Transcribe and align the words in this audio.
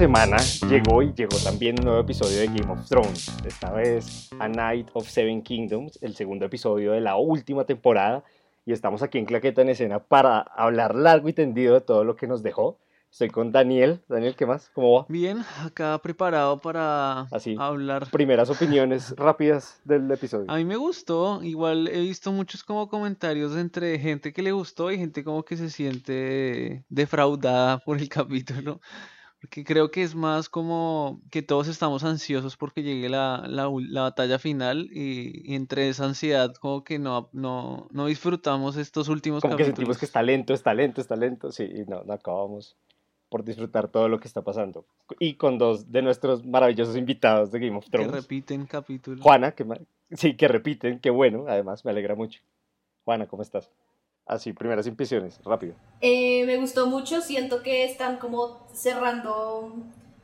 semana 0.00 0.38
llegó 0.66 1.02
y 1.02 1.12
llegó 1.12 1.36
también 1.44 1.78
un 1.78 1.84
nuevo 1.84 2.00
episodio 2.00 2.38
de 2.38 2.46
Game 2.46 2.72
of 2.72 2.88
Thrones. 2.88 3.30
Esta 3.44 3.70
vez 3.70 4.30
A 4.38 4.48
Night 4.48 4.88
of 4.94 5.06
Seven 5.06 5.42
Kingdoms, 5.42 5.98
el 6.00 6.16
segundo 6.16 6.46
episodio 6.46 6.92
de 6.92 7.02
la 7.02 7.16
última 7.16 7.66
temporada. 7.66 8.24
Y 8.64 8.72
estamos 8.72 9.02
aquí 9.02 9.18
en 9.18 9.26
Claqueta 9.26 9.60
en 9.60 9.68
Escena 9.68 9.98
para 9.98 10.38
hablar 10.40 10.94
largo 10.94 11.28
y 11.28 11.34
tendido 11.34 11.74
de 11.74 11.82
todo 11.82 12.04
lo 12.04 12.16
que 12.16 12.26
nos 12.26 12.42
dejó. 12.42 12.78
Estoy 13.10 13.28
con 13.28 13.52
Daniel. 13.52 14.00
Daniel, 14.08 14.36
¿qué 14.36 14.46
más? 14.46 14.70
¿Cómo 14.72 15.00
va? 15.00 15.06
Bien, 15.10 15.44
acá 15.62 15.98
preparado 15.98 16.58
para 16.62 17.26
Así. 17.30 17.54
hablar. 17.58 18.08
Primeras 18.10 18.48
opiniones 18.48 19.14
rápidas 19.18 19.82
del 19.84 20.10
episodio. 20.10 20.50
A 20.50 20.56
mí 20.56 20.64
me 20.64 20.76
gustó, 20.76 21.42
igual 21.42 21.88
he 21.88 22.00
visto 22.00 22.32
muchos 22.32 22.64
como 22.64 22.88
comentarios 22.88 23.54
entre 23.54 23.98
gente 23.98 24.32
que 24.32 24.40
le 24.40 24.52
gustó 24.52 24.90
y 24.90 24.96
gente 24.96 25.22
como 25.24 25.42
que 25.42 25.58
se 25.58 25.68
siente 25.68 26.86
defraudada 26.88 27.80
por 27.80 27.98
el 27.98 28.08
capítulo. 28.08 28.80
Porque 29.40 29.64
creo 29.64 29.90
que 29.90 30.02
es 30.02 30.14
más 30.14 30.50
como 30.50 31.22
que 31.30 31.40
todos 31.40 31.66
estamos 31.66 32.04
ansiosos 32.04 32.58
porque 32.58 32.82
llegue 32.82 33.08
la, 33.08 33.46
la, 33.48 33.68
batalla 34.02 34.38
final 34.38 34.90
y, 34.92 35.50
y 35.50 35.54
entre 35.54 35.88
esa 35.88 36.04
ansiedad 36.04 36.54
como 36.56 36.84
que 36.84 36.98
no, 36.98 37.30
no, 37.32 37.88
no 37.90 38.06
disfrutamos 38.06 38.76
estos 38.76 39.08
últimos 39.08 39.40
Como 39.40 39.56
que 39.56 39.64
sentimos 39.64 39.96
capítulos. 39.96 39.98
que 39.98 40.04
está 40.04 40.22
lento, 40.22 40.52
está 40.52 40.74
lento, 40.74 41.00
está 41.00 41.16
lento. 41.16 41.52
Sí, 41.52 41.64
y 41.64 41.88
no, 41.88 42.02
no 42.04 42.12
acabamos 42.12 42.76
por 43.30 43.44
disfrutar 43.44 43.88
todo 43.88 44.08
lo 44.08 44.20
que 44.20 44.28
está 44.28 44.42
pasando. 44.42 44.84
Y 45.18 45.34
con 45.34 45.56
dos 45.56 45.90
de 45.90 46.02
nuestros 46.02 46.44
maravillosos 46.44 46.96
invitados 46.96 47.50
de 47.50 47.60
Game 47.60 47.78
of 47.78 47.84
Que 47.84 47.90
Thrones. 47.92 48.12
repiten 48.12 48.66
capítulos. 48.66 49.22
Juana, 49.22 49.52
que 49.52 49.64
sí, 50.12 50.34
que 50.34 50.48
repiten, 50.48 50.98
qué 50.98 51.10
bueno, 51.10 51.46
además 51.48 51.84
me 51.84 51.92
alegra 51.92 52.14
mucho. 52.14 52.40
Juana, 53.04 53.26
¿cómo 53.26 53.42
estás? 53.42 53.70
Así, 54.26 54.52
primeras 54.52 54.86
impresiones, 54.86 55.40
rápido. 55.44 55.74
Eh, 56.00 56.44
me 56.46 56.56
gustó 56.56 56.86
mucho, 56.86 57.20
siento 57.20 57.62
que 57.62 57.84
están 57.84 58.18
como 58.18 58.66
cerrando 58.72 59.74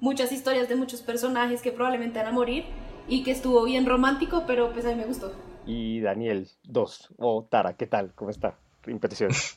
muchas 0.01 0.31
historias 0.33 0.69
de 0.69 0.77
muchos 0.77 1.03
personajes 1.03 1.63
que 1.63 1.73
probablemente 1.73 2.19
van 2.19 2.29
a 2.29 2.33
morir 2.33 2.65
y 3.09 3.25
que 3.25 3.33
estuvo 3.33 3.65
bien 3.65 3.87
romántico, 3.87 4.45
pero 4.47 4.73
pues 4.73 4.85
a 4.85 4.91
mí 4.91 4.95
me 4.95 5.07
gustó. 5.07 5.33
Y 5.67 6.01
Daniel, 6.01 6.49
dos, 6.63 7.09
o 7.17 7.47
Tara, 7.51 7.77
¿qué 7.77 7.87
tal? 7.87 8.13
¿Cómo 8.15 8.31
está? 8.31 8.57
Impresiones. 8.87 9.57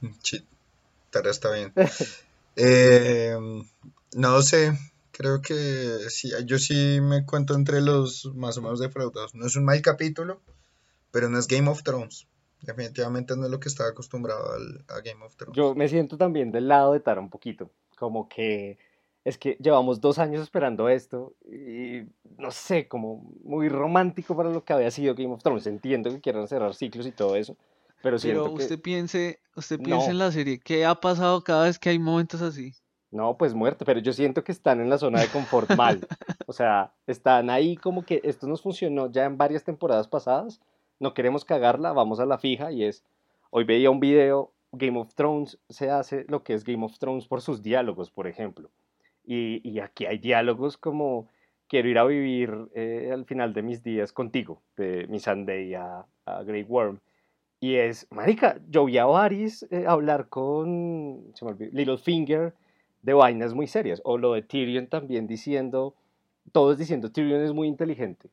Tara 1.12 1.30
está 1.30 1.52
bien. 1.52 1.74
Eh, 2.62 3.38
no 4.16 4.42
sé, 4.42 4.78
creo 5.12 5.42
que 5.42 5.98
sí, 6.10 6.32
yo 6.46 6.60
sí 6.60 7.00
me 7.02 7.26
cuento 7.26 7.54
entre 7.54 7.80
los 7.80 8.30
más 8.36 8.58
o 8.58 8.62
menos 8.62 8.80
defraudados. 8.80 9.34
No 9.34 9.46
es 9.46 9.56
un 9.56 9.64
mal 9.64 9.82
capítulo, 9.82 10.42
pero 11.12 11.30
no 11.30 11.40
es 11.40 11.48
Game 11.48 11.70
of 11.70 11.84
Thrones. 11.84 12.28
Definitivamente 12.62 13.36
no 13.38 13.46
es 13.46 13.52
lo 13.52 13.60
que 13.60 13.70
estaba 13.70 13.90
acostumbrado 13.90 14.54
al- 14.54 14.84
a 14.90 15.02
Game 15.02 15.24
of 15.24 15.36
Thrones. 15.36 15.56
Yo 15.56 15.76
me 15.76 15.88
siento 15.88 16.18
también 16.18 16.52
del 16.52 16.68
lado 16.68 16.94
de 16.94 17.00
Tara 17.00 17.22
un 17.22 17.30
poquito, 17.30 17.70
como 17.98 18.28
que 18.28 18.78
es 19.24 19.38
que 19.38 19.58
llevamos 19.62 20.02
dos 20.02 20.18
años 20.20 20.42
esperando 20.42 20.90
esto 20.90 21.34
y 21.46 22.04
no 22.38 22.52
sé, 22.52 22.88
como 22.88 23.32
muy 23.44 23.70
romántico 23.70 24.36
para 24.36 24.50
lo 24.50 24.64
que 24.64 24.74
había 24.74 24.92
sido 24.92 25.14
Game 25.16 25.34
of 25.34 25.44
Thrones. 25.44 25.68
Entiendo 25.68 26.10
que 26.10 26.22
quieran 26.22 26.48
cerrar 26.48 26.74
ciclos 26.74 27.06
y 27.08 27.12
todo 27.12 27.36
eso, 27.36 27.56
pero 28.02 28.18
siento 28.20 28.44
Pero 28.44 28.56
que... 28.56 28.64
usted 28.64 28.82
piense, 28.82 29.40
usted 29.56 29.78
piense 29.80 30.08
No. 30.08 30.12
en 30.12 30.18
la 30.20 30.32
serie, 30.32 30.60
¿qué 30.60 30.86
ha 30.86 30.96
pasado 30.96 31.44
cada 31.44 31.66
vez 31.66 31.78
que 31.80 31.90
hay 31.90 32.00
momentos 32.00 32.42
así? 32.42 32.74
No, 33.12 33.38
pues 33.38 33.54
muerte, 33.56 33.86
pero 33.86 34.00
yo 34.00 34.14
siento 34.14 34.44
que 34.44 34.52
están 34.52 34.80
en 34.82 34.90
la 34.90 34.98
zona 34.98 35.20
de 35.22 35.28
confort 35.30 35.70
mal. 35.76 36.06
O 36.50 36.54
sea, 36.54 36.92
están 37.06 37.52
ahí 37.52 37.76
como 37.78 38.04
que 38.04 38.22
esto 38.24 38.48
nos 38.48 38.64
funcionó 38.64 39.12
ya 39.12 39.26
en 39.26 39.38
varias 39.38 39.64
temporadas 39.64 40.08
pasadas, 40.08 40.60
no 41.00 41.14
queremos 41.14 41.46
cagarla, 41.46 41.94
vamos 41.94 42.20
a 42.20 42.26
la 42.26 42.38
fija 42.38 42.72
y 42.72 42.84
es, 42.84 43.04
hoy 43.50 43.64
veía 43.64 43.90
un 43.90 44.00
video, 44.00 44.52
Game 44.72 45.00
of 45.00 45.14
Thrones 45.16 45.58
se 45.70 45.90
hace 45.90 46.26
lo 46.28 46.44
que 46.44 46.54
es 46.54 46.64
Game 46.64 46.86
of 46.86 46.98
Thrones 47.00 47.28
por 47.28 47.42
sus 47.42 47.62
diálogos, 47.64 48.12
por 48.12 48.28
ejemplo. 48.28 48.70
Y, 49.26 49.68
y 49.68 49.80
aquí 49.80 50.06
hay 50.06 50.18
diálogos 50.18 50.78
como, 50.78 51.28
quiero 51.70 51.88
ir 51.88 51.98
a 52.00 52.04
vivir 52.04 52.52
eh, 52.74 53.12
al 53.14 53.26
final 53.26 53.54
de 53.54 53.62
mis 53.62 53.84
días 53.84 54.12
contigo, 54.12 54.62
de 54.76 55.08
mi 55.08 55.20
Sunday 55.20 55.76
a, 55.76 56.06
a 56.26 56.44
Grey 56.44 56.64
Worm. 56.64 57.00
Y 57.62 57.76
es, 57.76 58.08
marica, 58.10 58.60
yo 58.70 58.86
vi 58.86 58.98
a 58.98 59.06
Varys 59.06 59.68
eh, 59.70 59.86
hablar 59.88 60.28
con, 60.30 61.32
se 61.36 61.46
me 61.46 61.52
olvidó, 61.52 61.72
Littlefinger 61.74 62.54
de 63.02 63.14
vainas 63.14 63.54
muy 63.54 63.68
serias. 63.68 64.02
O 64.04 64.18
lo 64.18 64.34
de 64.34 64.42
Tyrion 64.42 64.88
también 64.88 65.28
diciendo, 65.28 65.94
todos 66.52 66.78
diciendo, 66.78 67.12
Tyrion 67.12 67.42
es 67.42 67.54
muy 67.54 67.68
inteligente. 67.68 68.30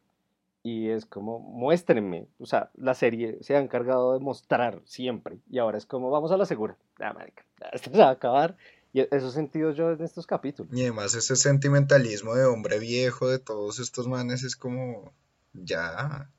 Y 0.67 0.91
es 0.91 1.07
como, 1.07 1.39
muéstrenme. 1.39 2.27
O 2.41 2.47
sea, 2.47 2.73
la 2.75 2.95
serie 2.95 3.39
se 3.41 3.55
ha 3.55 3.61
encargado 3.61 4.15
de 4.15 4.19
mostrar 4.19 4.83
siempre. 4.85 5.39
Y 5.49 5.59
ahora 5.59 5.79
es 5.79 5.87
como, 5.87 6.11
vamos 6.11 6.33
a 6.33 6.37
la 6.37 6.45
segura. 6.45 6.77
Ah, 6.99 7.13
marica, 7.13 7.45
esto 7.73 7.89
se 7.93 7.99
va 7.99 8.09
a 8.09 8.11
acabar. 8.11 8.57
Y 8.93 9.03
eso 9.03 9.29
he 9.29 9.31
sentido 9.31 9.71
yo 9.71 9.93
en 9.93 10.03
estos 10.03 10.27
capítulos. 10.27 10.77
Y 10.77 10.83
además 10.83 11.15
ese 11.15 11.37
sentimentalismo 11.37 12.35
de 12.35 12.47
hombre 12.47 12.81
viejo 12.81 13.29
de 13.29 13.39
todos 13.39 13.79
estos 13.79 14.09
manes 14.09 14.43
es 14.43 14.57
como, 14.57 15.13
ya, 15.53 16.33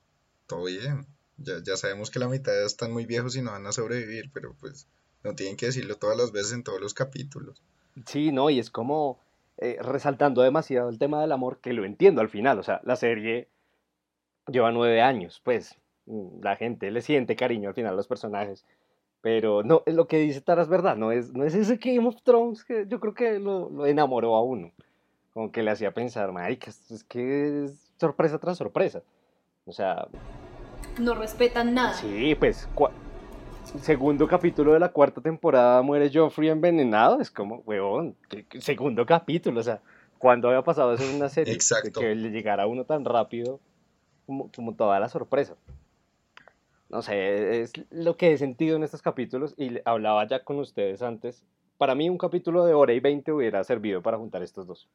todo 0.46 0.66
bien. 0.66 1.06
Ya, 1.38 1.64
ya 1.64 1.78
sabemos 1.78 2.12
que 2.12 2.20
la 2.20 2.28
mitad 2.28 2.66
están 2.66 2.92
muy 2.92 3.06
viejos 3.06 3.38
y 3.38 3.42
no 3.42 3.52
van 3.52 3.66
a 3.66 3.72
sobrevivir, 3.72 4.30
pero 4.34 4.58
pues 4.59 4.88
no 5.24 5.36
tienen 5.36 5.56
que 5.56 5.68
decirlo 5.68 5.96
todas 5.96 6.18
las 6.18 6.34
veces 6.34 6.52
en 6.52 6.64
todos 6.64 6.82
los 6.82 6.94
capítulos. 6.94 7.64
Sí, 8.06 8.34
no, 8.34 8.50
y 8.50 8.59
es 8.59 8.72
como 8.72 9.22
eh, 9.58 9.78
resaltando 9.82 10.42
demasiado 10.42 10.90
el 10.90 11.00
tema 11.00 11.22
del 11.22 11.32
amor, 11.32 11.59
que 11.62 11.72
lo 11.72 11.86
entiendo 11.86 12.20
al 12.20 12.28
final. 12.28 12.59
O 12.59 12.64
sea, 12.64 12.82
la 12.84 12.98
serie 12.98 13.48
lleva 14.47 14.72
nueve 14.72 15.02
años, 15.02 15.41
pues 15.44 15.75
mm, 16.06 16.41
la 16.44 16.56
gente 16.56 16.91
le 16.91 17.02
siente 17.02 17.35
cariño 17.35 17.69
al 17.69 17.75
final 17.75 17.94
a 17.94 17.97
los 17.97 18.08
personajes. 18.08 18.66
Pero 19.22 19.63
no, 19.63 19.81
es 19.85 19.96
lo 19.96 20.08
que 20.08 20.19
dice 20.19 20.41
Tara 20.41 20.62
es 20.62 20.69
verdad, 20.69 20.96
no 20.96 21.12
es, 21.12 21.34
no 21.34 21.44
es 21.44 21.53
ese 21.56 21.78
Game 21.78 22.08
of 22.08 22.22
Thrones 22.24 22.63
que 22.63 22.85
yo 22.88 23.00
creo 23.00 23.13
que 23.13 23.40
lo, 23.40 23.69
lo 23.69 23.85
enamoró 23.85 24.35
a 24.35 24.41
uno. 24.44 24.72
Como 25.34 25.52
que 25.52 25.63
le 25.63 25.72
hacía 25.72 25.91
pensar, 25.91 26.31
marica, 26.31 26.69
es 26.72 27.03
que 27.03 27.66
es 27.66 27.91
sorpresa 28.00 28.40
tras 28.40 28.58
sorpresa. 28.58 29.02
O 29.66 29.72
sea, 29.72 30.08
No 31.00 31.14
respetan 31.16 31.74
nada. 31.74 31.94
sí, 31.94 32.35
pues, 32.35 32.69
segundo 33.81 34.28
capítulo 34.28 34.74
de 34.74 34.79
la 34.79 34.90
cuarta 34.90 35.22
temporada 35.22 35.81
muere 35.81 36.09
Joffrey 36.14 36.50
envenenado, 36.50 37.19
es 37.19 37.29
como, 37.29 37.58
huevón, 37.66 38.16
¿qué- 38.29 38.46
qué 38.46 38.62
segundo 38.62 39.06
capítulo, 39.06 39.59
o 39.59 39.64
sea, 39.64 39.81
¿cuándo 40.18 40.47
había 40.47 40.62
pasado 40.64 40.94
eso 40.94 41.03
en 41.03 41.16
una 41.16 41.29
serie? 41.29 41.53
Exacto. 41.53 42.00
Que, 42.00 42.16
le 42.16 42.29
llegara 42.29 42.64
a 42.64 42.68
uno 42.68 42.85
tan 42.85 43.03
rápido 43.03 43.59
como, 44.28 44.52
como 44.52 44.76
toda 44.76 45.00
la 45.00 45.10
sorpresa. 45.10 45.56
No 46.90 47.02
sé, 47.02 47.62
es 47.62 47.74
lo 47.90 48.16
que 48.16 48.32
he 48.32 48.38
sentido 48.38 48.76
en 48.76 48.84
estos 48.84 49.02
capítulos 49.02 49.56
y 49.58 49.80
hablaba 49.84 50.28
ya 50.28 50.44
con 50.44 50.60
ustedes 50.60 51.02
antes. 51.02 51.44
Para 51.78 51.96
mí 51.96 52.10
un 52.10 52.18
capítulo 52.18 52.66
de 52.66 52.74
hora 52.74 52.94
y 52.94 53.00
veinte 53.00 53.32
hubiera 53.32 53.64
servido 53.64 54.02
para 54.02 54.18
juntar 54.18 54.44
estos 54.44 54.68
dos. 54.68 54.88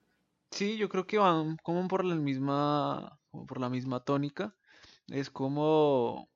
Sí, 0.53 0.77
yo 0.77 0.89
creo 0.89 1.07
que 1.07 1.19
van 1.19 1.57
como 1.63 1.89
por 1.89 2.05
la 2.05 2.15
misma, 2.15 3.19
por 3.31 3.61
la 3.61 3.69
misma 3.69 4.01
tónica. 4.01 4.55
Es 5.09 5.31
como, 5.31 6.29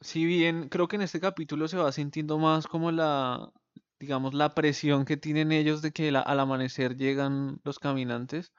si 0.00 0.24
bien 0.24 0.68
creo 0.68 0.88
que 0.88 0.96
en 0.96 1.02
este 1.02 1.20
capítulo 1.20 1.68
se 1.68 1.76
va 1.76 1.92
sintiendo 1.92 2.38
más 2.38 2.66
como 2.66 2.90
la, 2.90 3.52
digamos, 3.98 4.34
la 4.34 4.54
presión 4.54 5.04
que 5.04 5.16
tienen 5.16 5.52
ellos 5.52 5.82
de 5.82 5.92
que 5.92 6.08
al 6.08 6.40
amanecer 6.40 6.96
llegan 6.96 7.60
los 7.64 7.78
caminantes. 7.78 8.52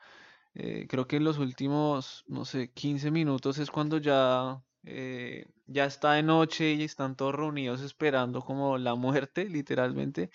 Eh, 0.56 0.88
creo 0.90 1.08
que 1.08 1.18
en 1.18 1.24
los 1.24 1.38
últimos, 1.40 2.24
no 2.28 2.46
sé, 2.46 2.72
15 2.72 3.12
minutos 3.12 3.58
es 3.58 3.72
cuando 3.72 3.98
ya, 3.98 4.62
eh, 4.84 5.46
ya 5.68 5.86
está 5.86 6.14
de 6.14 6.24
noche 6.24 6.74
y 6.74 6.84
están 6.84 7.16
todos 7.16 7.36
reunidos 7.36 7.82
esperando 7.82 8.42
como 8.42 8.78
la 8.78 8.96
muerte, 8.96 9.46
literalmente 9.50 10.32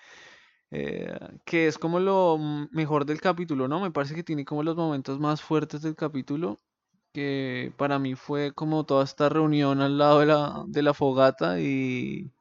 eh, 0.71 1.19
que 1.45 1.67
es 1.69 1.79
como 1.79 2.01
lo 2.01 2.39
mejor 2.73 3.07
del 3.07 3.21
capítulo, 3.21 3.69
¿no? 3.69 3.81
Me 3.81 3.91
parece 3.91 4.15
que 4.15 4.25
tiene 4.25 4.45
como 4.45 4.63
los 4.63 4.77
momentos 4.77 5.21
más 5.21 5.43
fuertes 5.43 5.83
del 5.83 5.95
capítulo, 5.97 6.59
que 7.13 7.73
para 7.77 7.99
mí 7.99 8.15
fue 8.15 8.53
como 8.53 8.85
toda 8.85 9.05
esta 9.05 9.29
reunión 9.29 9.81
al 9.81 9.99
lado 9.99 10.21
de 10.21 10.27
la, 10.27 10.65
de 10.69 10.83
la 10.83 10.95
fogata 10.95 11.61
y 11.61 12.33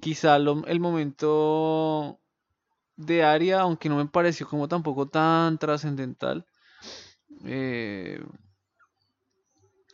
quizá 0.00 0.36
el 0.36 0.80
momento 0.80 2.20
de 2.96 3.24
Aria, 3.24 3.60
aunque 3.62 3.88
no 3.88 3.96
me 3.96 4.06
pareció 4.06 4.48
como 4.48 4.68
tampoco 4.68 5.08
tan 5.08 5.58
trascendental, 5.58 6.46
eh, 7.44 8.20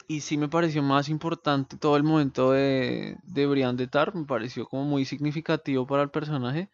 y 0.07 0.21
sí 0.23 0.39
me 0.39 0.49
pareció 0.49 0.83
más 0.83 1.09
importante 1.09 1.77
todo 1.77 1.97
el 1.97 2.03
momento 2.03 2.53
de, 2.53 3.19
de 3.25 3.47
Brienne 3.47 3.77
de 3.77 3.89
Tar, 3.89 4.15
me 4.15 4.25
pareció 4.25 4.67
como 4.67 4.85
muy 4.85 5.05
significativo 5.05 5.87
para 5.87 6.03
el 6.03 6.11
personaje. 6.11 6.71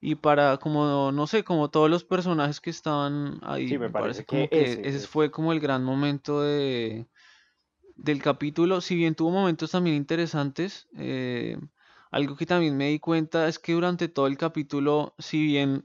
Y 0.00 0.16
para 0.16 0.58
como, 0.58 1.12
no 1.12 1.26
sé, 1.28 1.44
como 1.44 1.70
todos 1.70 1.90
los 1.90 2.04
personajes 2.04 2.60
que 2.60 2.70
estaban 2.70 3.38
ahí, 3.42 3.68
Sí, 3.68 3.78
me 3.78 3.90
me 3.90 3.90
parece 3.90 4.24
que 4.24 4.48
que 4.50 4.64
ese 4.64 4.80
ese 4.82 4.98
es- 4.98 5.08
fue 5.08 5.30
como 5.30 5.52
el 5.52 5.60
gran 5.60 5.84
momento 5.84 6.42
de, 6.42 7.08
del 7.96 8.22
capítulo. 8.22 8.80
Si 8.80 8.94
bien 8.96 9.14
tuvo 9.14 9.30
momentos 9.30 9.70
también 9.72 9.96
interesantes, 9.96 10.88
eh, 10.96 11.58
algo 12.10 12.36
que 12.36 12.46
también 12.46 12.76
me 12.76 12.88
di 12.88 12.98
cuenta 13.00 13.48
es 13.48 13.58
que 13.58 13.72
durante 13.72 14.08
todo 14.08 14.26
el 14.26 14.38
capítulo, 14.38 15.14
si 15.18 15.42
bien 15.44 15.84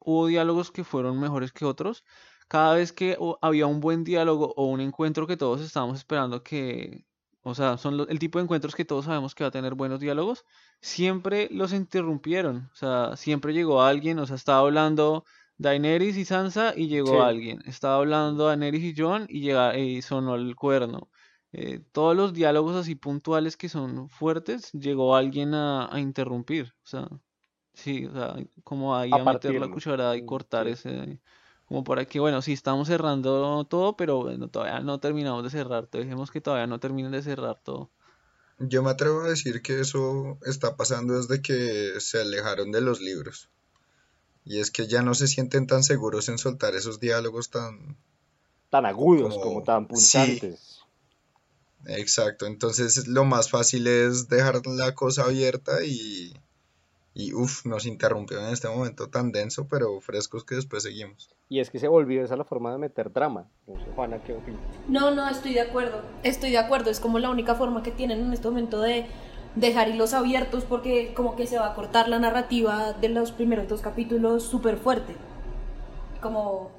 hubo 0.00 0.26
diálogos 0.26 0.70
que 0.70 0.84
fueron 0.84 1.18
mejores 1.20 1.52
que 1.52 1.64
otros, 1.64 2.04
cada 2.48 2.74
vez 2.74 2.92
que 2.92 3.16
había 3.42 3.66
un 3.66 3.80
buen 3.80 4.04
diálogo 4.04 4.52
o 4.56 4.66
un 4.66 4.80
encuentro 4.80 5.26
que 5.26 5.36
todos 5.36 5.60
estábamos 5.60 5.98
esperando 5.98 6.42
que, 6.42 7.04
o 7.42 7.54
sea, 7.54 7.78
son 7.78 8.06
el 8.08 8.18
tipo 8.18 8.38
de 8.38 8.44
encuentros 8.44 8.74
que 8.74 8.84
todos 8.84 9.06
sabemos 9.06 9.34
que 9.34 9.44
va 9.44 9.48
a 9.48 9.50
tener 9.50 9.74
buenos 9.74 10.00
diálogos, 10.00 10.44
siempre 10.80 11.48
los 11.50 11.72
interrumpieron. 11.72 12.68
O 12.72 12.74
sea, 12.76 13.16
siempre 13.16 13.52
llegó 13.54 13.82
alguien, 13.82 14.18
o 14.18 14.26
sea, 14.26 14.36
estaba 14.36 14.60
hablando 14.60 15.24
Daenerys 15.58 16.16
y 16.16 16.24
Sansa 16.24 16.74
y 16.76 16.88
llegó 16.88 17.22
Sí. 17.22 17.22
alguien. 17.22 17.60
Estaba 17.66 17.96
hablando 17.96 18.46
Daenerys 18.46 18.82
y 18.82 18.94
Jon 19.00 19.26
y, 19.28 19.40
llega, 19.40 19.76
y 19.78 20.02
sonó 20.02 20.34
el 20.36 20.54
cuerno. 20.56 21.10
Eh, 21.52 21.80
todos 21.92 22.16
los 22.16 22.32
diálogos 22.34 22.76
así 22.76 22.94
puntuales 22.96 23.56
que 23.56 23.68
son 23.68 24.08
fuertes, 24.08 24.70
llegó 24.72 25.16
alguien 25.16 25.54
a, 25.54 25.92
a 25.94 26.00
interrumpir. 26.00 26.66
O 26.84 26.86
sea, 26.88 27.08
sí, 27.74 28.06
o 28.06 28.12
sea, 28.12 28.36
como 28.64 28.96
ahí 28.96 29.16
A 29.16 29.18
a 29.18 29.24
meter 29.24 29.54
la 29.56 29.68
cucharada 29.68 30.16
y 30.16 30.22
Mm, 30.22 30.24
cortar 30.24 30.68
sí. 30.68 30.68
ese, 30.68 31.20
como 31.68 31.82
para 31.84 32.04
que, 32.04 32.20
bueno, 32.20 32.42
sí, 32.42 32.52
estamos 32.52 32.88
cerrando 32.88 33.64
todo, 33.64 33.96
pero 33.96 34.22
bueno, 34.22 34.48
todavía 34.48 34.80
no 34.80 35.00
terminamos 35.00 35.42
de 35.44 35.50
cerrar. 35.50 35.88
Dejemos 35.90 36.30
que 36.30 36.40
todavía 36.40 36.66
no 36.66 36.78
terminen 36.78 37.12
de 37.12 37.22
cerrar 37.22 37.60
todo. 37.62 37.90
Yo 38.58 38.82
me 38.82 38.90
atrevo 38.90 39.22
a 39.22 39.28
decir 39.28 39.60
que 39.62 39.80
eso 39.80 40.38
está 40.46 40.76
pasando 40.76 41.14
desde 41.20 41.42
que 41.42 41.94
se 42.00 42.20
alejaron 42.20 42.72
de 42.72 42.80
los 42.80 43.00
libros. 43.00 43.48
Y 44.44 44.60
es 44.60 44.70
que 44.70 44.86
ya 44.86 45.02
no 45.02 45.14
se 45.14 45.26
sienten 45.26 45.66
tan 45.66 45.82
seguros 45.82 46.28
en 46.28 46.38
soltar 46.38 46.74
esos 46.74 47.00
diálogos 47.00 47.50
tan... 47.50 47.96
Tan 48.70 48.86
agudos 48.86 49.34
como, 49.34 49.44
Como- 49.44 49.62
tan 49.64 49.82
sí. 49.82 49.88
punzantes. 49.88 50.78
Exacto, 51.86 52.46
entonces 52.46 53.06
lo 53.06 53.24
más 53.24 53.50
fácil 53.50 53.86
es 53.86 54.28
dejar 54.28 54.64
la 54.66 54.94
cosa 54.94 55.24
abierta 55.24 55.84
y... 55.84 56.32
Y 57.18 57.32
uff, 57.32 57.64
nos 57.64 57.86
interrumpieron 57.86 58.44
en 58.44 58.52
este 58.52 58.68
momento 58.68 59.08
tan 59.08 59.32
denso, 59.32 59.66
pero 59.68 60.02
frescos 60.02 60.44
que 60.44 60.54
después 60.54 60.82
seguimos. 60.82 61.30
Y 61.48 61.60
es 61.60 61.70
que 61.70 61.78
se 61.78 61.88
volvió 61.88 62.22
esa 62.22 62.36
la 62.36 62.44
forma 62.44 62.70
de 62.70 62.76
meter 62.76 63.10
drama. 63.10 63.48
No 63.66 63.80
sé, 63.80 63.86
Juana, 63.94 64.18
¿qué 64.18 64.34
opinas? 64.34 64.60
No, 64.86 65.14
no, 65.14 65.26
estoy 65.26 65.54
de 65.54 65.62
acuerdo. 65.62 66.02
Estoy 66.24 66.50
de 66.50 66.58
acuerdo. 66.58 66.90
Es 66.90 67.00
como 67.00 67.18
la 67.18 67.30
única 67.30 67.54
forma 67.54 67.82
que 67.82 67.90
tienen 67.90 68.20
en 68.20 68.34
este 68.34 68.46
momento 68.48 68.82
de 68.82 69.06
dejar 69.54 69.88
hilos 69.88 70.12
abiertos 70.12 70.64
porque 70.64 71.14
como 71.14 71.36
que 71.36 71.46
se 71.46 71.58
va 71.58 71.68
a 71.68 71.74
cortar 71.74 72.10
la 72.10 72.18
narrativa 72.18 72.92
de 72.92 73.08
los 73.08 73.32
primeros 73.32 73.66
dos 73.66 73.80
capítulos 73.80 74.42
súper 74.42 74.76
fuerte. 74.76 75.14
Como... 76.20 76.70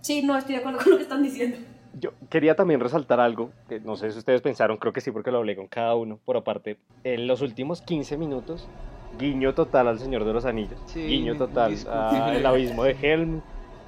Sí, 0.00 0.22
no, 0.24 0.36
estoy 0.36 0.56
de 0.56 0.62
acuerdo 0.62 0.78
con 0.82 0.90
lo 0.90 0.96
que 0.96 1.04
están 1.04 1.22
diciendo. 1.22 1.58
Yo 1.92 2.10
quería 2.28 2.56
también 2.56 2.80
resaltar 2.80 3.20
algo, 3.20 3.52
que 3.68 3.78
no 3.78 3.94
sé 3.94 4.10
si 4.10 4.18
ustedes 4.18 4.42
pensaron, 4.42 4.78
creo 4.78 4.92
que 4.92 5.00
sí 5.00 5.12
porque 5.12 5.30
lo 5.30 5.38
hablé 5.38 5.54
con 5.54 5.68
cada 5.68 5.94
uno, 5.94 6.18
por 6.24 6.36
aparte, 6.36 6.76
en 7.04 7.28
los 7.28 7.40
últimos 7.40 7.82
15 7.82 8.16
minutos, 8.16 8.68
guiño 9.18 9.54
total 9.54 9.88
al 9.88 9.98
Señor 9.98 10.24
de 10.24 10.32
los 10.32 10.44
Anillos, 10.44 10.78
Sí, 10.86 11.00
guiño 11.06 11.36
total 11.36 11.74
al 11.86 12.46
abismo 12.46 12.84
de 12.84 12.96
Helm, 13.00 13.40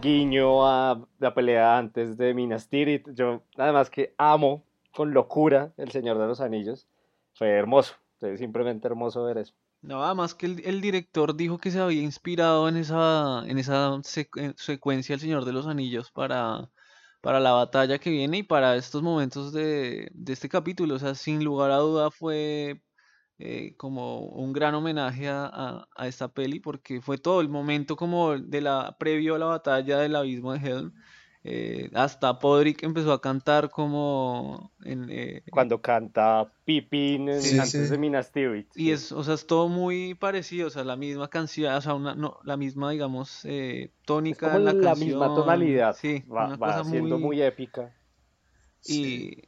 guiño 0.02 0.67
a 0.67 1.00
la 1.19 1.34
pelea 1.34 1.78
antes 1.78 2.17
de 2.17 2.34
Minas 2.34 2.69
Tirith, 2.69 3.08
yo 3.14 3.43
además 3.56 3.90
que 3.90 4.14
amo 4.19 4.62
con 4.94 5.12
locura 5.12 5.73
el 5.76 5.90
Señor 5.90 6.19
de 6.19 6.26
los 6.26 6.40
Anillos, 6.40 6.87
fue 7.34 7.49
hermoso, 7.50 7.94
fue 8.19 8.37
simplemente 8.38 8.87
hermoso 8.88 9.25
ver 9.25 9.38
eso. 9.38 9.55
No, 9.82 10.02
además 10.02 10.34
que 10.34 10.46
el, 10.46 10.62
el 10.67 10.81
director 10.81 11.37
dijo 11.37 11.58
que 11.58 11.70
se 11.70 11.79
había 11.79 12.02
inspirado 12.02 12.69
en 12.69 12.76
esa, 12.76 13.44
en 13.46 13.58
esa 13.58 13.90
secu- 13.99 14.55
secuencia 14.56 15.14
El 15.14 15.20
Señor 15.20 15.44
de 15.44 15.52
los 15.52 15.67
Anillos 15.67 16.11
para, 16.11 16.70
para 17.20 17.38
la 17.40 17.52
batalla 17.52 17.99
que 17.99 18.11
viene 18.11 18.38
y 18.38 18.43
para 18.43 18.75
estos 18.76 19.02
momentos 19.02 19.52
de, 19.52 20.08
de 20.12 20.32
este 20.32 20.49
capítulo. 20.49 20.94
O 20.94 20.99
sea, 20.99 21.14
sin 21.14 21.44
lugar 21.44 21.70
a 21.70 21.76
duda 21.76 22.11
fue 22.11 22.81
eh, 23.38 23.74
como 23.76 24.20
un 24.20 24.52
gran 24.52 24.74
homenaje 24.74 25.28
a, 25.28 25.46
a- 25.46 25.88
a 25.96 26.08
esta 26.08 26.28
peli 26.28 26.60
porque 26.60 27.00
fue 27.00 27.18
todo 27.18 27.40
el 27.40 27.48
momento 27.48 27.96
como 27.96 28.38
de 28.38 28.60
la 28.60 28.96
previo 28.98 29.34
a 29.34 29.38
la 29.38 29.46
batalla 29.46 29.98
del 29.98 30.16
abismo 30.16 30.52
de 30.54 30.58
Helm. 30.68 30.92
eh, 31.48 31.90
hasta 31.94 32.38
Podrick 32.40 32.82
empezó 32.82 33.12
a 33.12 33.20
cantar 33.20 33.70
como 33.70 34.72
en, 34.84 35.06
eh, 35.10 35.42
Cuando 35.50 35.80
canta 35.80 36.52
Pippin 36.64 37.28
en- 37.28 37.40
Sí, 37.40 37.58
antes 37.58 37.72
sí. 37.72 37.90
de 37.90 37.98
Minas 37.98 38.32
Tirith. 38.32 38.66
y 38.76 38.90
es, 38.90 39.12
o 39.12 39.22
sea, 39.22 39.34
es 39.34 39.46
todo 39.46 39.68
muy 39.68 40.14
parecido, 40.14 40.66
o 40.66 40.70
sea, 40.70 40.82
la 40.84 40.96
misma 40.96 41.28
canción, 41.28 41.72
o 41.72 41.80
sea, 41.80 41.94
una, 41.94 42.14
no, 42.14 42.38
la 42.44 42.56
misma, 42.56 42.90
digamos, 42.90 43.44
eh, 43.44 43.90
tónica 44.04 44.46
como 44.46 44.58
en 44.58 44.64
la 44.64 44.74
la 44.74 44.88
canción. 44.88 45.08
misma 45.08 45.34
tonalidad, 45.34 45.94
Sí, 45.94 46.24
va, 46.28 46.82
siendo 46.84 47.16
muy... 47.16 47.22
muy 47.22 47.42
épica. 47.42 47.92
Sí. 48.80 49.42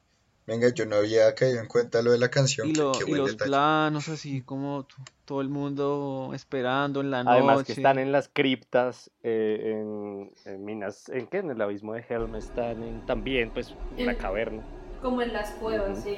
Venga, 0.48 0.68
yo 0.74 0.86
no 0.86 0.96
había 0.96 1.34
caído 1.34 1.60
en 1.60 1.66
cuenta 1.68 2.00
lo 2.02 2.10
de 2.10 2.18
la 2.18 2.30
canción. 2.30 2.68
y, 2.68 2.72
lo- 2.74 2.92
qué 2.98 3.04
y 3.04 3.14
los 3.14 3.30
detalle. 3.32 3.50
planos 3.50 4.08
así 4.08 4.40
como 4.42 4.86
todo 5.26 5.42
el 5.42 5.50
mundo 5.50 6.30
esperando 6.34 7.02
en 7.02 7.10
la 7.10 7.20
Además 7.20 7.58
que 7.58 7.72
noche. 7.72 7.82
están 7.82 7.98
en 7.98 8.12
las 8.12 8.30
criptas, 8.32 9.10
eh, 9.22 9.74
en, 9.78 10.32
en 10.46 10.64
Minas, 10.64 11.08
¿en 11.10 11.26
qué? 11.26 11.38
En 11.38 11.50
el 11.50 11.60
abismo 11.60 11.92
de 11.92 12.02
Helm 12.08 12.34
están 12.36 12.82
en, 12.82 13.04
también, 13.04 13.50
pues, 13.52 13.74
en 13.94 14.06
la 14.06 14.14
caverna. 14.16 14.62
Como 15.02 15.20
en 15.20 15.34
las 15.34 15.50
cuevas, 15.52 16.00
sí. 16.02 16.16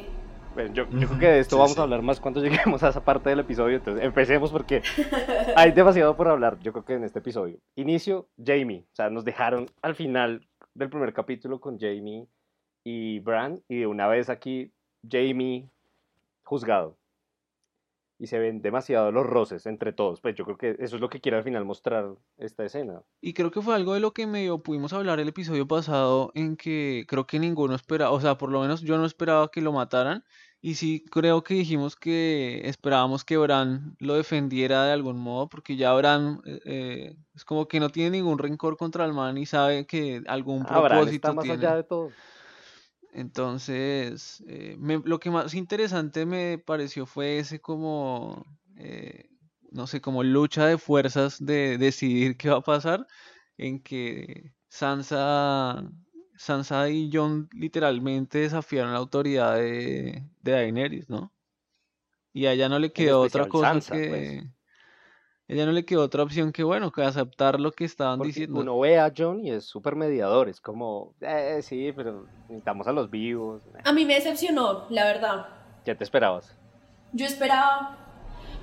Bueno, 0.54 0.72
yo, 0.74 0.84
yo 0.88 0.96
Ujú, 0.96 1.06
creo 1.08 1.18
que 1.18 1.26
de 1.26 1.40
esto 1.40 1.56
sí, 1.56 1.60
vamos 1.60 1.74
sí. 1.74 1.80
a 1.80 1.82
hablar 1.84 2.02
más 2.02 2.20
cuando 2.20 2.40
lleguemos 2.44 2.82
a 2.84 2.88
esa 2.90 3.04
parte 3.04 3.30
del 3.30 3.40
episodio, 3.40 3.76
entonces 3.76 4.04
empecemos 4.04 4.50
porque 4.52 4.82
hay 5.56 5.72
demasiado 5.72 6.16
por 6.16 6.28
hablar, 6.28 6.58
yo 6.60 6.72
creo 6.72 6.84
que 6.84 6.94
en 6.94 7.04
este 7.04 7.18
episodio. 7.18 7.58
Inicio, 7.74 8.28
Jamie, 8.44 8.84
o 8.92 8.94
sea, 8.94 9.10
nos 9.10 9.24
dejaron 9.24 9.66
al 9.82 9.94
final 9.96 10.46
del 10.74 10.88
primer 10.88 11.12
capítulo 11.12 11.60
con 11.60 11.78
Jamie 11.80 12.26
y 12.84 13.20
Bran, 13.20 13.62
y 13.68 13.80
de 13.80 13.86
una 13.86 14.06
vez 14.08 14.28
aquí, 14.28 14.72
Jamie 15.08 15.68
juzgado. 16.42 16.96
Y 18.18 18.26
se 18.26 18.38
ven 18.38 18.60
demasiado 18.60 19.10
los 19.12 19.24
roces 19.24 19.64
entre 19.64 19.94
todos, 19.94 20.20
pues 20.20 20.34
yo 20.34 20.44
creo 20.44 20.58
que 20.58 20.76
eso 20.78 20.96
es 20.96 21.00
lo 21.00 21.08
que 21.08 21.20
quiere 21.22 21.38
al 21.38 21.42
final 21.44 21.64
mostrar 21.64 22.16
esta 22.36 22.66
escena. 22.66 23.02
Y 23.22 23.32
creo 23.32 23.50
que 23.50 23.62
fue 23.62 23.74
algo 23.74 23.94
de 23.94 24.00
lo 24.00 24.12
que 24.12 24.26
medio 24.26 24.58
pudimos 24.62 24.92
hablar 24.92 25.20
el 25.20 25.28
episodio 25.28 25.66
pasado, 25.66 26.30
en 26.34 26.56
que 26.58 27.06
creo 27.08 27.26
que 27.26 27.38
ninguno 27.38 27.74
esperaba, 27.74 28.10
o 28.10 28.20
sea, 28.20 28.36
por 28.36 28.50
lo 28.50 28.60
menos 28.60 28.82
yo 28.82 28.98
no 28.98 29.06
esperaba 29.06 29.50
que 29.50 29.62
lo 29.62 29.72
mataran. 29.72 30.22
Y 30.62 30.74
sí 30.74 31.02
creo 31.10 31.42
que 31.42 31.54
dijimos 31.54 31.96
que 31.96 32.60
esperábamos 32.68 33.24
que 33.24 33.38
Bran 33.38 33.96
lo 33.98 34.12
defendiera 34.16 34.84
de 34.84 34.92
algún 34.92 35.18
modo, 35.18 35.48
porque 35.48 35.76
ya 35.76 35.94
Bran 35.94 36.42
eh, 36.44 36.60
eh, 36.66 37.16
es 37.34 37.46
como 37.46 37.66
que 37.68 37.80
no 37.80 37.88
tiene 37.88 38.10
ningún 38.18 38.36
rencor 38.38 38.76
contra 38.76 39.06
el 39.06 39.14
man 39.14 39.38
y 39.38 39.46
sabe 39.46 39.86
que 39.86 40.22
algún 40.26 40.66
Ah, 40.68 40.80
Bran 40.80 40.98
propósito 40.98 41.28
está 41.28 41.32
más 41.32 41.44
tiene. 41.46 41.66
allá 41.66 41.76
de 41.76 41.84
todo. 41.84 42.10
Entonces, 43.12 44.42
eh, 44.46 44.76
me- 44.78 45.02
lo 45.04 45.18
que 45.20 45.30
más 45.30 45.54
interesante 45.54 46.26
me 46.26 46.58
pareció 46.58 47.06
fue 47.06 47.38
ese 47.38 47.60
como, 47.60 48.44
eh, 48.76 49.28
no 49.72 49.86
sé, 49.86 50.00
como 50.00 50.22
lucha 50.22 50.66
de 50.66 50.78
fuerzas 50.78 51.44
de 51.44 51.78
decidir 51.78 52.36
qué 52.38 52.50
va 52.50 52.58
a 52.58 52.60
pasar, 52.62 53.06
en 53.56 53.82
que 53.82 54.54
Sansa, 54.68 55.90
Sansa 56.36 56.88
y 56.90 57.10
Jon 57.12 57.48
literalmente 57.52 58.38
desafiaron 58.40 58.92
la 58.92 58.98
autoridad 58.98 59.56
de, 59.56 60.24
de 60.42 60.52
Daenerys, 60.52 61.08
¿no? 61.10 61.32
Y 62.32 62.46
a 62.46 62.52
ella 62.54 62.68
no 62.68 62.80
le 62.80 62.92
quedó 62.92 63.20
otra 63.22 63.46
cosa 63.46 63.80
Sansa, 63.80 64.00
pues. 64.00 64.42
Ella 65.50 65.66
no 65.66 65.72
le 65.72 65.84
quedó 65.84 66.02
otra 66.02 66.22
opción 66.22 66.52
que, 66.52 66.62
bueno, 66.62 66.92
que 66.92 67.02
aceptar 67.02 67.58
lo 67.58 67.72
que 67.72 67.84
estaban 67.84 68.18
Porque 68.18 68.28
diciendo. 68.28 68.60
uno 68.60 68.78
ve 68.78 69.00
a 69.00 69.12
John 69.16 69.44
y 69.44 69.50
es 69.50 69.64
súper 69.64 69.96
mediador, 69.96 70.48
es 70.48 70.60
como, 70.60 71.12
eh, 71.20 71.58
sí, 71.62 71.92
pero 71.94 72.24
necesitamos 72.48 72.86
a 72.86 72.92
los 72.92 73.10
vivos. 73.10 73.60
A 73.84 73.92
mí 73.92 74.04
me 74.04 74.14
decepcionó, 74.14 74.84
la 74.90 75.04
verdad. 75.06 75.48
¿Qué 75.84 75.96
te 75.96 76.04
esperabas? 76.04 76.54
Yo 77.12 77.26
esperaba, 77.26 77.98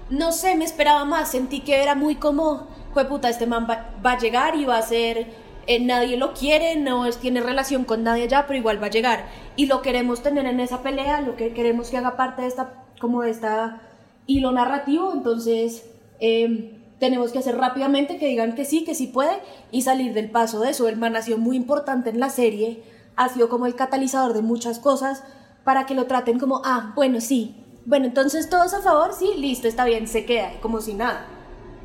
no 0.09 0.31
sé, 0.31 0.55
me 0.55 0.63
esperaba 0.63 1.03
más. 1.03 1.31
Sentí 1.31 1.59
que 1.59 1.83
era 1.83 1.93
muy 1.93 2.15
como, 2.15 2.69
puta, 3.09 3.27
este 3.27 3.47
man 3.47 3.67
va, 3.69 3.89
va 4.05 4.13
a 4.13 4.17
llegar 4.17 4.55
y 4.55 4.63
va 4.63 4.77
a 4.77 4.81
ser, 4.81 5.27
eh, 5.67 5.81
nadie 5.81 6.15
lo 6.15 6.33
quiere, 6.33 6.77
no 6.77 7.05
es, 7.05 7.17
tiene 7.17 7.41
relación 7.41 7.83
con 7.83 8.03
nadie 8.03 8.23
allá, 8.23 8.45
pero 8.47 8.59
igual 8.59 8.81
va 8.81 8.87
a 8.87 8.91
llegar. 8.91 9.25
Y 9.57 9.65
lo 9.65 9.81
queremos 9.81 10.23
tener 10.23 10.45
en 10.45 10.61
esa 10.61 10.81
pelea, 10.83 11.19
lo 11.19 11.35
que 11.35 11.51
queremos 11.51 11.89
que 11.89 11.97
haga 11.97 12.15
parte 12.15 12.43
de 12.43 12.47
esta, 12.47 12.85
como 13.01 13.23
de 13.23 13.31
esta 13.31 13.81
hilo 14.25 14.53
narrativo. 14.53 15.11
Entonces, 15.11 15.91
eh, 16.21 16.76
tenemos 16.99 17.31
que 17.31 17.39
hacer 17.39 17.57
rápidamente 17.57 18.17
que 18.17 18.27
digan 18.27 18.55
que 18.55 18.65
sí, 18.65 18.83
que 18.83 18.95
sí 18.95 19.07
puede 19.07 19.39
y 19.71 19.83
salir 19.83 20.13
del 20.13 20.31
paso 20.31 20.59
de 20.61 20.71
eso. 20.71 20.87
El 20.87 20.97
man 20.97 21.15
ha 21.15 21.21
sido 21.21 21.37
muy 21.37 21.55
importante 21.55 22.09
en 22.09 22.19
la 22.19 22.29
serie, 22.29 22.83
ha 23.15 23.29
sido 23.29 23.49
como 23.49 23.65
el 23.65 23.75
catalizador 23.75 24.33
de 24.33 24.41
muchas 24.41 24.79
cosas 24.79 25.23
para 25.63 25.85
que 25.85 25.95
lo 25.95 26.07
traten 26.07 26.39
como, 26.39 26.61
ah, 26.65 26.93
bueno, 26.95 27.21
sí. 27.21 27.63
Bueno, 27.85 28.05
entonces 28.05 28.49
todos 28.49 28.73
a 28.73 28.81
favor, 28.81 29.13
sí, 29.13 29.33
listo, 29.37 29.67
está 29.67 29.85
bien, 29.85 30.07
se 30.07 30.25
queda, 30.25 30.59
como 30.61 30.81
si 30.81 30.93
nada. 30.93 31.27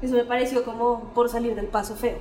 Eso 0.01 0.15
me 0.15 0.25
pareció 0.25 0.65
como 0.65 1.13
por 1.15 1.29
salir 1.29 1.55
del 1.55 1.67
paso 1.67 1.95
feo. 1.95 2.19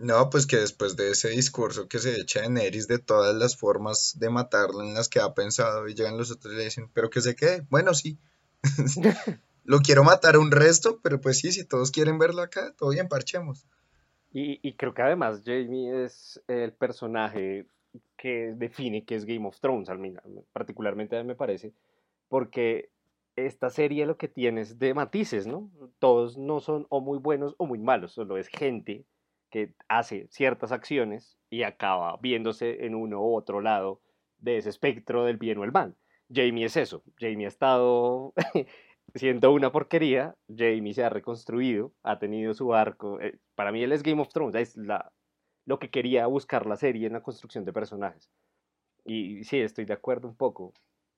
No, 0.00 0.28
pues 0.28 0.46
que 0.46 0.56
después 0.56 0.96
de 0.96 1.10
ese 1.10 1.30
discurso 1.30 1.88
que 1.88 1.98
se 1.98 2.20
echa 2.20 2.44
en 2.44 2.58
Eris 2.58 2.88
de 2.88 2.98
todas 2.98 3.34
las 3.34 3.56
formas 3.56 4.14
de 4.18 4.28
matarlo 4.28 4.82
en 4.82 4.94
las 4.94 5.08
que 5.08 5.20
ha 5.20 5.32
pensado 5.34 5.88
y 5.88 5.94
llegan 5.94 6.18
los 6.18 6.30
otros 6.30 6.52
y 6.52 6.56
le 6.56 6.64
dicen, 6.64 6.90
pero 6.92 7.10
que 7.10 7.20
se 7.20 7.34
quede. 7.34 7.66
Bueno, 7.70 7.94
sí. 7.94 8.18
Lo 9.64 9.78
quiero 9.80 10.04
matar 10.04 10.36
un 10.36 10.50
resto, 10.50 11.00
pero 11.02 11.20
pues 11.20 11.38
sí, 11.38 11.52
si 11.52 11.64
todos 11.64 11.90
quieren 11.90 12.18
verlo 12.18 12.42
acá, 12.42 12.74
todo 12.76 12.90
bien, 12.90 13.08
parchemos. 13.08 13.66
Y, 14.36 14.72
creo 14.72 14.92
que 14.94 15.02
además 15.02 15.42
Jamie 15.46 16.04
es 16.04 16.42
el 16.48 16.72
personaje 16.72 17.66
que 18.16 18.52
define 18.56 19.04
que 19.04 19.14
es 19.14 19.24
Game 19.24 19.46
of 19.46 19.60
Thrones, 19.60 19.88
al 19.88 19.98
min- 20.00 20.18
particularmente 20.52 21.16
a 21.16 21.22
mí 21.22 21.28
me 21.28 21.36
parece, 21.36 21.72
porque 22.28 22.90
esta 23.36 23.70
serie 23.70 24.06
lo 24.06 24.16
que 24.16 24.26
tiene 24.26 24.62
es 24.62 24.78
de 24.80 24.92
matices, 24.92 25.46
¿no? 25.46 25.70
Todos 26.00 26.36
no 26.36 26.58
son 26.58 26.86
o 26.88 27.00
muy 27.00 27.18
buenos 27.18 27.54
o 27.58 27.66
muy 27.66 27.78
malos, 27.78 28.12
solo 28.12 28.36
es 28.36 28.48
gente 28.48 29.04
que 29.50 29.72
hace 29.86 30.26
ciertas 30.30 30.72
acciones 30.72 31.38
y 31.48 31.62
acaba 31.62 32.16
viéndose 32.20 32.86
en 32.86 32.96
uno 32.96 33.20
u 33.20 33.36
otro 33.36 33.60
lado 33.60 34.00
de 34.38 34.56
ese 34.56 34.68
espectro 34.68 35.24
del 35.24 35.36
bien 35.36 35.58
o 35.58 35.64
el 35.64 35.70
mal. 35.70 35.94
Jamie 36.28 36.64
es 36.64 36.76
eso, 36.76 37.04
Jamie 37.20 37.44
ha 37.44 37.48
estado 37.48 38.32
siendo 39.14 39.52
una 39.52 39.72
porquería, 39.72 40.34
Jamie 40.48 40.94
se 40.94 41.04
ha 41.04 41.08
reconstruido, 41.08 41.92
ha 42.02 42.18
tenido 42.18 42.54
su 42.54 42.74
arco. 42.74 43.20
eh, 43.20 43.38
para 43.54 43.72
mí 43.72 43.82
él 43.82 43.92
es 43.92 44.02
Game 44.02 44.20
of 44.20 44.28
Thrones, 44.28 44.54
es 44.54 44.76
la, 44.76 45.12
lo 45.66 45.78
que 45.78 45.90
quería 45.90 46.26
buscar 46.26 46.66
la 46.66 46.76
serie 46.76 47.06
en 47.06 47.12
la 47.12 47.22
construcción 47.22 47.64
de 47.64 47.72
personajes. 47.72 48.30
Y 49.04 49.44
sí, 49.44 49.60
estoy 49.60 49.84
de 49.84 49.92
acuerdo 49.92 50.28
un 50.28 50.36
poco. 50.36 50.72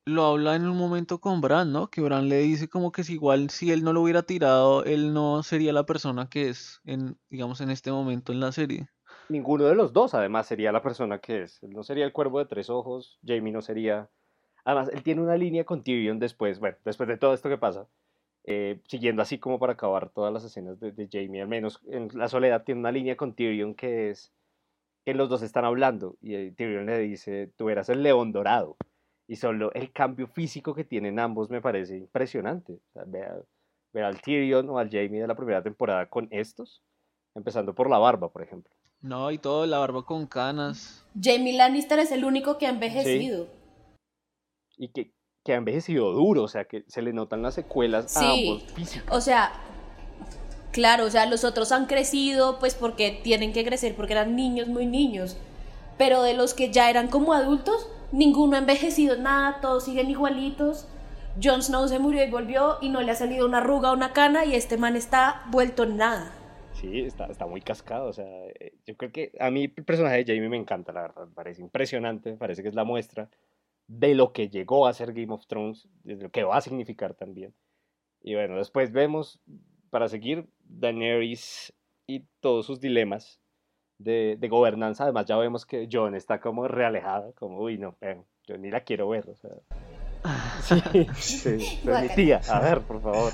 Lo 0.04 0.24
habla 0.24 0.54
en 0.54 0.68
un 0.68 0.76
momento 0.76 1.20
con 1.20 1.40
Bran, 1.40 1.72
¿no? 1.72 1.88
Que 1.88 2.00
Bran 2.00 2.28
le 2.28 2.38
dice 2.38 2.68
como 2.68 2.92
que 2.92 3.02
si 3.02 3.14
igual 3.14 3.50
si 3.50 3.72
él 3.72 3.82
no 3.82 3.92
lo 3.92 4.02
hubiera 4.02 4.22
tirado, 4.22 4.84
él 4.84 5.12
no 5.12 5.42
sería 5.42 5.72
la 5.72 5.84
persona 5.84 6.28
que 6.28 6.48
es 6.48 6.80
en, 6.84 7.18
digamos, 7.28 7.60
en 7.60 7.70
este 7.70 7.90
momento 7.90 8.32
en 8.32 8.40
la 8.40 8.52
serie. 8.52 8.88
Ninguno 9.28 9.64
de 9.64 9.74
los 9.74 9.92
dos, 9.92 10.14
además, 10.14 10.46
sería 10.46 10.70
la 10.70 10.82
persona 10.82 11.18
que 11.18 11.42
es. 11.42 11.60
Él 11.62 11.70
no 11.70 11.82
sería 11.82 12.04
el 12.04 12.12
cuervo 12.12 12.38
de 12.38 12.46
tres 12.46 12.70
ojos, 12.70 13.18
Jamie 13.24 13.52
no 13.52 13.62
sería... 13.62 14.08
Además, 14.66 14.90
él 14.92 15.04
tiene 15.04 15.23
una 15.23 15.37
línea 15.37 15.64
con 15.64 15.85
Tyrion 15.85 16.18
después, 16.18 16.58
bueno, 16.58 16.76
después 16.85 17.08
de 17.08 17.16
todo 17.16 17.32
esto 17.32 17.49
que 17.49 17.56
pasa, 17.56 17.87
eh, 18.42 18.80
siguiendo 18.88 19.23
así 19.23 19.38
como 19.38 19.61
para 19.61 19.75
acabar 19.75 20.11
todas 20.11 20.32
las 20.32 20.42
escenas 20.42 20.80
de, 20.80 20.90
de 20.90 21.08
Jamie, 21.08 21.40
al 21.40 21.46
menos 21.46 21.80
en 21.88 22.08
La 22.14 22.26
Soledad 22.26 22.64
tiene 22.64 22.80
una 22.80 22.90
línea 22.90 23.16
con 23.16 23.35
Tyrion 23.35 23.76
que 23.76 24.11
es 24.11 24.32
que 25.04 25.14
los 25.14 25.28
dos 25.28 25.42
están 25.42 25.64
hablando 25.64 26.16
y 26.20 26.35
eh, 26.35 26.52
Tyrion 26.56 26.85
le 26.85 26.99
dice, 26.99 27.52
tú 27.56 27.70
eras 27.70 27.88
el 27.90 28.02
león 28.02 28.32
dorado. 28.32 28.76
Y 29.28 29.37
solo 29.37 29.73
el 29.73 29.92
cambio 29.92 30.26
físico 30.26 30.75
que 30.75 30.82
tienen 30.82 31.20
ambos 31.20 31.49
me 31.49 31.61
parece 31.61 31.96
impresionante. 31.96 32.73
O 32.73 32.92
sea, 32.92 33.04
ver, 33.06 33.44
ver 33.92 34.02
al 34.02 34.20
Tyrion 34.20 34.68
o 34.68 34.78
al 34.78 34.90
Jamie 34.90 35.20
de 35.20 35.28
la 35.28 35.37
primera 35.37 35.62
temporada 35.62 36.06
con 36.06 36.26
estos, 36.32 36.82
empezando 37.37 37.73
por 37.73 37.88
la 37.88 37.99
barba, 37.99 38.32
por 38.32 38.42
ejemplo. 38.42 38.75
No, 39.00 39.30
y 39.30 39.38
todo, 39.38 39.64
la 39.66 39.78
barba 39.78 40.04
con 40.04 40.26
canas. 40.26 41.06
Jamie 41.20 41.56
Lannister 41.56 42.00
es 42.00 42.11
el 42.11 42.25
único 42.25 42.58
que 42.58 42.66
ha 42.66 42.70
envejecido. 42.70 43.46
Y 44.76 44.88
que, 44.88 45.12
que 45.45 45.52
ha 45.52 45.56
envejecido 45.56 46.12
duro, 46.12 46.42
o 46.42 46.49
sea, 46.49 46.64
que 46.64 46.85
se 46.88 47.02
le 47.02 47.12
notan 47.12 47.42
las 47.42 47.54
secuelas 47.54 48.16
a 48.16 48.21
Sí. 48.21 48.49
ambos 48.49 48.62
físicos. 48.73 49.16
O 49.16 49.21
sea, 49.21 49.52
claro, 50.73 51.04
o 51.06 51.11
sea, 51.11 51.26
los 51.26 51.45
otros 51.45 51.73
han 51.73 51.87
crecido 51.87 52.59
pues 52.59 52.75
porque 52.75 53.21
tienen 53.23 53.52
que 53.52 53.64
crecer, 53.64 53.95
porque 53.95 54.12
eran 54.12 54.37
niños, 54.37 54.68
muy 54.68 54.87
niños. 54.87 55.37
Pero 55.99 56.23
de 56.23 56.35
los 56.35 56.52
que 56.54 56.71
ya 56.71 56.90
eran 56.90 57.09
como 57.09 57.33
adultos, 57.33 57.88
ninguno 58.12 58.56
ha 58.56 58.61
envejecido 58.61 59.16
nada, 59.16 59.61
todos 59.61 59.85
siguen 59.85 60.11
igualitos. 60.11 60.87
Jon 61.42 61.62
Snow 61.62 61.87
se 61.88 61.99
murió 61.99 62.25
y 62.25 62.30
volvió 62.30 62.76
y 62.80 62.88
no 62.88 63.00
le 63.02 63.12
ha 63.12 63.14
salido 63.14 63.47
una 63.47 63.59
arruga 63.59 63.90
o 63.90 63.95
una 63.95 64.12
cana 64.12 64.45
y 64.45 64.54
este 64.54 64.76
man 64.78 64.97
está 64.97 65.42
vuelto 65.50 65.85
nada. 65.87 66.33
Sí, 66.75 67.00
está, 67.00 67.26
está 67.26 67.47
muy 67.47 67.61
cascado. 67.62 68.09
O 68.09 68.12
sea, 68.12 68.26
eh, 68.59 68.75
yo 68.87 68.97
creo 68.97 69.11
que 69.12 69.33
a 69.40 69.50
mí 69.50 69.64
el 69.64 69.85
personaje 69.85 70.23
de 70.23 70.35
Jamie 70.35 70.49
me 70.50 70.56
encanta, 70.59 70.92
la 70.92 71.02
verdad. 71.02 71.26
Me 71.26 71.35
parece 71.35 71.62
impresionante. 71.62 72.33
Me 72.33 72.37
parece 72.37 72.62
que 72.62 72.68
es 72.68 72.75
la 72.75 72.85
muestra 72.85 73.28
de 73.88 74.14
lo 74.14 74.33
que 74.33 74.49
llegó 74.49 74.87
a 74.87 74.93
ser 74.93 75.12
Game 75.12 75.33
of 75.33 75.47
Thrones, 75.47 75.88
de 76.05 76.16
lo 76.16 76.31
que 76.31 76.45
va 76.45 76.57
a 76.57 76.61
significar 76.61 77.14
también. 77.14 77.55
Y 78.23 78.35
bueno, 78.35 78.57
después 78.57 78.93
vemos, 78.93 79.40
para 79.90 80.09
seguir, 80.09 80.49
Daenerys 80.64 81.73
y 82.07 82.25
todos 82.40 82.66
sus 82.66 82.81
dilemas 82.81 83.40
de, 83.99 84.38
gobernanza. 84.50 85.05
Además, 85.05 85.26
ya 85.26 85.37
vemos 85.37 85.66
que 85.66 85.88
Jon 85.90 86.14
está 86.14 86.40
como 86.40 86.66
realejado, 86.69 87.33
como, 87.35 87.61
uy, 87.61 87.78
no, 87.78 87.97
ven, 88.00 88.25
yo 88.47 88.59
ni 88.59 88.71
la 88.71 88.83
quiero 88.83 89.09
ver. 89.09 89.26
sí, 90.62 91.06
sí, 91.18 91.80
mi 91.85 92.08
tía. 92.14 92.40
A 92.49 92.61
ver, 92.61 92.82
por 92.82 93.00
favor. 93.00 93.32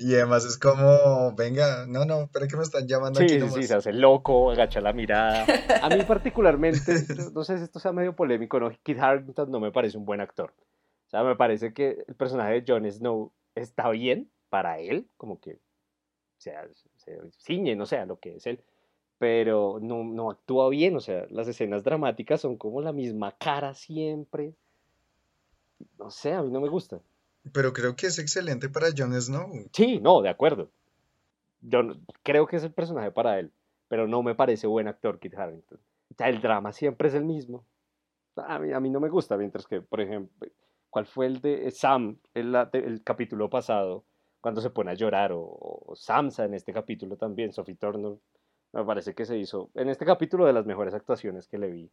Y 0.00 0.14
además 0.14 0.44
es 0.44 0.58
como, 0.58 1.34
venga, 1.36 1.86
no, 1.86 2.04
no, 2.04 2.28
pero 2.32 2.46
que 2.48 2.56
me 2.56 2.62
están 2.62 2.86
llamando 2.86 3.20
Sí, 3.20 3.24
aquí 3.24 3.34
sí, 3.34 3.40
nomás. 3.40 3.54
sí, 3.54 3.62
se 3.64 3.74
hace 3.74 3.92
loco, 3.92 4.50
agacha 4.50 4.80
la 4.80 4.92
mirada. 4.92 5.46
A 5.82 5.88
mí 5.88 6.02
particularmente, 6.02 6.92
no 7.32 7.44
sé 7.44 7.58
si 7.58 7.64
esto 7.64 7.78
sea 7.78 7.92
medio 7.92 8.16
polémico, 8.16 8.58
¿no? 8.58 8.70
Kit 8.82 8.98
Harington 8.98 9.50
no 9.50 9.60
me 9.60 9.70
parece 9.70 9.98
un 9.98 10.04
buen 10.04 10.20
actor. 10.20 10.52
O 11.06 11.08
sea, 11.08 11.22
me 11.22 11.36
parece 11.36 11.72
que 11.72 12.04
el 12.08 12.14
personaje 12.16 12.60
de 12.60 12.64
Jon 12.66 12.90
Snow 12.90 13.32
está 13.54 13.88
bien 13.90 14.30
para 14.48 14.78
él, 14.80 15.08
como 15.16 15.40
que 15.40 15.60
o 16.38 16.40
sea, 16.40 16.68
se 16.96 17.18
ciñe, 17.38 17.76
no 17.76 17.86
sé, 17.86 17.96
a 17.96 18.06
lo 18.06 18.18
que 18.18 18.36
es 18.36 18.46
él, 18.46 18.60
pero 19.18 19.78
no, 19.80 20.04
no 20.04 20.30
actúa 20.30 20.68
bien, 20.68 20.96
o 20.96 21.00
sea, 21.00 21.26
las 21.30 21.48
escenas 21.48 21.82
dramáticas 21.82 22.40
son 22.42 22.56
como 22.58 22.82
la 22.82 22.92
misma 22.92 23.32
cara 23.38 23.72
siempre. 23.74 24.54
No 25.98 26.10
sé, 26.10 26.32
a 26.32 26.42
mí 26.42 26.50
no 26.50 26.60
me 26.60 26.68
gusta. 26.68 27.00
Pero 27.52 27.72
creo 27.72 27.94
que 27.96 28.06
es 28.06 28.18
excelente 28.18 28.68
para 28.68 28.88
Jon 28.96 29.12
Snow. 29.20 29.52
Sí, 29.72 30.00
no, 30.00 30.20
de 30.22 30.28
acuerdo. 30.28 30.70
Yo 31.60 31.82
no- 31.82 31.94
creo 32.22 32.46
que 32.46 32.56
es 32.56 32.64
el 32.64 32.72
personaje 32.72 33.10
para 33.10 33.38
él, 33.38 33.52
pero 33.88 34.06
no 34.08 34.22
me 34.22 34.34
parece 34.34 34.66
buen 34.66 34.88
actor 34.88 35.18
Kit 35.18 35.34
Harington. 35.34 35.78
O 36.10 36.14
sea, 36.16 36.28
el 36.28 36.40
drama 36.40 36.72
siempre 36.72 37.08
es 37.08 37.14
el 37.14 37.24
mismo. 37.24 37.64
A 38.36 38.58
mí, 38.58 38.72
a 38.72 38.80
mí 38.80 38.90
no 38.90 39.00
me 39.00 39.08
gusta, 39.08 39.36
mientras 39.36 39.66
que, 39.66 39.80
por 39.80 40.00
ejemplo, 40.00 40.48
¿cuál 40.90 41.06
fue 41.06 41.26
el 41.26 41.40
de 41.40 41.70
Sam, 41.70 42.18
el, 42.34 42.52
la- 42.52 42.68
el 42.72 43.02
capítulo 43.02 43.48
pasado, 43.48 44.04
cuando 44.40 44.60
se 44.60 44.70
pone 44.70 44.90
a 44.90 44.94
llorar? 44.94 45.32
O, 45.32 45.40
o 45.86 45.94
Samsa 45.96 46.44
en 46.44 46.54
este 46.54 46.72
capítulo 46.72 47.16
también, 47.16 47.52
Sophie 47.52 47.76
Turner. 47.76 48.14
Me 48.72 48.84
parece 48.84 49.14
que 49.14 49.24
se 49.24 49.38
hizo, 49.38 49.70
en 49.74 49.88
este 49.88 50.04
capítulo, 50.04 50.44
de 50.46 50.52
las 50.52 50.66
mejores 50.66 50.92
actuaciones 50.94 51.46
que 51.48 51.58
le 51.58 51.70
vi 51.70 51.90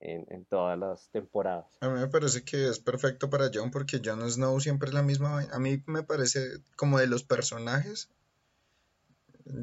en, 0.00 0.26
en 0.30 0.44
todas 0.44 0.78
las 0.78 1.08
temporadas. 1.10 1.66
A 1.80 1.88
mí 1.88 1.98
me 1.98 2.08
parece 2.08 2.44
que 2.44 2.68
es 2.68 2.78
perfecto 2.78 3.30
para 3.30 3.50
Jon 3.52 3.70
porque 3.70 4.00
Jon 4.04 4.28
Snow 4.30 4.60
siempre 4.60 4.88
es 4.88 4.94
la 4.94 5.02
misma. 5.02 5.46
A 5.52 5.58
mí 5.58 5.82
me 5.86 6.02
parece 6.02 6.60
como 6.76 6.98
de 6.98 7.06
los 7.06 7.24
personajes. 7.24 8.08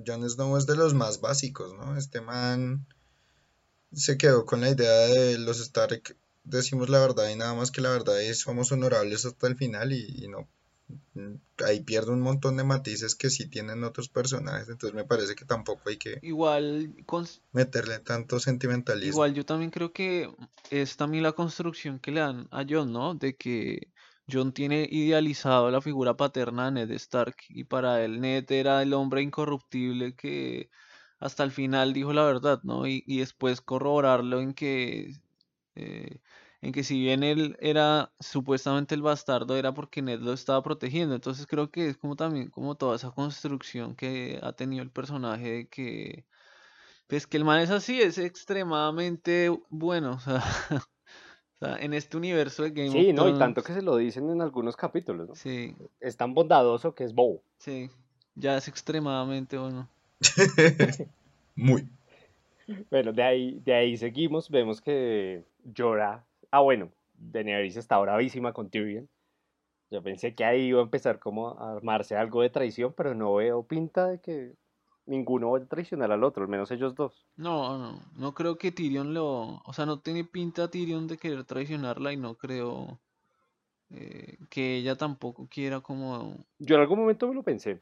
Jon 0.05 0.27
Snow 0.29 0.57
es 0.57 0.65
de 0.65 0.75
los 0.75 0.93
más 0.93 1.21
básicos, 1.21 1.73
¿no? 1.73 1.97
Este 1.97 2.21
man 2.21 2.85
se 3.93 4.17
quedó 4.17 4.45
con 4.45 4.61
la 4.61 4.69
idea 4.69 5.07
de 5.07 5.37
los 5.37 5.59
Stark, 5.59 6.17
decimos 6.43 6.89
la 6.89 6.99
verdad 6.99 7.29
y 7.29 7.35
nada 7.35 7.53
más 7.53 7.71
que 7.71 7.81
la 7.81 7.91
verdad 7.91 8.19
y 8.19 8.33
somos 8.33 8.71
honorables 8.71 9.25
hasta 9.25 9.47
el 9.47 9.55
final 9.55 9.93
y, 9.93 10.23
y 10.23 10.27
no. 10.27 10.47
Ahí 11.65 11.81
pierde 11.81 12.11
un 12.11 12.21
montón 12.21 12.57
de 12.57 12.63
matices 12.63 13.15
que 13.15 13.29
sí 13.29 13.47
tienen 13.49 13.83
otros 13.83 14.09
personajes, 14.09 14.69
entonces 14.69 14.93
me 14.95 15.05
parece 15.05 15.35
que 15.35 15.45
tampoco 15.45 15.89
hay 15.89 15.97
que 15.97 16.19
Igual, 16.21 16.93
meterle 17.53 17.99
tanto 17.99 18.39
sentimentalismo. 18.39 19.13
igual 19.13 19.33
yo 19.33 19.45
también 19.45 19.71
creo 19.71 19.91
que 19.93 20.29
es 20.69 20.97
también 20.97 21.23
la 21.23 21.31
construcción 21.33 21.99
que 21.99 22.11
le 22.11 22.19
dan 22.19 22.47
a 22.51 22.63
Jon, 22.67 22.91
¿no? 22.91 23.15
De 23.15 23.35
que 23.35 23.91
Jon 24.31 24.53
tiene 24.53 24.87
idealizado 24.89 25.69
la 25.71 25.81
figura 25.81 26.15
paterna 26.17 26.65
de 26.65 26.71
Ned 26.71 26.91
Stark 26.91 27.35
y 27.49 27.63
para 27.63 28.03
él 28.03 28.19
Ned 28.19 28.51
era 28.51 28.81
el 28.81 28.93
hombre 28.93 29.21
incorruptible 29.21 30.15
que 30.15 30.69
hasta 31.19 31.43
el 31.43 31.51
final 31.51 31.93
dijo 31.93 32.13
la 32.13 32.23
verdad, 32.25 32.59
¿no? 32.63 32.87
Y, 32.87 33.03
y 33.07 33.19
después 33.19 33.61
corroborarlo 33.61 34.39
en 34.41 34.53
que 34.53 35.13
eh, 35.75 36.19
en 36.65 36.71
que 36.73 36.83
si 36.83 36.99
bien 37.01 37.23
él 37.23 37.57
era 37.59 38.11
supuestamente 38.19 38.95
el 38.95 39.01
bastardo 39.03 39.55
era 39.57 39.73
porque 39.73 40.01
Ned 40.01 40.19
lo 40.21 40.33
estaba 40.33 40.63
protegiendo. 40.63 41.15
Entonces 41.15 41.47
creo 41.47 41.71
que 41.71 41.89
es 41.89 41.97
como 41.97 42.15
también 42.15 42.49
como 42.49 42.75
toda 42.75 42.95
esa 42.97 43.11
construcción 43.11 43.95
que 43.95 44.39
ha 44.43 44.53
tenido 44.53 44.83
el 44.83 44.91
personaje 44.91 45.51
de 45.51 45.67
que 45.69 46.25
pues 47.07 47.27
que 47.27 47.37
el 47.37 47.45
man 47.45 47.59
es 47.61 47.69
así, 47.71 48.01
es 48.01 48.17
extremadamente 48.17 49.49
bueno, 49.69 50.13
o 50.13 50.19
sea, 50.19 50.41
o 51.55 51.57
sea, 51.59 51.77
en 51.77 51.93
este 51.93 52.17
universo 52.17 52.63
de 52.63 52.71
Game 52.71 52.91
Sí, 52.91 53.01
of 53.01 53.13
no, 53.13 53.27
y 53.27 53.33
tanto 53.33 53.63
Thrones, 53.63 53.63
que 53.63 53.73
se 53.73 53.81
lo 53.81 53.97
dicen 53.97 54.29
en 54.29 54.41
algunos 54.41 54.77
capítulos, 54.77 55.27
¿no? 55.27 55.33
sí, 55.33 55.75
Es 55.99 56.17
tan 56.17 56.33
bondadoso 56.33 56.95
que 56.95 57.03
es 57.03 57.13
bobo. 57.13 57.43
sí, 57.59 57.89
ya 58.35 58.57
es 58.57 58.67
extremadamente 58.67 59.57
bueno. 59.57 59.89
Muy. 61.55 61.87
Bueno, 62.89 63.13
de 63.13 63.23
ahí, 63.23 63.59
de 63.63 63.73
ahí 63.73 63.97
seguimos, 63.97 64.49
vemos 64.49 64.81
que 64.81 65.43
llora. 65.63 66.25
Ah, 66.55 66.61
bueno, 66.61 66.89
Daenerys 67.15 67.75
está 67.75 67.97
bravísima 67.97 68.53
con 68.53 68.69
Tyrion. 68.69 69.09
Yo 69.91 70.01
pensé 70.01 70.35
que 70.35 70.45
ahí 70.45 70.67
iba 70.67 70.79
a 70.79 70.83
empezar 70.83 71.19
como 71.19 71.49
a 71.49 71.73
armarse 71.73 72.15
algo 72.15 72.41
de 72.41 72.49
traición, 72.49 72.93
pero 72.95 73.13
no 73.13 73.35
veo 73.35 73.63
pinta 73.63 74.07
de 74.07 74.21
que 74.21 74.53
ninguno 75.05 75.51
vaya 75.51 75.65
a 75.65 75.67
traicionar 75.67 76.13
al 76.13 76.23
otro, 76.23 76.43
al 76.43 76.49
menos 76.49 76.71
ellos 76.71 76.95
dos. 76.95 77.27
No, 77.35 77.77
no, 77.77 77.99
no 78.15 78.33
creo 78.33 78.57
que 78.57 78.71
Tyrion 78.71 79.13
lo, 79.13 79.61
o 79.65 79.73
sea, 79.73 79.85
no 79.85 79.99
tiene 79.99 80.23
pinta 80.23 80.69
Tyrion 80.69 81.07
de 81.07 81.17
querer 81.17 81.43
traicionarla 81.43 82.13
y 82.13 82.17
no 82.17 82.35
creo 82.35 83.01
eh, 83.89 84.37
que 84.49 84.77
ella 84.77 84.95
tampoco 84.95 85.49
quiera 85.49 85.81
como 85.81 86.37
Yo 86.57 86.75
en 86.75 86.81
algún 86.81 86.99
momento 86.99 87.27
me 87.27 87.35
lo 87.35 87.43
pensé. 87.43 87.81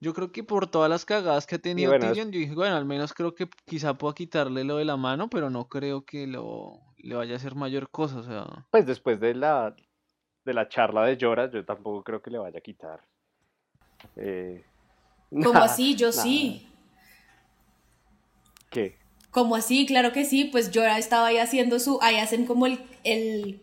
Yo 0.00 0.14
creo 0.14 0.32
que 0.32 0.42
por 0.42 0.68
todas 0.68 0.88
las 0.88 1.04
cagadas 1.04 1.46
que 1.46 1.56
ha 1.56 1.58
tenido 1.58 1.90
bueno, 1.90 2.08
Tyrion, 2.08 2.32
yo 2.32 2.38
dije, 2.38 2.54
bueno, 2.54 2.76
al 2.76 2.86
menos 2.86 3.12
creo 3.12 3.34
que 3.34 3.46
quizá 3.66 3.92
pueda 3.92 4.14
quitarle 4.14 4.64
lo 4.64 4.78
de 4.78 4.86
la 4.86 4.96
mano, 4.96 5.28
pero 5.28 5.50
no 5.50 5.68
creo 5.68 6.06
que 6.06 6.26
lo 6.26 6.86
le 7.06 7.14
vaya 7.14 7.34
a 7.34 7.36
hacer 7.36 7.54
mayor 7.54 7.88
cosa, 7.90 8.18
o 8.18 8.22
sea, 8.22 8.66
Pues 8.70 8.86
después 8.86 9.20
de 9.20 9.34
la, 9.34 9.74
de 10.44 10.54
la 10.54 10.68
charla 10.68 11.04
de 11.04 11.16
Llora, 11.16 11.50
yo 11.50 11.64
tampoco 11.64 12.02
creo 12.02 12.20
que 12.20 12.30
le 12.30 12.38
vaya 12.38 12.58
a 12.58 12.62
quitar. 12.62 13.00
Eh, 14.16 14.64
¿Cómo 15.30 15.54
nada, 15.54 15.66
así? 15.66 15.94
Yo 15.94 16.10
nada. 16.10 16.22
sí. 16.22 16.68
¿Qué? 18.70 18.98
¿Cómo 19.30 19.54
así? 19.54 19.86
Claro 19.86 20.12
que 20.12 20.24
sí, 20.24 20.44
pues 20.44 20.70
Jorah 20.72 20.98
estaba 20.98 21.26
ahí 21.28 21.38
haciendo 21.38 21.78
su, 21.78 21.98
ahí 22.02 22.16
hacen 22.16 22.46
como 22.46 22.66
el, 22.66 22.80
el 23.04 23.60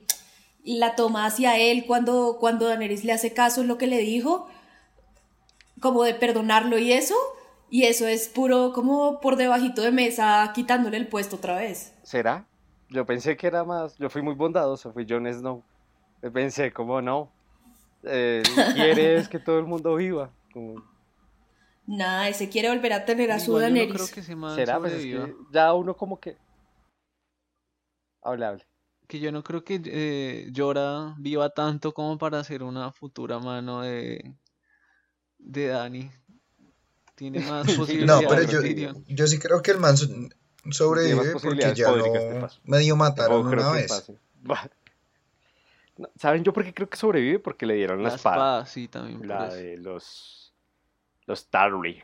la 0.63 0.95
toma 0.95 1.25
hacia 1.25 1.57
él 1.57 1.85
cuando, 1.85 2.38
cuando 2.39 2.67
Daenerys 2.67 3.03
le 3.03 3.12
hace 3.12 3.33
caso 3.33 3.62
en 3.62 3.67
lo 3.67 3.77
que 3.77 3.88
le 3.88 3.97
dijo, 3.97 4.47
como 5.81 6.03
de 6.03 6.13
perdonarlo 6.13 6.77
y 6.77 6.93
eso, 6.93 7.15
y 7.69 7.83
eso 7.83 8.07
es 8.07 8.29
puro 8.29 8.71
como 8.71 9.19
por 9.19 9.35
debajito 9.35 9.81
de 9.81 9.91
mesa 9.91 10.51
quitándole 10.55 10.97
el 10.97 11.07
puesto 11.07 11.35
otra 11.35 11.55
vez. 11.55 11.93
¿Será? 12.03 12.45
Yo 12.93 13.05
pensé 13.05 13.35
que 13.35 13.47
era 13.47 13.63
más. 13.63 13.97
Yo 13.97 14.09
fui 14.09 14.21
muy 14.21 14.35
bondadoso, 14.35 14.93
fui 14.93 15.05
Jon 15.09 15.25
Snow. 15.33 15.63
Yo 16.21 16.31
Pensé, 16.31 16.71
como 16.71 17.01
no. 17.01 17.31
eh, 18.03 18.43
quiere 18.75 19.17
es 19.17 19.27
que 19.27 19.39
todo 19.39 19.59
el 19.59 19.65
mundo 19.65 19.95
viva. 19.95 20.31
como- 20.53 20.81
Nah, 21.85 22.27
ese 22.29 22.47
quiere 22.47 22.69
volver 22.69 22.93
a 22.93 23.03
tener 23.03 23.29
a 23.31 23.39
su 23.39 23.51
no 23.53 23.59
Daenerys. 23.59 23.93
creo 23.93 24.07
que 24.07 24.19
ese 24.21 24.35
man 24.38 24.55
¿Será? 24.55 24.79
Pues 24.79 24.93
es 24.93 25.01
sobreviva. 25.01 25.25
que 25.27 25.33
ya 25.51 25.73
uno 25.73 25.97
como 25.97 26.17
que... 26.19 26.38
Hable, 28.21 28.45
hable. 28.45 28.67
Que 29.07 29.19
yo 29.19 29.31
no 29.33 29.43
creo 29.43 29.65
que 29.65 29.81
eh, 29.85 30.51
Jorah 30.55 31.13
viva 31.19 31.50
tanto 31.50 31.93
como 31.93 32.17
para 32.17 32.41
ser 32.45 32.63
una 32.63 32.91
futura 32.93 33.38
mano 33.39 33.81
de, 33.81 34.33
de 35.39 35.67
Dani. 35.67 36.09
Tiene 37.15 37.39
más 37.41 37.65
No, 37.67 37.75
posibilidades 37.75 38.27
pero 38.29 38.62
que 38.62 38.75
yo, 38.75 38.91
yo 39.07 39.27
sí 39.27 39.38
creo 39.39 39.62
que 39.62 39.71
el 39.71 39.79
man 39.79 39.95
sobrevive 40.72 41.15
porque 41.15 41.34
posibilidades 41.34 41.77
ya 41.77 41.93
que 41.93 42.00
este 42.00 42.60
medio 42.65 42.96
mataron 42.96 43.48
una 43.48 43.72
vez. 43.72 44.12
No, 45.96 46.10
¿Saben 46.15 46.43
yo 46.43 46.53
por 46.53 46.63
qué 46.63 46.74
creo 46.74 46.89
que 46.89 46.98
sobrevive? 46.98 47.38
Porque 47.38 47.67
le 47.67 47.75
dieron 47.75 48.01
la, 48.01 48.10
La 48.10 48.15
espada. 48.15 48.36
espada, 48.36 48.65
sí, 48.65 48.88
también 48.88 49.20
por 49.20 49.27
La 49.27 49.48
eso. 49.50 49.55
de 49.58 49.77
los... 49.77 50.53
Los 51.27 51.46
Tarly. 51.51 52.01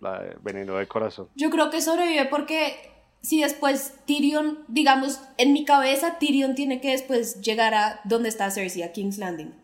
La 0.00 0.20
de 0.22 0.36
veneno 0.40 0.76
de 0.76 0.86
corazón. 0.88 1.28
Yo 1.34 1.50
creo 1.50 1.68
que 1.68 1.82
sobrevive 1.82 2.24
porque 2.24 2.90
si 3.20 3.42
después 3.42 3.92
Tyrion, 4.06 4.64
digamos, 4.68 5.20
en 5.36 5.52
mi 5.52 5.66
cabeza 5.66 6.16
Tyrion 6.18 6.54
tiene 6.54 6.80
que 6.80 6.92
después 6.92 7.42
llegar 7.42 7.74
a 7.74 8.00
donde 8.04 8.30
está 8.30 8.50
Cersei, 8.50 8.82
a 8.82 8.92
King's 8.92 9.18
Landing, 9.18 9.54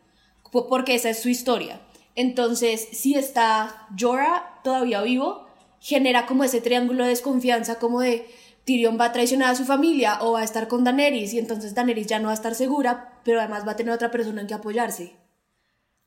po- 0.52 0.68
porque 0.68 0.94
esa 0.94 1.08
es 1.08 1.22
su 1.22 1.30
historia. 1.30 1.80
Entonces, 2.14 2.86
si 2.92 3.14
está 3.14 3.88
Jorah 3.98 4.60
todavía 4.62 5.00
vivo, 5.00 5.45
genera 5.86 6.26
como 6.26 6.42
ese 6.42 6.60
triángulo 6.60 7.04
de 7.04 7.10
desconfianza, 7.10 7.78
como 7.78 8.00
de 8.00 8.26
Tyrion 8.64 8.98
va 8.98 9.04
a 9.04 9.12
traicionar 9.12 9.50
a 9.50 9.54
su 9.54 9.64
familia 9.64 10.18
o 10.20 10.32
va 10.32 10.40
a 10.40 10.44
estar 10.44 10.66
con 10.66 10.82
Daenerys 10.82 11.32
y 11.32 11.38
entonces 11.38 11.76
Daenerys 11.76 12.08
ya 12.08 12.18
no 12.18 12.24
va 12.24 12.32
a 12.32 12.34
estar 12.34 12.56
segura, 12.56 13.20
pero 13.24 13.38
además 13.38 13.64
va 13.64 13.72
a 13.72 13.76
tener 13.76 13.94
otra 13.94 14.10
persona 14.10 14.40
en 14.40 14.48
que 14.48 14.54
apoyarse. 14.54 15.12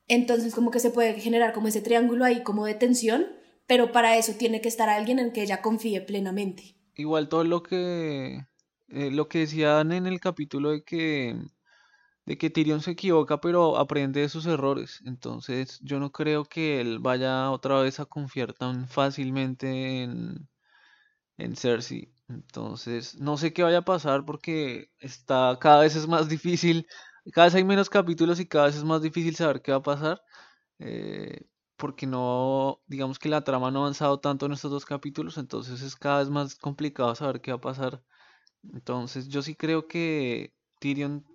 Entonces 0.09 0.53
como 0.53 0.69
que 0.69 0.81
se 0.81 0.89
puede 0.89 1.13
generar 1.21 1.53
como 1.53 1.69
ese 1.69 1.79
triángulo 1.79 2.25
ahí 2.25 2.43
como 2.43 2.65
de 2.65 2.73
tensión, 2.73 3.27
pero 3.67 3.93
para 3.93 4.17
eso 4.17 4.33
tiene 4.37 4.59
que 4.59 4.67
estar 4.67 4.89
alguien 4.89 5.17
en 5.17 5.31
que 5.31 5.43
ella 5.43 5.61
confíe 5.61 6.01
plenamente. 6.01 6.75
Igual 6.95 7.29
todo 7.29 7.45
lo 7.45 7.63
que 7.63 8.43
eh, 8.89 9.11
lo 9.11 9.29
que 9.29 9.39
decían 9.39 9.93
en 9.93 10.07
el 10.07 10.19
capítulo 10.19 10.71
de 10.71 10.83
que 10.83 11.37
de 12.29 12.39
que 12.39 12.51
Tyrion 12.51 12.81
se 12.81 12.93
equivoca 12.93 13.41
pero 13.41 13.77
aprende 13.77 14.21
de 14.21 14.29
sus 14.29 14.47
errores. 14.47 15.01
Entonces 15.05 15.79
yo 15.83 15.99
no 15.99 16.13
creo 16.13 16.45
que 16.45 16.81
él 16.81 16.99
vaya 17.01 17.51
otra 17.51 17.81
vez 17.81 17.99
a 18.01 18.07
confiar 18.07 18.53
tan 18.55 18.87
fácilmente 18.89 20.03
en, 20.03 20.49
en 21.37 21.55
Cersei. 21.55 22.13
Entonces 22.27 23.15
no 23.19 23.37
sé 23.37 23.53
qué 23.53 23.63
vaya 23.63 23.79
a 23.79 23.85
pasar 23.85 24.25
porque 24.25 24.91
está 24.99 25.57
cada 25.61 25.81
vez 25.81 25.95
es 25.95 26.07
más 26.07 26.29
difícil, 26.29 26.87
cada 27.33 27.47
vez 27.47 27.55
hay 27.55 27.63
menos 27.63 27.89
capítulos 27.89 28.39
y 28.39 28.47
cada 28.47 28.65
vez 28.67 28.75
es 28.75 28.83
más 28.83 29.01
difícil 29.01 29.35
saber 29.35 29.61
qué 29.61 29.71
va 29.71 29.77
a 29.79 29.83
pasar. 29.83 30.21
eh, 30.79 31.47
porque 31.77 32.07
no, 32.07 32.81
digamos 32.87 33.19
que 33.19 33.29
la 33.29 33.43
trama 33.43 33.71
no 33.71 33.79
ha 33.79 33.83
avanzado 33.83 34.19
tanto 34.19 34.45
en 34.47 34.53
estos 34.53 34.71
dos 34.71 34.85
capítulos, 34.85 35.37
entonces 35.39 35.81
es 35.81 35.95
cada 35.97 36.19
vez 36.19 36.29
más 36.29 36.55
complicado 36.55 37.15
saber 37.15 37.41
qué 37.41 37.51
va 37.51 37.57
a 37.57 37.61
pasar. 37.61 38.03
Entonces 38.73 39.27
yo 39.29 39.41
sí 39.41 39.55
creo 39.55 39.87
que 39.87 40.53
Tyrion 40.79 41.25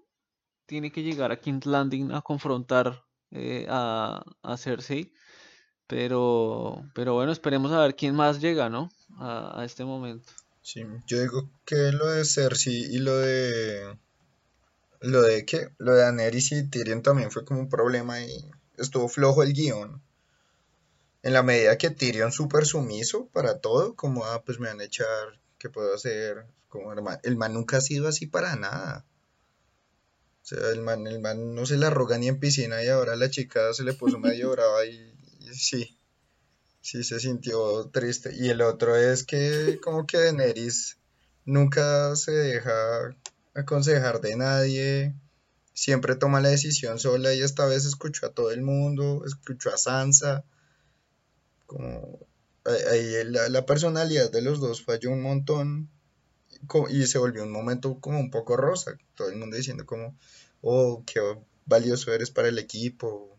tiene 0.66 0.90
que 0.90 1.02
llegar 1.02 1.32
a 1.32 1.40
King's 1.40 1.66
Landing 1.66 2.12
a 2.12 2.22
confrontar 2.22 3.04
eh, 3.30 3.66
a, 3.68 4.24
Cersei, 4.56 5.12
pero, 5.86 6.84
pero 6.94 7.14
bueno, 7.14 7.32
esperemos 7.32 7.72
a 7.72 7.80
ver 7.80 7.96
quién 7.96 8.14
más 8.14 8.40
llega, 8.40 8.68
¿no? 8.68 8.90
A, 9.18 9.62
este 9.64 9.84
momento. 9.84 10.30
Sí, 10.62 10.82
yo 11.06 11.20
digo 11.20 11.50
que 11.64 11.92
lo 11.92 12.06
de 12.06 12.24
Cersei 12.24 12.94
y 12.94 12.98
lo 12.98 13.16
de 13.18 13.98
lo 15.00 15.20
de 15.20 15.44
qué, 15.44 15.68
lo 15.78 15.92
de 15.92 16.00
Daenerys 16.02 16.52
y 16.52 16.66
Tyrion 16.68 17.02
también 17.02 17.30
fue 17.30 17.44
como 17.44 17.60
un 17.60 17.68
problema 17.68 18.20
y 18.22 18.50
estuvo 18.78 19.08
flojo 19.08 19.42
el 19.42 19.52
guion. 19.52 20.00
En 21.22 21.32
la 21.32 21.42
medida 21.42 21.76
que 21.76 21.90
Tyrion 21.90 22.32
súper 22.32 22.64
sumiso 22.66 23.26
para 23.32 23.58
todo, 23.58 23.94
como 23.94 24.24
ah, 24.24 24.42
pues 24.44 24.60
me 24.60 24.68
van 24.68 24.80
a 24.80 24.84
echar, 24.84 25.40
¿qué 25.58 25.68
puedo 25.68 25.94
hacer? 25.94 26.46
Como 26.68 26.92
el 26.92 27.36
man 27.36 27.52
nunca 27.52 27.78
ha 27.78 27.80
sido 27.80 28.08
así 28.08 28.26
para 28.26 28.56
nada. 28.56 29.04
O 30.44 30.46
sea, 30.46 30.58
el 30.74 30.82
man, 30.82 31.06
el 31.06 31.20
man 31.20 31.54
no 31.54 31.64
se 31.64 31.78
la 31.78 31.88
roga 31.88 32.18
ni 32.18 32.28
en 32.28 32.38
piscina 32.38 32.84
y 32.84 32.88
ahora 32.88 33.16
la 33.16 33.30
chica 33.30 33.72
se 33.72 33.82
le 33.82 33.94
puso 33.94 34.18
medio 34.18 34.50
brava 34.50 34.84
y, 34.84 35.16
sí, 35.54 35.98
sí 36.82 37.02
se 37.02 37.18
sintió 37.18 37.88
triste. 37.88 38.30
Y 38.36 38.50
el 38.50 38.60
otro 38.60 38.94
es 38.94 39.24
que 39.24 39.80
como 39.82 40.06
que 40.06 40.18
Daenerys 40.18 40.98
nunca 41.46 42.14
se 42.14 42.32
deja 42.32 43.16
aconsejar 43.54 44.20
de 44.20 44.36
nadie, 44.36 45.14
siempre 45.72 46.14
toma 46.14 46.42
la 46.42 46.50
decisión 46.50 46.98
sola 46.98 47.32
y 47.32 47.40
esta 47.40 47.64
vez 47.64 47.86
escuchó 47.86 48.26
a 48.26 48.34
todo 48.34 48.50
el 48.50 48.60
mundo, 48.60 49.22
escuchó 49.26 49.72
a 49.72 49.78
Sansa, 49.78 50.44
como 51.64 52.18
ahí 52.66 53.24
la, 53.24 53.48
la 53.48 53.64
personalidad 53.64 54.30
de 54.30 54.42
los 54.42 54.60
dos 54.60 54.84
falló 54.84 55.10
un 55.10 55.22
montón 55.22 55.88
y 56.90 57.06
se 57.06 57.18
volvió 57.18 57.42
un 57.44 57.52
momento 57.52 57.98
como 58.00 58.18
un 58.18 58.30
poco 58.30 58.56
rosa, 58.56 58.96
todo 59.14 59.28
el 59.28 59.36
mundo 59.36 59.56
diciendo 59.56 59.86
como, 59.86 60.16
oh, 60.60 61.02
qué 61.06 61.20
valioso 61.66 62.12
eres 62.12 62.30
para 62.30 62.48
el 62.48 62.58
equipo. 62.58 63.36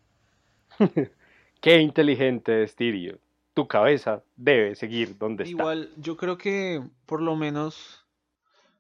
Qué 1.62 1.80
inteligente 1.80 2.64
es 2.64 2.76
Tyrion. 2.76 3.20
Tu 3.56 3.68
cabeza 3.68 4.24
debe 4.36 4.76
seguir 4.76 5.18
donde 5.18 5.46
está. 5.46 5.52
Igual, 5.52 5.92
yo 5.98 6.18
creo 6.18 6.38
que 6.38 6.84
por 7.06 7.22
lo 7.22 7.36
menos, 7.36 8.06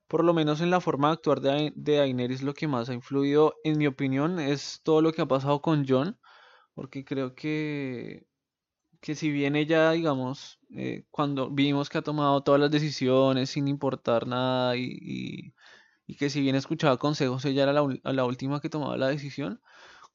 por 0.07 0.23
lo 0.23 0.33
menos 0.33 0.61
en 0.61 0.69
la 0.69 0.81
forma 0.81 1.07
de 1.07 1.13
actuar 1.13 1.41
de, 1.41 1.73
de 1.75 1.95
Daenerys, 1.95 2.43
lo 2.43 2.53
que 2.53 2.67
más 2.67 2.89
ha 2.89 2.93
influido, 2.93 3.55
en 3.63 3.77
mi 3.77 3.87
opinión, 3.87 4.39
es 4.39 4.81
todo 4.83 5.01
lo 5.01 5.13
que 5.13 5.21
ha 5.21 5.25
pasado 5.25 5.61
con 5.61 5.87
Jon, 5.87 6.17
porque 6.75 7.05
creo 7.05 7.33
que, 7.33 8.27
que 8.99 9.15
si 9.15 9.31
bien 9.31 9.55
ella, 9.55 9.91
digamos, 9.91 10.59
eh, 10.77 11.05
cuando 11.11 11.49
vimos 11.49 11.89
que 11.89 11.97
ha 11.99 12.01
tomado 12.01 12.41
todas 12.43 12.61
las 12.61 12.71
decisiones 12.71 13.49
sin 13.51 13.67
importar 13.67 14.27
nada 14.27 14.75
y, 14.77 14.97
y- 15.01 15.53
y 16.07 16.15
que 16.17 16.29
si 16.29 16.41
bien 16.41 16.55
escuchaba 16.55 16.97
consejos, 16.97 17.45
ella 17.45 17.63
era 17.63 17.73
la, 17.73 17.87
la 18.03 18.25
última 18.25 18.61
que 18.61 18.69
tomaba 18.69 18.97
la 18.97 19.07
decisión, 19.09 19.61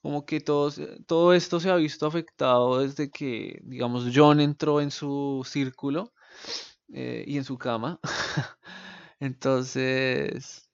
como 0.02 0.26
que 0.26 0.40
todo, 0.40 0.70
se- 0.72 1.02
todo 1.04 1.34
esto 1.34 1.60
se 1.60 1.70
ha 1.70 1.76
visto 1.76 2.06
afectado 2.06 2.80
desde 2.80 3.10
que, 3.10 3.60
digamos, 3.64 4.06
Jon 4.14 4.40
entró 4.40 4.80
en 4.82 4.90
su 4.92 5.42
círculo 5.46 6.12
eh, 6.92 7.24
y 7.26 7.36
en 7.38 7.44
su 7.44 7.58
cama. 7.58 8.00
Entonces, 9.20 10.69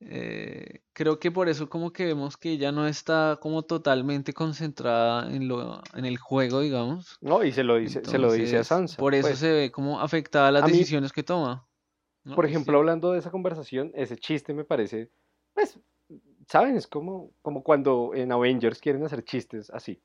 eh, 0.00 0.82
creo 0.92 1.18
que 1.18 1.30
por 1.30 1.48
eso 1.48 1.68
como 1.68 1.92
que 1.92 2.04
vemos 2.04 2.36
que 2.36 2.50
ella 2.50 2.70
no 2.72 2.86
está 2.86 3.38
como 3.40 3.62
totalmente 3.62 4.32
concentrada 4.34 5.30
en 5.34 5.48
lo, 5.48 5.82
en 5.94 6.04
el 6.04 6.18
juego, 6.18 6.60
digamos. 6.60 7.18
No, 7.20 7.42
y 7.44 7.52
se 7.52 7.64
lo 7.64 7.76
dice, 7.76 8.02
se 8.04 8.18
lo 8.18 8.32
dice 8.32 8.58
a 8.58 8.64
Sansa. 8.64 8.98
por 8.98 9.14
eso 9.14 9.28
pues. 9.28 9.38
se 9.38 9.50
ve 9.52 9.72
como 9.72 10.00
afectada 10.00 10.50
las 10.52 10.62
a 10.62 10.66
mí- 10.66 10.72
decisiones 10.72 11.12
que 11.12 11.22
toma. 11.22 11.66
¿no? 12.24 12.34
Por 12.34 12.44
Sí. 12.46 12.52
ejemplo, 12.52 12.76
hablando 12.78 13.12
de 13.12 13.20
esa 13.20 13.30
conversación, 13.30 13.92
ese 13.94 14.16
chiste 14.16 14.52
me 14.52 14.64
parece, 14.64 15.10
pues, 15.54 15.78
¿saben? 16.48 16.76
Es 16.76 16.86
como, 16.86 17.30
como 17.40 17.62
cuando 17.62 18.12
en 18.14 18.32
Avengers 18.32 18.80
quieren 18.80 19.04
hacer 19.04 19.24
chistes 19.24 19.70
así. 19.70 20.00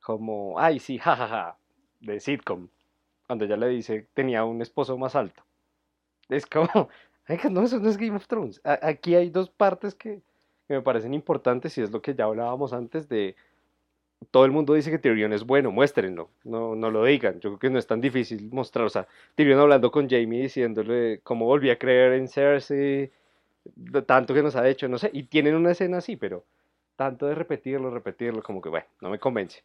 Como, 0.00 0.58
ay, 0.58 0.78
sí, 0.78 0.98
jajaja, 0.98 1.58
de 2.00 2.18
sitcom. 2.20 2.68
Cuando 3.26 3.44
ella 3.44 3.56
le 3.58 3.68
dice, 3.68 4.08
tenía 4.14 4.44
un 4.44 4.62
esposo 4.62 4.96
más 4.96 5.14
alto. 5.14 5.44
Es 6.30 6.46
como, 6.46 6.88
no, 7.50 7.62
eso 7.62 7.78
no 7.78 7.88
es 7.88 7.96
Game 7.96 8.16
of 8.16 8.26
Thrones. 8.26 8.60
Aquí 8.64 9.14
hay 9.14 9.30
dos 9.30 9.50
partes 9.50 9.94
que, 9.94 10.20
que 10.66 10.74
me 10.74 10.82
parecen 10.82 11.14
importantes 11.14 11.76
y 11.78 11.82
es 11.82 11.90
lo 11.90 12.02
que 12.02 12.14
ya 12.14 12.24
hablábamos 12.24 12.72
antes 12.72 13.08
de, 13.08 13.36
todo 14.30 14.44
el 14.44 14.50
mundo 14.50 14.74
dice 14.74 14.90
que 14.90 14.98
Tyrion 14.98 15.32
es 15.32 15.44
bueno, 15.44 15.70
muéstrenlo, 15.70 16.30
no, 16.44 16.74
no 16.74 16.90
lo 16.90 17.04
digan. 17.04 17.40
Yo 17.40 17.50
creo 17.50 17.58
que 17.58 17.70
no 17.70 17.78
es 17.78 17.86
tan 17.86 18.00
difícil 18.00 18.48
mostrar, 18.50 18.86
o 18.86 18.90
sea, 18.90 19.06
Tyrion 19.34 19.60
hablando 19.60 19.90
con 19.90 20.08
Jamie 20.08 20.42
diciéndole 20.42 21.20
cómo 21.22 21.46
volví 21.46 21.70
a 21.70 21.78
creer 21.78 22.14
en 22.14 22.28
Cersei, 22.28 23.12
tanto 24.06 24.34
que 24.34 24.42
nos 24.42 24.56
ha 24.56 24.68
hecho, 24.68 24.88
no 24.88 24.98
sé, 24.98 25.10
y 25.12 25.24
tienen 25.24 25.54
una 25.54 25.72
escena 25.72 25.98
así, 25.98 26.16
pero 26.16 26.44
tanto 26.96 27.26
de 27.26 27.34
repetirlo, 27.34 27.90
repetirlo, 27.90 28.42
como 28.42 28.60
que 28.60 28.68
bueno, 28.68 28.86
no 29.00 29.10
me 29.10 29.18
convence. 29.18 29.62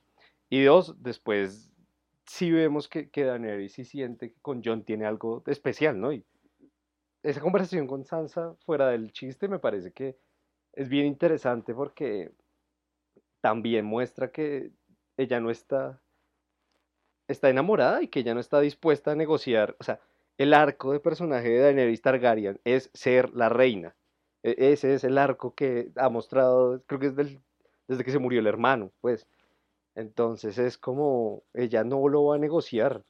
Y 0.49 0.63
dos, 0.63 1.01
después 1.01 1.71
sí 2.25 2.51
vemos 2.51 2.87
que, 2.87 3.09
que 3.09 3.23
Daenerys 3.23 3.73
sí 3.73 3.85
siente 3.85 4.29
que 4.31 4.39
con 4.41 4.63
Jon 4.63 4.83
tiene 4.83 5.05
algo 5.05 5.43
especial, 5.47 5.99
¿no? 5.99 6.13
Y 6.13 6.23
esa 7.23 7.41
conversación 7.41 7.87
con 7.87 8.03
Sansa, 8.05 8.55
fuera 8.65 8.89
del 8.89 9.11
chiste, 9.13 9.47
me 9.47 9.59
parece 9.59 9.91
que 9.93 10.17
es 10.73 10.89
bien 10.89 11.05
interesante 11.07 11.73
porque 11.75 12.33
también 13.41 13.85
muestra 13.85 14.31
que 14.31 14.71
ella 15.17 15.39
no 15.39 15.51
está, 15.51 16.01
está 17.27 17.49
enamorada 17.49 18.01
y 18.03 18.07
que 18.07 18.19
ella 18.19 18.33
no 18.33 18.39
está 18.39 18.59
dispuesta 18.59 19.11
a 19.11 19.15
negociar. 19.15 19.75
O 19.79 19.83
sea, 19.83 19.99
el 20.37 20.53
arco 20.53 20.91
de 20.91 20.99
personaje 20.99 21.49
de 21.49 21.59
Daenerys 21.59 22.01
Targaryen 22.01 22.59
es 22.63 22.89
ser 22.93 23.31
la 23.33 23.49
reina. 23.49 23.95
E- 24.43 24.55
Ese 24.73 24.93
es 24.93 25.03
el 25.03 25.17
arco 25.17 25.53
que 25.55 25.91
ha 25.95 26.09
mostrado, 26.09 26.83
creo 26.85 26.99
que 26.99 27.07
es 27.07 27.15
del- 27.15 27.41
desde 27.87 28.03
que 28.03 28.11
se 28.11 28.19
murió 28.19 28.39
el 28.39 28.47
hermano, 28.47 28.91
pues. 29.01 29.27
Entonces 29.95 30.57
es 30.59 30.77
como, 30.77 31.43
ella 31.53 31.83
no 31.83 32.07
lo 32.09 32.25
va 32.25 32.35
a 32.37 32.39
negociar 32.39 33.03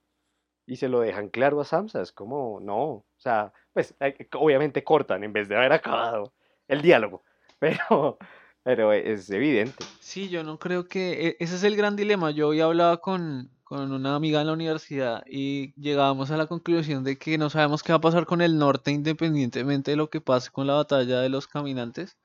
y 0.66 0.78
se 0.78 0.88
lo 0.90 1.00
dejan 1.02 1.30
claro 1.30 1.60
a 1.62 1.66
Sansa, 1.66 2.02
es 2.02 2.12
como, 2.12 2.60
no, 2.62 2.78
o 2.82 3.06
sea, 3.18 3.52
pues 3.74 3.96
eh, 4.00 4.28
obviamente 4.34 4.84
cortan 4.84 5.24
en 5.24 5.34
vez 5.34 5.48
de 5.50 5.56
haber 5.58 5.74
acabado 5.74 6.34
el 6.68 6.82
diálogo, 6.82 7.24
pero, 7.60 8.18
Pero 8.64 8.94
es 8.94 9.30
evidente. 9.30 9.84
Sí, 10.00 10.30
yo 10.30 10.42
no 10.44 10.58
creo 10.58 10.88
que... 10.88 11.28
e- 11.28 11.38
Ese 11.42 11.56
es 11.56 11.64
el 11.66 11.76
gran 11.76 11.98
dilema. 11.98 12.32
Yo 12.32 12.48
hoy 12.48 12.62
hablaba 12.62 13.02
con, 13.02 13.50
con 13.66 13.92
una 13.92 14.16
amiga 14.16 14.40
en 14.40 14.48
la 14.48 14.54
universidad 14.54 15.22
y 15.28 15.74
llegábamos 15.74 16.32
a 16.32 16.38
la 16.38 16.48
conclusión 16.48 17.04
de 17.04 17.18
que 17.18 17.38
no 17.38 17.50
sabemos 17.50 17.84
qué 17.84 17.92
va 17.92 17.98
a 17.98 18.02
pasar 18.02 18.26
con 18.26 18.42
el 18.42 18.58
norte 18.58 18.92
independientemente 18.92 19.92
de 19.92 19.98
lo 19.98 20.10
que 20.10 20.22
pase 20.22 20.50
con 20.50 20.66
la 20.66 20.76
batalla 20.76 21.20
de 21.20 21.28
los 21.28 21.48
caminantes. 21.48 22.18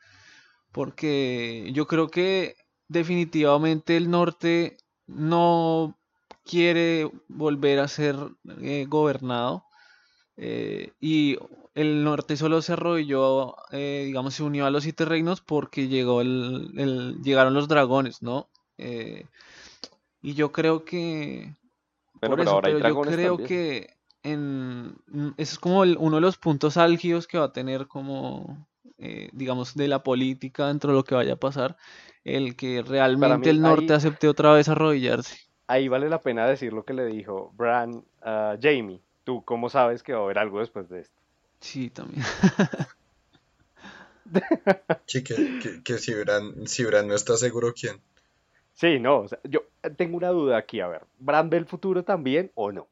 Porque 0.71 1.71
yo 1.73 1.89
creo 1.89 2.09
que 2.09 2.55
definitivamente 2.87 3.97
el 3.97 4.09
norte 4.09 4.77
no 5.09 5.98
quiere 6.49 7.11
volver 7.29 7.81
a 7.81 7.89
ser 7.89 8.17
eh, 8.63 8.87
gobernado. 8.89 9.65
eh, 10.37 10.93
y 11.01 11.39
el 11.75 12.05
norte 12.05 12.37
solo 12.37 12.63
se 12.63 12.75
arrodilló, 12.75 13.57
eh, 13.73 14.05
digamos, 14.07 14.35
se 14.35 14.43
unió 14.45 14.67
a 14.67 14.71
los 14.71 14.85
siete 14.85 15.05
reinos 15.05 15.41
porque 15.43 15.89
llegó 15.89 16.21
el, 16.23 16.73
el- 16.79 17.23
llegaron 17.23 17.55
los 17.55 17.69
dragones, 17.69 18.23
¿no? 18.23 18.49
Eh, 18.79 19.27
y 20.23 20.35
yo 20.35 20.53
creo 20.53 20.85
que, 20.85 21.55
Bueno, 22.21 22.35
por 22.35 22.41
pero 22.41 22.51
eso, 22.51 22.53
ahora 22.53 22.69
hay 22.69 22.75
pero 22.75 22.81
yo 22.81 22.99
dragones 22.99 23.19
creo 23.19 23.19
también. 23.19 23.43
que 23.43 23.97
en, 24.23 24.97
es 25.39 25.59
como 25.59 25.85
el- 25.85 25.97
uno 26.01 26.17
de 26.19 26.23
los 26.23 26.39
puntos 26.39 26.77
álgidos 26.77 27.27
que 27.29 27.39
va 27.39 27.47
a 27.47 27.53
tener 27.55 27.89
como, 27.89 28.69
eh, 28.99 29.31
digamos, 29.33 29.75
de 29.77 29.89
la 29.89 30.03
política 30.03 30.69
dentro 30.69 30.93
de 30.93 30.99
lo 30.99 31.05
que 31.05 31.15
vaya 31.17 31.35
a 31.35 31.37
pasar, 31.37 31.77
el 32.25 32.57
que 32.57 32.83
realmente 32.83 33.51
mí 33.51 33.51
el 33.51 33.63
norte 33.63 33.93
ahí, 33.93 33.95
acepte 33.95 34.29
otra 34.29 34.53
vez 34.55 34.69
arrodillarse. 34.69 35.37
Ahí 35.69 35.87
vale 35.87 36.09
la 36.09 36.21
pena 36.21 36.47
decir 36.47 36.73
lo 36.73 36.85
que 36.85 36.95
le 36.95 37.07
dijo 37.07 37.53
Bran 37.57 38.05
a 38.23 38.57
Jamie. 38.61 39.01
¿Tú 39.23 39.45
cómo 39.45 39.69
sabes 39.69 40.03
que 40.03 40.13
va 40.13 40.21
a 40.21 40.25
haber 40.25 40.39
algo 40.39 40.59
después 40.59 40.89
de 40.89 41.01
esto? 41.01 41.23
Sí, 41.61 41.91
también. 41.91 42.25
Sí, 45.07 45.25
que, 45.25 45.35
que, 45.63 45.83
que 45.83 45.97
si 45.97 46.13
Bran, 46.13 46.67
si 46.67 46.85
Bran 46.85 47.09
no 47.09 47.15
está 47.15 47.37
seguro 47.39 47.73
quién. 47.73 47.99
Sí, 48.75 49.01
no, 49.01 49.21
o 49.21 49.29
sea, 49.29 49.41
yo 49.45 49.63
tengo 49.97 50.17
una 50.17 50.29
duda 50.29 50.57
aquí, 50.57 50.81
a 50.81 50.87
ver, 50.87 51.07
¿Bran 51.19 51.51
ve 51.51 51.57
el 51.57 51.67
futuro 51.67 52.05
también 52.05 52.53
o 52.55 52.71
no? 52.71 52.89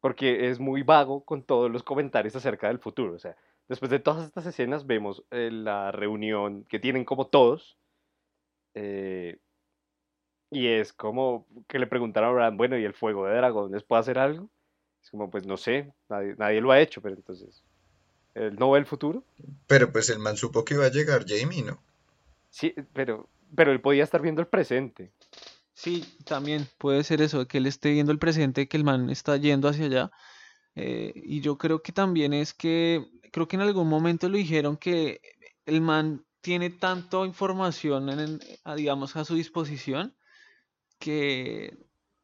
Porque 0.00 0.48
es 0.48 0.58
muy 0.58 0.82
vago 0.82 1.24
con 1.24 1.42
todos 1.42 1.70
los 1.70 1.82
comentarios 1.82 2.34
acerca 2.36 2.68
del 2.68 2.78
futuro, 2.78 3.14
o 3.14 3.18
sea, 3.18 3.36
después 3.68 3.90
de 3.90 4.00
todas 4.00 4.26
estas 4.26 4.46
escenas 4.46 4.86
vemos 4.86 5.22
eh, 5.30 5.50
la 5.52 5.92
reunión 5.92 6.64
que 6.64 6.78
tienen 6.78 7.04
como 7.04 7.26
todos, 7.26 7.76
eh, 8.74 9.38
y 10.50 10.68
es 10.68 10.92
como 10.92 11.46
que 11.68 11.78
le 11.78 11.86
preguntaron 11.86 12.30
a 12.30 12.32
Bran, 12.32 12.56
bueno, 12.56 12.78
¿y 12.78 12.84
el 12.84 12.94
fuego 12.94 13.26
de 13.26 13.36
dragones 13.36 13.82
puede 13.84 14.00
hacer 14.00 14.18
algo? 14.18 14.50
Es 15.02 15.10
como, 15.10 15.30
pues 15.30 15.46
no 15.46 15.56
sé, 15.56 15.92
nadie, 16.08 16.34
nadie 16.38 16.60
lo 16.60 16.72
ha 16.72 16.80
hecho, 16.80 17.00
pero 17.02 17.14
entonces, 17.16 17.64
¿él 18.34 18.56
no 18.56 18.72
ve 18.72 18.80
el 18.80 18.86
futuro? 18.86 19.24
Pero 19.68 19.92
pues 19.92 20.10
el 20.10 20.18
man 20.18 20.36
supo 20.36 20.64
que 20.64 20.74
iba 20.74 20.86
a 20.86 20.90
llegar 20.90 21.24
Jamie, 21.24 21.62
¿no? 21.62 21.80
Sí, 22.50 22.74
pero, 22.92 23.28
pero 23.54 23.72
él 23.72 23.80
podía 23.80 24.04
estar 24.04 24.20
viendo 24.22 24.40
el 24.40 24.48
presente. 24.48 25.12
Sí, 25.74 26.04
también 26.26 26.66
puede 26.78 27.04
ser 27.04 27.22
eso, 27.22 27.46
que 27.46 27.58
él 27.58 27.66
esté 27.66 27.92
viendo 27.92 28.12
el 28.12 28.18
presente, 28.18 28.68
que 28.68 28.76
el 28.76 28.84
man 28.84 29.10
está 29.10 29.36
yendo 29.36 29.68
hacia 29.68 29.86
allá. 29.86 30.10
eh, 30.76 31.12
y 31.16 31.40
yo 31.42 31.58
creo 31.58 31.82
que 31.82 31.92
también 31.92 32.32
es 32.34 32.54
que, 32.54 33.06
creo 33.32 33.48
que 33.48 33.56
en 33.56 33.62
algún 33.62 33.88
momento 33.88 34.28
lo 34.30 34.38
dijeron 34.38 34.76
que 34.78 35.20
el 35.66 35.80
man 35.82 36.26
tiene 36.42 36.70
tanta 36.70 37.26
información, 37.26 38.10
en, 38.10 38.20
en- 38.20 38.40
a, 38.64 38.76
digamos, 38.76 39.16
a 39.16 39.24
su 39.26 39.36
disposición, 39.36 40.16
que 40.98 41.76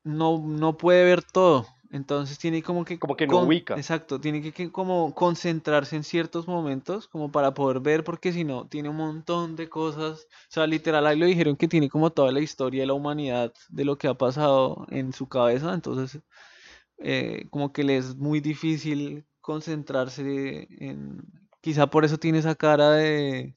no, 0.05 0.39
no 0.47 0.77
puede 0.77 1.05
ver 1.05 1.23
todo. 1.23 1.67
Entonces 1.91 2.39
tiene 2.39 2.63
como 2.63 2.85
que, 2.85 2.99
Como 2.99 3.17
que 3.17 3.27
no 3.27 3.35
con- 3.37 3.47
ubica. 3.47 3.77
exacto, 3.77 4.21
tiene 4.21 4.43
que, 4.43 4.53
que 4.53 4.73
como 4.73 5.15
concentrarse 5.15 5.95
en 5.95 6.03
ciertos 6.03 6.49
momentos 6.49 7.07
como 7.07 7.31
para 7.31 7.55
poder 7.55 7.79
ver, 7.81 8.03
porque 8.03 8.33
si 8.33 8.43
no, 8.43 8.67
tiene 8.67 8.89
un 8.89 8.97
montón 8.97 9.55
de 9.55 9.69
cosas. 9.69 10.27
O 10.49 10.53
sea, 10.53 10.67
literal, 10.67 11.07
ahí 11.07 11.17
lo 11.19 11.27
dijeron 11.27 11.57
que 11.57 11.69
tiene 11.69 11.89
como 11.89 12.11
toda 12.11 12.33
la 12.33 12.41
historia 12.41 12.83
de 12.83 12.87
la 12.89 12.95
humanidad, 12.95 13.53
de 13.69 13.85
lo 13.85 13.97
que 13.97 14.09
ha 14.09 14.15
pasado 14.15 14.87
en 14.91 15.13
su 15.13 15.29
cabeza. 15.29 15.73
Entonces, 15.73 16.21
eh, 16.99 17.47
como 17.51 17.73
que 17.73 17.85
le 17.85 17.97
es 17.97 18.17
muy 18.17 18.41
difícil 18.41 19.27
concentrarse 19.41 20.67
en... 20.71 21.23
Quizá 21.61 21.87
por 21.89 22.05
eso 22.05 22.19
tiene 22.19 22.39
esa 22.39 22.55
cara 22.57 22.91
de, 22.93 23.55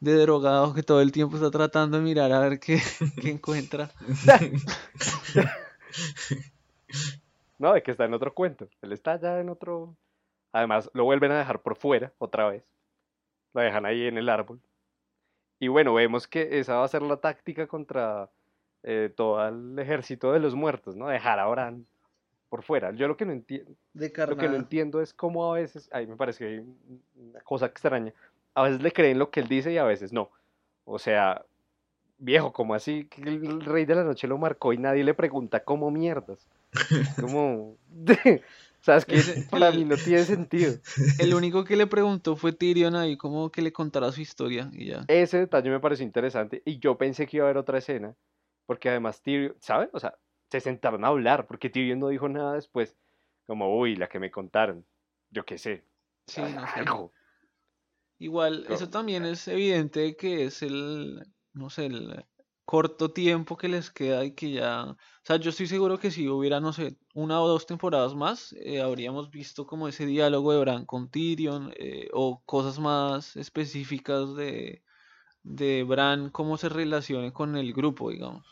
de 0.00 0.14
drogado 0.16 0.74
que 0.74 0.82
todo 0.82 1.00
el 1.00 1.12
tiempo 1.12 1.36
está 1.36 1.50
tratando 1.50 1.96
de 1.98 2.02
mirar 2.02 2.30
a 2.32 2.40
ver 2.40 2.58
qué, 2.60 2.80
qué 3.20 3.30
encuentra. 3.30 3.90
No, 7.58 7.72
de 7.72 7.82
que 7.82 7.92
está 7.92 8.04
en 8.04 8.14
otro 8.14 8.34
cuento. 8.34 8.68
Él 8.82 8.92
está 8.92 9.18
ya 9.18 9.40
en 9.40 9.48
otro. 9.48 9.94
Además, 10.52 10.90
lo 10.92 11.04
vuelven 11.04 11.32
a 11.32 11.38
dejar 11.38 11.60
por 11.62 11.76
fuera 11.76 12.12
otra 12.18 12.48
vez. 12.48 12.64
Lo 13.54 13.60
dejan 13.62 13.86
ahí 13.86 14.06
en 14.06 14.18
el 14.18 14.28
árbol. 14.28 14.60
Y 15.60 15.68
bueno, 15.68 15.94
vemos 15.94 16.26
que 16.26 16.58
esa 16.58 16.76
va 16.76 16.84
a 16.84 16.88
ser 16.88 17.02
la 17.02 17.16
táctica 17.16 17.66
contra 17.66 18.28
eh, 18.82 19.12
todo 19.16 19.46
el 19.48 19.78
ejército 19.78 20.32
de 20.32 20.40
los 20.40 20.54
muertos, 20.54 20.96
¿no? 20.96 21.06
Dejar 21.08 21.38
a 21.38 21.46
Bran 21.46 21.86
por 22.50 22.62
fuera. 22.64 22.92
Yo 22.92 23.08
lo 23.08 23.16
que 23.16 23.24
no 23.24 23.32
entiendo, 23.32 23.70
De 23.94 24.12
lo 24.28 24.36
que 24.36 24.48
no 24.48 24.56
entiendo 24.56 25.00
es 25.00 25.14
cómo 25.14 25.52
a 25.54 25.56
veces, 25.58 25.88
ahí 25.92 26.06
me 26.06 26.16
parece 26.16 26.38
que 26.44 26.50
hay 26.50 26.58
un- 26.58 27.02
una 27.16 27.40
cosa 27.40 27.66
extraña. 27.66 28.12
A 28.54 28.62
veces 28.62 28.80
le 28.82 28.92
creen 28.92 29.18
lo 29.18 29.30
que 29.30 29.40
él 29.40 29.48
dice 29.48 29.72
y 29.72 29.78
a 29.78 29.84
veces 29.84 30.12
no. 30.12 30.30
O 30.84 30.98
sea, 30.98 31.44
viejo, 32.18 32.52
como 32.52 32.74
así 32.74 33.06
que 33.06 33.22
el 33.22 33.64
rey 33.64 33.84
de 33.84 33.94
la 33.96 34.04
noche 34.04 34.26
lo 34.28 34.38
marcó 34.38 34.72
y 34.72 34.78
nadie 34.78 35.04
le 35.04 35.14
pregunta 35.14 35.60
cómo 35.64 35.90
mierdas. 35.90 36.46
Como, 37.20 37.76
sabes 38.80 39.04
que 39.04 39.22
para 39.50 39.68
el- 39.68 39.76
mí 39.76 39.84
no 39.84 39.96
tiene 39.96 40.24
sentido. 40.24 40.74
El 41.18 41.32
único 41.34 41.64
que 41.64 41.76
le 41.76 41.86
preguntó 41.86 42.34
fue 42.36 42.52
Tyrion 42.52 42.96
ahí, 42.96 43.16
como 43.16 43.50
que 43.50 43.62
le 43.62 43.72
contara 43.72 44.10
su 44.12 44.20
historia 44.20 44.68
y 44.72 44.86
ya. 44.86 45.04
Ese 45.08 45.38
detalle 45.38 45.70
me 45.70 45.80
pareció 45.80 46.04
interesante 46.04 46.62
y 46.64 46.78
yo 46.80 46.98
pensé 46.98 47.26
que 47.26 47.36
iba 47.38 47.46
a 47.46 47.48
haber 47.48 47.58
otra 47.58 47.78
escena, 47.78 48.14
porque 48.66 48.88
además 48.90 49.22
Tyrion, 49.22 49.54
¿saben? 49.60 49.88
O 49.92 50.00
sea, 50.00 50.14
se 50.50 50.60
sentaron 50.60 51.04
a 51.04 51.08
hablar, 51.08 51.46
porque 51.46 51.70
Tyrion 51.70 52.00
no 52.00 52.08
dijo 52.08 52.28
nada 52.28 52.54
después, 52.54 52.96
como, 53.46 53.78
uy, 53.78 53.94
la 53.96 54.08
que 54.08 54.18
me 54.18 54.30
contaron, 54.30 54.84
yo 55.30 55.44
qué 55.44 55.58
sé, 55.58 55.84
Sí, 56.26 56.40
no 56.42 56.66
sé. 56.66 56.80
algo. 56.80 57.12
Igual, 58.24 58.66
eso 58.70 58.88
también 58.88 59.26
es 59.26 59.46
evidente 59.48 60.16
que 60.16 60.44
es 60.44 60.62
el, 60.62 61.20
no 61.52 61.68
sé, 61.68 61.86
el 61.86 62.24
corto 62.64 63.10
tiempo 63.10 63.58
que 63.58 63.68
les 63.68 63.90
queda 63.90 64.24
y 64.24 64.32
que 64.32 64.50
ya, 64.50 64.84
o 64.84 64.96
sea, 65.22 65.36
yo 65.36 65.50
estoy 65.50 65.66
seguro 65.66 65.98
que 65.98 66.10
si 66.10 66.26
hubiera, 66.28 66.58
no 66.60 66.72
sé, 66.72 66.96
una 67.12 67.42
o 67.42 67.46
dos 67.48 67.66
temporadas 67.66 68.14
más, 68.14 68.54
eh, 68.54 68.80
habríamos 68.80 69.30
visto 69.30 69.66
como 69.66 69.88
ese 69.88 70.06
diálogo 70.06 70.52
de 70.52 70.60
Bran 70.60 70.86
con 70.86 71.10
Tyrion 71.10 71.72
eh, 71.76 72.08
o 72.14 72.40
cosas 72.46 72.78
más 72.78 73.36
específicas 73.36 74.34
de, 74.34 74.82
de 75.42 75.84
Bran, 75.84 76.30
cómo 76.30 76.56
se 76.56 76.70
relacione 76.70 77.30
con 77.34 77.56
el 77.56 77.74
grupo, 77.74 78.08
digamos. 78.10 78.46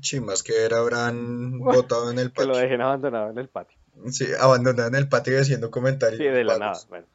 Sí, 0.00 0.20
más 0.20 0.42
que 0.42 0.52
ver 0.54 0.74
a 0.74 0.82
Bran 0.82 1.58
botado 1.60 2.10
en 2.10 2.18
el 2.18 2.32
Que 2.32 2.42
lo 2.44 2.48
patio. 2.54 2.62
dejen 2.62 2.80
abandonado 2.80 3.30
en 3.30 3.38
el 3.38 3.48
patio. 3.48 3.78
Sí, 4.10 4.26
abandonado 4.40 4.88
en 4.88 4.96
el 4.96 5.08
patio 5.08 5.34
y 5.34 5.40
haciendo 5.42 5.70
comentarios 5.70 6.18
Sí, 6.18 6.24
de 6.24 6.42
la 6.42 6.58
nada. 6.58 6.80
Bueno. 6.88 7.06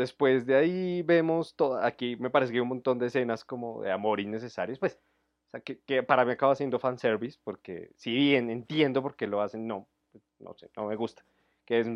Después 0.00 0.46
de 0.46 0.56
ahí 0.56 1.02
vemos 1.02 1.54
todo, 1.54 1.76
aquí 1.76 2.16
me 2.16 2.30
parece 2.30 2.52
que 2.52 2.56
hay 2.56 2.62
un 2.62 2.68
montón 2.68 2.98
de 2.98 3.08
escenas 3.08 3.44
como 3.44 3.82
de 3.82 3.92
amor 3.92 4.18
innecesarios, 4.18 4.78
pues, 4.78 4.94
o 4.94 5.50
sea, 5.50 5.60
que, 5.60 5.80
que 5.80 6.02
para 6.02 6.24
mí 6.24 6.32
acaba 6.32 6.54
siendo 6.54 6.78
fanservice, 6.78 7.38
porque 7.44 7.90
si 7.96 8.10
bien 8.10 8.48
entiendo 8.48 9.02
por 9.02 9.14
qué 9.14 9.26
lo 9.26 9.42
hacen, 9.42 9.66
no, 9.66 9.86
pues, 10.10 10.24
no 10.38 10.54
sé, 10.54 10.70
no 10.74 10.86
me 10.86 10.96
gusta. 10.96 11.22
Que 11.66 11.80
es 11.80 11.86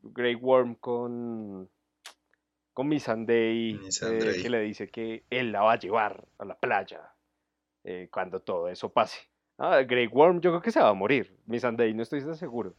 Grey 0.00 0.36
Worm 0.36 0.76
con, 0.76 1.68
con 2.72 2.88
Missandei, 2.88 3.74
Missandei. 3.74 4.38
eh, 4.38 4.42
que 4.42 4.48
le 4.48 4.60
dice 4.60 4.88
que 4.88 5.24
él 5.28 5.52
la 5.52 5.60
va 5.60 5.74
a 5.74 5.78
llevar 5.78 6.24
a 6.38 6.46
la 6.46 6.58
playa 6.58 7.12
eh, 7.84 8.08
cuando 8.10 8.40
todo 8.40 8.68
eso 8.68 8.90
pase. 8.90 9.20
Ah, 9.58 9.82
Grey 9.82 10.06
Worm 10.06 10.40
yo 10.40 10.50
creo 10.52 10.62
que 10.62 10.72
se 10.72 10.80
va 10.80 10.88
a 10.88 10.94
morir, 10.94 11.36
Missandei 11.44 11.92
no 11.92 12.02
estoy 12.04 12.22
tan 12.22 12.36
seguro, 12.36 12.74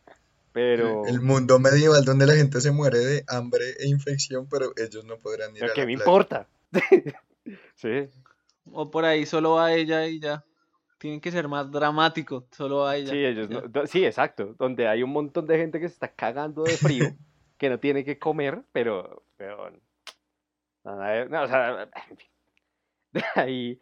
pero... 0.52 1.04
El 1.06 1.22
mundo 1.22 1.60
medieval 1.60 2.04
donde 2.06 2.26
la 2.28 2.34
gente 2.36 2.62
se 2.62 2.72
muere 2.72 3.00
de 3.00 3.24
hambre 3.28 3.66
e 3.80 3.88
infección, 3.88 4.48
pero 4.50 4.72
ellos 4.78 5.06
no 5.06 5.18
podrán 5.18 5.56
ir 5.56 5.64
a 5.64 5.68
¿qué 5.74 5.82
la 5.82 5.86
me 5.86 5.94
playa. 5.94 6.00
importa? 6.00 6.48
sí, 7.76 8.10
O 8.72 8.90
por 8.92 9.06
ahí 9.06 9.26
solo 9.26 9.52
va 9.56 9.74
ella 9.74 10.08
y 10.08 10.20
ya. 10.20 10.44
Tienen 10.98 11.20
que 11.20 11.32
ser 11.32 11.48
más 11.48 11.72
dramático, 11.72 12.46
solo 12.52 12.78
va 12.80 12.96
ella. 12.96 13.10
sí, 13.12 13.18
ellos 13.26 13.50
no- 13.50 13.88
sí, 13.88 14.06
exacto, 14.06 14.56
donde 14.60 14.88
hay 14.88 15.02
un 15.04 15.12
montón 15.12 15.48
de 15.48 15.58
gente 15.58 15.80
que 15.80 15.88
se 15.88 15.94
está 15.96 16.14
cagando 16.14 16.64
de 16.64 16.78
frío, 16.78 17.16
que 17.58 17.70
no 17.70 17.80
tiene 17.80 18.06
que 18.06 18.20
comer, 18.20 18.64
pero, 18.72 19.24
pero 19.36 19.72
nada, 20.84 21.26
no, 21.26 21.44
o 21.44 21.48
sea, 21.48 21.90
en 22.10 22.18
fin. 22.18 22.28
De 23.14 23.24
ahí 23.36 23.82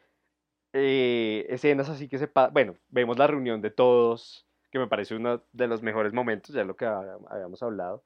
eh, 0.73 1.45
escenas 1.49 1.89
así 1.89 2.07
que 2.07 2.17
se 2.17 2.27
pa- 2.27 2.49
bueno, 2.49 2.75
vemos 2.89 3.17
la 3.17 3.27
reunión 3.27 3.61
de 3.61 3.71
todos, 3.71 4.47
que 4.71 4.79
me 4.79 4.87
parece 4.87 5.15
uno 5.15 5.43
de 5.53 5.67
los 5.67 5.81
mejores 5.81 6.13
momentos, 6.13 6.55
ya 6.55 6.63
lo 6.63 6.75
que 6.75 6.85
ha- 6.85 7.17
habíamos 7.29 7.61
hablado, 7.63 8.03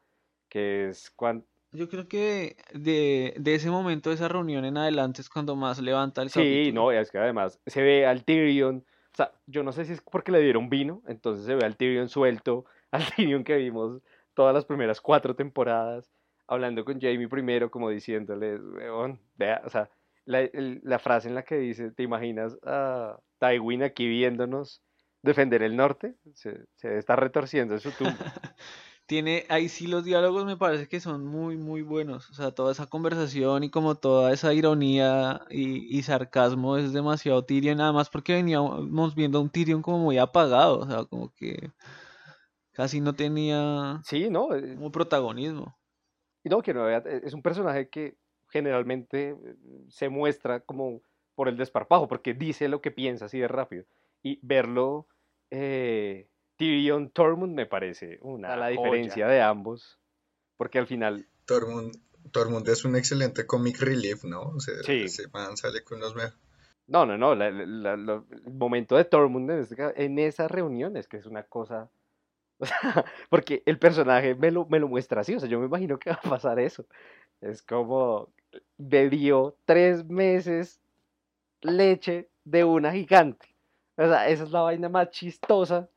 que 0.50 0.90
es 0.90 1.12
cuando 1.12 1.46
Yo 1.72 1.90
creo 1.90 2.08
que 2.08 2.56
de, 2.74 3.34
de 3.40 3.56
ese 3.56 3.70
momento, 3.72 4.10
de 4.10 4.16
esa 4.16 4.28
reunión 4.28 4.64
en 4.66 4.78
adelante, 4.78 5.22
es 5.22 5.30
cuando 5.30 5.56
más 5.56 5.80
levanta 5.80 6.22
el 6.22 6.30
Sí, 6.30 6.40
capítulo. 6.40 6.82
no, 6.84 6.92
es 6.92 7.10
que 7.12 7.18
además 7.18 7.60
se 7.66 7.82
ve 7.82 8.06
al 8.06 8.24
Tyrion, 8.24 8.86
o 9.14 9.16
sea, 9.18 9.32
yo 9.48 9.64
no 9.64 9.72
sé 9.72 9.86
si 9.86 9.94
es 9.94 10.02
porque 10.02 10.32
le 10.32 10.40
dieron 10.42 10.70
vino, 10.70 11.02
entonces 11.08 11.46
se 11.46 11.56
ve 11.56 11.66
al 11.66 11.76
Tyrion 11.76 12.10
suelto, 12.10 12.66
al 12.92 13.04
Tyrion 13.16 13.44
que 13.44 13.56
vimos 13.58 14.02
todas 14.36 14.54
las 14.54 14.66
primeras 14.66 15.02
cuatro 15.02 15.36
temporadas, 15.36 16.12
hablando 16.48 16.86
con 16.86 17.00
Jamie 17.02 17.28
primero, 17.28 17.72
como 17.72 17.90
diciéndole, 17.90 18.58
weón, 18.60 19.20
vea, 19.36 19.62
o 19.66 19.70
sea, 19.70 19.90
la, 20.26 20.42
el- 20.42 20.80
la 20.84 21.00
frase 21.00 21.28
en 21.30 21.36
la 21.36 21.44
que 21.44 21.56
dice, 21.58 21.90
¿te 21.92 22.04
imaginas 22.04 22.56
a 22.64 23.20
Tywin 23.40 23.82
aquí 23.84 24.08
viéndonos 24.08 24.83
defender 25.24 25.64
el 25.64 25.76
norte? 25.76 26.16
Se, 26.36 26.66
se 26.76 26.98
está 26.98 27.16
retorciendo 27.16 27.74
en 27.74 27.80
su 27.80 27.92
tumba. 27.92 28.14
Tiene, 29.06 29.46
ahí 29.50 29.68
sí 29.68 29.88
los 29.88 30.06
diálogos 30.06 30.46
me 30.46 30.56
parece 30.56 30.88
que 30.88 31.02
son 31.02 31.26
muy, 31.26 31.58
muy 31.58 31.82
buenos. 31.82 32.30
O 32.30 32.34
sea, 32.34 32.52
toda 32.52 32.72
esa 32.72 32.88
conversación 32.88 33.64
y 33.64 33.70
como 33.70 33.96
toda 33.96 34.32
esa 34.32 34.54
ironía 34.54 35.42
y, 35.50 35.98
y 35.98 36.04
sarcasmo 36.04 36.78
es 36.78 36.94
demasiado 36.94 37.44
Tyrion, 37.44 37.78
nada 37.78 37.92
más 37.92 38.10
porque 38.10 38.34
veníamos 38.34 39.14
viendo 39.14 39.40
a 39.40 39.42
un 39.42 39.50
Tyrion 39.50 39.82
como 39.82 40.00
muy 40.00 40.18
apagado, 40.18 40.80
o 40.80 40.88
sea, 40.88 41.04
como 41.04 41.34
que 41.34 41.72
casi 42.72 43.02
no 43.02 43.14
tenía 43.14 44.02
Sí, 44.06 44.30
¿no? 44.30 44.54
Eh, 44.56 44.76
como 44.76 44.92
protagonismo. 44.92 45.76
Y 46.44 46.50
no, 46.50 46.62
que 46.62 46.74
no 46.74 46.86
vea, 46.86 47.04
e- 47.06 47.22
es 47.24 47.34
un 47.34 47.42
personaje 47.42 47.90
que 47.90 48.16
generalmente 48.50 49.30
eh, 49.32 49.56
se 49.90 50.10
muestra 50.10 50.60
como 50.62 51.02
por 51.36 51.48
el 51.48 51.58
desparpajo, 51.58 52.08
porque 52.08 52.34
dice 52.34 52.68
lo 52.68 52.82
que 52.82 52.92
piensa 52.92 53.26
así 53.26 53.40
de 53.40 53.48
rápido. 53.48 53.86
Y 54.22 54.40
verlo 54.42 55.08
eh, 55.56 56.28
Tyrion 56.58 57.10
Tormund 57.12 57.54
me 57.54 57.66
parece 57.68 58.18
una 58.22 58.56
la 58.56 58.68
diferencia 58.70 59.28
de 59.28 59.40
ambos, 59.42 60.00
porque 60.58 60.80
al 60.80 60.88
final, 60.88 61.28
Tormund, 61.46 61.92
Tormund 62.32 62.68
es 62.70 62.86
un 62.86 62.96
excelente 62.96 63.46
comic 63.46 63.80
relief, 63.80 64.24
¿no? 64.24 64.42
O 64.42 64.60
sea, 64.60 64.74
Sí. 64.84 65.04
ese 65.04 65.28
man 65.30 65.56
sale 65.58 65.84
con 65.84 66.00
los 66.00 66.16
mejores. 66.16 66.38
no, 66.88 67.06
no, 67.06 67.18
no, 67.18 67.36
la- 67.36 67.50
la- 67.52 67.96
la- 67.98 68.24
el 68.32 68.54
momento 68.54 68.96
de 68.98 69.06
Tormund 69.06 69.50
en, 69.52 69.60
este 69.60 70.04
en 70.04 70.20
esa 70.20 70.48
reunión 70.48 70.98
es 70.98 71.08
que 71.08 71.18
es 71.18 71.26
una 71.26 71.44
cosa, 71.44 71.90
o 72.60 72.66
sea, 72.66 73.06
porque 73.30 73.62
el 73.66 73.78
personaje 73.78 74.36
me 74.36 74.52
lo, 74.52 74.66
me 74.66 74.80
lo 74.80 74.88
muestra 74.88 75.22
así, 75.22 75.36
o 75.36 75.40
sea, 75.40 75.48
yo 75.50 75.60
me 75.60 75.66
imagino 75.68 75.98
que 76.00 76.10
va 76.10 76.20
a 76.24 76.30
pasar 76.30 76.60
eso. 76.60 76.86
Es 77.42 77.62
como 77.62 78.30
bebió 78.78 79.56
tres 79.66 80.06
meses 80.06 80.80
leche 81.62 82.30
de 82.44 82.64
una 82.64 82.92
gigante. 82.92 83.53
O 83.98 84.02
sea, 84.08 84.28
esa 84.28 84.44
es 84.44 84.52
la 84.52 84.62
vaina 84.62 84.90
más 84.90 85.10
chistosa 85.12 85.88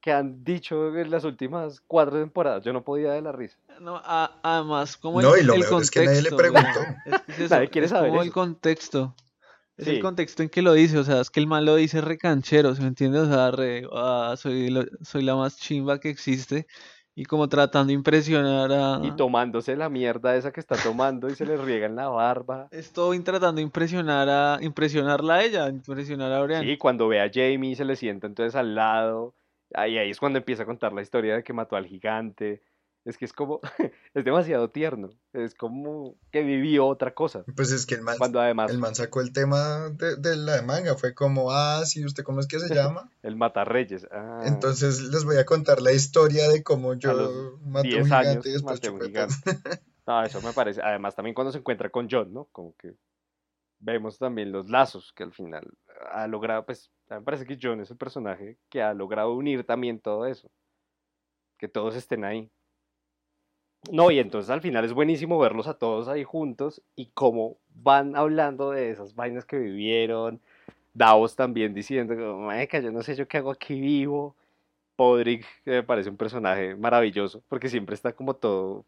que 0.00 0.12
han 0.12 0.44
dicho 0.44 0.96
en 0.96 1.10
las 1.10 1.24
últimas 1.24 1.80
cuatro 1.86 2.18
temporadas. 2.18 2.62
Yo 2.64 2.72
no 2.72 2.84
podía 2.84 3.12
de 3.12 3.22
la 3.22 3.32
risa. 3.32 3.58
No, 3.80 3.96
a- 4.04 4.38
además, 4.42 4.96
como 4.96 5.20
No, 5.22 5.34
el, 5.34 5.42
y 5.42 5.44
lo 5.44 5.54
el 5.54 5.60
mejor 5.60 5.82
es 5.82 5.90
que 5.90 6.04
nadie 6.04 6.22
le 6.22 6.30
contexto, 6.30 6.36
preguntó. 6.36 6.80
es 7.06 7.20
que 7.22 7.32
es 7.32 7.38
eso, 7.40 7.54
Nadie 7.54 7.68
quiere 7.70 7.84
es 7.86 7.90
saber 7.90 8.10
como 8.10 8.22
el 8.22 8.32
contexto. 8.32 9.14
Es 9.76 9.86
el 9.86 9.94
Sí. 9.96 10.00
contexto 10.00 10.42
en 10.42 10.48
que 10.48 10.60
lo 10.62 10.72
dice, 10.72 10.98
o 10.98 11.04
sea, 11.04 11.20
es 11.20 11.30
que 11.30 11.38
el 11.40 11.46
man 11.46 11.64
lo 11.64 11.76
dice 11.76 12.00
recanchero, 12.00 12.74
¿sí 12.74 12.82
me 12.82 12.88
entiendes? 12.88 13.22
O 13.22 13.26
sea, 13.32 13.50
re, 13.52 13.86
"Ah, 13.92 14.34
soy, 14.36 14.70
lo- 14.70 14.84
soy 15.02 15.22
la 15.22 15.36
más 15.36 15.56
chimba 15.56 16.00
que 16.00 16.10
existe 16.10 16.66
y 17.18 17.24
como 17.24 17.48
tratando 17.48 17.88
de 17.88 17.94
impresionar 17.94 18.70
a... 18.70 19.00
Y 19.02 19.10
tomándose 19.10 19.74
la 19.74 19.88
mierda 19.88 20.36
esa 20.36 20.52
que 20.52 20.60
está 20.60 20.76
tomando 20.76 21.28
y 21.28 21.34
se 21.34 21.44
le 21.46 21.56
riega 21.56 21.86
en 21.86 21.96
la 21.96 22.06
barba. 22.06 22.68
Estoy 22.70 23.18
tratando 23.18 23.56
de 23.56 23.62
impresionar 23.62 24.28
a... 24.28 24.58
impresionarla 24.62 25.34
a 25.34 25.42
ella, 25.42 25.68
impresionar 25.68 26.32
a 26.32 26.40
Brian. 26.44 26.62
Sí, 26.62 26.78
cuando 26.78 27.08
ve 27.08 27.20
a 27.20 27.28
Jamie 27.28 27.74
se 27.74 27.84
le 27.84 27.96
sienta 27.96 28.28
entonces 28.28 28.54
al 28.54 28.76
lado. 28.76 29.34
Ahí, 29.74 29.98
ahí 29.98 30.10
es 30.10 30.20
cuando 30.20 30.38
empieza 30.38 30.62
a 30.62 30.66
contar 30.66 30.92
la 30.92 31.02
historia 31.02 31.34
de 31.34 31.42
que 31.42 31.52
mató 31.52 31.74
al 31.74 31.86
gigante. 31.86 32.62
Es 33.04 33.16
que 33.16 33.24
es 33.24 33.32
como, 33.32 33.60
es 34.14 34.24
demasiado 34.24 34.70
tierno. 34.70 35.10
Es 35.32 35.54
como 35.54 36.16
que 36.30 36.42
vivió 36.42 36.86
otra 36.86 37.14
cosa. 37.14 37.44
Pues 37.56 37.70
es 37.72 37.86
que 37.86 37.94
el 37.94 38.02
man, 38.02 38.18
Cuando 38.18 38.40
además 38.40 38.70
el 38.70 38.78
man 38.78 38.94
sacó 38.94 39.20
el 39.20 39.32
tema 39.32 39.88
de, 39.90 40.16
de 40.16 40.36
la 40.36 40.62
manga. 40.62 40.94
Fue 40.94 41.14
como, 41.14 41.50
ah, 41.50 41.84
sí, 41.86 42.04
¿usted 42.04 42.22
cómo 42.24 42.40
es 42.40 42.46
que 42.46 42.58
se 42.58 42.74
llama? 42.74 43.10
el 43.22 43.36
matarreyes. 43.36 44.06
Ah, 44.10 44.42
Entonces 44.44 45.00
les 45.00 45.24
voy 45.24 45.36
a 45.36 45.46
contar 45.46 45.80
la 45.80 45.92
historia 45.92 46.48
de 46.48 46.62
cómo 46.62 46.94
yo 46.94 47.58
maté 47.64 47.88
a 47.88 48.02
10 48.02 48.06
un 48.06 48.12
años 48.12 48.26
gigante 48.28 48.48
y 48.48 48.52
después 48.52 48.80
un 48.80 48.98
chupetas. 49.00 49.40
No, 50.08 50.22
eso 50.22 50.40
me 50.40 50.54
parece. 50.54 50.80
Además, 50.82 51.14
también 51.14 51.34
cuando 51.34 51.52
se 51.52 51.58
encuentra 51.58 51.90
con 51.90 52.08
John, 52.10 52.32
¿no? 52.32 52.46
Como 52.46 52.74
que 52.78 52.94
vemos 53.78 54.18
también 54.18 54.52
los 54.52 54.70
lazos 54.70 55.12
que 55.12 55.22
al 55.22 55.34
final 55.34 55.70
ha 56.10 56.26
logrado, 56.26 56.64
pues, 56.64 56.90
me 57.10 57.20
parece 57.20 57.44
que 57.44 57.58
John 57.60 57.82
es 57.82 57.90
el 57.90 57.98
personaje 57.98 58.58
que 58.70 58.80
ha 58.80 58.94
logrado 58.94 59.34
unir 59.34 59.64
también 59.64 60.00
todo 60.00 60.24
eso. 60.24 60.50
Que 61.58 61.68
todos 61.68 61.94
estén 61.94 62.24
ahí. 62.24 62.50
No, 63.92 64.10
y 64.10 64.18
entonces 64.18 64.50
al 64.50 64.60
final 64.60 64.84
es 64.84 64.92
buenísimo 64.92 65.38
verlos 65.38 65.66
a 65.68 65.74
todos 65.74 66.08
ahí 66.08 66.24
juntos 66.24 66.82
y 66.96 67.06
cómo 67.14 67.56
van 67.74 68.16
hablando 68.16 68.70
de 68.72 68.90
esas 68.90 69.14
vainas 69.14 69.44
que 69.44 69.56
vivieron. 69.58 70.40
Davos 70.94 71.36
también 71.36 71.74
diciendo, 71.74 72.14
"Marica, 72.38 72.80
yo 72.80 72.90
no 72.90 73.02
sé 73.02 73.14
yo 73.14 73.28
qué 73.28 73.38
hago 73.38 73.50
aquí 73.52 73.80
vivo. 73.80 74.34
Podrick, 74.96 75.46
que 75.64 75.70
me 75.70 75.82
parece 75.84 76.10
un 76.10 76.16
personaje 76.16 76.74
maravilloso, 76.74 77.40
porque 77.48 77.68
siempre 77.68 77.94
está 77.94 78.12
como 78.12 78.34
todo, 78.34 78.84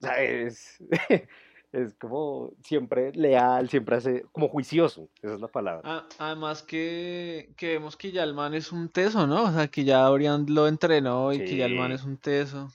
¿sabes? 0.00 0.78
Es 1.72 1.92
como 1.94 2.52
siempre 2.62 3.10
leal, 3.14 3.68
siempre 3.68 3.96
hace, 3.96 4.24
como 4.30 4.46
juicioso, 4.48 5.08
esa 5.20 5.34
es 5.34 5.40
la 5.40 5.48
palabra. 5.48 6.06
Además 6.18 6.62
que, 6.62 7.50
que 7.56 7.66
vemos 7.70 7.96
que 7.96 8.12
ya 8.12 8.22
el 8.22 8.32
man 8.32 8.54
es 8.54 8.70
un 8.70 8.88
teso, 8.88 9.26
¿no? 9.26 9.42
O 9.42 9.50
sea, 9.50 9.66
que 9.66 9.82
ya 9.82 10.08
Brian 10.10 10.46
lo 10.48 10.68
entrenó 10.68 11.32
y 11.32 11.38
que 11.38 11.56
ya 11.56 11.66
el 11.66 11.74
man 11.74 11.88
Sí. 11.88 11.94
es 11.94 12.04
un 12.04 12.16
teso. 12.16 12.68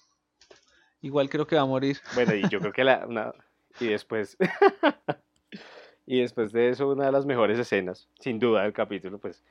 Igual 1.01 1.29
creo 1.29 1.47
que 1.47 1.55
va 1.55 1.61
a 1.61 1.65
morir. 1.65 1.97
Bueno, 2.13 2.35
y 2.35 2.47
yo 2.49 2.59
creo 2.59 2.73
que 2.73 2.83
la, 2.83 3.05
una, 3.07 3.33
y 3.79 3.87
después, 3.87 4.37
y 6.05 6.21
después 6.21 6.51
de 6.51 6.69
eso, 6.69 6.89
una 6.89 7.05
de 7.05 7.11
las 7.11 7.25
mejores 7.25 7.57
escenas, 7.57 8.07
sin 8.19 8.39
duda, 8.39 8.63
del 8.63 8.73
capítulo, 8.73 9.17
pues, 9.17 9.43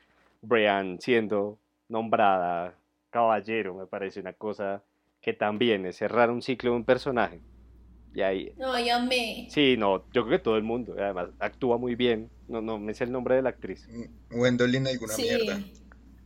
Brian 0.43 1.01
siendo 1.01 1.59
nombrada 1.89 2.75
caballero, 3.11 3.75
me 3.75 3.87
parece 3.87 4.21
una 4.21 4.33
cosa 4.35 4.83
que 5.21 5.33
también 5.33 5.87
es 5.87 5.97
cerrar 5.97 6.31
un 6.31 6.43
ciclo 6.43 6.71
de 6.71 6.77
un 6.77 6.85
personaje. 6.85 7.41
Y 8.15 8.21
ahí, 8.23 8.53
Ay, 8.63 8.89
amé. 8.91 9.47
sí, 9.51 9.77
no, 9.79 10.05
yo 10.13 10.25
creo 10.25 10.39
que 10.39 10.43
todo 10.43 10.57
el 10.57 10.63
mundo, 10.63 10.95
además, 10.99 11.31
actúa 11.39 11.77
muy 11.79 11.95
bien, 11.95 12.31
no, 12.47 12.61
no 12.61 12.79
me 12.79 12.95
sé 12.95 13.05
el 13.05 13.13
nombre 13.13 13.37
de 13.37 13.43
la 13.43 13.51
actriz. 13.51 13.89
Gwendolyn 14.31 14.87
alguna 14.87 15.15
Sí, 15.15 15.23
mierda. 15.23 15.61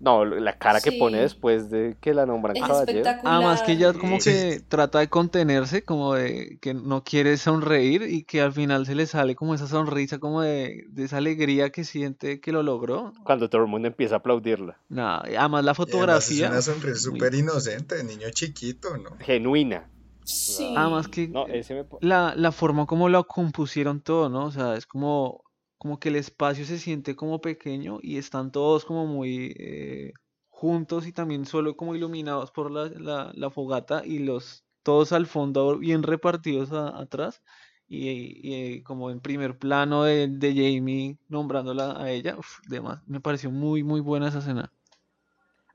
No, 0.05 0.25
la 0.25 0.59
cara 0.59 0.81
que 0.81 0.91
pone 0.91 1.19
después 1.21 1.71
de 1.71 1.97
que 2.01 2.13
la 2.13 2.27
nombran 2.27 2.57
es 2.57 2.63
caballero. 2.65 3.09
Además 3.23 3.63
que 3.63 3.73
ella 3.73 3.93
como 3.93 4.19
Sí. 4.21 4.31
que 4.31 4.61
trata 4.67 4.99
de 4.99 5.09
contenerse, 5.09 5.85
como 5.85 6.15
de 6.15 6.59
que 6.61 6.75
no 6.75 7.05
quiere 7.05 7.37
sonreír 7.37 8.03
y 8.03 8.25
que 8.25 8.41
al 8.41 8.53
final 8.53 8.85
se 8.85 8.97
le 8.97 9.07
sale 9.07 9.37
como 9.37 9.55
esa 9.55 9.69
sonrisa, 9.69 10.19
como 10.19 10.41
de, 10.43 10.87
de 10.89 11.05
esa 11.05 11.19
alegría 11.19 11.71
que 11.71 11.85
siente 11.85 12.41
que 12.41 12.51
lo 12.51 12.65
logró. 12.65 13.13
Cuando 13.23 13.49
todo 13.49 13.63
el 13.63 13.69
mundo 13.69 13.87
empieza 13.87 14.17
a 14.17 14.19
aplaudirla. 14.19 14.77
Nada, 14.89 15.19
además 15.21 15.39
la 15.39 15.47
además 15.49 15.71
es 15.71 15.77
fotografía. 15.77 16.49
una 16.51 16.63
sonrisa 16.63 16.97
súper 16.97 17.35
inocente, 17.35 17.95
de 17.95 18.03
niño 18.03 18.29
chiquito, 18.31 18.97
¿no? 18.99 19.11
Genuina. 19.21 19.89
Sí. 20.25 20.75
Además 20.77 21.07
que 21.07 21.29
No, 21.29 21.47
ese 21.47 21.75
me... 21.75 21.85
la, 22.01 22.35
la 22.37 22.51
forma 22.51 22.87
como 22.87 23.09
lo 23.09 23.25
compusieron 23.29 24.01
todo, 24.01 24.29
¿no? 24.29 24.47
O 24.47 24.51
sea, 24.51 24.75
es 24.77 24.87
como, 24.87 25.45
como 25.83 25.99
que 25.99 26.11
el 26.11 26.15
espacio 26.17 26.65
se 26.65 26.79
siente 26.79 27.17
como 27.17 27.41
pequeño 27.41 27.99
y 28.03 28.17
están 28.17 28.53
todos 28.53 28.85
como 28.85 29.05
muy 29.05 29.53
eh, 29.59 30.13
juntos 30.49 31.09
y 31.09 31.13
también 31.13 31.45
solo 31.45 31.77
como 31.77 31.97
iluminados 31.97 32.53
por 32.53 32.71
la, 32.71 33.33
la, 33.35 33.51
fogata 33.51 34.07
y 34.07 34.21
los 34.21 34.65
todos 34.85 35.11
al 35.11 35.27
fondo 35.27 35.77
bien 35.79 36.05
repartidos 36.05 36.71
atrás 36.71 37.43
y, 37.89 38.55
eh, 38.55 38.85
como 38.85 39.11
en 39.11 39.19
primer 39.19 39.59
plano 39.59 40.05
de, 40.05 40.29
de 40.29 40.51
Jamie 40.51 41.19
nombrándola 41.29 42.01
a 42.01 42.13
ella, 42.13 42.37
uf, 42.39 42.61
demás, 42.69 43.03
me 43.09 43.19
pareció 43.19 43.51
muy 43.51 43.83
muy 43.83 44.01
buena 44.01 44.29
esa 44.29 44.39
escena. 44.39 44.73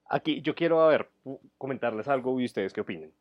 Aquí 0.09 0.41
yo 0.41 0.55
quiero, 0.55 0.81
a 0.83 0.87
ver, 0.87 1.09
comentarles 1.57 2.07
algo 2.07 2.39
y 2.39 2.45
ustedes 2.45 2.71
qué 2.71 2.79
opinen. 2.79 3.11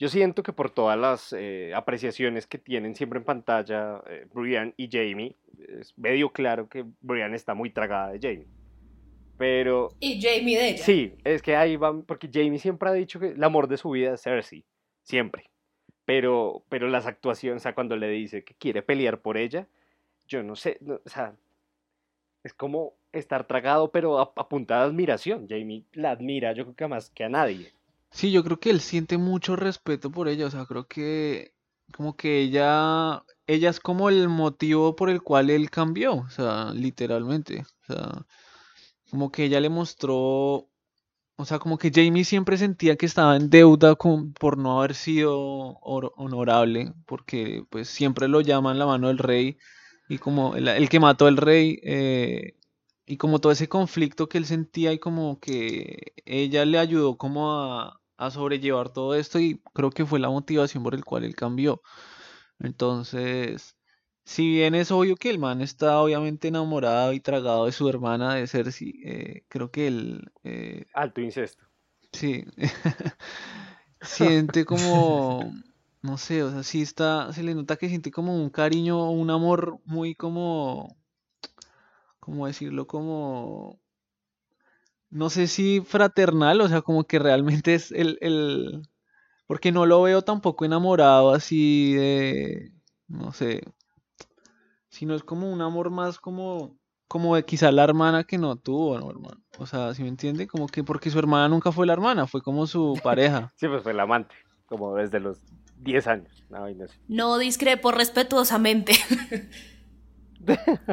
Yo 0.00 0.08
siento 0.08 0.42
que 0.42 0.54
por 0.54 0.70
todas 0.70 0.98
las 0.98 1.34
eh, 1.34 1.74
apreciaciones 1.74 2.46
que 2.46 2.56
tienen 2.56 2.94
siempre 2.94 3.18
en 3.18 3.24
pantalla 3.26 4.02
eh, 4.08 4.26
Brian 4.32 4.72
y 4.78 4.88
Jamie, 4.90 5.36
es 5.78 5.96
medio 5.98 6.32
claro 6.32 6.70
que 6.70 6.86
Brian 7.02 7.34
está 7.34 7.52
muy 7.52 7.68
tragada 7.68 8.12
de 8.12 8.18
Jamie. 8.18 8.46
Pero 9.36 9.90
Y 10.00 10.18
Jamie 10.22 10.58
de 10.58 10.68
ella. 10.70 10.82
sí, 10.82 11.12
es 11.22 11.42
que 11.42 11.54
ahí 11.54 11.76
van, 11.76 12.02
porque 12.04 12.30
Jamie 12.32 12.58
siempre 12.58 12.88
ha 12.88 12.92
dicho 12.94 13.20
que 13.20 13.28
el 13.28 13.44
amor 13.44 13.68
de 13.68 13.76
su 13.76 13.90
vida 13.90 14.14
es 14.14 14.22
Cersei, 14.22 14.64
siempre. 15.02 15.50
Pero, 16.06 16.64
pero 16.70 16.88
las 16.88 17.06
actuaciones, 17.06 17.60
o 17.60 17.62
sea, 17.62 17.74
cuando 17.74 17.94
le 17.94 18.08
dice 18.08 18.42
que 18.42 18.54
quiere 18.54 18.80
pelear 18.80 19.20
por 19.20 19.36
ella, 19.36 19.68
yo 20.26 20.42
no 20.42 20.56
sé, 20.56 20.78
no, 20.80 20.94
o 21.04 21.08
sea, 21.10 21.34
es 22.42 22.54
como 22.54 22.94
estar 23.12 23.46
tragado, 23.46 23.92
pero 23.92 24.18
a, 24.18 24.32
a 24.34 24.48
punta 24.48 24.78
de 24.78 24.84
admiración. 24.84 25.46
Jamie 25.46 25.84
la 25.92 26.12
admira, 26.12 26.54
yo 26.54 26.64
creo 26.64 26.76
que 26.76 26.88
más 26.88 27.10
que 27.10 27.24
a 27.24 27.28
nadie. 27.28 27.70
Sí, 28.10 28.32
yo 28.32 28.42
creo 28.44 28.58
que 28.60 28.70
él 28.70 28.80
siente 28.80 29.18
mucho 29.18 29.56
respeto 29.56 30.10
por 30.10 30.28
ella, 30.28 30.46
o 30.46 30.50
sea, 30.50 30.66
creo 30.66 30.86
que 30.88 31.54
como 31.94 32.16
que 32.16 32.40
ella, 32.40 33.24
ella 33.46 33.70
es 33.70 33.80
como 33.80 34.08
el 34.08 34.28
motivo 34.28 34.96
por 34.96 35.10
el 35.10 35.22
cual 35.22 35.50
él 35.50 35.70
cambió, 35.70 36.14
o 36.16 36.30
sea, 36.30 36.72
literalmente, 36.74 37.64
o 37.82 37.92
sea, 37.92 38.26
como 39.10 39.30
que 39.32 39.44
ella 39.44 39.60
le 39.60 39.68
mostró, 39.70 40.16
o 41.36 41.44
sea, 41.46 41.58
como 41.60 41.78
que 41.78 41.90
Jamie 41.94 42.24
siempre 42.24 42.58
sentía 42.58 42.96
que 42.96 43.06
estaba 43.06 43.36
en 43.36 43.50
deuda 43.50 43.96
con, 43.96 44.32
por 44.34 44.58
no 44.58 44.78
haber 44.80 44.94
sido 44.94 45.38
honorable, 45.80 46.94
porque 47.06 47.64
pues 47.70 47.88
siempre 47.88 48.28
lo 48.28 48.40
llaman 48.42 48.78
la 48.78 48.86
mano 48.86 49.08
del 49.08 49.18
rey 49.18 49.58
y 50.08 50.18
como 50.18 50.56
el, 50.56 50.68
el 50.68 50.88
que 50.88 51.00
mató 51.00 51.26
al 51.26 51.36
rey, 51.38 51.80
eh, 51.84 52.54
y 53.06 53.16
como 53.16 53.40
todo 53.40 53.52
ese 53.52 53.68
conflicto 53.68 54.28
que 54.28 54.38
él 54.38 54.46
sentía 54.46 54.92
y 54.92 54.98
como 54.98 55.40
que 55.40 56.12
ella 56.24 56.64
le 56.64 56.78
ayudó 56.78 57.16
como 57.18 57.52
a, 57.52 57.99
a 58.20 58.30
sobrellevar 58.30 58.92
todo 58.92 59.14
esto 59.14 59.40
y 59.40 59.60
creo 59.72 59.90
que 59.90 60.04
fue 60.04 60.20
la 60.20 60.28
motivación 60.28 60.82
por 60.84 60.94
el 60.94 61.04
cual 61.04 61.24
él 61.24 61.34
cambió. 61.34 61.82
Entonces, 62.58 63.76
si 64.24 64.46
bien 64.48 64.74
es 64.74 64.90
obvio 64.90 65.16
que 65.16 65.30
el 65.30 65.38
man 65.38 65.62
está 65.62 65.98
obviamente 66.00 66.48
enamorado 66.48 67.14
y 67.14 67.20
tragado 67.20 67.64
de 67.64 67.72
su 67.72 67.88
hermana 67.88 68.34
de 68.34 68.46
Cersei, 68.46 68.94
eh, 69.04 69.44
creo 69.48 69.70
que 69.70 69.86
él, 69.86 70.30
eh, 70.44 70.84
Alto 70.92 71.22
incesto. 71.22 71.64
sí, 72.12 72.44
siente 74.02 74.66
como, 74.66 75.50
no 76.02 76.18
sé, 76.18 76.42
o 76.42 76.50
sea, 76.50 76.62
sí 76.62 76.82
está, 76.82 77.32
se 77.32 77.42
le 77.42 77.54
nota 77.54 77.76
que 77.76 77.88
siente 77.88 78.10
como 78.10 78.36
un 78.36 78.50
cariño, 78.50 79.10
un 79.10 79.30
amor 79.30 79.80
muy 79.86 80.14
como, 80.14 80.96
¿cómo 82.20 82.46
decirlo? 82.46 82.86
Como, 82.86 83.79
no 85.10 85.28
sé 85.28 85.48
si 85.48 85.80
fraternal, 85.80 86.60
o 86.60 86.68
sea, 86.68 86.82
como 86.82 87.04
que 87.04 87.18
realmente 87.18 87.74
es 87.74 87.92
el, 87.92 88.18
el, 88.20 88.88
porque 89.46 89.72
no 89.72 89.86
lo 89.86 90.02
veo 90.02 90.22
tampoco 90.22 90.64
enamorado 90.64 91.34
así 91.34 91.94
de, 91.94 92.72
no 93.08 93.32
sé, 93.32 93.62
sino 94.88 95.14
es 95.14 95.22
como 95.22 95.50
un 95.50 95.60
amor 95.60 95.90
más 95.90 96.18
como, 96.18 96.78
como 97.08 97.34
de 97.34 97.44
quizá 97.44 97.72
la 97.72 97.84
hermana 97.84 98.24
que 98.24 98.38
no 98.38 98.56
tuvo, 98.56 98.98
¿no, 98.98 99.10
hermano? 99.10 99.42
O 99.58 99.66
sea, 99.66 99.92
¿sí 99.94 100.02
me 100.02 100.08
entiende? 100.08 100.46
Como 100.46 100.68
que 100.68 100.84
porque 100.84 101.10
su 101.10 101.18
hermana 101.18 101.48
nunca 101.48 101.72
fue 101.72 101.86
la 101.86 101.92
hermana, 101.92 102.26
fue 102.26 102.40
como 102.40 102.66
su 102.66 102.94
pareja. 103.02 103.52
Sí, 103.56 103.66
pues 103.66 103.82
fue 103.82 103.92
el 103.92 104.00
amante, 104.00 104.34
como 104.66 104.94
desde 104.94 105.18
los 105.18 105.38
10 105.78 106.06
años. 106.06 106.44
No, 106.48 106.68
y 106.68 106.74
no 106.74 106.86
sé. 106.86 106.94
No 107.08 107.38
discrepo 107.38 107.90
respetuosamente. 107.90 108.92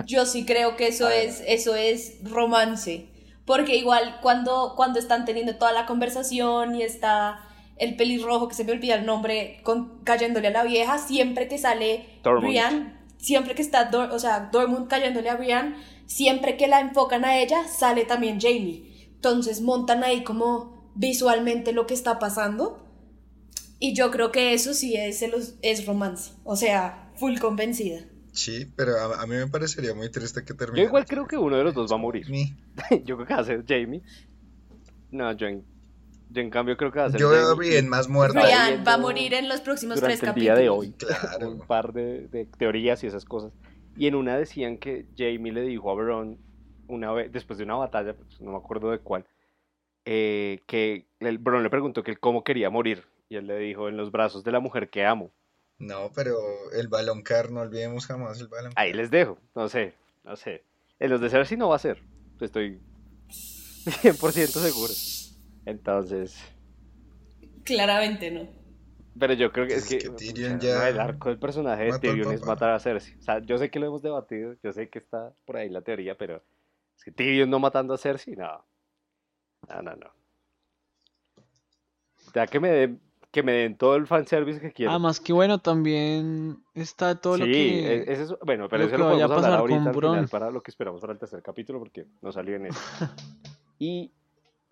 Yo 0.06 0.26
sí 0.26 0.46
creo 0.46 0.76
que 0.76 0.88
eso 0.88 1.10
es, 1.10 1.42
eso 1.46 1.76
es 1.76 2.20
romance. 2.24 3.10
Porque 3.48 3.76
igual 3.78 4.20
cuando, 4.22 4.74
cuando 4.76 5.00
están 5.00 5.26
teniendo 5.26 5.56
toda 5.56 5.72
la 5.72 5.88
conversación 5.88 6.76
y 6.76 6.84
está 6.84 7.40
el 7.78 7.96
pelirrojo, 7.96 8.48
que 8.50 8.54
se 8.56 8.64
me 8.64 8.74
olvida 8.74 8.94
el 8.96 9.06
nombre, 9.08 9.62
con, 9.64 10.04
cayéndole 10.04 10.50
a 10.50 10.52
la 10.52 10.64
vieja, 10.64 11.00
siempre 11.00 11.48
que 11.48 11.58
sale. 11.58 12.06
Brian, 12.50 13.00
siempre 13.18 13.56
que 13.56 13.62
está, 13.64 13.90
Dor- 13.90 14.12
o 14.12 14.20
sea, 14.20 14.50
Dormund 14.52 14.88
cayéndole 14.88 15.30
a 15.30 15.36
Brian, 15.38 15.76
siempre 16.06 16.58
que 16.58 16.68
la 16.68 16.80
enfocan 16.82 17.24
a 17.26 17.40
ella, 17.40 17.68
sale 17.68 18.06
también 18.06 18.40
Jamie. 18.40 19.10
Entonces 19.16 19.62
montan 19.62 20.04
ahí 20.04 20.24
como 20.24 20.92
visualmente 20.96 21.72
lo 21.72 21.88
que 21.88 21.94
está 21.96 22.20
pasando. 22.20 22.84
Y 23.80 23.94
yo 23.94 24.12
creo 24.12 24.32
que 24.32 24.54
eso 24.54 24.74
sí 24.74 24.96
es, 24.96 25.22
el- 25.22 25.34
es 25.62 25.86
romance. 25.86 26.32
O 26.44 26.56
sea, 26.56 27.12
full 27.16 27.38
convencida. 27.40 28.02
Sí, 28.38 28.72
pero 28.76 28.92
a, 28.98 29.24
a 29.24 29.26
mí 29.26 29.36
me 29.36 29.48
parecería 29.48 29.96
muy 29.96 30.12
triste 30.12 30.46
que 30.46 30.54
termine. 30.54 30.84
Yo 30.84 30.88
igual 30.90 31.06
creo 31.06 31.26
que 31.26 31.38
uno 31.38 31.58
de 31.58 31.64
los 31.64 31.74
dos 31.74 31.92
va 31.92 31.96
a 31.96 32.00
morir. 32.00 32.28
Yo 33.04 33.16
creo 33.16 33.26
que 33.26 33.34
va 33.34 33.40
a 33.40 33.44
ser 33.44 33.66
Jamie. 33.68 34.04
No, 35.10 35.32
yo 35.32 35.48
en, 35.48 35.66
yo 36.30 36.42
en 36.42 36.50
cambio 36.52 36.78
creo 36.78 36.92
que 36.92 37.00
va 37.00 37.06
a 37.06 37.10
ser 37.10 37.20
Yo 37.20 37.30
veo. 37.30 37.56
Brienne 37.56 37.90
más. 37.90 38.08
Estaba 38.08 38.28
Brian 38.28 38.84
va 38.86 38.94
a 38.94 38.98
morir 39.00 39.34
en 39.34 39.50
los 39.50 39.62
próximos 39.62 40.00
tres 40.00 40.20
durante 40.20 40.40
el 40.40 40.44
día 40.44 40.54
capítulos. 40.54 40.82
de 40.82 40.88
hoy. 40.88 40.94
Claro. 40.98 41.52
Un 41.52 41.66
par 41.66 41.94
de, 41.94 42.28
de 42.28 42.46
teorías 42.46 43.04
y 43.04 43.08
esas 43.08 43.26
cosas. 43.26 43.54
Y 43.96 44.06
en 44.06 44.14
una 44.14 44.38
decían 44.38 44.78
que 44.78 45.08
Jamie 45.18 45.52
le 45.52 45.62
dijo 45.62 45.90
a 45.90 45.96
Bron 45.96 46.38
una 46.88 47.12
vez, 47.14 47.32
después 47.32 47.58
de 47.58 47.64
una 47.66 47.76
batalla, 47.76 48.14
pues, 48.16 48.40
no 48.40 48.52
me 48.52 48.58
acuerdo 48.58 48.92
de 48.92 49.00
cuál, 49.00 49.26
eh, 50.06 50.62
que 50.68 51.08
el 51.20 51.38
Bron 51.40 51.64
le 51.64 51.70
preguntó 51.70 52.04
que 52.04 52.12
él 52.12 52.20
cómo 52.20 52.44
quería 52.44 52.70
morir. 52.70 53.06
Y 53.30 53.36
él 53.36 53.48
le 53.48 53.58
dijo, 53.58 53.90
en 53.90 53.98
los 53.98 54.12
brazos 54.12 54.44
de 54.44 54.52
la 54.52 54.60
mujer 54.60 54.90
que 54.90 55.06
amo. 55.06 55.32
No, 55.80 56.12
pero 56.14 56.38
el 56.74 56.88
balón 56.88 57.22
car, 57.22 57.52
no 57.52 57.62
olvidemos 57.62 58.06
jamás 58.08 58.42
el 58.42 58.48
balón 58.48 58.74
Ahí 58.76 58.94
les 58.94 59.12
dejo, 59.12 59.38
no 59.56 59.70
sé, 59.70 59.94
no 60.24 60.36
sé. 60.36 60.64
En 61.00 61.12
los 61.12 61.22
de 61.22 61.30
Cersei 61.30 61.58
no 61.58 61.70
va 61.70 61.76
a 61.76 61.80
ser, 61.80 62.02
estoy 62.42 62.82
100% 63.30 64.48
seguro. 64.48 64.94
Entonces, 65.66 66.38
Claramente 67.64 68.32
no. 68.32 68.48
pero 69.20 69.34
yo 69.34 69.52
creo 69.52 69.68
que 69.68 69.76
es, 69.76 69.92
Es 69.92 70.04
que, 70.04 70.34
que 70.34 70.58
ya 70.60 70.88
el 70.90 71.00
arco 71.00 71.30
del 71.30 71.38
personaje 71.38 71.84
de 71.92 72.00
Tyrion 72.00 72.32
es 72.34 72.44
matar 72.46 72.72
a 72.72 72.80
Cersei. 72.80 73.16
O 73.18 73.22
sea, 73.22 73.40
yo 73.40 73.58
sé 73.58 73.70
que 73.70 73.80
lo 73.80 73.88
hemos 73.88 74.02
debatido, 74.02 74.56
yo 74.64 74.72
sé 74.72 74.90
que 74.90 75.00
está 75.00 75.34
por 75.46 75.58
ahí 75.58 75.70
la 75.70 75.82
teoría, 75.82 76.18
pero 76.18 76.42
es 76.96 77.04
que 77.04 77.12
Tyrion 77.12 77.50
no 77.50 77.60
matando 77.60 77.94
a 77.94 77.98
Cersei, 77.98 78.36
no. 78.36 78.66
No, 79.68 79.82
no, 79.82 79.96
no. 79.96 80.12
Ya 82.34 82.48
que 82.48 82.60
me 82.60 82.70
den, 82.70 83.02
que 83.32 83.44
me 83.44 83.52
den 83.54 83.78
todo 83.78 83.96
el 83.96 84.08
fanservice 84.08 84.60
que 84.60 84.72
quiero. 84.72 84.92
Ah, 84.92 85.00
más 85.00 85.20
que 85.20 85.34
bueno, 85.34 85.60
también 85.60 86.64
está 86.74 87.20
todo 87.20 87.38
lo 87.38 87.46
sí, 87.46 87.52
que... 87.52 87.94
e- 87.94 88.14
ese 88.14 88.24
es- 88.24 88.36
bueno, 88.46 88.68
pero 88.70 88.84
lo 88.84 88.88
eso 88.88 88.98
lo 88.98 89.04
podemos 89.06 89.24
hablar 89.24 89.36
pasar 89.36 89.52
con 89.52 89.60
ahorita 89.60 89.90
al 89.90 89.96
final 89.96 90.28
para 90.30 90.52
lo 90.52 90.62
que 90.64 90.72
esperamos 90.72 91.02
para 91.02 91.14
el 91.14 91.20
tercer 91.20 91.42
capítulo 91.42 91.80
porque 91.80 92.06
no 92.22 92.32
salió 92.32 92.56
en 92.56 92.68
eso. 92.68 92.80
y 93.80 94.12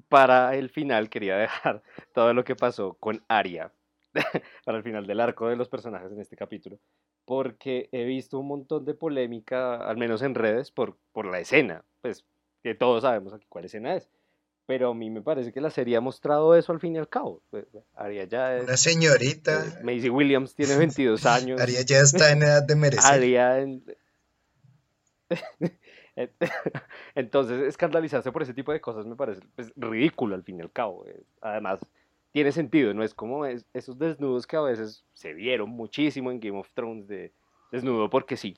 para 0.10 0.56
el 0.56 0.70
final 0.70 1.10
quería 1.10 1.38
dejar 1.38 1.82
todo 2.14 2.34
lo 2.34 2.44
que 2.44 2.56
pasó 2.56 2.94
con 2.96 3.24
Arya 3.28 3.72
para 4.66 4.78
el 4.78 4.84
final 4.84 5.06
del 5.06 5.20
arco 5.20 5.48
de 5.48 5.56
los 5.56 5.70
personajes 5.70 6.12
en 6.12 6.20
este 6.22 6.36
capítulo 6.36 6.80
porque 7.26 7.90
he 7.92 8.06
visto 8.06 8.38
un 8.40 8.48
montón 8.48 8.86
de 8.86 8.94
polémica, 8.94 9.78
al 9.78 9.98
menos 9.98 10.22
en 10.22 10.36
redes, 10.36 10.70
por, 10.72 10.96
por 11.12 11.26
la 11.26 11.40
escena, 11.40 11.84
pues 12.02 12.24
que 12.62 12.76
todos 12.76 13.02
sabemos 13.02 13.34
aquí 13.34 13.48
cuál 13.50 13.66
escena 13.66 13.96
es. 13.96 14.08
Pero 14.68 14.90
a 14.90 14.94
mí 14.96 15.10
me 15.12 15.22
parece 15.22 15.54
que 15.54 15.62
la 15.62 15.70
serie 15.70 15.96
ha 15.96 16.02
mostrado 16.02 16.56
eso 16.56 16.72
al 16.72 16.80
fin 16.80 16.96
y 16.96 16.98
al 16.98 17.08
cabo. 17.08 17.42
Pues, 17.52 17.66
Arya 17.94 18.24
ya 18.24 18.58
es... 18.58 18.64
Una 18.64 18.78
señorita. 18.78 19.64
eh, 19.66 19.84
Maisie 19.84 20.10
Williams 20.10 20.56
tiene 20.56 20.76
22 20.76 21.26
años. 21.28 21.62
Aria 21.62 21.82
ya 21.84 22.00
está 22.00 22.32
en 22.32 22.42
edad 22.44 22.64
de 22.64 22.76
merecer. 22.76 23.12
Aria 23.14 23.60
en- 23.60 23.84
Entonces, 27.16 27.62
escandalizarse 27.64 28.32
por 28.32 28.42
ese 28.42 28.54
tipo 28.54 28.72
de 28.72 28.82
cosas 28.82 29.06
me 29.06 29.16
parece 29.16 29.42
pues, 29.56 29.72
ridículo 29.76 30.36
al 30.36 30.44
fin 30.44 30.58
y 30.60 30.62
al 30.62 30.72
cabo. 30.72 31.06
eh. 31.08 31.24
Además, 31.42 31.80
tiene 32.32 32.52
sentido, 32.52 32.94
no 32.94 33.04
es 33.04 33.14
como 33.14 33.46
es- 33.46 33.66
esos 33.74 33.98
desnudos 33.98 34.48
que 34.48 34.56
a 34.58 34.62
veces 34.62 35.04
se 35.14 35.34
vieron 35.34 35.70
muchísimo 35.70 36.32
en 36.32 36.40
Game 36.40 36.58
of 36.60 36.70
Thrones 36.74 37.08
de 37.08 37.34
desnudo 37.72 38.10
porque 38.10 38.38
sí, 38.38 38.58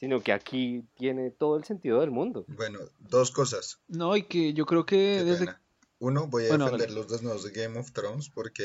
sino 0.00 0.20
que 0.20 0.32
aquí 0.32 0.82
tiene 0.96 1.30
todo 1.30 1.56
el 1.56 1.64
sentido 1.64 2.00
del 2.00 2.10
mundo. 2.10 2.44
Bueno, 2.48 2.78
dos 2.98 3.30
cosas. 3.30 3.78
No, 3.86 4.16
y 4.16 4.22
que 4.24 4.52
yo 4.54 4.66
creo 4.66 4.84
que 4.86 5.22
desde... 5.22 5.54
Uno, 5.98 6.26
voy 6.26 6.46
a 6.46 6.48
Bueno, 6.48 6.64
defender 6.64 6.90
los 6.92 7.08
desnudos 7.08 7.44
de 7.44 7.50
Game 7.50 7.78
of 7.78 7.92
Thrones 7.92 8.30
porque 8.30 8.64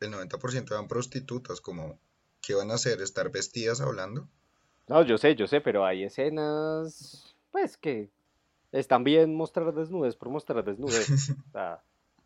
el 0.00 0.10
90% 0.12 0.72
eran 0.72 0.88
prostitutas, 0.88 1.60
como 1.60 2.00
¿qué 2.40 2.54
van 2.54 2.72
a 2.72 2.74
hacer? 2.74 3.00
¿Estar 3.00 3.30
vestidas 3.30 3.80
hablando? 3.80 4.28
No, 4.88 5.04
yo 5.04 5.16
sé, 5.16 5.36
yo 5.36 5.46
sé, 5.46 5.60
pero 5.60 5.86
hay 5.86 6.02
escenas, 6.02 7.36
pues 7.52 7.76
que 7.76 8.10
están 8.72 9.04
bien 9.04 9.34
mostrar 9.36 9.72
desnudez 9.72 10.16
por 10.16 10.28
mostrar 10.30 10.64
desnudez. 10.64 11.06
O 11.48 11.52
sea, 11.52 11.80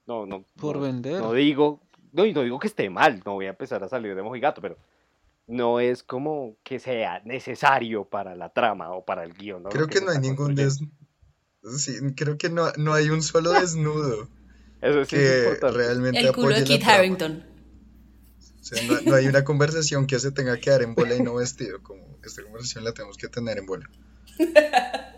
no, 0.07 0.24
no, 0.24 0.44
Por 0.59 0.76
no- 0.76 0.83
vender. 0.83 1.20
No 1.20 1.33
digo, 1.35 1.81
no, 2.12 2.24
y 2.24 2.33
no 2.33 2.42
digo 2.42 2.59
que 2.59 2.68
esté 2.68 2.88
mal, 2.88 3.22
no 3.26 3.35
voy 3.35 3.46
a 3.46 3.50
empezar 3.50 3.85
a 3.85 3.88
salir 3.88 4.14
de 4.14 4.22
mojigato, 4.22 4.62
pero 4.62 4.79
no 5.46 5.80
es 5.80 6.02
como 6.02 6.56
que 6.62 6.78
sea 6.78 7.20
necesario 7.24 8.04
para 8.04 8.35
la 8.35 8.50
trama 8.50 8.92
o 8.92 9.04
para 9.04 9.24
el 9.24 9.35
guion. 9.35 9.62
¿no? 9.64 9.68
Creo 9.70 9.87
que 9.87 10.00
no 10.00 10.11
hay 10.11 10.18
ningún 10.18 10.56
construyendo. 10.56 10.92
des... 11.62 11.82
Sí, 11.82 11.94
creo 12.14 12.38
que 12.38 12.48
no, 12.48 12.70
no 12.76 12.94
hay 12.94 13.09
un 13.11 13.22
solo 13.22 13.50
desnudo 13.52 14.28
Eso 14.80 15.04
sí 15.04 15.16
es 15.16 15.22
que 15.22 15.38
importante. 15.44 15.76
realmente 15.78 16.20
El 16.20 16.32
culo 16.32 16.54
de 16.54 16.64
Kit. 16.64 16.82
O 16.82 18.68
sea, 18.68 18.82
no, 18.88 19.00
no 19.02 19.14
hay 19.14 19.26
una 19.26 19.44
conversación 19.44 20.06
que 20.06 20.18
se 20.18 20.32
tenga 20.32 20.56
que 20.59 20.70
dar 20.70 20.82
en 20.82 20.94
bola 20.94 21.14
y 21.14 21.22
no 21.22 21.35
vestido, 21.35 21.82
como 21.82 22.02
esta 22.22 22.42
conversación 22.42 22.85
la 22.85 22.92
tenemos 22.92 23.16
que 23.16 23.28
tener 23.28 23.59
en 23.59 23.66
bola. 23.66 23.88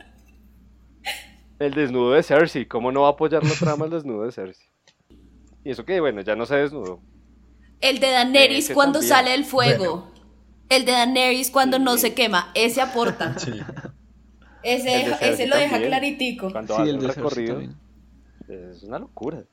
El 1.59 1.75
desnudo 1.75 2.12
de 2.12 2.23
Cersei, 2.23 2.67
¿cómo 2.67 2.93
no 2.93 3.01
va 3.03 3.09
a 3.09 3.12
apoyar 3.12 3.43
la 3.43 3.53
trama 3.55 3.87
el 3.87 3.91
desnudo 3.91 4.25
de 4.25 4.31
Cersei? 4.31 4.69
Y 5.64 5.73
eso 5.73 5.85
que, 5.85 5.99
bueno, 5.99 6.21
ya 6.21 6.37
no 6.37 6.47
se 6.47 6.55
desnudó. 6.55 7.01
El 7.81 7.99
de 7.99 8.11
Daenerys 8.11 8.67
Ese 8.67 8.75
cuando 8.75 9.01
también. 9.01 9.17
sale 9.17 9.35
el 9.35 9.45
fuego. 9.45 10.09
El 10.69 10.85
de 10.85 10.93
Daenerys 10.93 11.51
cuando 11.51 11.79
no 11.79 11.97
se 11.99 12.15
quema. 12.15 12.51
Ese 12.55 12.81
aporta. 12.81 13.35
Sí. 13.39 13.69
Ese, 14.62 15.03
El 15.03 15.16
ese 15.21 15.47
lo 15.47 15.57
deja 15.57 15.81
también. 15.81 15.91
claritico. 15.91 16.51
Cuando 16.51 16.75
Sí, 16.77 16.83
hace 16.83 16.91
el 16.91 17.01
recorrido, 17.03 17.55
también. 17.55 17.81
es 18.49 18.83
una 18.83 18.99
locura. 18.99 19.45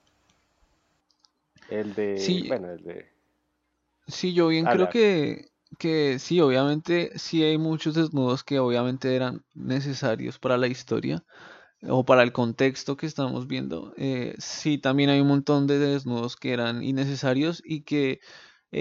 El 1.67 1.93
de, 1.93 2.17
Sí. 2.17 2.43
bueno, 2.47 2.71
el 2.71 2.83
de... 2.83 3.05
Sí, 4.07 4.33
yo 4.33 4.47
bien 4.49 4.67
creo 4.67 4.87
que, 4.89 5.49
que 5.79 6.19
sí, 6.19 6.39
obviamente 6.39 7.11
sí 7.17 7.43
hay 7.43 7.57
muchos 7.57 7.95
desnudos 7.95 8.43
que 8.43 8.59
obviamente 8.59 9.15
eran 9.15 9.43
necesarios 9.55 10.37
para 10.39 10.57
la 10.57 10.67
historia 10.67 11.23
o 11.81 12.05
para 12.05 12.23
el 12.23 12.33
contexto 12.33 12.97
que 12.97 13.07
estamos 13.07 13.47
viendo. 13.47 13.93
Eh, 13.97 14.35
sí, 14.39 14.77
también 14.79 15.09
hay 15.11 15.21
un 15.21 15.27
montón 15.29 15.67
de 15.67 15.79
desnudos 15.79 16.35
que 16.37 16.53
eran 16.53 16.83
innecesarios 16.83 17.61
y 17.65 17.83
que 17.83 18.19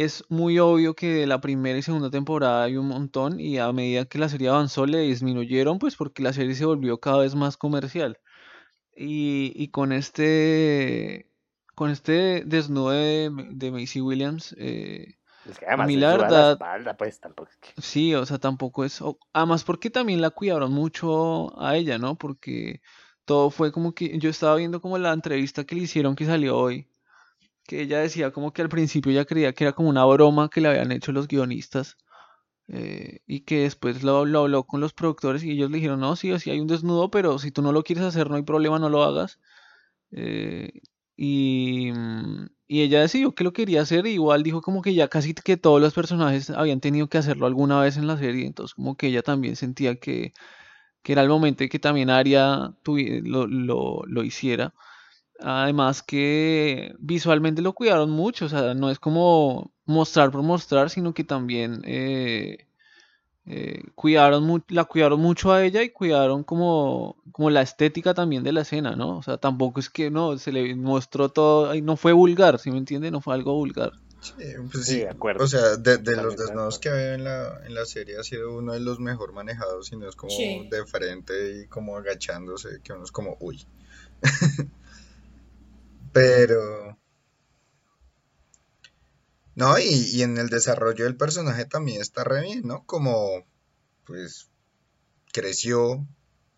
es 0.02 0.24
muy 0.28 0.58
obvio 0.58 0.94
que 0.94 1.08
de 1.14 1.26
la 1.26 1.40
primera 1.40 1.78
y 1.78 1.82
segunda 1.82 2.10
temporada 2.10 2.64
hay 2.64 2.76
un 2.76 2.88
montón 2.88 3.40
y 3.40 3.58
a 3.58 3.72
medida 3.72 4.06
que 4.06 4.18
la 4.18 4.28
serie 4.28 4.48
avanzó 4.48 4.86
le 4.86 5.00
disminuyeron 5.00 5.78
pues 5.78 5.96
porque 5.96 6.22
la 6.22 6.32
serie 6.32 6.54
se 6.54 6.64
volvió 6.66 6.98
cada 7.00 7.18
vez 7.18 7.34
más 7.34 7.56
comercial. 7.56 8.18
Y, 8.96 9.52
y 9.56 9.68
con 9.70 9.92
este 9.92 11.30
con 11.74 11.90
este 11.90 12.44
desnudo 12.46 12.90
de, 12.90 13.30
de 13.52 13.70
Macy 13.72 14.00
Williams, 14.00 14.54
eh, 14.58 15.16
Es 15.44 15.58
que 15.58 15.66
además 15.66 15.86
mí 15.86 15.96
se 15.96 16.00
la 16.00 16.12
suda 16.12 16.28
la 16.28 16.28
verdad- 16.28 16.52
espalda, 16.52 16.96
pues 16.96 17.20
tampoco 17.20 17.50
es 17.50 17.56
que... 17.58 17.70
sí, 17.80 18.14
o 18.14 18.24
sea, 18.26 18.38
tampoco 18.38 18.84
es... 18.84 19.00
Además 19.32 19.64
porque 19.64 19.90
también 19.90 20.20
la 20.20 20.30
cuidaron 20.30 20.72
mucho 20.72 21.58
a 21.60 21.76
ella, 21.76 21.98
¿no? 21.98 22.16
Porque 22.16 22.80
todo 23.24 23.50
fue 23.50 23.72
como 23.72 23.94
que... 23.94 24.18
Yo 24.18 24.30
estaba 24.30 24.56
viendo 24.56 24.80
como 24.80 24.98
la 24.98 25.12
entrevista 25.12 25.64
que 25.64 25.74
le 25.76 25.82
hicieron 25.82 26.16
que 26.16 26.26
salió 26.26 26.56
hoy, 26.58 26.88
que 27.66 27.82
ella 27.82 28.00
decía 28.00 28.32
como 28.32 28.52
que 28.52 28.62
al 28.62 28.68
principio 28.68 29.12
ella 29.12 29.24
creía 29.24 29.52
que 29.54 29.64
era 29.64 29.72
como 29.74 29.88
una 29.88 30.04
broma 30.06 30.50
que 30.50 30.60
le 30.60 30.68
habían 30.68 30.92
hecho 30.92 31.12
los 31.12 31.28
guionistas, 31.28 31.96
eh, 32.68 33.20
y 33.26 33.40
que 33.42 33.62
después 33.62 34.02
lo, 34.02 34.24
lo 34.26 34.40
habló 34.42 34.64
con 34.66 34.80
los 34.80 34.92
productores 34.94 35.44
y 35.44 35.52
ellos 35.52 35.70
le 35.70 35.78
dijeron, 35.78 36.00
no, 36.00 36.16
sí, 36.16 36.38
sí 36.40 36.50
hay 36.50 36.60
un 36.60 36.66
desnudo, 36.68 37.10
pero 37.10 37.38
si 37.38 37.50
tú 37.50 37.62
no 37.62 37.72
lo 37.72 37.82
quieres 37.84 38.04
hacer, 38.04 38.30
no 38.30 38.36
hay 38.36 38.42
problema, 38.42 38.78
no 38.78 38.88
lo 38.90 39.02
hagas. 39.04 39.38
Eh, 40.12 40.72
y, 41.16 41.92
mm, 41.92 42.46
y 42.68 42.82
ella 42.82 43.00
decidió 43.00 43.34
que 43.34 43.44
lo 43.44 43.52
quería 43.52 43.82
hacer, 43.82 44.06
y 44.06 44.10
igual 44.12 44.42
dijo 44.42 44.62
como 44.62 44.82
que 44.82 44.94
ya 44.94 45.08
casi 45.08 45.34
que 45.34 45.56
todos 45.56 45.80
los 45.80 45.94
personajes 45.94 46.50
habían 46.50 46.80
tenido 46.80 47.08
que 47.08 47.18
hacerlo 47.18 47.46
alguna 47.46 47.80
vez 47.80 47.96
en 47.96 48.06
la 48.06 48.16
serie, 48.18 48.46
entonces 48.46 48.74
como 48.74 48.96
que 48.96 49.08
ella 49.08 49.22
también 49.22 49.56
sentía 49.56 49.96
que, 49.96 50.32
que 51.02 51.12
era 51.12 51.22
el 51.22 51.28
momento 51.28 51.64
de 51.64 51.68
que 51.70 51.78
también 51.78 52.10
Aria 52.10 52.74
lo, 52.84 53.46
lo, 53.46 54.02
lo 54.06 54.24
hiciera. 54.24 54.74
Además 55.40 56.02
que 56.02 56.94
visualmente 56.98 57.60
lo 57.62 57.72
cuidaron 57.72 58.10
mucho, 58.10 58.46
o 58.46 58.48
sea, 58.48 58.74
no 58.74 58.90
es 58.90 58.98
como 58.98 59.72
mostrar 59.84 60.30
por 60.30 60.42
mostrar, 60.42 60.90
sino 60.90 61.12
que 61.12 61.24
también 61.24 61.82
eh, 61.84 62.66
eh, 63.46 63.82
cuidaron 63.94 64.64
la 64.68 64.84
cuidaron 64.84 65.20
mucho 65.20 65.52
a 65.52 65.64
ella 65.64 65.82
y 65.82 65.90
cuidaron 65.90 66.44
como, 66.44 67.16
como 67.32 67.50
la 67.50 67.62
estética 67.62 68.14
también 68.14 68.42
de 68.42 68.52
la 68.52 68.62
escena, 68.62 68.96
¿no? 68.96 69.18
O 69.18 69.22
sea, 69.22 69.36
tampoco 69.36 69.80
es 69.80 69.90
que 69.90 70.10
no, 70.10 70.38
se 70.38 70.52
le 70.52 70.74
mostró 70.76 71.28
todo, 71.28 71.74
y 71.74 71.82
no 71.82 71.96
fue 71.96 72.12
vulgar, 72.12 72.58
¿sí 72.58 72.70
me 72.70 72.78
entiende? 72.78 73.10
No 73.10 73.20
fue 73.20 73.34
algo 73.34 73.54
vulgar. 73.54 73.92
Sí, 74.20 74.32
pues 74.72 74.86
Sí, 74.86 74.92
sí. 74.94 74.98
de 75.00 75.10
acuerdo. 75.10 75.44
O 75.44 75.46
sea, 75.46 75.76
de, 75.76 75.98
de 75.98 76.16
los 76.16 76.36
desnudos 76.36 76.78
que 76.78 76.88
veo 76.88 77.14
en 77.14 77.24
la, 77.24 77.60
en 77.66 77.74
la 77.74 77.84
serie 77.84 78.18
ha 78.18 78.22
sido 78.22 78.56
uno 78.56 78.72
de 78.72 78.80
los 78.80 78.98
mejor 78.98 79.34
manejados 79.34 79.92
y 79.92 79.96
no 79.96 80.08
es 80.08 80.16
como 80.16 80.30
Sí. 80.30 80.66
de 80.70 80.86
frente 80.86 81.60
y 81.60 81.66
como 81.66 81.98
agachándose, 81.98 82.80
que 82.82 82.94
uno 82.94 83.04
es 83.04 83.12
como, 83.12 83.36
uy. 83.40 83.66
Pero, 86.14 86.62
no, 89.54 89.78
y, 89.78 89.84
y 90.12 90.22
en 90.22 90.38
el 90.38 90.48
desarrollo 90.48 91.04
del 91.04 91.16
personaje 91.16 91.64
también 91.64 92.00
está 92.00 92.24
re 92.24 92.42
bien, 92.42 92.62
¿no? 92.66 92.84
Como, 92.86 93.44
pues, 94.06 94.50
creció, 95.32 96.06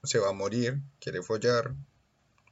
se 0.04 0.18
va 0.20 0.30
a 0.30 0.34
morir, 0.34 0.80
quiere 1.00 1.22
follar, 1.22 1.74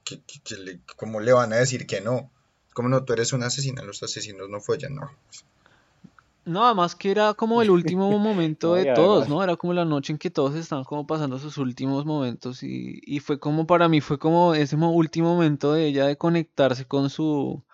que, 0.05 0.23
que- 0.25 0.57
le- 0.59 0.81
¿cómo 0.97 1.21
le 1.21 1.33
van 1.35 1.53
a 1.55 1.59
decir 1.59 1.87
que 1.87 2.01
no? 2.03 2.33
Como 2.75 2.89
no, 2.91 3.05
tú 3.05 3.15
eres 3.15 3.33
un 3.35 3.43
asesino, 3.45 3.85
los 3.85 4.03
asesinos 4.03 4.51
no 4.51 4.61
follan, 4.61 4.97
no. 4.97 5.11
No, 6.47 6.65
además 6.67 6.95
que 6.95 7.11
era 7.11 7.35
como 7.35 7.63
el 7.63 7.71
último 7.71 8.19
momento 8.19 8.75
de 8.75 8.87
todos, 8.87 9.29
¿no? 9.29 9.43
Era 9.43 9.57
como 9.57 9.73
la 9.73 9.85
noche 9.87 10.13
en 10.13 10.19
que 10.19 10.31
todos 10.31 10.55
estaban 10.55 10.85
como 10.85 11.07
pasando 11.07 11.39
sus 11.39 11.57
últimos 11.59 12.05
momentos 12.05 12.63
y, 12.63 13.01
y 13.05 13.21
fue 13.21 13.39
como 13.41 13.67
para 13.67 13.89
mí, 13.89 14.01
fue 14.01 14.19
como 14.19 14.55
ese 14.55 14.77
mo- 14.77 14.93
último 14.93 15.35
momento 15.35 15.73
de 15.73 15.87
ella 15.87 16.07
de 16.07 16.17
conectarse 16.19 16.87
con 16.87 17.09
su 17.11 17.65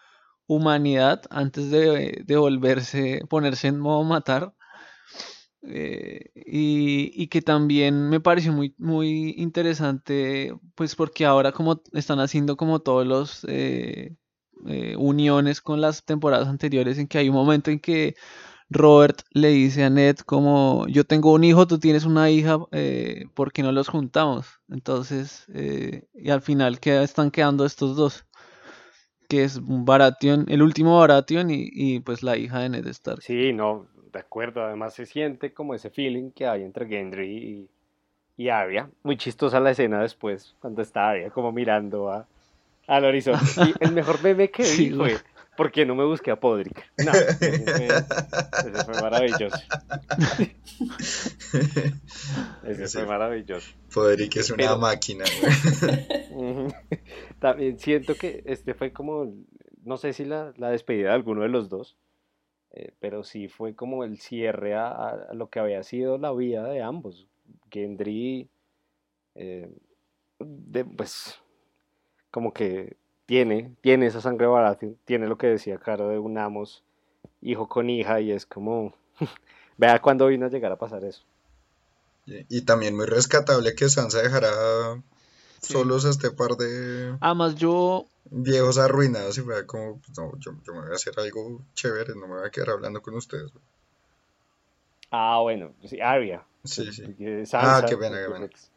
humanidad 0.46 1.22
antes 1.30 1.70
de, 1.70 2.22
de 2.26 2.36
volverse, 2.38 3.22
ponerse 3.28 3.68
en 3.68 3.80
modo 3.80 4.04
matar. 4.04 4.54
eh, 5.62 6.30
y, 6.34 7.10
y 7.14 7.28
que 7.28 7.42
también 7.42 8.08
me 8.08 8.20
pareció 8.20 8.52
muy, 8.52 8.74
muy 8.78 9.34
interesante, 9.36 10.54
pues 10.74 10.94
porque 10.96 11.26
ahora 11.26 11.52
como 11.52 11.82
están 11.92 12.20
haciendo 12.20 12.56
como 12.56 12.80
todos 12.80 13.06
los 13.06 13.44
eh, 13.48 14.16
eh, 14.66 14.94
uniones 14.96 15.60
con 15.60 15.80
las 15.80 16.04
temporadas 16.04 16.48
anteriores 16.48 16.98
en 16.98 17.08
que 17.08 17.18
hay 17.18 17.28
un 17.28 17.34
momento 17.34 17.70
en 17.70 17.80
que 17.80 18.14
Robert 18.70 19.22
le 19.32 19.48
dice 19.48 19.84
a 19.84 19.90
Ned 19.90 20.16
como 20.18 20.86
yo 20.88 21.04
tengo 21.04 21.32
un 21.32 21.44
hijo, 21.44 21.66
tú 21.66 21.78
tienes 21.78 22.04
una 22.04 22.30
hija, 22.30 22.58
eh, 22.72 23.26
¿por 23.34 23.52
qué 23.52 23.62
no 23.62 23.72
los 23.72 23.88
juntamos? 23.88 24.46
Entonces, 24.68 25.44
eh, 25.54 26.04
y 26.14 26.30
al 26.30 26.40
final 26.42 26.80
queda- 26.80 27.02
están 27.02 27.30
quedando 27.30 27.64
estos 27.64 27.96
dos, 27.96 28.24
que 29.28 29.44
es 29.44 29.56
un 29.56 29.84
Baratheon, 29.86 30.44
el 30.48 30.62
último 30.62 30.98
Baratheon 30.98 31.50
y, 31.50 31.68
y 31.72 32.00
pues 32.00 32.22
la 32.22 32.36
hija 32.36 32.58
de 32.60 32.68
Ned 32.68 32.86
Stark. 32.88 33.22
Sí, 33.22 33.52
no, 33.52 33.86
de 34.12 34.18
acuerdo. 34.18 34.62
Además 34.64 34.94
se 34.94 35.06
siente 35.06 35.52
como 35.52 35.74
ese 35.74 35.90
feeling 35.90 36.30
que 36.30 36.46
hay 36.46 36.62
entre 36.62 36.86
Gendry 36.86 37.68
y, 38.38 38.44
y 38.44 38.48
Arya. 38.50 38.90
Muy 39.04 39.16
chistosa 39.16 39.60
la 39.60 39.72
escena 39.72 40.02
después, 40.02 40.56
cuando 40.60 40.82
está 40.82 41.10
Arya 41.10 41.30
como 41.30 41.52
mirando 41.52 42.10
a, 42.10 42.26
al 42.88 43.04
horizonte. 43.06 43.52
Y 43.56 43.76
el 43.80 43.92
mejor 43.92 44.22
meme 44.22 44.50
que 44.50 44.64
Sí, 44.76 44.86
vi 44.88 44.90
fue, 44.90 45.22
¿por 45.56 45.70
qué 45.72 45.84
no 45.86 45.94
me 45.94 46.04
busqué 46.04 46.30
a 46.30 46.36
Podrick? 46.40 46.90
No, 47.04 47.12
ese 47.12 48.84
fue, 48.84 49.00
maravilloso. 49.00 49.56
Ese 52.64 52.88
fue 52.88 53.06
maravilloso. 53.06 53.72
Podrick 53.92 54.36
es 54.36 54.50
una 54.50 54.56
Pero- 54.64 54.78
máquina, 54.78 55.24
güey. 56.32 56.68
También 57.38 57.78
siento 57.78 58.14
que 58.14 58.42
este 58.46 58.74
fue 58.74 58.92
como, 58.92 59.32
no 59.82 59.96
sé 59.96 60.12
si 60.12 60.24
la, 60.24 60.52
la 60.56 60.70
despedida 60.70 61.08
de 61.08 61.14
alguno 61.14 61.42
de 61.42 61.48
los 61.48 61.68
dos, 61.68 61.96
eh, 62.72 62.92
pero 63.00 63.24
sí 63.24 63.48
fue 63.48 63.74
como 63.74 64.04
el 64.04 64.18
cierre 64.18 64.74
a, 64.74 64.88
a- 64.88 65.26
a 65.30 65.34
lo 65.34 65.48
que 65.48 65.58
había 65.60 65.82
sido 65.82 66.18
la 66.18 66.32
vida 66.32 66.68
de 66.68 66.82
ambos. 66.82 67.26
Gendry, 67.70 68.48
eh, 69.34 69.68
de- 70.38 70.84
pues, 70.84 71.40
como 72.30 72.52
que 72.52 72.96
tiene, 73.30 73.70
tiene 73.80 74.06
esa 74.06 74.20
sangre 74.20 74.48
Baratheon, 74.48 74.98
tiene 75.04 75.28
lo 75.28 75.38
que 75.38 75.46
decía 75.46 75.78
Caro 75.78 76.08
de 76.08 76.18
un 76.18 76.36
Amos, 76.36 76.82
hijo 77.40 77.68
con 77.68 77.88
hija, 77.88 78.20
y 78.20 78.32
es 78.32 78.44
como, 78.44 78.92
vea 79.78 80.00
cuándo 80.02 80.26
vino 80.26 80.46
a 80.46 80.48
llegar 80.48 80.72
a 80.72 80.76
pasar 80.76 81.04
eso. 81.04 81.22
Y 82.26 82.44
y 82.48 82.62
también 82.62 82.96
muy 82.96 83.06
rescatable 83.06 83.76
que 83.76 83.88
Sansa 83.88 84.20
dejara 84.20 84.50
Sí. 85.60 85.74
solos 85.74 86.06
a 86.06 86.10
este 86.10 86.32
par 86.32 86.56
de 86.56 87.16
Además 87.20 87.54
yo, 87.54 88.04
viejos 88.24 88.78
arruinados 88.78 89.38
y 89.38 89.42
fuera 89.42 89.64
como, 89.64 90.00
pues, 90.00 90.18
no, 90.18 90.32
yo, 90.40 90.50
yo 90.64 90.74
me 90.74 90.80
voy 90.80 90.90
a 90.90 90.94
hacer 90.96 91.14
algo 91.16 91.60
chévere, 91.74 92.14
no 92.16 92.26
me 92.26 92.34
voy 92.34 92.48
a 92.48 92.50
quedar 92.50 92.70
hablando 92.70 93.00
con 93.00 93.14
ustedes. 93.14 93.52
Ah, 95.12 95.38
bueno, 95.40 95.72
sí, 95.84 96.00
Arya. 96.00 96.42
Sí, 96.64 96.92
sí. 96.92 97.02
porque 97.02 97.42
Ah, 97.42 97.46
Sansa, 97.46 97.86
qué 97.86 97.96
pena, 97.96 98.16
porque, 98.26 98.26
qué 98.26 98.32
pena. 98.32 98.48
pues, 98.48 98.70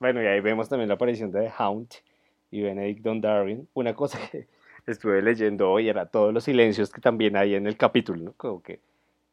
Bueno, 0.00 0.20
y 0.20 0.26
ahí 0.26 0.40
vemos 0.40 0.68
también 0.68 0.88
la 0.88 0.94
aparición 0.94 1.30
de 1.30 1.42
The 1.42 1.52
Hound 1.62 1.90
y 2.50 2.62
Benedict 2.62 3.02
Dondarrion. 3.02 3.68
Una 3.74 3.94
cosa 3.94 4.18
que 4.30 4.48
estuve 4.86 5.22
leyendo 5.22 5.70
hoy 5.70 5.88
era 5.88 6.06
todos 6.06 6.32
los 6.32 6.44
silencios 6.44 6.90
que 6.90 7.00
también 7.00 7.36
hay 7.36 7.54
en 7.54 7.66
el 7.66 7.76
capítulo, 7.76 8.22
¿no? 8.22 8.32
Como 8.36 8.62
que 8.62 8.80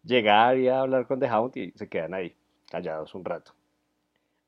llega 0.04 0.48
Arya 0.48 0.78
a 0.78 0.82
hablar 0.82 1.08
con 1.08 1.20
The 1.20 1.30
Hound 1.30 1.58
y 1.58 1.72
se 1.72 1.88
quedan 1.88 2.14
ahí, 2.14 2.36
callados 2.70 3.14
un 3.16 3.26
rato. 3.26 3.54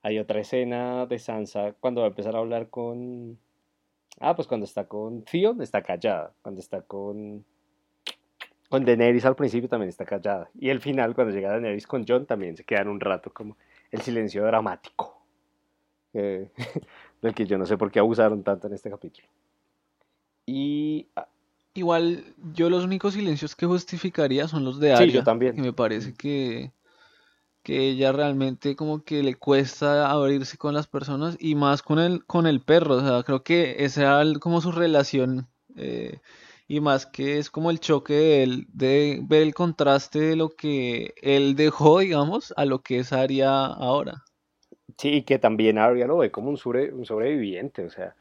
Hay 0.02 0.18
otra 0.18 0.40
escena 0.40 1.06
de 1.06 1.20
Sansa 1.20 1.74
cuando 1.80 2.02
va 2.02 2.08
a 2.08 2.10
empezar 2.10 2.36
a 2.36 2.40
hablar 2.40 2.70
con... 2.70 3.38
Ah, 4.20 4.36
pues 4.36 4.48
cuando 4.48 4.66
está 4.66 4.86
con 4.86 5.24
Theon 5.24 5.62
está 5.62 5.82
callada. 5.82 6.34
Cuando 6.42 6.62
está 6.62 6.82
con... 6.82 7.46
Con 8.70 8.86
Daenerys 8.86 9.26
al 9.26 9.36
principio 9.36 9.68
también 9.68 9.90
está 9.90 10.06
callada. 10.06 10.50
Y 10.58 10.70
el 10.70 10.80
final, 10.80 11.16
cuando 11.16 11.34
llega 11.34 11.50
Daenerys 11.50 11.88
con 11.88 12.06
Jon, 12.08 12.26
también 12.26 12.56
se 12.56 12.64
quedan 12.64 12.88
un 12.88 13.00
rato 13.00 13.34
como 13.34 13.58
el 13.92 14.02
silencio 14.02 14.46
dramático. 14.46 15.22
eh, 16.14 16.50
del 17.22 17.34
que 17.34 17.46
yo 17.46 17.58
no 17.58 17.66
sé 17.66 17.78
por 17.78 17.92
qué 17.92 18.00
abusaron 18.00 18.44
tanto 18.44 18.68
en 18.68 18.74
este 18.74 18.90
capítulo. 18.90 19.28
Y 20.46 21.08
ah, 21.16 21.28
igual, 21.74 22.24
yo 22.54 22.70
los 22.70 22.84
únicos 22.84 23.14
silencios 23.14 23.56
que 23.56 23.66
justificaría 23.66 24.48
son 24.48 24.64
los 24.66 24.80
de 24.80 24.96
sí, 24.96 25.04
Arya, 25.04 25.14
yo 25.14 25.24
también. 25.24 25.56
que 25.56 25.62
me 25.62 25.74
parece 25.74 26.14
que, 26.14 26.72
que 27.64 27.90
ella 27.90 28.12
realmente 28.12 28.76
como 28.76 29.04
que 29.04 29.24
le 29.24 29.36
cuesta 29.36 30.10
abrirse 30.10 30.58
con 30.58 30.74
las 30.74 30.88
personas 30.88 31.38
y 31.40 31.56
más 31.56 31.82
con 31.82 32.00
el, 32.00 32.26
con 32.26 32.48
el 32.48 32.62
perro, 32.62 32.96
o 32.96 33.02
sea, 33.02 33.24
creo 33.24 33.44
que 33.44 33.78
esa 33.80 34.22
era 34.22 34.40
como 34.40 34.62
su 34.62 34.72
relación 34.72 35.48
eh, 35.76 36.20
y 36.68 36.80
más 36.82 37.06
que 37.06 37.40
es 37.40 37.50
como 37.50 37.72
el 37.72 37.80
choque 37.80 38.14
de 38.14 38.44
él, 38.44 38.68
de 38.72 39.20
ver 39.24 39.42
el 39.42 39.54
contraste 39.54 40.20
de 40.20 40.36
lo 40.36 40.50
que 40.50 41.16
él 41.22 41.56
dejó, 41.56 42.00
digamos, 42.00 42.54
a 42.58 42.66
lo 42.66 42.82
que 42.84 43.00
es 43.00 43.12
Arya 43.12 43.66
ahora. 43.66 44.24
Sí, 45.00 45.08
y 45.16 45.22
que 45.22 45.40
también 45.40 45.78
Arya 45.78 46.08
lo 46.08 46.18
ve 46.18 46.30
como 46.30 46.50
un, 46.50 46.58
sobre- 46.58 46.92
un 46.92 47.06
sobreviviente. 47.06 47.86
O 47.86 47.90
sea, 47.90 48.16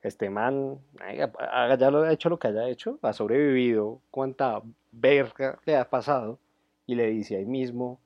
este 0.00 0.30
man 0.30 0.78
ya 1.14 1.30
ha 1.38 2.12
hecho 2.12 2.30
lo 2.30 2.38
que 2.38 2.48
haya 2.48 2.70
hecho, 2.70 2.98
ha 3.02 3.12
sobrevivido, 3.12 4.00
cuánta 4.10 4.62
verga 4.92 5.58
le 5.66 5.76
ha 5.76 5.90
pasado, 5.90 6.38
y 6.86 6.94
le 6.94 7.10
dice 7.10 7.36
ahí 7.36 7.44
mismo, 7.44 8.00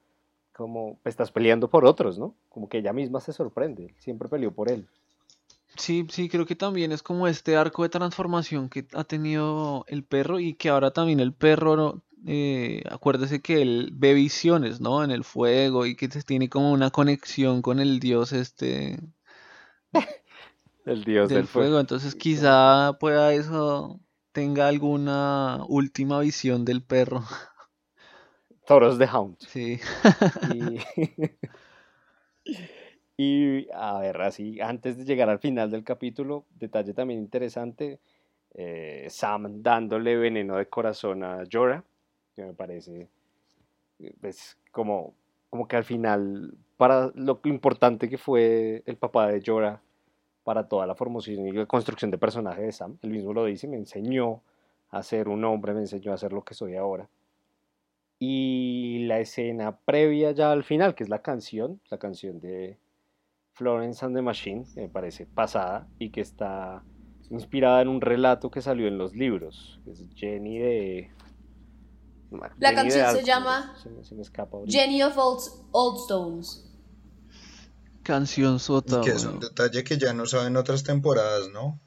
como 0.52 0.98
estás 1.04 1.30
peleando 1.30 1.70
por 1.70 1.84
otros, 1.84 2.18
¿no? 2.18 2.34
Como 2.48 2.68
que 2.68 2.78
ella 2.78 2.92
misma 2.92 3.20
se 3.20 3.32
sorprende, 3.32 3.94
siempre 3.98 4.28
peleó 4.28 4.50
por 4.50 4.72
él. 4.72 4.88
Sí, 5.76 6.04
sí, 6.10 6.28
creo 6.28 6.46
que 6.46 6.56
también 6.56 6.90
es 6.90 7.04
como 7.04 7.28
este 7.28 7.56
arco 7.56 7.84
de 7.84 7.90
transformación 7.90 8.68
que 8.68 8.86
ha 8.94 9.04
tenido 9.04 9.84
el 9.86 10.02
perro 10.02 10.40
y 10.40 10.54
que 10.54 10.68
ahora 10.68 10.90
también 10.90 11.20
el 11.20 11.32
perro. 11.32 12.02
Eh, 12.26 12.82
acuérdese 12.90 13.40
que 13.40 13.62
él 13.62 13.90
ve 13.94 14.14
visiones, 14.14 14.80
¿no? 14.80 15.04
En 15.04 15.10
el 15.10 15.24
fuego 15.24 15.86
y 15.86 15.96
que 15.96 16.08
tiene 16.08 16.48
como 16.48 16.72
una 16.72 16.90
conexión 16.90 17.62
con 17.62 17.80
el 17.80 18.00
dios 18.00 18.32
este 18.32 18.98
El 20.84 21.04
dios 21.04 21.32
del 21.32 21.38
del 21.38 21.46
fuego. 21.46 21.70
fuego, 21.70 21.80
entonces 21.80 22.14
quizá 22.14 22.96
pueda 23.00 23.32
eso 23.34 24.00
tenga 24.32 24.68
alguna 24.68 25.64
última 25.68 26.20
visión 26.20 26.64
del 26.64 26.82
perro. 26.82 27.22
Thoros 28.66 28.98
the 28.98 29.06
Hound. 29.06 29.36
Sí. 29.38 29.80
Y, 30.40 30.78
y 33.16 33.68
a 33.72 34.00
ver, 34.00 34.20
así, 34.22 34.60
antes 34.60 34.98
de 34.98 35.04
llegar 35.04 35.28
al 35.28 35.38
final 35.38 35.70
del 35.70 35.84
capítulo, 35.84 36.46
detalle 36.50 36.92
también 36.94 37.20
interesante, 37.20 38.00
eh, 38.54 39.06
Sam 39.08 39.62
dándole 39.62 40.16
veneno 40.16 40.56
de 40.56 40.68
corazón 40.68 41.22
a 41.24 41.44
Jorah, 41.50 41.84
me 42.44 42.54
parece, 42.54 43.08
eh, 43.98 44.14
pues, 44.20 44.58
como, 44.72 45.14
como 45.50 45.68
que 45.68 45.76
al 45.76 45.84
final, 45.84 46.54
para 46.76 47.10
lo 47.14 47.40
importante 47.44 48.08
que 48.08 48.18
fue 48.18 48.82
el 48.86 48.96
papá 48.96 49.28
de 49.28 49.42
Jorah 49.44 49.80
para 50.44 50.68
toda 50.68 50.86
la 50.86 50.94
formación 50.94 51.46
y 51.46 51.52
la 51.52 51.66
construcción 51.66 52.10
de 52.10 52.18
personaje 52.18 52.62
de 52.62 52.72
Sam, 52.72 52.98
él 53.02 53.10
mismo 53.10 53.32
lo 53.32 53.44
dice, 53.44 53.66
me 53.66 53.76
enseñó 53.76 54.42
a 54.90 55.02
ser 55.02 55.28
un 55.28 55.44
hombre, 55.44 55.74
me 55.74 55.80
enseñó 55.80 56.12
a 56.12 56.18
ser 56.18 56.32
lo 56.32 56.44
que 56.44 56.54
soy 56.54 56.76
ahora. 56.76 57.08
Y 58.18 59.04
la 59.06 59.18
escena 59.18 59.76
previa 59.76 60.32
ya 60.32 60.52
al 60.52 60.64
final, 60.64 60.94
que 60.94 61.04
es 61.04 61.10
la 61.10 61.20
canción, 61.20 61.80
la 61.90 61.98
canción 61.98 62.40
de 62.40 62.78
Florence 63.52 64.04
and 64.04 64.14
the 64.14 64.22
Machine, 64.22 64.64
que 64.74 64.82
me 64.82 64.88
parece 64.88 65.26
pasada 65.26 65.88
y 65.98 66.10
que 66.10 66.20
está 66.20 66.82
inspirada 67.30 67.82
en 67.82 67.88
un 67.88 68.00
relato 68.00 68.50
que 68.50 68.62
salió 68.62 68.86
en 68.86 68.98
los 68.98 69.14
libros, 69.14 69.80
es 69.86 70.08
Jenny 70.14 70.58
de... 70.58 71.10
La 72.30 72.70
de 72.70 72.74
canción 72.74 73.16
se 73.16 73.22
llama 73.24 73.76
se 73.82 73.88
me- 73.90 74.04
se 74.04 74.14
me 74.14 74.22
escapa 74.22 74.56
ahorita. 74.56 74.76
Jenny 74.78 75.02
of 75.02 75.16
Old, 75.16 75.40
Old 75.72 76.00
Stones. 76.02 76.62
Canción 78.02 78.60
sota, 78.60 79.00
Y 79.00 79.04
que 79.04 79.10
es 79.10 79.24
un 79.24 79.40
detalle 79.40 79.82
que 79.82 79.98
ya 79.98 80.12
no 80.12 80.26
saben 80.26 80.56
otras 80.56 80.84
temporadas, 80.84 81.48
¿no? 81.52 81.80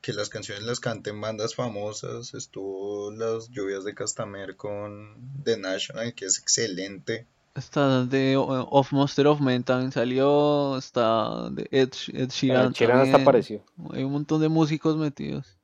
Que 0.00 0.12
las 0.12 0.28
canciones 0.28 0.64
las 0.64 0.80
canten 0.80 1.20
bandas 1.20 1.54
famosas. 1.54 2.34
Estuvo 2.34 3.12
Las 3.12 3.50
Lluvias 3.50 3.84
de 3.84 3.94
Castamer 3.94 4.56
con 4.56 5.14
The 5.44 5.58
National, 5.58 6.14
que 6.14 6.24
es 6.24 6.38
excelente. 6.38 7.26
Está 7.54 8.04
de 8.06 8.36
uh, 8.38 8.66
Of 8.70 8.92
Monster 8.92 9.26
of 9.26 9.40
Men 9.40 9.62
también 9.62 9.92
salió. 9.92 10.76
Está 10.78 11.50
de 11.50 11.68
Ed, 11.70 11.90
Ed 12.14 12.30
Sheeran 12.30 12.70
Ed 12.70 12.72
Sheeran 12.72 13.00
hasta 13.02 13.18
apareció. 13.18 13.62
Hay 13.92 14.02
un 14.04 14.12
montón 14.12 14.40
de 14.40 14.48
músicos 14.48 14.96
metidos. 14.96 15.58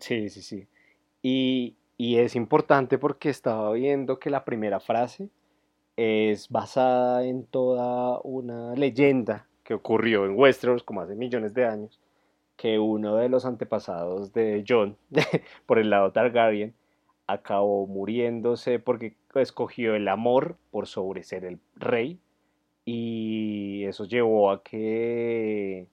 Sí, 0.00 0.30
sí, 0.30 0.42
sí. 0.42 0.66
Y, 1.22 1.76
y 1.98 2.18
es 2.18 2.36
importante 2.36 2.98
porque 2.98 3.30
estaba 3.30 3.72
viendo 3.72 4.18
que 4.18 4.30
la 4.30 4.44
primera 4.44 4.80
frase 4.80 5.30
es 5.96 6.50
basada 6.50 7.24
en 7.24 7.46
toda 7.46 8.20
una 8.22 8.74
leyenda 8.74 9.46
que 9.64 9.74
ocurrió 9.74 10.26
en 10.26 10.36
Westeros 10.38 10.82
como 10.82 11.00
hace 11.00 11.14
millones 11.14 11.54
de 11.54 11.64
años, 11.64 12.00
que 12.56 12.78
uno 12.78 13.16
de 13.16 13.28
los 13.28 13.46
antepasados 13.46 14.32
de 14.32 14.64
Jon, 14.66 14.96
por 15.66 15.78
el 15.78 15.90
lado 15.90 16.12
Targaryen, 16.12 16.74
acabó 17.26 17.86
muriéndose 17.86 18.78
porque 18.78 19.16
escogió 19.34 19.94
el 19.94 20.08
amor 20.08 20.56
por 20.70 20.86
sobre 20.86 21.22
ser 21.24 21.44
el 21.44 21.58
rey 21.74 22.20
y 22.84 23.84
eso 23.84 24.04
llevó 24.04 24.50
a 24.50 24.62
que 24.62 25.88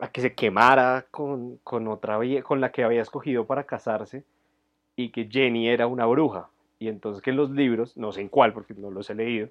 a 0.00 0.10
que 0.10 0.20
se 0.20 0.34
quemara 0.34 1.06
con, 1.10 1.58
con 1.58 1.86
otra 1.86 2.18
con 2.42 2.60
la 2.60 2.72
que 2.72 2.82
había 2.82 3.02
escogido 3.02 3.46
para 3.46 3.64
casarse 3.64 4.24
y 5.04 5.10
que 5.10 5.28
Jenny 5.30 5.68
era 5.68 5.86
una 5.86 6.06
bruja 6.06 6.50
y 6.78 6.88
entonces 6.88 7.22
que 7.22 7.30
en 7.30 7.36
los 7.36 7.50
libros 7.50 7.96
no 7.96 8.12
sé 8.12 8.20
en 8.22 8.28
cuál 8.28 8.52
porque 8.52 8.74
no 8.74 8.90
los 8.90 9.10
he 9.10 9.14
leído 9.14 9.48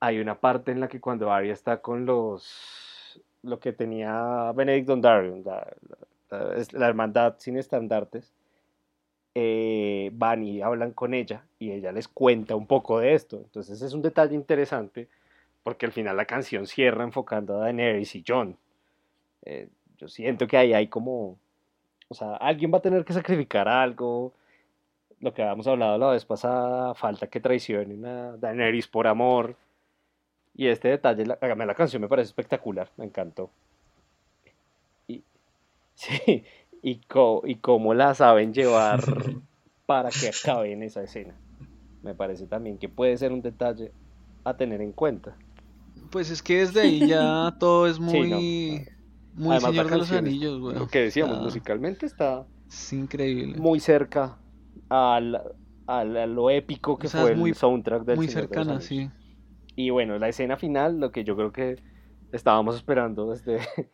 hay 0.00 0.20
una 0.20 0.40
parte 0.40 0.72
en 0.72 0.80
la 0.80 0.88
que 0.88 1.00
cuando 1.00 1.32
Arya 1.32 1.52
está 1.52 1.80
con 1.82 2.06
los 2.06 3.22
lo 3.42 3.60
que 3.60 3.72
tenía 3.72 4.52
Benedict 4.54 4.88
Dondarrion 4.88 5.44
la, 5.44 5.66
la- 6.30 6.66
la- 6.72 6.88
hermandad 6.88 7.36
sin 7.38 7.56
estandartes 7.58 8.32
eh, 9.34 10.10
van 10.14 10.42
y 10.44 10.62
hablan 10.62 10.92
con 10.92 11.12
ella 11.14 11.44
y 11.58 11.70
ella 11.72 11.92
les 11.92 12.08
cuenta 12.08 12.56
un 12.56 12.66
poco 12.66 13.00
de 13.00 13.14
esto. 13.14 13.36
Entonces 13.38 13.82
es 13.82 13.92
un 13.92 14.02
detalle 14.02 14.34
interesante 14.34 15.08
porque 15.62 15.86
al 15.86 15.92
final 15.92 16.16
la 16.16 16.26
canción 16.26 16.66
cierra 16.66 17.04
enfocando 17.04 17.56
a 17.56 17.60
Daenerys 17.64 18.14
y 18.16 18.24
Jon. 18.26 18.56
Eh, 19.44 19.68
yo 19.98 20.08
siento 20.08 20.46
que 20.46 20.56
ahí 20.58 20.74
hay 20.74 20.88
como, 20.88 21.38
o 22.08 22.14
sea, 22.14 22.36
alguien 22.36 22.72
va 22.72 22.78
a 22.78 22.82
tener 22.82 23.04
que 23.04 23.14
sacrificar 23.14 23.68
algo. 23.68 24.34
Lo 25.26 25.34
que 25.34 25.42
habíamos 25.42 25.66
hablado 25.66 25.98
la 25.98 26.10
vez 26.10 26.24
pasada, 26.24 26.94
falta 26.94 27.26
que 27.26 27.40
traicionen 27.40 28.06
a 28.06 28.36
Daenerys 28.36 28.86
por 28.86 29.08
amor. 29.08 29.56
Y 30.54 30.68
este 30.68 30.86
detalle, 30.86 31.26
la, 31.26 31.36
la 31.42 31.74
canción 31.74 32.00
me 32.00 32.06
parece 32.06 32.28
espectacular, 32.28 32.88
me 32.96 33.06
encantó. 33.06 33.50
Y, 35.08 35.24
sí, 35.96 36.44
y, 36.80 37.00
co- 37.08 37.42
y 37.44 37.56
cómo 37.56 37.92
la 37.92 38.14
saben 38.14 38.54
llevar 38.54 39.00
para 39.86 40.10
que 40.10 40.28
acabe 40.28 40.70
en 40.72 40.84
esa 40.84 41.02
escena. 41.02 41.34
Me 42.02 42.14
parece 42.14 42.46
también 42.46 42.78
que 42.78 42.88
puede 42.88 43.16
ser 43.16 43.32
un 43.32 43.42
detalle 43.42 43.90
a 44.44 44.54
tener 44.56 44.80
en 44.80 44.92
cuenta. 44.92 45.34
Pues 46.10 46.30
es 46.30 46.40
que 46.40 46.58
desde 46.58 46.82
ahí 46.82 47.04
ya 47.04 47.52
todo 47.58 47.88
es 47.88 47.96
Sí, 47.96 48.02
no, 48.02 48.12
muy, 48.12 48.86
muy 49.32 49.56
Además, 49.56 49.62
Señor 49.62 49.86
de 49.90 49.90
los 49.90 50.08
canción 50.08 50.24
es- 50.28 50.32
Anillos, 50.34 50.60
güey. 50.60 50.78
Lo 50.78 50.86
que 50.86 51.00
decíamos, 51.00 51.40
musicalmente 51.40 52.06
está 52.06 52.46
Es 52.70 52.92
increíble. 52.92 53.58
muy 53.58 53.80
cerca 53.80 54.38
al, 54.88 55.40
al- 55.86 56.16
a 56.16 56.26
lo 56.26 56.50
épico 56.50 56.98
que 56.98 57.06
O 57.06 57.10
sea, 57.10 57.22
fue 57.22 57.34
muy- 57.34 57.50
el 57.50 57.56
soundtrack 57.56 58.04
del 58.04 58.16
Muy 58.16 58.28
Señor 58.28 58.42
de 58.42 58.48
cercana, 58.48 58.72
Anillos. 58.76 58.84
sí. 58.84 59.10
Y 59.76 59.90
bueno, 59.90 60.18
la 60.18 60.28
escena 60.28 60.56
final, 60.56 60.98
lo 61.00 61.10
que 61.12 61.22
yo 61.24 61.36
creo 61.36 61.52
que 61.52 61.76
estábamos 62.32 62.76
esperando 62.76 63.30
desde 63.30 63.58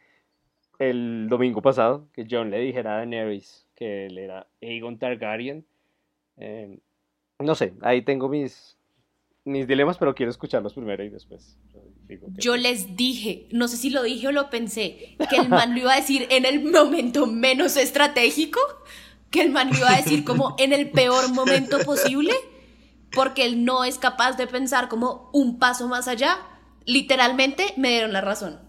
el 0.79 1.27
domingo 1.29 1.63
pasado, 1.63 2.09
que 2.13 2.27
John 2.31 2.51
le 2.51 2.59
dijera 2.61 2.95
a 2.95 2.97
Daenerys 2.99 3.67
que 3.75 4.07
él 4.07 4.19
era 4.19 4.47
Aegon 4.61 4.99
Targaryen. 4.99 5.65
Eh, 6.37 6.79
no 7.39 7.55
sé, 7.55 7.75
ahí 7.83 8.03
tengo 8.03 8.29
mis, 8.29 8.77
mis 9.45 9.67
dilemas, 9.67 9.99
pero 9.99 10.15
quiero 10.15 10.31
escucharlos 10.31 10.73
primero 10.75 11.03
y 11.05 11.09
después. 11.09 11.59
digo 12.07 12.29
que- 12.29 12.41
Yo 12.41 12.57
les 12.57 12.97
dije, 12.97 13.49
no 13.51 13.67
sé 13.69 13.77
si 13.77 13.91
lo 13.91 14.03
dije 14.03 14.29
o 14.29 14.33
lo 14.33 14.51
pensé, 14.51 15.17
que 15.29 15.37
el 15.37 15.49
man 15.49 15.73
lo 15.75 15.81
iba 15.81 15.93
a 15.93 15.97
decir 15.97 16.27
en 16.31 16.45
el 16.45 16.63
momento 16.65 17.27
menos 17.27 17.77
estratégico, 17.77 18.61
que 19.33 19.43
el 19.43 19.51
man 19.51 19.71
iba 19.75 19.91
a 19.91 19.97
decir 19.97 20.25
como 20.25 20.55
en 20.59 20.73
el 20.73 20.91
peor 20.91 21.33
momento 21.33 21.81
posible, 21.81 22.33
porque 23.11 23.45
él 23.45 23.65
no 23.65 23.83
es 23.83 23.99
capaz 23.99 24.37
de 24.37 24.47
pensar 24.47 24.89
como 24.89 25.31
un 25.33 25.59
paso 25.59 25.89
más 25.89 26.07
allá. 26.07 26.39
Literalmente 26.85 27.75
me 27.77 27.89
dieron 27.89 28.13
la 28.13 28.21
razón. 28.21 28.61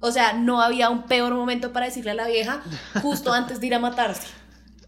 O 0.00 0.12
sea, 0.12 0.34
no 0.34 0.60
había 0.60 0.90
un 0.90 1.04
peor 1.04 1.34
momento 1.34 1.72
para 1.72 1.86
decirle 1.86 2.10
a 2.10 2.14
la 2.14 2.26
vieja 2.26 2.62
justo 3.02 3.32
antes 3.32 3.60
de 3.60 3.68
ir 3.68 3.74
a 3.74 3.78
matarse. 3.78 4.28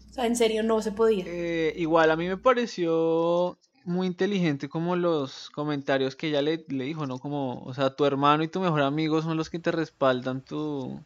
O 0.09 0.13
sea, 0.13 0.25
en 0.25 0.35
serio, 0.35 0.61
no 0.61 0.81
se 0.81 0.91
podía. 0.91 1.23
Eh, 1.27 1.73
igual 1.77 2.11
a 2.11 2.15
mí 2.15 2.27
me 2.27 2.37
pareció 2.37 3.57
muy 3.85 4.07
inteligente 4.07 4.69
como 4.69 4.95
los 4.95 5.49
comentarios 5.49 6.15
que 6.15 6.27
ella 6.27 6.41
le, 6.41 6.65
le 6.67 6.85
dijo, 6.85 7.07
¿no? 7.07 7.19
Como, 7.19 7.63
o 7.63 7.73
sea, 7.73 7.95
tu 7.95 8.05
hermano 8.05 8.43
y 8.43 8.47
tu 8.47 8.59
mejor 8.59 8.81
amigo 8.81 9.21
son 9.21 9.37
los 9.37 9.49
que 9.49 9.59
te 9.59 9.71
respaldan 9.71 10.41
tu... 10.41 10.99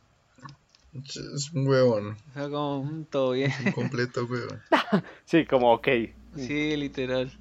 Es 1.03 1.51
un 1.53 1.67
huevón, 1.67 2.17
O 2.29 2.33
sea, 2.33 2.49
como, 2.49 2.83
"Mm, 2.83 3.05
todo 3.05 3.31
bien. 3.31 3.51
un 3.65 3.71
completo 3.73 4.25
huevón. 4.25 4.61
Sí, 5.25 5.45
como, 5.45 5.73
ok. 5.73 5.87
Sí, 6.35 6.75
literal. 6.77 7.31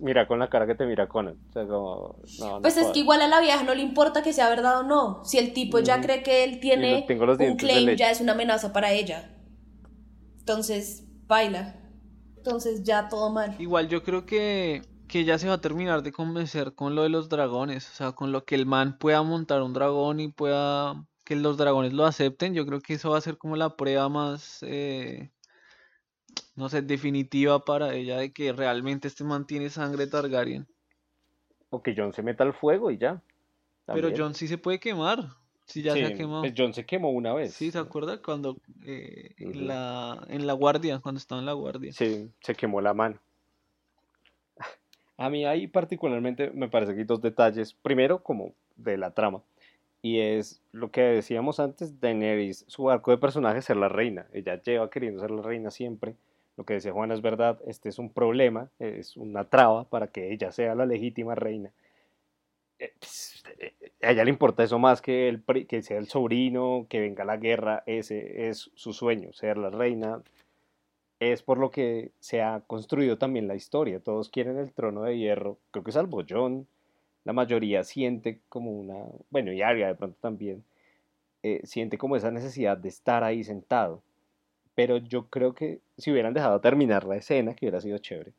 Mira 0.00 0.26
con 0.26 0.38
la 0.40 0.50
cara 0.50 0.66
que 0.66 0.74
te 0.74 0.84
mira 0.84 1.06
Conan. 1.08 1.34
O 1.50 1.52
sea, 1.52 1.66
como, 1.66 2.16
no, 2.38 2.56
no 2.56 2.62
Pues 2.62 2.76
es 2.76 2.88
que 2.88 2.98
igual 2.98 3.22
a 3.22 3.28
la 3.28 3.40
vieja 3.40 3.62
no 3.62 3.74
le 3.74 3.82
importa 3.82 4.22
que 4.22 4.32
sea 4.32 4.48
verdad 4.48 4.80
o 4.80 4.82
no. 4.82 5.24
Si 5.24 5.38
el 5.38 5.52
tipo 5.52 5.78
ya 5.78 5.94
Ujú. 5.94 6.02
cree 6.04 6.22
que 6.22 6.44
él 6.44 6.58
tiene 6.60 7.00
lo- 7.00 7.06
tengo 7.06 7.26
los 7.26 7.38
un 7.38 7.56
claim, 7.56 7.96
ya 7.96 8.10
es 8.10 8.20
una 8.20 8.32
amenaza 8.32 8.72
para 8.72 8.92
ella. 8.92 9.30
Entonces, 10.40 11.04
baila. 11.28 11.76
Entonces 12.36 12.82
ya 12.82 13.08
todo 13.08 13.30
mal. 13.30 13.54
Igual 13.60 13.88
yo 13.88 14.02
creo 14.02 14.26
que, 14.26 14.82
que 15.06 15.24
ya 15.24 15.38
se 15.38 15.46
va 15.46 15.54
a 15.54 15.60
terminar 15.60 16.02
de 16.02 16.10
convencer 16.10 16.74
con 16.74 16.96
lo 16.96 17.04
de 17.04 17.08
los 17.08 17.28
dragones, 17.28 17.88
o 17.88 17.94
sea, 17.94 18.12
con 18.12 18.32
lo 18.32 18.44
que 18.44 18.56
el 18.56 18.66
man 18.66 18.98
pueda 18.98 19.22
montar 19.22 19.62
un 19.62 19.72
dragón 19.72 20.18
y 20.18 20.28
pueda 20.28 21.04
que 21.32 21.40
los 21.40 21.56
dragones 21.56 21.94
lo 21.94 22.04
acepten, 22.04 22.52
yo 22.52 22.66
creo 22.66 22.80
que 22.80 22.94
eso 22.94 23.10
va 23.10 23.18
a 23.18 23.22
ser 23.22 23.38
como 23.38 23.56
la 23.56 23.74
prueba 23.74 24.08
más, 24.10 24.62
eh, 24.62 25.30
no 26.56 26.68
sé, 26.68 26.82
definitiva 26.82 27.64
para 27.64 27.94
ella 27.94 28.18
de 28.18 28.32
que 28.32 28.52
realmente 28.52 29.08
este 29.08 29.24
man 29.24 29.46
tiene 29.46 29.70
sangre 29.70 30.06
Targaryen. 30.06 30.66
O 31.70 31.82
que 31.82 31.94
John 31.96 32.12
se 32.12 32.22
meta 32.22 32.44
al 32.44 32.52
fuego 32.52 32.90
y 32.90 32.98
ya. 32.98 33.22
Pero. 33.86 34.12
John 34.14 34.34
sí 34.34 34.46
se 34.46 34.58
puede 34.58 34.78
quemar, 34.78 35.30
si 35.64 35.80
ya 35.80 35.94
se 35.94 36.04
ha 36.04 36.08
Sí, 36.08 36.14
quemado. 36.16 36.42
pues 36.42 36.54
John 36.54 36.74
se 36.74 36.84
quemó 36.84 37.10
una 37.10 37.32
vez. 37.32 37.54
Sí, 37.54 37.70
¿se 37.70 37.78
acuerda? 37.78 38.20
Cuando 38.20 38.58
eh, 38.84 39.34
Ujú. 39.40 39.52
en 39.52 39.68
la, 39.68 40.26
en 40.28 40.46
la 40.46 40.52
guardia, 40.52 40.98
cuando 40.98 41.18
estaba 41.18 41.40
en 41.40 41.46
la 41.46 41.54
guardia. 41.54 41.92
Sí, 41.92 42.30
se 42.40 42.54
quemó 42.54 42.82
la 42.82 42.92
mano. 42.92 43.18
A 45.16 45.30
mí 45.30 45.46
ahí 45.46 45.66
particularmente 45.66 46.50
me 46.50 46.68
parece 46.68 46.92
que 46.92 47.00
hay 47.00 47.06
dos 47.06 47.22
detalles. 47.22 47.72
Primero, 47.72 48.22
como 48.22 48.52
de 48.76 48.98
la 48.98 49.12
trama. 49.12 49.42
Y 50.02 50.18
es 50.18 50.60
lo 50.72 50.90
que 50.90 51.00
decíamos 51.02 51.60
antes, 51.60 52.00
Daenerys, 52.00 52.64
su 52.66 52.90
arco 52.90 53.12
de 53.12 53.18
personaje 53.18 53.60
es 53.60 53.64
ser 53.64 53.76
la 53.76 53.88
reina. 53.88 54.26
Ella 54.32 54.60
lleva 54.60 54.90
queriendo 54.90 55.20
ser 55.20 55.30
la 55.30 55.42
reina 55.42 55.70
siempre. 55.70 56.16
Lo 56.56 56.64
que 56.64 56.74
decía 56.74 56.92
Juana 56.92 57.14
es 57.14 57.22
verdad, 57.22 57.60
este 57.66 57.88
es 57.88 57.98
un 57.98 58.12
problema, 58.12 58.68
es 58.78 59.16
una 59.16 59.44
traba 59.44 59.84
para 59.84 60.08
que 60.08 60.32
ella 60.32 60.50
sea 60.52 60.74
la 60.74 60.86
legítima 60.86 61.34
reina. 61.36 61.72
Eh, 62.78 62.92
pues, 62.98 63.42
eh, 63.58 63.74
A 64.02 64.10
ella 64.10 64.24
le 64.24 64.30
importa 64.30 64.64
eso 64.64 64.78
más 64.78 65.00
que, 65.00 65.28
el, 65.28 65.44
que 65.66 65.82
sea 65.82 65.98
el 65.98 66.08
sobrino, 66.08 66.86
que 66.90 67.00
venga 67.00 67.24
la 67.24 67.36
guerra, 67.36 67.84
ese 67.86 68.48
es 68.48 68.70
su 68.74 68.92
sueño, 68.92 69.32
ser 69.32 69.56
la 69.56 69.70
reina, 69.70 70.20
es 71.20 71.42
por 71.42 71.58
lo 71.58 71.70
que 71.70 72.10
se 72.18 72.42
ha 72.42 72.60
construido 72.66 73.16
también 73.18 73.46
la 73.46 73.54
historia. 73.54 74.00
Todos 74.00 74.28
quieren 74.28 74.58
el 74.58 74.72
trono 74.72 75.02
de 75.04 75.16
hierro, 75.16 75.58
creo 75.70 75.84
que 75.84 75.92
salvo 75.92 76.24
John, 76.28 76.66
la 77.24 77.32
mayoría 77.32 77.84
siente 77.84 78.40
como 78.48 78.72
una, 78.72 78.96
bueno, 79.30 79.52
y 79.52 79.62
Arya 79.62 79.88
de 79.88 79.94
pronto 79.94 80.18
también, 80.20 80.64
eh, 81.42 81.60
siente 81.64 81.98
como 81.98 82.16
esa 82.16 82.30
necesidad 82.30 82.76
de 82.78 82.88
estar 82.88 83.24
ahí 83.24 83.44
sentado. 83.44 84.02
Pero 84.74 84.98
yo 84.98 85.28
creo 85.28 85.54
que 85.54 85.80
si 85.98 86.10
hubieran 86.12 86.34
dejado 86.34 86.60
terminar 86.60 87.04
la 87.04 87.16
escena, 87.16 87.54
que 87.54 87.66
hubiera 87.66 87.80
sido 87.80 87.98
chévere, 87.98 88.32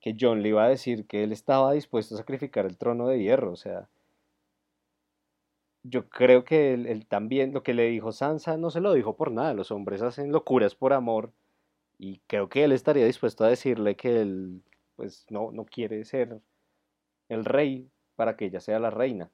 que 0.00 0.16
John 0.20 0.42
le 0.42 0.50
iba 0.50 0.64
a 0.64 0.68
decir 0.68 1.06
que 1.06 1.24
él 1.24 1.32
estaba 1.32 1.72
dispuesto 1.72 2.14
a 2.14 2.18
sacrificar 2.18 2.66
el 2.66 2.76
trono 2.78 3.08
de 3.08 3.20
hierro, 3.22 3.52
o 3.52 3.56
sea, 3.56 3.88
yo 5.84 6.08
creo 6.08 6.44
que 6.44 6.74
él, 6.74 7.06
también, 7.06 7.52
lo 7.52 7.62
que 7.62 7.74
le 7.74 7.88
dijo 7.88 8.12
Sansa 8.12 8.56
no 8.56 8.70
se 8.70 8.80
lo 8.80 8.94
dijo 8.94 9.16
por 9.16 9.30
nada, 9.30 9.54
los 9.54 9.70
hombres 9.70 10.02
hacen 10.02 10.32
locuras 10.32 10.74
por 10.74 10.92
amor 10.92 11.32
y 11.98 12.20
creo 12.26 12.48
que 12.48 12.64
él 12.64 12.72
estaría 12.72 13.06
dispuesto 13.06 13.44
a 13.44 13.48
decirle 13.48 13.96
que 13.96 14.20
él 14.22 14.62
pues 14.96 15.26
no, 15.30 15.52
no 15.52 15.64
quiere 15.66 16.04
ser 16.04 16.40
el 17.28 17.44
rey 17.44 17.90
para 18.16 18.36
que 18.36 18.46
ella 18.46 18.60
sea 18.60 18.78
la 18.78 18.90
reina. 18.90 19.30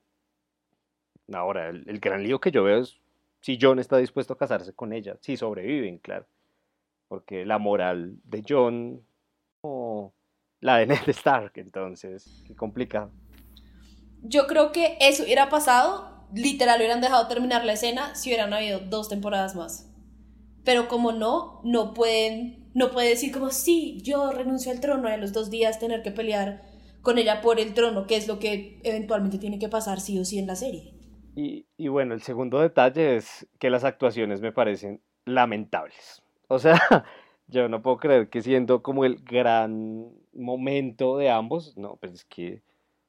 Ahora, 1.32 1.68
el, 1.68 2.00
gran 2.00 2.22
lío 2.22 2.40
que 2.40 2.50
yo 2.50 2.64
veo 2.64 2.80
es 2.80 2.98
si 3.40 3.58
John 3.60 3.78
está 3.78 3.96
dispuesto 3.96 4.34
a 4.34 4.38
casarse 4.38 4.72
con 4.72 4.92
ella, 4.92 5.16
si 5.20 5.36
sobreviven, 5.36 5.98
claro. 5.98 6.26
Porque 7.08 7.44
la 7.44 7.58
moral 7.58 8.16
de 8.24 8.44
John 8.46 9.02
o 9.62 10.12
la 10.60 10.78
de 10.78 10.86
Ned 10.88 11.08
Stark, 11.08 11.52
entonces, 11.56 12.42
qué 12.46 12.54
complicado. 12.54 13.10
Yo 14.22 14.46
creo 14.46 14.72
que 14.72 14.98
eso 15.00 15.22
hubiera 15.22 15.48
pasado, 15.48 16.26
literal 16.34 16.78
hubieran 16.78 17.00
dejado 17.00 17.26
terminar 17.28 17.64
la 17.64 17.72
escena 17.72 18.14
si 18.14 18.30
hubieran 18.30 18.52
habido 18.52 18.80
dos 18.80 19.08
temporadas 19.08 19.54
más. 19.54 19.86
Pero 20.64 20.88
como 20.88 21.12
no, 21.12 21.60
no 21.64 21.94
pueden, 21.94 22.70
no 22.74 22.90
puede 22.90 23.08
decir 23.08 23.32
como, 23.32 23.50
sí, 23.50 24.00
yo 24.02 24.30
renuncio 24.30 24.70
al 24.70 24.80
trono 24.80 25.08
y 25.08 25.12
a 25.12 25.16
los 25.16 25.32
dos 25.32 25.48
días 25.48 25.78
tener 25.78 26.02
que 26.02 26.10
pelear 26.10 26.69
con 27.02 27.18
ella 27.18 27.40
por 27.40 27.60
el 27.60 27.74
trono, 27.74 28.06
que 28.06 28.16
es 28.16 28.28
lo 28.28 28.38
que 28.38 28.78
eventualmente 28.82 29.38
tiene 29.38 29.58
que 29.58 29.68
pasar 29.68 30.00
sí 30.00 30.18
o 30.18 30.24
sí 30.24 30.38
en 30.38 30.46
la 30.46 30.56
serie. 30.56 30.94
Y, 31.34 31.66
y 31.76 31.88
bueno, 31.88 32.14
el 32.14 32.22
segundo 32.22 32.60
detalle 32.60 33.16
es 33.16 33.46
que 33.58 33.70
las 33.70 33.84
actuaciones 33.84 34.40
me 34.40 34.52
parecen 34.52 35.00
lamentables. 35.24 36.22
O 36.48 36.58
sea, 36.58 36.74
yo 37.46 37.68
no 37.68 37.82
puedo 37.82 37.98
creer 37.98 38.28
que 38.28 38.42
siendo 38.42 38.82
como 38.82 39.04
el 39.04 39.16
gran 39.22 40.12
momento 40.32 41.16
de 41.16 41.30
ambos, 41.30 41.76
no, 41.76 41.96
pues 41.96 42.12
es 42.12 42.24
que, 42.24 42.62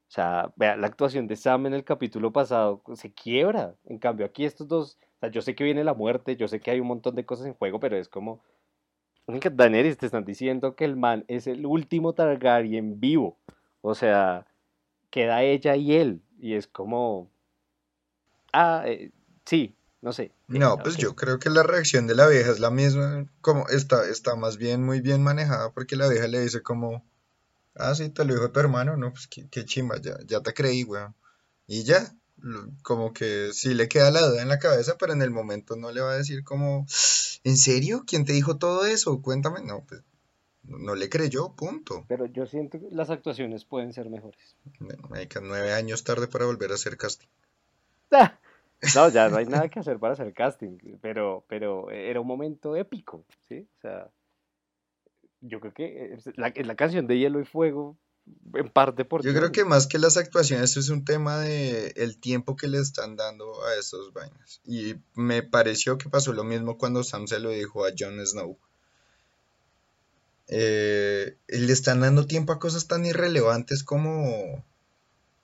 o 0.07 0.11
sea, 0.11 0.53
vea, 0.55 0.75
la 0.77 0.87
actuación 0.87 1.27
de 1.27 1.35
Sam 1.35 1.67
en 1.67 1.73
el 1.73 1.83
capítulo 1.83 2.31
pasado 2.31 2.81
se 2.93 3.11
quiebra. 3.13 3.75
En 3.85 3.97
cambio, 3.97 4.25
aquí 4.25 4.45
estos 4.45 4.67
dos, 4.67 4.97
o 5.17 5.19
sea, 5.19 5.31
yo 5.31 5.41
sé 5.41 5.55
que 5.55 5.63
viene 5.63 5.83
la 5.83 5.93
muerte, 5.93 6.35
yo 6.35 6.47
sé 6.47 6.59
que 6.59 6.71
hay 6.71 6.79
un 6.79 6.87
montón 6.87 7.15
de 7.15 7.25
cosas 7.25 7.47
en 7.47 7.53
juego, 7.53 7.79
pero 7.79 7.97
es 7.97 8.09
como, 8.09 8.41
Daenerys 9.27 9.97
te 9.97 10.05
están 10.07 10.25
diciendo 10.25 10.75
que 10.75 10.85
el 10.85 10.95
man 10.95 11.23
es 11.27 11.47
el 11.47 11.65
último 11.65 12.13
Targaryen 12.13 12.99
vivo. 12.99 13.37
O 13.81 13.95
sea, 13.95 14.47
queda 15.09 15.43
ella 15.43 15.75
y 15.75 15.93
él. 15.93 16.21
Y 16.39 16.55
es 16.55 16.67
como, 16.67 17.29
ah, 18.53 18.83
eh, 18.85 19.11
sí, 19.45 19.75
no 20.01 20.13
sé. 20.13 20.31
No, 20.47 20.77
pues 20.77 20.97
yo 20.97 21.15
creo 21.15 21.39
que 21.39 21.49
la 21.49 21.63
reacción 21.63 22.07
de 22.07 22.15
la 22.15 22.27
vieja 22.27 22.51
es 22.51 22.59
la 22.59 22.71
misma, 22.71 23.27
como 23.41 23.67
está, 23.69 24.07
está 24.09 24.35
más 24.35 24.57
bien 24.57 24.83
muy 24.83 25.01
bien 25.01 25.23
manejada 25.23 25.71
porque 25.71 25.95
la 25.95 26.07
vieja 26.07 26.27
le 26.27 26.41
dice 26.41 26.61
como, 26.61 27.05
ah, 27.75 27.93
sí, 27.95 28.09
te 28.09 28.25
lo 28.25 28.33
dijo 28.33 28.51
tu 28.51 28.59
hermano, 28.59 28.97
no, 28.97 29.11
pues 29.11 29.27
qué, 29.27 29.65
chimba, 29.65 29.99
ya, 30.01 30.17
ya 30.25 30.41
te 30.41 30.53
creí, 30.53 30.83
weón. 30.83 31.15
Y 31.67 31.83
ya, 31.83 32.13
como 32.83 33.13
que 33.13 33.51
sí 33.53 33.73
le 33.73 33.87
queda 33.87 34.11
la 34.11 34.21
duda 34.27 34.41
en 34.41 34.49
la 34.49 34.59
cabeza, 34.59 34.97
pero 34.97 35.13
en 35.13 35.21
el 35.21 35.31
momento 35.31 35.75
no 35.75 35.91
le 35.91 36.01
va 36.01 36.11
a 36.11 36.17
decir 36.17 36.43
como, 36.43 36.85
¿en 37.43 37.57
serio? 37.57 38.03
¿Quién 38.05 38.25
te 38.25 38.33
dijo 38.33 38.57
todo 38.57 38.85
eso? 38.85 39.21
Cuéntame, 39.21 39.61
no, 39.61 39.85
pues 39.87 40.01
no 40.63 40.95
le 40.95 41.09
creyó, 41.09 41.53
punto. 41.55 42.05
Pero 42.07 42.25
yo 42.25 42.45
siento 42.45 42.79
que 42.79 42.87
las 42.91 43.09
actuaciones 43.09 43.65
pueden 43.65 43.93
ser 43.93 44.09
mejores. 44.09 44.55
Bueno, 44.79 45.09
hay 45.11 45.27
que 45.27 45.41
nueve 45.41 45.73
años 45.73 46.03
tarde 46.03 46.27
para 46.27 46.45
volver 46.45 46.71
a 46.71 46.75
hacer 46.75 46.97
casting. 46.97 47.27
Ah, 48.11 48.37
no, 48.95 49.09
ya 49.09 49.29
no 49.29 49.37
hay 49.37 49.45
nada 49.47 49.69
que 49.69 49.79
hacer 49.79 49.99
para 49.99 50.13
hacer 50.13 50.33
casting, 50.33 50.77
pero, 51.01 51.45
pero 51.47 51.89
era 51.91 52.19
un 52.19 52.27
momento 52.27 52.75
épico, 52.75 53.25
¿sí? 53.47 53.67
O 53.77 53.81
sea, 53.81 54.09
yo 55.41 55.59
creo 55.59 55.73
que 55.73 56.17
la, 56.35 56.53
la 56.55 56.75
canción 56.75 57.07
de 57.07 57.17
Hielo 57.17 57.39
y 57.39 57.45
Fuego, 57.45 57.97
en 58.53 58.69
parte 58.69 59.05
por... 59.05 59.23
Yo 59.23 59.33
creo 59.33 59.51
que 59.51 59.65
más 59.65 59.87
que 59.87 59.97
las 59.97 60.17
actuaciones 60.17 60.77
es 60.77 60.89
un 60.89 61.03
tema 61.03 61.39
de 61.39 61.93
el 61.95 62.19
tiempo 62.19 62.55
que 62.55 62.67
le 62.67 62.77
están 62.77 63.15
dando 63.15 63.65
a 63.65 63.75
estos 63.75 64.13
vainas. 64.13 64.61
Y 64.63 64.95
me 65.15 65.41
pareció 65.41 65.97
que 65.97 66.09
pasó 66.09 66.31
lo 66.33 66.43
mismo 66.43 66.77
cuando 66.77 67.03
Sam 67.03 67.27
se 67.27 67.39
lo 67.39 67.49
dijo 67.49 67.85
a 67.85 67.89
Jon 67.97 68.23
Snow. 68.25 68.59
Eh, 70.53 71.37
le 71.47 71.71
están 71.71 72.01
dando 72.01 72.27
tiempo 72.27 72.51
a 72.51 72.59
cosas 72.59 72.85
tan 72.85 73.05
irrelevantes 73.05 73.85
como 73.85 74.65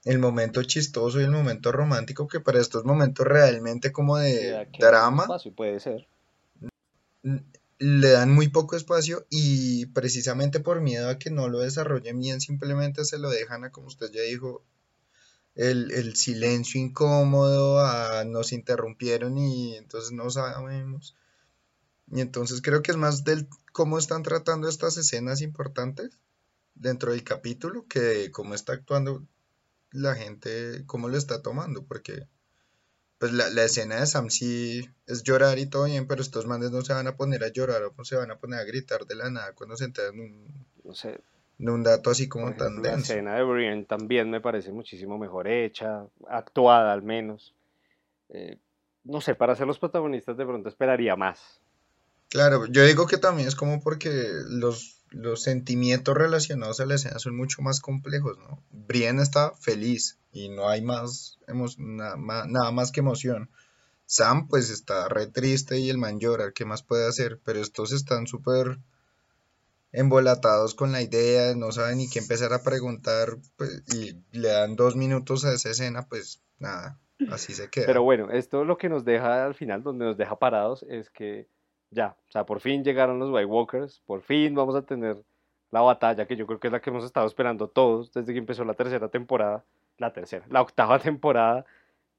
el 0.04 0.20
momento 0.20 0.62
chistoso 0.64 1.22
y 1.22 1.24
el 1.24 1.32
momento 1.32 1.72
romántico 1.72 2.28
que 2.28 2.42
para 2.42 2.60
estos 2.60 2.84
momentos 2.84 3.26
realmente 3.26 3.94
como 3.94 4.18
de 4.18 4.68
drama 4.78 5.26
puede 5.56 5.80
ser. 5.80 6.08
le 7.80 8.10
dan 8.10 8.34
muy 8.34 8.50
poco 8.50 8.76
espacio 8.76 9.26
y 9.30 9.86
precisamente 9.88 10.60
por 10.60 10.82
miedo 10.82 11.08
a 11.08 11.18
que 11.18 11.32
no 11.32 11.48
lo 11.48 11.60
desarrollen 11.60 12.20
bien 12.20 12.42
simplemente 12.42 13.06
se 13.06 13.18
lo 13.18 13.30
dejan 13.30 13.64
a 13.64 13.72
como 13.72 13.88
usted 13.88 14.12
ya 14.12 14.24
dijo 14.24 14.62
el, 15.56 16.16
silencio 16.16 16.80
incómodo 16.82 17.80
a, 17.80 18.24
nos 18.26 18.52
interrumpieron 18.52 19.38
y 19.38 19.76
entonces 19.76 20.12
no 20.12 20.30
sabemos. 20.30 21.16
Y 22.12 22.22
entonces 22.22 22.62
creo 22.62 22.82
que 22.82 22.92
es 22.92 22.98
más 22.98 23.24
del 23.24 23.48
cómo 23.78 24.00
están 24.00 24.24
tratando 24.24 24.68
estas 24.68 24.98
escenas 24.98 25.40
importantes 25.40 26.20
dentro 26.74 27.12
del 27.12 27.24
capítulo 27.24 27.86
que 27.88 28.32
cómo 28.32 28.56
está 28.56 28.74
actuando 28.74 29.22
la 29.92 30.16
gente 30.16 30.84
cómo 30.88 31.10
lo 31.10 31.16
está 31.16 31.44
tomando, 31.44 31.86
porque 31.86 32.26
pues 33.20 33.34
la, 33.34 33.64
escena 33.64 34.00
de 34.00 34.08
Sam 34.08 34.32
sí 34.32 34.90
es 35.06 35.22
llorar 35.22 35.60
y 35.60 35.68
todo 35.68 35.86
bien, 35.86 36.08
pero 36.08 36.24
estos 36.24 36.48
manes 36.48 36.72
no 36.72 36.82
se 36.82 36.94
van 36.94 37.06
a 37.06 37.18
poner 37.18 37.44
a 37.44 37.50
llorar 37.50 37.84
o 37.84 37.94
no 37.96 38.04
se 38.04 38.16
van 38.16 38.32
a 38.32 38.40
poner 38.40 38.62
a 38.62 38.64
gritar 38.64 39.06
de 39.06 39.14
la 39.14 39.30
nada 39.30 39.54
cuando 39.54 39.78
se 39.78 39.86
enteran 39.86 40.20
un, 40.20 40.48
no 40.84 40.96
sé, 40.96 41.20
de 41.60 41.72
un 41.72 41.84
dato 41.84 42.10
así 42.10 42.28
como 42.28 42.56
tan 42.56 42.82
denso. 42.82 42.90
La 42.90 42.98
escena 42.98 43.36
de 43.36 43.44
Brian 43.44 43.86
también 43.86 44.32
me 44.32 44.42
parece 44.42 44.72
muchísimo 44.72 45.20
mejor 45.20 45.48
hecha, 45.48 46.04
actuada 46.28 46.94
al 46.94 47.04
menos. 47.04 47.54
Eh, 48.30 48.58
no 49.04 49.22
sé, 49.22 49.36
para 49.36 49.56
ser 49.56 49.68
los 49.68 49.78
protagonistas 49.78 50.36
de 50.36 50.48
pronto 50.48 50.68
esperaría 50.68 51.16
más. 51.16 51.62
Claro, 52.30 52.66
yo 52.66 52.84
digo 52.86 53.08
que 53.08 53.18
también 53.18 53.48
es 53.48 53.56
como 53.56 53.82
porque 53.82 54.32
los 54.48 54.98
los 55.12 55.44
sentimientos 55.44 56.16
relacionados 56.16 56.80
a 56.80 56.86
la 56.86 56.96
escena 56.96 57.20
son 57.20 57.36
mucho 57.36 57.62
más 57.62 57.80
complejos, 57.80 58.38
¿no? 58.38 58.64
Brienne 58.72 59.22
está 59.22 59.52
feliz 59.56 60.20
y 60.32 60.50
no 60.50 60.70
hay 60.70 60.82
más, 60.82 61.40
nada, 61.78 62.72
más 62.72 62.92
que 62.92 63.00
emoción. 63.00 63.50
Sam 64.06 64.48
pues 64.48 64.70
está 64.70 65.08
re 65.10 65.28
triste 65.28 65.80
y 65.80 65.90
el 65.90 65.98
man 65.98 66.20
llora, 66.20 66.52
¿qué 66.52 66.66
más 66.66 66.84
puede 66.84 67.08
hacer? 67.08 67.40
Pero 67.44 67.60
estos 67.60 67.92
están 67.92 68.28
súper 68.28 68.80
embolatados 69.92 70.76
con 70.76 70.92
la 70.92 71.02
idea, 71.02 71.56
no 71.56 71.72
saben 71.72 71.98
ni 71.98 72.10
qué 72.10 72.20
empezar 72.20 72.54
a 72.54 72.64
preguntar 72.64 73.38
pues, 73.56 73.84
y 73.94 74.22
le 74.38 74.50
dan 74.50 74.76
dos 74.76 74.96
minutos 74.96 75.46
a 75.46 75.54
esa 75.54 75.70
escena, 75.70 76.08
pues 76.08 76.42
nada, 76.60 77.00
así 77.32 77.54
se 77.54 77.70
queda. 77.70 77.86
Pero 77.86 78.04
bueno, 78.04 78.30
esto 78.32 78.64
lo 78.64 78.78
que 78.78 78.90
nos 78.90 79.06
deja 79.06 79.46
al 79.46 79.56
final, 79.56 79.84
donde 79.84 80.06
nos 80.06 80.18
deja 80.18 80.38
parados, 80.38 80.86
es 80.90 81.10
que 81.10 81.48
ya, 81.92 82.16
o 82.28 82.32
sea, 82.32 82.46
por 82.46 82.60
fin 82.60 82.84
llegaron 82.84 83.20
los 83.20 83.30
White 83.32 83.46
Walkers, 83.46 84.02
por 84.06 84.22
fin 84.22 84.56
vamos 84.56 84.76
a 84.76 84.84
tener 84.84 85.18
la 85.72 85.82
batalla 85.82 86.26
que 86.28 86.36
yo 86.36 86.48
creo 86.48 86.60
que 86.60 86.68
es 86.68 86.74
la 86.74 86.82
que 86.82 86.90
hemos 86.90 87.04
estado 87.04 87.28
esperando 87.28 87.68
todos 87.70 88.14
desde 88.14 88.34
que 88.34 88.40
empezó 88.40 88.64
la 88.66 88.74
tercera 88.74 89.10
temporada, 89.10 89.64
la 89.98 90.14
tercera, 90.14 90.46
la 90.50 90.62
octava 90.62 91.00
temporada. 91.00 91.66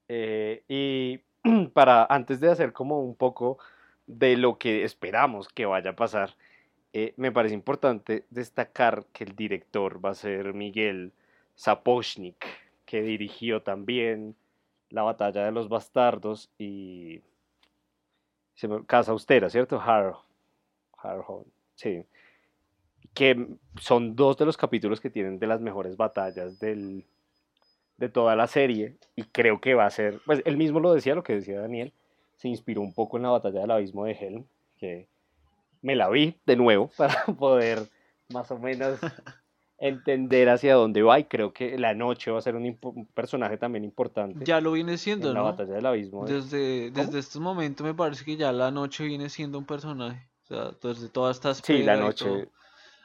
Eh, 0.08 0.64
y 0.68 1.18
para 1.74 2.06
antes 2.08 2.40
de 2.40 2.50
hacer 2.50 2.72
como 2.72 3.00
un 3.00 3.14
poco 3.14 3.58
de 4.06 4.36
lo 4.36 4.58
que 4.58 4.84
esperamos 4.84 5.48
que 5.48 5.66
vaya 5.66 5.90
a 5.90 5.96
pasar, 5.96 6.34
eh, 6.92 7.14
me 7.16 7.32
parece 7.32 7.54
importante 7.54 8.24
destacar 8.30 9.04
que 9.12 9.24
el 9.24 9.36
director 9.36 10.04
va 10.04 10.10
a 10.10 10.14
ser 10.14 10.54
Miguel 10.54 11.12
Sapochnik, 11.54 12.46
que 12.86 13.02
dirigió 13.02 13.62
también 13.62 14.36
la 14.90 15.02
batalla 15.02 15.44
de 15.44 15.52
los 15.52 15.68
bastardos 15.68 16.50
y 16.58 17.20
Casa 18.86 19.12
Austera, 19.12 19.50
¿cierto? 19.50 19.80
Harrow. 19.80 20.18
Harrow, 20.96 21.46
sí. 21.74 22.04
Que 23.14 23.46
son 23.80 24.16
dos 24.16 24.36
de 24.36 24.46
los 24.46 24.56
capítulos 24.56 25.00
que 25.00 25.10
tienen 25.10 25.38
de 25.38 25.46
las 25.46 25.60
mejores 25.60 25.96
batallas 25.96 26.58
del, 26.58 27.04
de 27.96 28.08
toda 28.08 28.34
la 28.36 28.46
serie. 28.46 28.96
Y 29.14 29.24
creo 29.24 29.60
que 29.60 29.74
va 29.74 29.86
a 29.86 29.90
ser, 29.90 30.20
pues 30.26 30.42
él 30.44 30.56
mismo 30.56 30.80
lo 30.80 30.92
decía, 30.92 31.14
lo 31.14 31.22
que 31.22 31.34
decía 31.34 31.60
Daniel, 31.60 31.92
se 32.36 32.48
inspiró 32.48 32.80
un 32.80 32.94
poco 32.94 33.16
en 33.16 33.24
la 33.24 33.30
batalla 33.30 33.60
del 33.60 33.70
abismo 33.70 34.04
de 34.04 34.12
Helm, 34.12 34.44
que 34.78 35.08
me 35.82 35.96
la 35.96 36.08
vi 36.08 36.36
de 36.46 36.56
nuevo 36.56 36.90
para 36.96 37.26
poder 37.26 37.88
más 38.32 38.50
o 38.50 38.58
menos 38.58 38.98
entender 39.78 40.48
hacia 40.48 40.74
dónde 40.74 41.02
va 41.02 41.20
y 41.20 41.24
creo 41.24 41.52
que 41.52 41.78
la 41.78 41.94
noche 41.94 42.30
va 42.30 42.38
a 42.38 42.42
ser 42.42 42.56
un, 42.56 42.78
personaje 43.14 43.56
también 43.56 43.84
importante. 43.84 44.44
Ya 44.44 44.60
lo 44.60 44.72
viene 44.72 44.98
siendo, 44.98 45.28
en 45.28 45.34
la 45.34 45.42
batalla 45.42 45.74
del 45.74 45.86
abismo. 45.86 46.26
Desde, 46.26 46.90
desde 46.90 47.20
este 47.20 47.38
momento 47.38 47.84
me 47.84 47.94
parece 47.94 48.24
que 48.24 48.36
ya 48.36 48.52
la 48.52 48.70
noche 48.70 49.04
viene 49.04 49.28
siendo 49.28 49.58
un 49.58 49.64
personaje. 49.64 50.28
O 50.44 50.46
sea, 50.46 50.70
desde 50.82 51.08
todas 51.08 51.36
estas 51.36 51.58
Sí, 51.58 51.82
la 51.82 51.96
noche. 51.96 52.48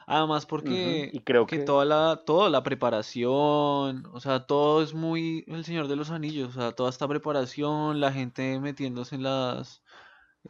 Además 0.06 0.44
porque 0.44 1.08
y 1.12 1.20
creo 1.20 1.46
que, 1.46 1.60
toda 1.60 1.86
la 1.86 2.22
toda 2.26 2.50
la 2.50 2.62
preparación, 2.62 4.06
o 4.12 4.20
sea, 4.20 4.40
todo 4.46 4.82
es 4.82 4.92
muy 4.92 5.44
el 5.46 5.64
Señor 5.64 5.88
de 5.88 5.96
los 5.96 6.10
Anillos, 6.10 6.56
o 6.56 6.60
sea, 6.60 6.72
toda 6.72 6.90
esta 6.90 7.08
preparación, 7.08 8.00
la 8.00 8.12
gente 8.12 8.60
metiéndose 8.60 9.14
en 9.14 9.22
las 9.22 9.82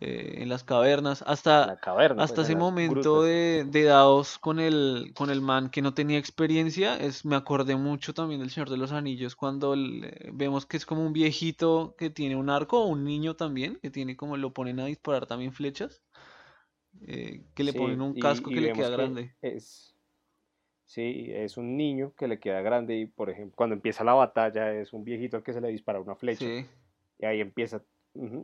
eh, 0.01 0.37
en 0.39 0.49
las 0.49 0.65
cavernas, 0.65 1.23
hasta, 1.27 1.77
caverna. 1.81 1.81
hasta 2.17 2.43
pues, 2.43 2.43
ese 2.43 2.57
momento 2.57 3.23
de, 3.23 3.65
de 3.69 3.85
Daos 3.85 4.39
con 4.39 4.61
el, 4.61 5.13
con 5.15 5.31
el 5.31 5.41
man 5.41 5.71
que 5.71 5.83
no 5.83 5.95
tenía 5.95 6.19
experiencia, 6.19 6.97
es, 6.97 7.25
me 7.25 7.37
acordé 7.37 7.77
mucho 7.77 8.15
también 8.15 8.41
del 8.41 8.51
Señor 8.51 8.71
de 8.71 8.77
los 8.79 8.93
Anillos, 8.93 9.37
cuando 9.37 9.75
el- 9.75 10.05
eh, 10.05 10.31
vemos 10.33 10.67
que 10.67 10.77
es 10.77 10.87
como 10.87 11.05
un 11.07 11.13
viejito 11.13 11.95
que 11.99 12.11
tiene 12.11 12.37
un 12.37 12.51
arco, 12.51 12.83
o 12.83 12.87
un 12.89 13.05
niño 13.05 13.37
también, 13.37 13.79
que 13.83 13.91
tiene 13.91 14.17
como 14.17 14.37
lo 14.37 14.53
ponen 14.53 14.81
a 14.81 14.87
disparar 14.87 15.27
también 15.27 15.53
flechas, 15.53 16.03
eh, 17.03 17.45
que 17.55 17.65
le 17.65 17.73
Sí, 17.73 17.79
ponen 17.81 18.03
un 18.03 18.15
casco 18.15 18.51
y 18.51 18.53
que 18.53 18.61
le 18.61 18.73
queda 18.73 18.89
que 18.91 18.91
grande. 18.91 19.35
Es, 19.43 19.95
sí, 20.87 21.29
es 21.33 21.57
un 21.59 21.77
niño 21.77 22.15
que 22.17 22.29
le 22.29 22.41
queda 22.41 22.63
grande 22.63 22.97
y, 22.97 23.07
por 23.07 23.31
ejemplo, 23.31 23.57
cuando 23.57 23.75
empieza 23.77 24.05
la 24.05 24.15
batalla 24.15 24.73
es 24.75 24.93
un 24.93 25.05
viejito 25.05 25.37
al 25.39 25.43
que 25.45 25.53
se 25.55 25.61
le 25.61 25.69
dispara 25.71 26.01
una 26.01 26.17
flecha. 26.17 26.51
Sí, 26.51 26.67
Y 27.19 27.27
ahí 27.27 27.41
empieza, 27.41 27.83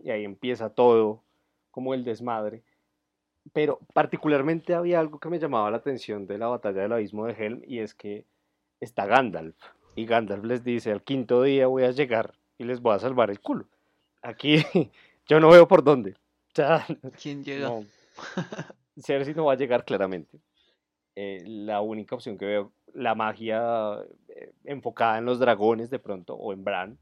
y 0.05 0.11
ahí 0.11 0.25
empieza 0.25 0.75
todo 0.75 1.25
como 1.71 1.95
el 1.95 2.05
desmadre. 2.05 2.63
Pero 3.53 3.79
particularmente 3.95 4.75
había 4.75 5.01
algo 5.01 5.19
que 5.19 5.29
me 5.29 5.39
llamaba 5.39 5.71
la 5.71 5.79
atención 5.79 6.27
de 6.27 6.39
la 6.39 6.49
batalla 6.49 6.83
del 6.83 6.93
abismo 6.93 7.27
de 7.27 7.33
Helm 7.33 7.63
y 7.67 7.79
es 7.79 7.95
que 7.95 8.27
está 8.81 9.07
Gandalf. 9.07 9.57
Y 9.97 10.07
Gandalf 10.07 10.45
les 10.45 10.63
dice, 10.63 10.93
al 10.93 11.03
quinto 11.03 11.43
día 11.43 11.67
voy 11.67 11.85
a 11.85 11.91
llegar 11.91 12.35
y 12.59 12.65
les 12.65 12.81
voy 12.81 12.95
a 12.95 12.99
salvar 12.99 13.31
el 13.31 13.41
culo. 13.41 13.67
Aquí 14.23 14.57
yo 15.27 15.41
no 15.41 15.49
veo 15.51 15.67
por 15.67 15.83
dónde. 15.83 16.13
O 16.13 16.55
sea, 16.55 16.87
¿quién 17.21 17.43
llega? 17.45 17.69
no. 17.69 17.85
Cersei 18.97 19.35
no 19.35 19.47
va 19.47 19.55
a 19.55 19.57
llegar 19.57 19.85
claramente. 19.85 20.39
Eh, 21.17 21.43
la 21.47 21.81
única 21.81 22.15
opción 22.15 22.37
que 22.37 22.45
veo, 22.45 22.73
la 22.93 23.15
magia 23.15 23.97
eh, 24.29 24.53
enfocada 24.65 25.19
en 25.19 25.25
los 25.25 25.39
dragones 25.39 25.91
de 25.91 25.99
pronto, 25.99 26.35
o 26.35 26.53
en 26.53 26.63
Bran, 26.65 26.99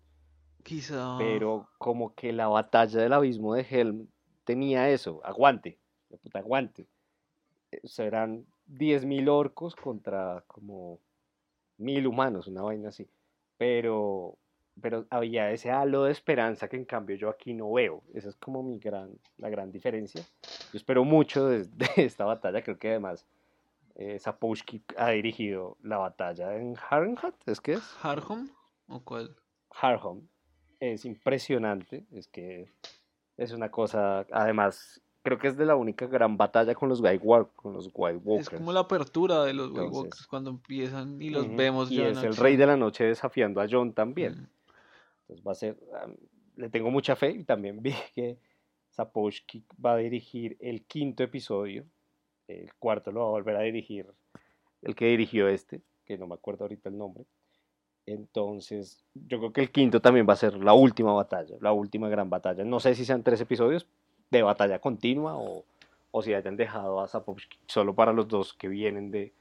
Quizá. 0.62 1.16
pero 1.18 1.68
como 1.78 2.14
que 2.14 2.32
la 2.32 2.46
batalla 2.48 3.00
del 3.00 3.12
abismo 3.12 3.54
de 3.54 3.66
Helm 3.68 4.08
tenía 4.48 4.88
eso, 4.88 5.20
aguante, 5.24 5.76
de 6.08 6.16
puta 6.16 6.38
aguante. 6.38 6.86
Eh, 7.70 7.80
Serán 7.84 8.46
10.000 8.66 9.28
orcos 9.28 9.76
contra 9.76 10.42
como 10.46 11.00
1.000 11.78 12.06
humanos, 12.06 12.46
una 12.46 12.62
vaina 12.62 12.88
así. 12.88 13.06
Pero, 13.58 14.38
pero 14.80 15.04
había 15.10 15.50
ese 15.50 15.70
halo 15.70 16.04
de 16.04 16.12
esperanza 16.12 16.66
que 16.66 16.76
en 16.76 16.86
cambio 16.86 17.14
yo 17.16 17.28
aquí 17.28 17.52
no 17.52 17.70
veo. 17.70 18.02
Esa 18.14 18.30
es 18.30 18.36
como 18.36 18.62
mi 18.62 18.78
gran, 18.78 19.10
la 19.36 19.50
gran 19.50 19.70
diferencia. 19.70 20.22
Yo 20.72 20.78
espero 20.78 21.04
mucho 21.04 21.46
de, 21.46 21.64
de 21.82 21.90
esta 21.96 22.24
batalla, 22.24 22.62
creo 22.62 22.78
que 22.78 22.88
además 22.88 23.26
eh, 23.96 24.18
Sapowski 24.18 24.82
ha 24.96 25.10
dirigido 25.10 25.76
la 25.82 25.98
batalla 25.98 26.56
en 26.56 26.74
Harrenhal, 26.88 27.34
¿es 27.44 27.60
que 27.60 27.74
es? 27.74 27.96
¿Harhom? 28.02 28.48
¿O 28.88 29.00
cuál? 29.00 29.36
Harhom 29.78 30.22
es 30.80 31.04
impresionante, 31.04 32.06
es 32.12 32.28
que 32.28 32.72
es 33.38 33.52
una 33.52 33.70
cosa, 33.70 34.26
además, 34.32 35.00
creo 35.22 35.38
que 35.38 35.48
es 35.48 35.56
de 35.56 35.64
la 35.64 35.76
única 35.76 36.06
gran 36.06 36.36
batalla 36.36 36.74
con 36.74 36.88
los 36.88 37.00
White, 37.00 37.24
Walk- 37.24 37.54
con 37.54 37.72
los 37.72 37.88
White 37.94 38.18
Es 38.18 38.24
Walkers. 38.26 38.50
como 38.58 38.72
la 38.72 38.80
apertura 38.80 39.44
de 39.44 39.54
los 39.54 39.68
White 39.68 39.80
Entonces, 39.80 40.02
Walkers 40.02 40.26
cuando 40.26 40.50
empiezan 40.50 41.22
y 41.22 41.30
los 41.30 41.48
vemos 41.56 41.90
y 41.90 42.02
es 42.02 42.22
el 42.22 42.36
rey 42.36 42.56
de 42.56 42.66
la 42.66 42.76
noche 42.76 43.04
desafiando 43.04 43.60
a 43.60 43.66
John 43.70 43.92
también. 43.94 44.48
Entonces 45.22 45.46
va 45.46 45.52
a 45.52 45.54
ser, 45.54 45.78
le 46.56 46.68
tengo 46.68 46.90
mucha 46.90 47.14
fe 47.16 47.30
y 47.30 47.44
también 47.44 47.80
vi 47.82 47.94
que 48.14 48.38
Sapowski 48.90 49.64
va 49.84 49.92
a 49.92 49.96
dirigir 49.98 50.56
el 50.60 50.84
quinto 50.84 51.22
episodio, 51.22 51.86
el 52.48 52.74
cuarto 52.74 53.12
lo 53.12 53.20
va 53.20 53.26
a 53.26 53.30
volver 53.30 53.56
a 53.56 53.60
dirigir 53.60 54.06
el 54.82 54.94
que 54.96 55.06
dirigió 55.06 55.48
este, 55.48 55.82
que 56.04 56.18
no 56.18 56.26
me 56.26 56.34
acuerdo 56.34 56.64
ahorita 56.64 56.88
el 56.88 56.98
nombre. 56.98 57.24
Entonces, 58.12 59.04
yo 59.14 59.38
creo 59.38 59.52
que 59.52 59.60
el 59.60 59.70
quinto 59.70 60.00
también 60.00 60.26
va 60.28 60.32
a 60.32 60.36
ser 60.36 60.54
la 60.54 60.72
última 60.72 61.12
batalla, 61.12 61.56
la 61.60 61.72
última 61.72 62.08
gran 62.08 62.30
batalla. 62.30 62.64
No 62.64 62.80
sé 62.80 62.94
si 62.94 63.04
sean 63.04 63.22
tres 63.22 63.40
episodios 63.40 63.86
de 64.30 64.42
batalla 64.42 64.78
continua 64.80 65.36
o, 65.36 65.64
o 66.10 66.22
si 66.22 66.34
hayan 66.34 66.56
dejado 66.56 67.00
a 67.00 67.08
Sapowski 67.08 67.58
solo 67.66 67.94
para 67.94 68.12
los 68.12 68.28
dos 68.28 68.54
que 68.54 68.68
vienen 68.68 69.10
de, 69.10 69.32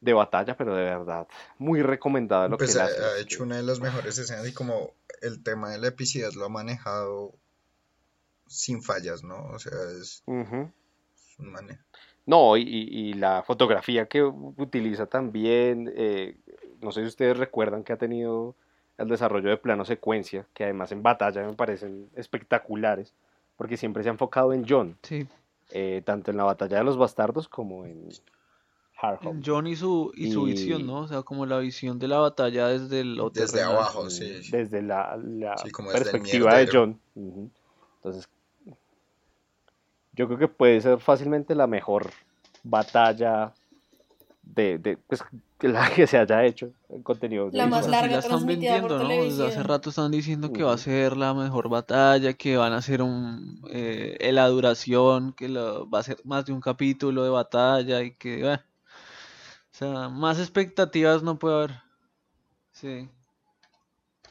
de 0.00 0.12
batalla, 0.12 0.56
pero 0.56 0.74
de 0.74 0.84
verdad, 0.84 1.26
muy 1.58 1.82
recomendada 1.82 2.48
lo 2.48 2.58
Pues 2.58 2.74
que 2.74 2.80
ha, 2.80 2.84
hace. 2.84 3.02
ha 3.02 3.18
hecho 3.18 3.42
una 3.42 3.56
de 3.56 3.62
las 3.62 3.80
mejores 3.80 4.18
escenas 4.18 4.46
y 4.46 4.52
como 4.52 4.92
el 5.22 5.42
tema 5.42 5.70
de 5.70 5.78
la 5.78 5.88
epicidad 5.88 6.32
lo 6.32 6.44
ha 6.44 6.48
manejado 6.48 7.34
sin 8.46 8.82
fallas, 8.82 9.22
¿no? 9.22 9.46
O 9.50 9.58
sea, 9.58 9.72
es, 10.00 10.22
un 10.26 10.72
manejo. 11.38 11.82
No, 12.26 12.58
y, 12.58 13.14
la 13.14 13.42
fotografía 13.42 14.06
que 14.06 14.22
utiliza 14.22 15.06
también, 15.06 15.90
eh, 15.96 16.36
no 16.80 16.92
sé 16.92 17.02
si 17.02 17.08
ustedes 17.08 17.36
recuerdan 17.36 17.84
que 17.84 17.92
ha 17.92 17.96
tenido 17.98 18.54
el 18.98 19.08
desarrollo 19.08 19.48
de 19.48 19.56
plano 19.56 19.84
secuencia, 19.84 20.46
que 20.54 20.64
además 20.64 20.92
en 20.92 21.02
batalla 21.02 21.44
me 21.46 21.52
parecen 21.54 22.10
espectaculares, 22.16 23.14
porque 23.56 23.76
siempre 23.76 24.02
se 24.02 24.08
ha 24.08 24.12
enfocado 24.12 24.52
en 24.52 24.64
John, 24.68 24.96
Sí, 25.02 25.26
eh, 25.70 26.02
tanto 26.04 26.30
en 26.30 26.36
la 26.36 26.44
batalla 26.44 26.78
de 26.78 26.84
los 26.84 26.96
bastardos 26.96 27.48
como 27.48 27.84
en. 27.84 28.08
John 29.44 29.68
y 29.68 29.76
su, 29.76 30.10
y 30.16 30.32
su 30.32 30.44
visión, 30.44 30.84
¿no? 30.84 31.02
O 31.02 31.08
sea, 31.08 31.22
como 31.22 31.46
la 31.46 31.58
visión 31.60 32.00
de 32.00 32.08
la 32.08 32.18
batalla 32.18 32.66
desde 32.66 33.04
lo 33.04 33.30
Desde 33.30 33.58
terrenal. 33.58 33.76
abajo, 33.76 34.10
sí. 34.10 34.42
sí. 34.42 34.50
Desde 34.50 34.82
la, 34.82 35.16
la 35.16 35.56
Sí, 35.56 35.70
como 35.70 35.92
desde 35.92 36.06
el 36.06 36.10
perspectiva 36.10 36.56
de. 36.56 36.68
John. 36.72 37.00
Entonces, 37.14 38.28
yo 40.14 40.26
creo 40.26 40.38
que 40.38 40.48
puede 40.48 40.80
ser 40.80 40.98
fácilmente 40.98 41.54
la 41.54 41.68
mejor 41.68 42.10
batalla 42.64 43.52
de, 44.54 44.78
de 44.78 44.96
pues, 44.96 45.22
la 45.60 45.90
que 45.94 46.06
se 46.06 46.18
haya 46.18 46.44
hecho 46.44 46.72
en 46.88 47.02
contenido 47.02 47.50
La 47.52 47.66
más 47.66 47.88
larga 47.88 48.14
la 48.14 48.18
están 48.18 48.46
vendiendo, 48.46 48.98
¿no? 48.98 49.08
Desde 49.08 49.46
hace 49.46 49.62
rato 49.62 49.90
están 49.90 50.10
diciendo 50.10 50.52
que 50.52 50.62
va 50.62 50.72
a 50.74 50.78
ser 50.78 51.16
la 51.16 51.34
mejor 51.34 51.68
batalla, 51.68 52.32
que 52.34 52.56
van 52.56 52.72
a 52.72 52.82
ser 52.82 53.02
un, 53.02 53.60
eh, 53.70 54.30
la 54.32 54.48
duración, 54.48 55.32
que 55.32 55.48
lo- 55.48 55.88
va 55.88 56.00
a 56.00 56.02
ser 56.02 56.18
más 56.24 56.46
de 56.46 56.52
un 56.52 56.60
capítulo 56.60 57.22
de 57.24 57.30
batalla 57.30 58.02
y 58.02 58.14
que, 58.14 58.40
bueno, 58.42 58.62
o 59.70 59.74
sea, 59.78 60.08
más 60.08 60.38
expectativas 60.38 61.22
no 61.22 61.38
puede 61.38 61.54
haber. 61.56 61.74
Sí. 62.72 63.08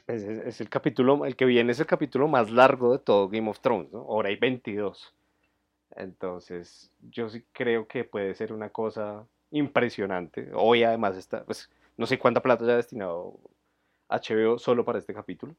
Es, 0.07 0.23
es- 0.23 0.39
es 0.45 0.61
el 0.61 0.69
capítulo, 0.69 1.25
el 1.25 1.35
que 1.35 1.45
viene 1.45 1.71
es 1.71 1.79
el 1.79 1.85
capítulo 1.85 2.27
más 2.27 2.49
largo 2.49 2.91
de 2.93 2.99
todo 2.99 3.29
Game 3.29 3.49
of 3.49 3.59
Thrones, 3.59 3.91
¿no? 3.91 4.03
Hora 4.05 4.31
y 4.31 4.35
22. 4.37 5.13
Entonces, 5.95 6.91
yo 7.11 7.29
sí 7.29 7.43
creo 7.53 7.87
que 7.87 8.03
puede 8.03 8.35
ser 8.35 8.53
una 8.53 8.69
cosa 8.69 9.25
impresionante. 9.51 10.49
Hoy 10.53 10.83
además 10.83 11.17
está, 11.17 11.43
pues, 11.45 11.69
no 11.97 12.05
sé 12.05 12.19
cuánta 12.19 12.41
plata 12.41 12.65
ya 12.65 12.73
ha 12.73 12.77
destinado 12.77 13.39
HBO 14.09 14.57
solo 14.59 14.85
para 14.85 14.99
este 14.99 15.13
capítulo, 15.13 15.55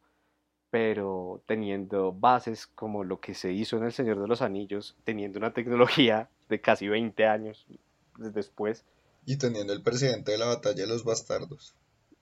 pero 0.70 1.42
teniendo 1.46 2.12
bases 2.12 2.66
como 2.66 3.04
lo 3.04 3.20
que 3.20 3.34
se 3.34 3.52
hizo 3.52 3.76
en 3.76 3.84
El 3.84 3.92
Señor 3.92 4.20
de 4.20 4.28
los 4.28 4.42
Anillos, 4.42 4.96
teniendo 5.04 5.38
una 5.38 5.52
tecnología 5.52 6.28
de 6.48 6.60
casi 6.60 6.88
20 6.88 7.26
años 7.26 7.66
después, 8.18 8.84
Y 9.26 9.36
teniendo 9.36 9.72
el 9.72 9.82
presidente 9.82 10.32
de 10.32 10.38
la 10.38 10.46
batalla 10.46 10.82
de 10.82 10.86
los 10.86 11.04
bastardos. 11.04 11.74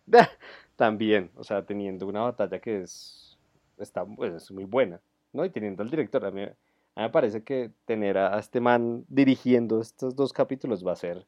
también, 0.76 1.30
o 1.36 1.44
sea, 1.44 1.64
teniendo 1.64 2.06
una 2.06 2.22
batalla 2.22 2.58
que 2.58 2.82
es, 2.82 3.38
está, 3.78 4.04
pues, 4.04 4.34
es 4.34 4.50
muy 4.50 4.64
buena, 4.64 5.00
¿no? 5.32 5.44
Y 5.44 5.50
teniendo 5.50 5.82
al 5.82 5.90
director, 5.90 6.24
a 6.24 6.30
mí, 6.30 6.42
a 6.42 6.46
mí 6.46 6.52
me 6.96 7.10
parece 7.10 7.42
que 7.42 7.70
tener 7.84 8.18
a 8.18 8.38
este 8.38 8.60
man 8.60 9.04
dirigiendo 9.08 9.80
estos 9.80 10.16
dos 10.16 10.32
capítulos 10.32 10.86
va 10.86 10.92
a 10.92 10.96
ser 10.96 11.26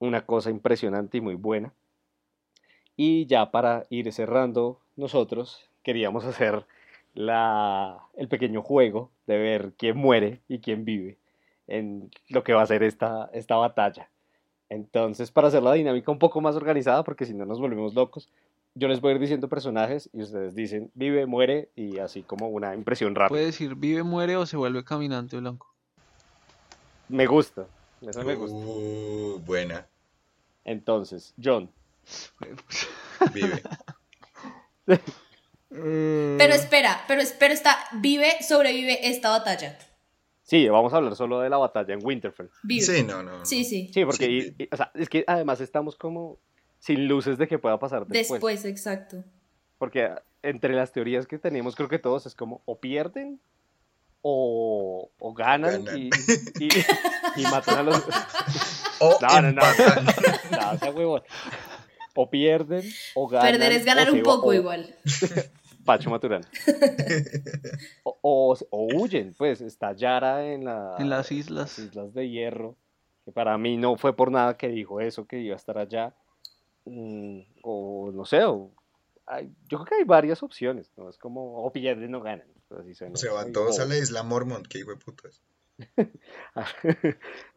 una 0.00 0.26
cosa 0.26 0.50
impresionante 0.50 1.18
y 1.18 1.20
muy 1.20 1.36
buena. 1.36 1.72
Y 2.96 3.26
ya 3.26 3.52
para 3.52 3.84
ir 3.88 4.12
cerrando, 4.12 4.80
nosotros 4.96 5.70
queríamos 5.84 6.24
hacer 6.26 6.66
la, 7.14 8.00
el 8.16 8.28
pequeño 8.28 8.62
juego 8.62 9.10
de 9.26 9.38
ver 9.38 9.72
quién 9.76 9.96
muere 9.96 10.40
y 10.48 10.58
quién 10.58 10.84
vive 10.84 11.16
en 11.68 12.10
lo 12.28 12.42
que 12.42 12.52
va 12.52 12.62
a 12.62 12.66
ser 12.66 12.82
esta, 12.82 13.30
esta 13.32 13.54
batalla. 13.56 14.10
Entonces, 14.68 15.30
para 15.30 15.48
hacer 15.48 15.62
la 15.62 15.72
dinámica 15.72 16.10
un 16.10 16.18
poco 16.18 16.40
más 16.40 16.56
organizada, 16.56 17.04
porque 17.04 17.26
si 17.26 17.34
no 17.34 17.44
nos 17.44 17.60
volvemos 17.60 17.94
locos, 17.94 18.28
yo 18.74 18.86
les 18.88 19.00
voy 19.00 19.12
a 19.12 19.14
ir 19.16 19.20
diciendo 19.20 19.48
personajes 19.48 20.08
y 20.12 20.22
ustedes 20.22 20.54
dicen 20.54 20.90
vive, 20.94 21.26
muere 21.26 21.70
y 21.74 21.98
así 21.98 22.22
como 22.22 22.48
una 22.48 22.74
impresión 22.74 23.14
rápida. 23.14 23.30
Puede 23.30 23.46
decir 23.46 23.74
vive, 23.74 24.02
muere 24.02 24.36
o 24.36 24.46
se 24.46 24.56
vuelve 24.56 24.84
caminante 24.84 25.36
blanco. 25.38 25.68
Me 27.08 27.26
gusta, 27.26 27.66
eso 28.08 28.22
me 28.24 28.34
gusta. 28.34 28.56
Uh, 28.56 29.38
buena. 29.44 29.86
Entonces, 30.64 31.34
John, 31.42 31.70
Vive. 33.32 33.62
Pero 35.68 36.52
espera, 36.54 37.04
pero 37.06 37.20
espera, 37.20 37.54
está, 37.54 37.76
vive, 38.00 38.42
sobrevive 38.42 39.08
esta 39.08 39.30
batalla. 39.30 39.78
sí, 40.42 40.68
vamos 40.68 40.92
a 40.92 40.96
hablar 40.96 41.14
solo 41.14 41.38
de 41.40 41.48
la 41.48 41.58
batalla 41.58 41.94
en 41.94 42.04
Winterfell. 42.04 42.48
Vive. 42.64 42.82
Sí, 42.84 43.04
no, 43.04 43.22
no. 43.22 43.38
no. 43.38 43.46
Sí, 43.46 43.62
sí. 43.62 43.88
Sí, 43.94 44.04
porque 44.04 44.24
Sí. 44.26 44.54
y- 44.58 44.62
y- 44.64 44.68
o 44.72 44.76
sea, 44.76 44.90
es 44.94 45.08
que 45.08 45.22
además 45.28 45.60
estamos 45.60 45.94
como 45.94 46.38
sin 46.80 47.06
luces 47.06 47.38
de 47.38 47.46
que 47.46 47.58
pueda 47.60 47.78
pasar 47.78 48.04
después. 48.06 48.40
Después, 48.40 48.64
exacto. 48.64 49.22
Porque 49.78 50.10
entre 50.42 50.74
las 50.74 50.90
teorías 50.92 51.28
que 51.28 51.38
tenemos, 51.38 51.76
creo 51.76 51.88
que 51.88 52.00
todos 52.00 52.26
es 52.26 52.34
como 52.34 52.62
o 52.64 52.80
pierden 52.80 53.40
o, 54.22 55.10
o 55.18 55.34
ganan, 55.34 55.84
Ganan. 55.84 55.98
Y, 55.98 56.10
y, 56.60 56.68
y 57.36 57.42
matan 57.44 57.78
a 57.78 57.82
los... 57.82 58.02
O 59.00 59.18
No, 59.20 59.40
no, 59.42 59.52
no. 59.52 59.62
o 60.72 60.78
sea, 60.78 60.90
huevón. 60.90 61.22
O 62.14 62.28
pierden 62.28 62.82
o 63.14 63.26
ganan. 63.28 63.52
Perder 63.52 63.72
es 63.72 63.84
ganar 63.84 64.08
o 64.08 64.12
un 64.12 64.18
se- 64.18 64.24
poco 64.24 64.48
o- 64.48 64.54
igual. 64.54 64.94
Pacho 65.84 66.10
Maturana. 66.10 66.46
O, 68.04 68.18
o- 68.20 68.56
o 68.70 68.86
huyen, 68.94 69.34
pues 69.38 69.60
está 69.62 69.92
Yara 69.94 70.44
en, 70.52 70.64
la, 70.64 70.96
En 70.98 71.08
las 71.08 71.32
islas. 71.32 71.78
las 71.78 71.86
Islas 71.88 72.12
de 72.14 72.28
Hierro, 72.28 72.76
que 73.24 73.32
para 73.32 73.56
mí 73.56 73.76
no 73.78 73.96
fue 73.96 74.14
por 74.14 74.30
nada 74.30 74.56
que 74.56 74.68
dijo 74.68 75.00
eso, 75.00 75.26
que 75.26 75.38
iba 75.40 75.54
a 75.54 75.56
estar 75.56 75.78
allá. 75.78 76.14
Mm, 76.84 77.40
o 77.62 78.10
no 78.12 78.24
sé, 78.26 78.44
o- 78.44 78.70
hay- 79.26 79.48
yo 79.68 79.78
creo 79.78 79.84
que 79.86 79.94
hay 79.96 80.04
varias 80.04 80.42
opciones, 80.42 80.90
¿no? 80.96 81.08
Es 81.08 81.16
como, 81.16 81.64
o 81.64 81.72
pierden 81.72 82.14
o 82.14 82.20
ganan. 82.20 82.46
Así 82.70 82.94
suena, 82.94 83.16
Se 83.16 83.28
van 83.28 83.52
todos 83.52 83.80
a 83.80 83.84
la 83.84 83.96
isla 83.96 84.22
Mormont, 84.22 84.66
que 84.66 84.78
hijo 84.78 84.90
de 84.90 84.96
putas. 84.96 85.42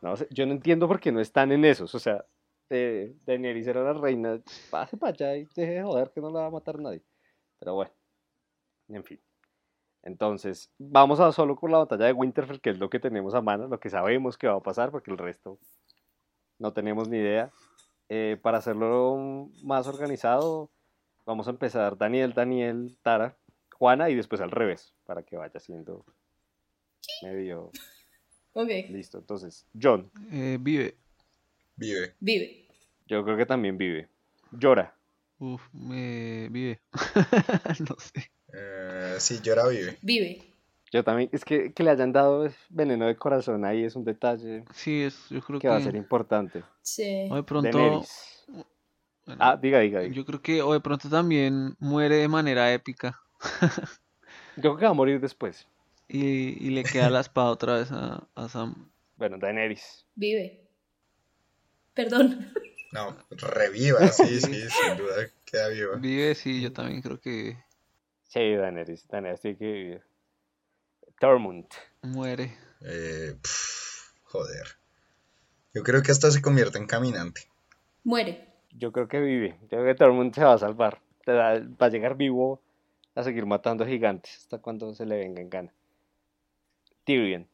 No 0.01 0.15
yo 0.29 0.45
no 0.45 0.53
entiendo 0.53 0.87
por 0.87 0.99
qué 0.99 1.11
no 1.11 1.19
están 1.19 1.51
en 1.51 1.65
esos. 1.65 1.93
O 1.93 1.99
sea, 1.99 2.25
eh, 2.69 3.15
Daenerys 3.25 3.67
era 3.67 3.83
la 3.83 3.93
reina. 3.93 4.41
Pase 4.69 4.97
para 4.97 5.13
allá 5.13 5.35
y 5.35 5.45
deje 5.55 5.73
de 5.73 5.83
joder 5.83 6.11
que 6.11 6.21
no 6.21 6.31
la 6.31 6.41
va 6.41 6.47
a 6.47 6.51
matar 6.51 6.79
nadie. 6.79 7.03
Pero 7.59 7.75
bueno, 7.75 7.91
en 8.89 9.03
fin. 9.03 9.21
Entonces, 10.03 10.69
vamos 10.77 11.19
a 11.19 11.31
solo 11.31 11.55
con 11.55 11.71
la 11.71 11.77
batalla 11.79 12.05
de 12.05 12.13
Winterfell, 12.13 12.59
que 12.59 12.71
es 12.71 12.79
lo 12.79 12.89
que 12.89 12.99
tenemos 12.99 13.33
a 13.35 13.41
mano, 13.41 13.67
lo 13.67 13.79
que 13.79 13.89
sabemos 13.89 14.37
que 14.37 14.47
va 14.47 14.55
a 14.55 14.59
pasar, 14.59 14.91
porque 14.91 15.11
el 15.11 15.17
resto 15.17 15.59
no 16.59 16.73
tenemos 16.73 17.07
ni 17.07 17.17
idea. 17.17 17.51
Eh, 18.09 18.37
para 18.41 18.57
hacerlo 18.57 19.49
más 19.63 19.87
organizado, 19.87 20.69
vamos 21.25 21.47
a 21.47 21.51
empezar 21.51 21.97
Daniel, 21.97 22.33
Daniel, 22.33 22.97
Tara, 23.01 23.37
Juana 23.73 24.09
y 24.09 24.15
después 24.15 24.41
al 24.41 24.51
revés, 24.51 24.93
para 25.05 25.23
que 25.23 25.37
vaya 25.37 25.59
siendo 25.59 26.05
medio 27.21 27.71
Ok, 28.53 28.69
listo. 28.89 29.17
Entonces, 29.17 29.65
John, 29.81 30.09
Eh, 30.31 30.57
vive. 30.61 30.95
Vive. 31.75 32.13
vive. 32.19 32.67
yo 33.07 33.23
creo 33.23 33.35
que 33.37 33.45
también 33.45 33.77
vive. 33.77 34.07
Llora. 34.51 34.95
Uf, 35.39 35.61
me 35.73 36.47
vive. 36.49 36.79
No 37.89 37.95
sé. 37.99 38.31
Eh, 38.53 39.15
sí, 39.19 39.39
Llora 39.41 39.67
vive. 39.67 39.97
Vive. 40.01 40.43
Yo 40.91 41.03
también, 41.03 41.27
es 41.33 41.43
que, 41.43 41.73
que 41.73 41.81
le 41.83 41.89
hayan 41.89 42.13
dado 42.13 42.47
veneno 42.69 43.07
de 43.07 43.15
corazón 43.15 43.65
ahí 43.65 43.83
es 43.83 43.95
un 43.95 44.03
detalle 44.05 44.63
Sí, 44.75 45.01
es, 45.01 45.27
yo 45.29 45.41
creo 45.41 45.59
que 45.59 45.67
va 45.67 45.77
a 45.77 45.81
ser 45.81 45.95
importante. 45.95 46.63
Sí. 46.83 47.27
O 47.31 47.35
de 47.35 47.43
pronto. 47.43 47.75
Bueno, 47.75 48.05
Ah, 49.39 49.57
diga, 49.59 49.79
diga, 49.79 50.01
diga. 50.01 50.13
yo 50.13 50.23
creo 50.25 50.41
que. 50.41 50.61
O 50.61 50.71
de 50.73 50.79
pronto 50.81 51.09
también 51.09 51.75
muere 51.79 52.17
de 52.17 52.27
manera 52.27 52.71
épica. 52.71 53.19
Yo 54.57 54.61
creo 54.61 54.77
que 54.77 54.85
va 54.85 54.91
a 54.91 54.95
morir 54.95 55.19
después. 55.19 55.67
Y, 56.07 56.65
y 56.65 56.69
le 56.71 56.83
queda 56.83 57.09
la 57.09 57.21
espada 57.21 57.49
otra 57.49 57.75
vez 57.75 57.91
a, 57.91 58.27
a 58.35 58.49
Sam. 58.49 58.89
Bueno, 59.15 59.37
Daenerys. 59.37 60.05
Vive. 60.15 60.67
Perdón. 61.93 62.51
No, 62.91 63.15
reviva, 63.31 64.07
sí, 64.09 64.25
sí, 64.41 64.53
sin 64.69 64.97
duda 64.97 65.27
queda 65.45 65.69
viva. 65.69 65.95
Vive, 65.97 66.35
sí, 66.35 66.61
yo 66.61 66.71
también 66.71 67.01
creo 67.01 67.19
que 67.19 67.57
Sí, 68.27 68.55
Daenerys. 68.55 69.07
Daenerys 69.07 69.41
tiene 69.41 69.57
que 69.57 69.65
vivir. 69.65 70.01
Tormund. 71.19 71.67
muere. 72.01 72.57
Eh, 72.81 73.35
joder. 74.23 74.67
Yo 75.73 75.83
creo 75.83 76.01
que 76.01 76.11
hasta 76.11 76.31
se 76.31 76.41
convierte 76.41 76.77
en 76.77 76.87
caminante. 76.87 77.41
Muere. 78.03 78.49
Yo 78.71 78.91
creo 78.91 79.07
que 79.07 79.19
vive. 79.19 79.57
Yo 79.63 79.67
creo 79.69 79.85
que 79.85 79.95
Tormund 79.95 80.33
se 80.33 80.43
va 80.43 80.53
a 80.53 80.57
salvar. 80.57 80.99
Va 81.27 81.85
a 81.85 81.89
llegar 81.89 82.17
vivo 82.17 82.61
a 83.15 83.23
seguir 83.23 83.45
matando 83.45 83.85
gigantes 83.85 84.37
hasta 84.37 84.57
cuando 84.59 84.93
se 84.95 85.05
le 85.05 85.17
venga 85.17 85.41
en 85.41 85.49
gana. 85.49 85.73
Tyrion. 87.03 87.47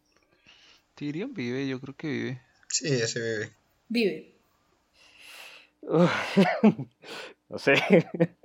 Tyrion 0.96 1.34
vive, 1.34 1.68
yo 1.68 1.80
creo 1.80 1.96
que 1.96 2.08
vive. 2.08 2.42
Sí, 2.68 2.88
ese 2.88 3.20
vive. 3.20 3.52
Vive. 3.90 4.36
No 7.50 7.58
sé. 7.58 7.74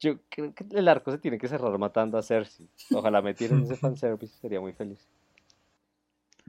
Yo 0.00 0.18
creo 0.30 0.52
que 0.52 0.64
el 0.72 0.88
arco 0.88 1.12
se 1.12 1.18
tiene 1.18 1.38
que 1.38 1.46
cerrar 1.46 1.78
matando 1.78 2.18
a 2.18 2.22
Cersei. 2.24 2.68
Ojalá 2.90 3.22
me 3.22 3.34
tiren 3.34 3.62
ese 3.62 3.76
fanservice, 3.80 4.34
sería 4.40 4.60
muy 4.60 4.72
feliz. 4.72 4.98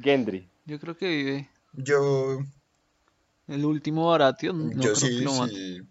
Gendry. 0.02 0.50
Yo 0.66 0.80
creo 0.80 0.98
que 0.98 1.08
vive. 1.08 1.50
Yo, 1.74 2.40
El 3.48 3.64
último 3.66 4.10
Baratheon, 4.10 4.70
no 4.72 4.82
yo 4.82 4.94
creo 4.94 4.96
sí, 4.96 5.20
que 5.20 5.24
lo 5.24 5.34
mate. 5.36 5.54
sí. 5.54 5.82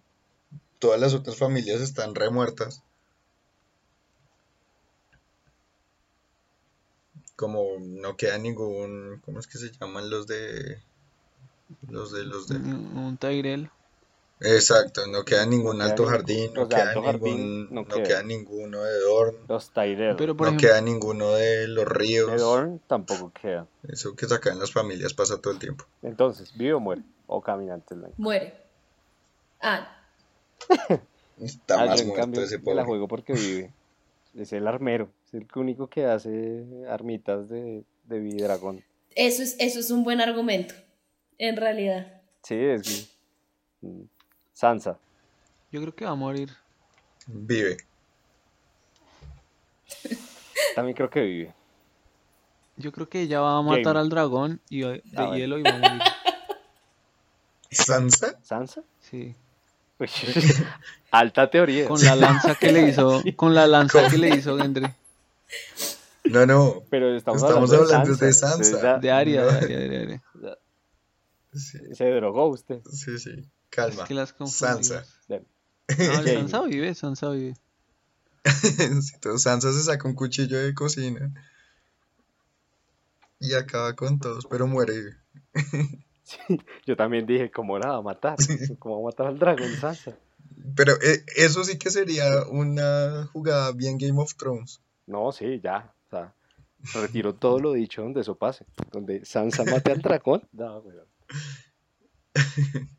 Todas 0.80 0.98
las 1.00 1.14
otras 1.14 1.36
familias 1.36 1.80
están 1.80 2.16
remuertas. 2.16 2.82
Como 7.36 7.78
no 7.80 8.16
queda 8.16 8.38
ningún, 8.38 9.20
¿cómo 9.24 9.40
es 9.40 9.46
que 9.46 9.58
se 9.58 9.72
llaman 9.72 10.10
los 10.10 10.26
de, 10.26 10.82
los 11.88 12.12
de, 12.12 12.24
los 12.24 12.48
de? 12.48 12.56
Un, 12.56 12.96
un 12.96 13.16
Tyrell. 13.16 13.70
Exacto, 14.40 15.06
no 15.06 15.24
queda 15.24 15.46
ningún 15.46 15.80
alto 15.82 16.04
jardín, 16.04 16.52
no 16.52 16.62
de 16.66 16.74
queda 16.74 16.88
Alto 16.88 17.02
Jardín 17.02 17.36
ningún, 17.36 17.74
no 17.74 17.82
no 17.82 17.94
queda. 17.94 18.02
queda 18.04 18.22
ninguno 18.24 18.82
de 18.82 18.98
Dorn, 18.98 19.36
Los 19.48 19.70
Tyrell. 19.70 20.16
Pero 20.16 20.36
por 20.36 20.46
no 20.46 20.50
ejemplo, 20.50 20.68
queda 20.68 20.80
ninguno 20.80 21.30
de 21.32 21.68
los 21.68 21.84
De 21.84 21.90
ríos. 21.94 22.40
Dorne 22.40 22.80
tampoco 22.88 23.32
queda. 23.40 23.68
Eso 23.88 24.16
que 24.16 24.26
sacan 24.26 24.58
las 24.58 24.72
familias 24.72 25.14
pasa 25.14 25.40
todo 25.40 25.52
el 25.52 25.60
tiempo. 25.60 25.84
Entonces, 26.02 26.52
¿vive 26.56 26.74
o 26.74 26.80
muere? 26.80 27.02
O 27.28 27.40
caminante 27.40 27.94
blanco. 27.94 28.14
Muere. 28.18 28.52
Ah, 29.60 29.96
Está 31.40 31.86
más 31.86 32.00
en 32.00 32.08
muerto 32.08 32.22
cambio 32.22 32.42
ese 32.42 32.58
me 32.58 32.64
la 32.64 32.82
pobre. 32.82 32.84
juego 32.84 33.08
porque 33.08 33.32
vive. 33.34 33.72
Es 34.34 34.52
el 34.52 34.66
armero. 34.66 35.08
Es 35.32 35.40
el 35.40 35.46
único 35.54 35.88
que 35.88 36.04
hace 36.06 36.64
armitas 36.88 37.48
de, 37.48 37.84
de 38.04 38.18
vidragón. 38.20 38.84
eso 39.14 39.42
es, 39.42 39.56
eso 39.58 39.80
es 39.80 39.90
un 39.90 40.04
buen 40.04 40.20
argumento. 40.20 40.74
En 41.38 41.56
realidad. 41.56 42.20
Sí, 42.42 42.54
es 42.54 42.82
que... 43.80 43.88
Sansa. 44.52 44.98
yo 45.70 45.80
creo 45.80 45.94
que 45.94 46.04
va 46.04 46.12
a 46.12 46.14
morir. 46.16 46.50
Vive. 47.26 47.78
También 50.74 50.94
creo 50.96 51.10
que 51.10 51.20
vive. 51.22 51.54
Yo 52.76 52.92
creo 52.92 53.08
que 53.08 53.20
ella 53.22 53.40
va 53.40 53.58
a 53.58 53.62
matar 53.62 53.96
al 53.96 54.08
dragón 54.08 54.60
y 54.68 54.80
de 54.80 55.02
Ah, 55.16 55.34
hielo 55.36 55.58
y 55.58 55.62
va 55.62 55.70
a 55.70 55.78
morir. 55.78 56.02
¿Sansa? 57.70 58.38
¿Sansa? 58.42 58.82
Sí. 59.00 59.34
Alta 61.10 61.48
teoría. 61.50 61.86
Con 61.86 62.02
la 62.02 62.16
lanza 62.16 62.54
que 62.54 62.72
le 62.72 62.88
hizo, 62.88 63.22
con 63.36 63.54
la 63.54 63.66
lanza 63.66 64.08
que 64.08 64.18
le 64.18 64.30
hizo 64.30 64.56
Gendry. 64.58 64.86
No, 66.24 66.46
no. 66.46 66.82
Pero 66.90 67.14
estamos, 67.16 67.42
Estamos 67.42 67.70
hablando, 67.72 67.94
hablando 67.94 68.16
de 68.26 68.32
Sansa. 68.32 68.98
De 68.98 69.11
Aria, 69.11 69.42
No. 69.44 69.50
de 69.50 69.57
Aria, 69.59 69.78
de 69.78 69.98
Aria. 70.03 70.22
Sí, 71.53 71.78
se 71.94 72.05
drogó 72.11 72.46
usted. 72.48 72.80
sí, 72.90 73.18
sí. 73.18 73.30
Es 73.38 73.46
Calma. 73.70 74.05
que 74.05 74.14
las 74.14 74.32
confundimos. 74.32 74.86
Sansa. 74.86 75.07
No. 75.28 75.44
Sansa 76.24 76.62
vive, 76.62 76.94
Sansa 76.94 77.30
vive. 77.30 77.55
Sí, 79.03 79.18
todo- 79.20 79.38
Sansa 79.38 79.72
se 79.72 79.82
saca 79.82 80.09
un 80.09 80.14
cuchillo 80.14 80.59
de 80.59 80.74
cocina. 80.74 81.32
Y 83.40 83.55
acaba 83.55 83.94
con 83.96 84.18
todos, 84.18 84.46
pero 84.46 84.66
muere. 84.66 84.94
Sí, 86.24 86.59
yo 86.86 86.96
también 86.96 87.26
dije, 87.26 87.50
¿cómo 87.50 87.78
la 87.78 87.88
va 87.88 87.96
a 87.96 88.00
matar? 88.03 88.36
¿Cómo 88.78 89.03
va 89.03 89.09
a 89.09 89.11
matar 89.11 89.26
al 89.26 89.38
dragón 89.38 89.74
Sansa? 89.78 90.16
Pero 90.76 90.94
eh, 91.03 91.24
eso 91.36 91.62
sí 91.64 91.76
que 91.78 91.90
sería 91.90 92.44
una 92.48 93.26
jugada 93.32 93.72
bien 93.72 93.98
Game 93.98 94.18
of 94.18 94.34
Thrones. 94.36 94.80
No, 95.07 95.32
sí, 95.32 95.61
ya. 95.62 95.94
O 96.07 96.11
sea, 96.11 96.34
retiro 96.94 97.34
todo 97.34 97.59
lo 97.59 97.72
dicho 97.72 98.03
donde 98.03 98.20
eso 98.20 98.36
pase. 98.36 98.66
Donde 98.90 99.24
Sansa 99.24 99.64
mate 99.64 99.92
al 99.92 100.03
dragón. 100.03 100.42
No, 100.53 100.78
weón. 100.78 101.07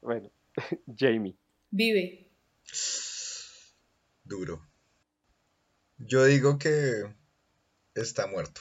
Bueno, 0.00 0.30
Jamie. 0.98 1.36
Vive. 1.70 2.28
Duro. 4.24 4.60
Yo 5.98 6.24
digo 6.24 6.58
que 6.58 7.04
está 7.94 8.26
muerto. 8.26 8.60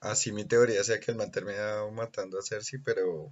Así 0.00 0.32
mi 0.32 0.44
teoría 0.44 0.82
sea 0.82 0.98
que 0.98 1.10
el 1.10 1.18
man 1.18 1.30
termina 1.30 1.84
matando 1.92 2.38
a 2.38 2.42
Cersei, 2.42 2.80
pero 2.82 3.30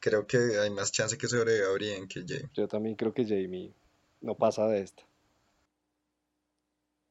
creo 0.00 0.26
que 0.26 0.38
hay 0.58 0.70
más 0.70 0.90
chance 0.92 1.18
que 1.18 1.28
sobreviva 1.28 1.72
Brienne 1.72 2.08
que 2.08 2.24
Jaime. 2.26 2.48
Yo 2.54 2.68
también 2.68 2.94
creo 2.94 3.12
que 3.12 3.24
Jamie 3.24 3.74
no 4.22 4.34
pasa 4.36 4.66
de 4.66 4.80
esta. 4.80 5.02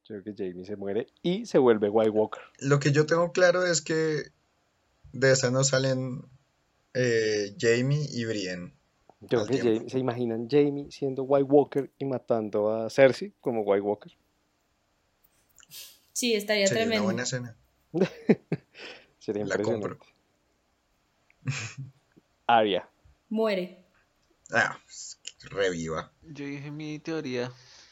Yo 0.05 0.21
creo 0.21 0.35
que 0.35 0.49
Jamie 0.49 0.65
se 0.65 0.75
muere 0.75 1.07
y 1.21 1.45
se 1.45 1.57
vuelve 1.57 1.89
White 1.89 2.09
Walker. 2.09 2.41
Lo 2.59 2.79
que 2.79 2.91
yo 2.91 3.05
tengo 3.05 3.31
claro 3.31 3.65
es 3.65 3.81
que 3.81 4.23
de 5.13 5.31
esa 5.31 5.51
no 5.51 5.63
salen 5.63 6.23
eh, 6.93 7.55
Jamie 7.59 8.07
y 8.11 8.25
Brienne. 8.25 8.73
Yo 9.21 9.45
creo 9.45 9.47
que. 9.47 9.57
Jamie- 9.79 9.89
se 9.89 9.99
imaginan 9.99 10.47
Jamie 10.49 10.91
siendo 10.91 11.23
White 11.23 11.47
Walker 11.49 11.91
y 11.99 12.05
matando 12.05 12.71
a 12.73 12.89
Cersei 12.89 13.33
como 13.39 13.61
White 13.61 13.81
Walker. 13.81 14.11
Sí, 16.13 16.33
estaría 16.33 16.67
Sería 16.67 16.83
una 16.83 16.89
tremendo. 16.89 17.05
buena 17.05 17.23
escena. 17.23 17.57
Sería 19.19 19.45
La 19.45 19.57
compro. 19.59 19.97
Arya. 22.47 22.87
Muere. 23.29 23.85
Ah, 24.51 24.77
reviva. 25.49 26.11
Yo 26.23 26.45
dije 26.45 26.71
mi 26.71 26.97
teoría 26.99 27.51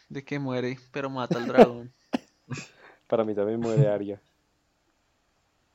de 0.10 0.24
que 0.26 0.40
muere, 0.40 0.80
pero 0.92 1.10
mata 1.12 1.38
al 1.38 1.48
dragón. 1.48 1.94
Para 3.08 3.24
mí 3.26 3.36
también 3.36 3.60
muere 3.60 3.88
Arya. 3.88 4.22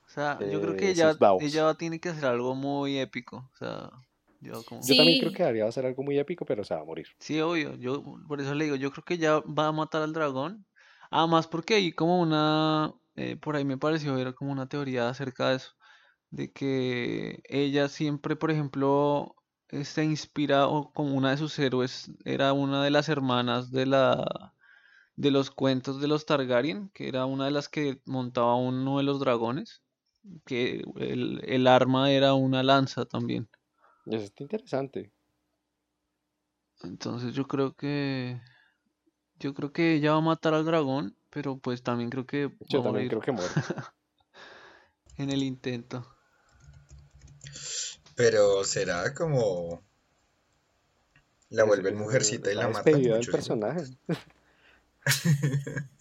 O 0.06 0.08
sea, 0.14 0.38
yo 0.46 0.60
creo 0.60 0.72
Eh, 0.72 0.76
que 0.76 0.90
ella, 0.90 1.10
sus 1.10 1.18
Davos. 1.18 1.42
ella 1.42 1.74
tiene 1.74 2.00
que 2.00 2.08
hacer 2.10 2.26
algo 2.26 2.54
muy 2.54 2.98
épico. 2.98 3.50
O 3.52 3.56
sea, 3.56 3.90
Yo 4.40 4.64
como... 4.64 4.80
Yo 4.86 4.96
también 4.96 5.18
creo 5.18 5.32
que 5.32 5.42
Arya 5.42 5.64
va 5.64 5.68
a 5.68 5.72
ser 5.72 5.86
algo 5.86 6.02
muy 6.02 6.18
épico, 6.18 6.44
pero 6.44 6.64
se 6.64 6.74
va 6.74 6.80
a 6.82 6.84
morir. 6.84 7.08
Sí, 7.18 7.40
obvio. 7.40 7.74
Yo 7.76 8.02
por 8.28 8.40
eso 8.40 8.54
le 8.54 8.64
digo, 8.64 8.76
yo 8.76 8.90
creo 8.92 9.04
que 9.04 9.18
ya 9.18 9.40
va 9.40 9.68
a 9.68 9.72
matar 9.72 10.02
al 10.02 10.12
dragón. 10.12 10.66
Además, 11.10 11.46
porque 11.46 11.74
hay 11.74 11.92
como 11.92 12.20
una, 12.20 12.92
eh, 13.16 13.36
por 13.36 13.56
ahí 13.56 13.64
me 13.64 13.78
pareció 13.78 14.14
ver 14.14 14.34
como 14.34 14.52
una 14.52 14.68
teoría 14.68 15.08
acerca 15.08 15.50
de 15.50 15.56
eso, 15.56 15.70
de 16.30 16.52
que 16.52 17.40
ella 17.48 17.88
siempre, 17.88 18.36
por 18.36 18.50
ejemplo, 18.50 19.36
eh, 19.68 19.84
se 19.84 20.04
inspira 20.04 20.68
o 20.68 20.92
como 20.92 21.14
una 21.14 21.30
de 21.30 21.36
sus 21.36 21.58
héroes 21.58 22.10
era 22.24 22.52
una 22.52 22.82
de 22.82 22.90
las 22.90 23.08
hermanas 23.08 23.70
de 23.70 23.86
la 23.86 24.54
de 25.16 25.30
los 25.30 25.50
cuentos 25.50 26.00
de 26.00 26.08
los 26.08 26.26
Targaryen, 26.26 26.90
que 26.90 27.08
era 27.08 27.24
una 27.24 27.44
de 27.44 27.52
las 27.52 27.68
que 27.68 28.00
montaba 28.04 28.56
uno 28.56 28.98
de 28.98 29.04
los 29.04 29.20
dragones, 29.20 29.82
que 30.44 30.82
el, 30.96 31.40
el 31.44 31.66
arma 31.68 32.10
era 32.10 32.34
una 32.34 32.62
lanza 32.64 33.04
también. 33.04 33.48
Eso 34.06 34.24
está 34.24 34.42
interesante. 34.42 35.12
Entonces 36.82 37.34
yo 37.34 37.46
creo 37.46 37.74
que 37.74 38.40
yo 39.38 39.54
creo 39.54 39.72
que 39.72 39.94
ella 39.94 40.12
va 40.12 40.18
a 40.18 40.22
matar 40.22 40.54
al 40.54 40.64
dragón, 40.64 41.16
pero 41.30 41.58
pues 41.58 41.82
también 41.82 42.10
creo 42.10 42.26
que 42.26 42.50
Yo 42.68 42.82
también 42.82 42.92
morir 42.92 43.08
creo 43.08 43.20
que 43.20 43.32
muere. 43.32 43.52
en 45.16 45.30
el 45.30 45.42
intento. 45.42 46.06
Pero 48.14 48.64
será 48.64 49.12
como 49.14 49.82
la 51.50 51.64
vuelven 51.64 51.96
mujercita 51.96 52.50
y 52.50 52.54
la 52.54 52.68
la 52.68 52.82
del 52.82 53.08
mucho, 53.08 53.32
personaje. 53.32 53.84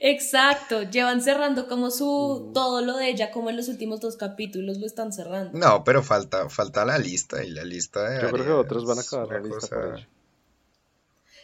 Exacto, 0.00 0.82
llevan 0.82 1.22
cerrando 1.22 1.68
como 1.68 1.90
su 1.90 2.50
todo 2.54 2.82
lo 2.82 2.96
de 2.96 3.08
ella, 3.10 3.30
como 3.30 3.50
en 3.50 3.56
los 3.56 3.68
últimos 3.68 4.00
dos 4.00 4.16
capítulos 4.16 4.78
lo 4.78 4.86
están 4.86 5.12
cerrando. 5.12 5.56
No, 5.58 5.84
pero 5.84 6.02
falta, 6.02 6.48
falta 6.48 6.84
la 6.84 6.98
lista 6.98 7.44
y 7.44 7.50
la 7.50 7.64
lista 7.64 8.08
de 8.08 8.22
Yo 8.22 8.30
creo 8.30 8.44
que 8.44 8.52
otros 8.52 8.84
van 8.84 8.98
a 8.98 9.02
acabar 9.02 9.28
la 9.28 9.40
lista 9.40 9.76
cosa-. 9.80 10.08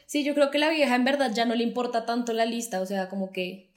Sí, 0.06 0.24
yo 0.24 0.34
creo 0.34 0.50
que 0.50 0.58
la 0.58 0.70
vieja 0.70 0.94
en 0.94 1.04
verdad 1.04 1.32
ya 1.34 1.44
no 1.44 1.54
le 1.54 1.64
importa 1.64 2.04
tanto 2.04 2.32
la 2.32 2.44
lista, 2.44 2.80
o 2.80 2.86
sea, 2.86 3.08
como 3.08 3.32
que, 3.32 3.70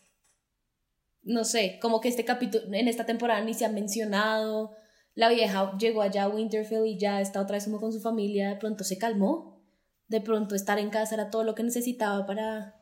no 1.24 1.44
sé, 1.44 1.80
como 1.82 2.02
que 2.02 2.10
este 2.10 2.26
capítulo, 2.26 2.66
en 2.74 2.88
esta 2.88 3.06
temporada 3.06 3.42
ni 3.42 3.54
se 3.54 3.66
ha 3.66 3.70
mencionado, 3.70 4.76
la 5.18 5.30
vieja 5.30 5.76
llegó 5.80 6.04
allá 6.04 6.24
a 6.24 6.28
Winterfell 6.30 6.86
y 6.86 6.98
ya 7.00 7.20
está 7.22 7.42
otra 7.42 7.56
vez 7.56 7.64
como 7.66 7.80
con 7.80 7.92
su 7.92 8.00
familia, 8.00 8.50
de 8.50 8.56
pronto 8.58 8.84
se 8.84 9.00
calmó, 9.00 9.60
de 10.08 10.22
pronto 10.22 10.54
estar 10.54 10.78
en 10.78 10.92
casa 10.92 11.16
era 11.16 11.32
todo 11.32 11.44
lo 11.44 11.56
que 11.56 11.64
necesitaba 11.64 12.28
para, 12.28 12.80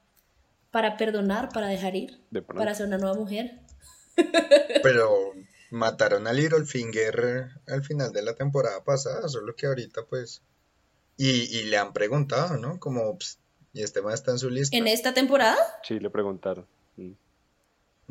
para 0.69 0.97
perdonar, 0.97 1.47
para 1.53 1.67
dejar 1.67 1.95
ir, 1.95 2.19
De 2.31 2.41
pronto. 2.41 2.59
para 2.59 2.75
ser 2.75 2.87
una 2.87 2.97
nueva 2.97 3.15
mujer. 3.15 3.61
Pero 4.83 5.31
mataron 5.71 6.27
a 6.27 6.33
Littlefinger 6.33 7.47
al 7.67 7.83
final 7.83 8.11
de 8.11 8.21
la 8.21 8.35
temporada 8.35 8.83
pasada, 8.83 9.27
solo 9.29 9.55
que 9.55 9.67
ahorita 9.67 10.05
pues... 10.05 10.41
Y, 11.17 11.57
y 11.57 11.63
le 11.63 11.77
han 11.77 11.93
preguntado, 11.93 12.57
¿no? 12.57 12.77
Como, 12.77 13.17
"Ps, 13.17 13.39
¿y 13.71 13.81
este 13.83 14.01
más 14.01 14.15
está 14.15 14.31
en 14.31 14.39
su 14.39 14.49
lista? 14.49 14.75
En 14.75 14.85
esta 14.87 15.13
temporada, 15.13 15.55
Sí, 15.83 15.97
le 16.01 16.09
preguntaron. 16.09 16.67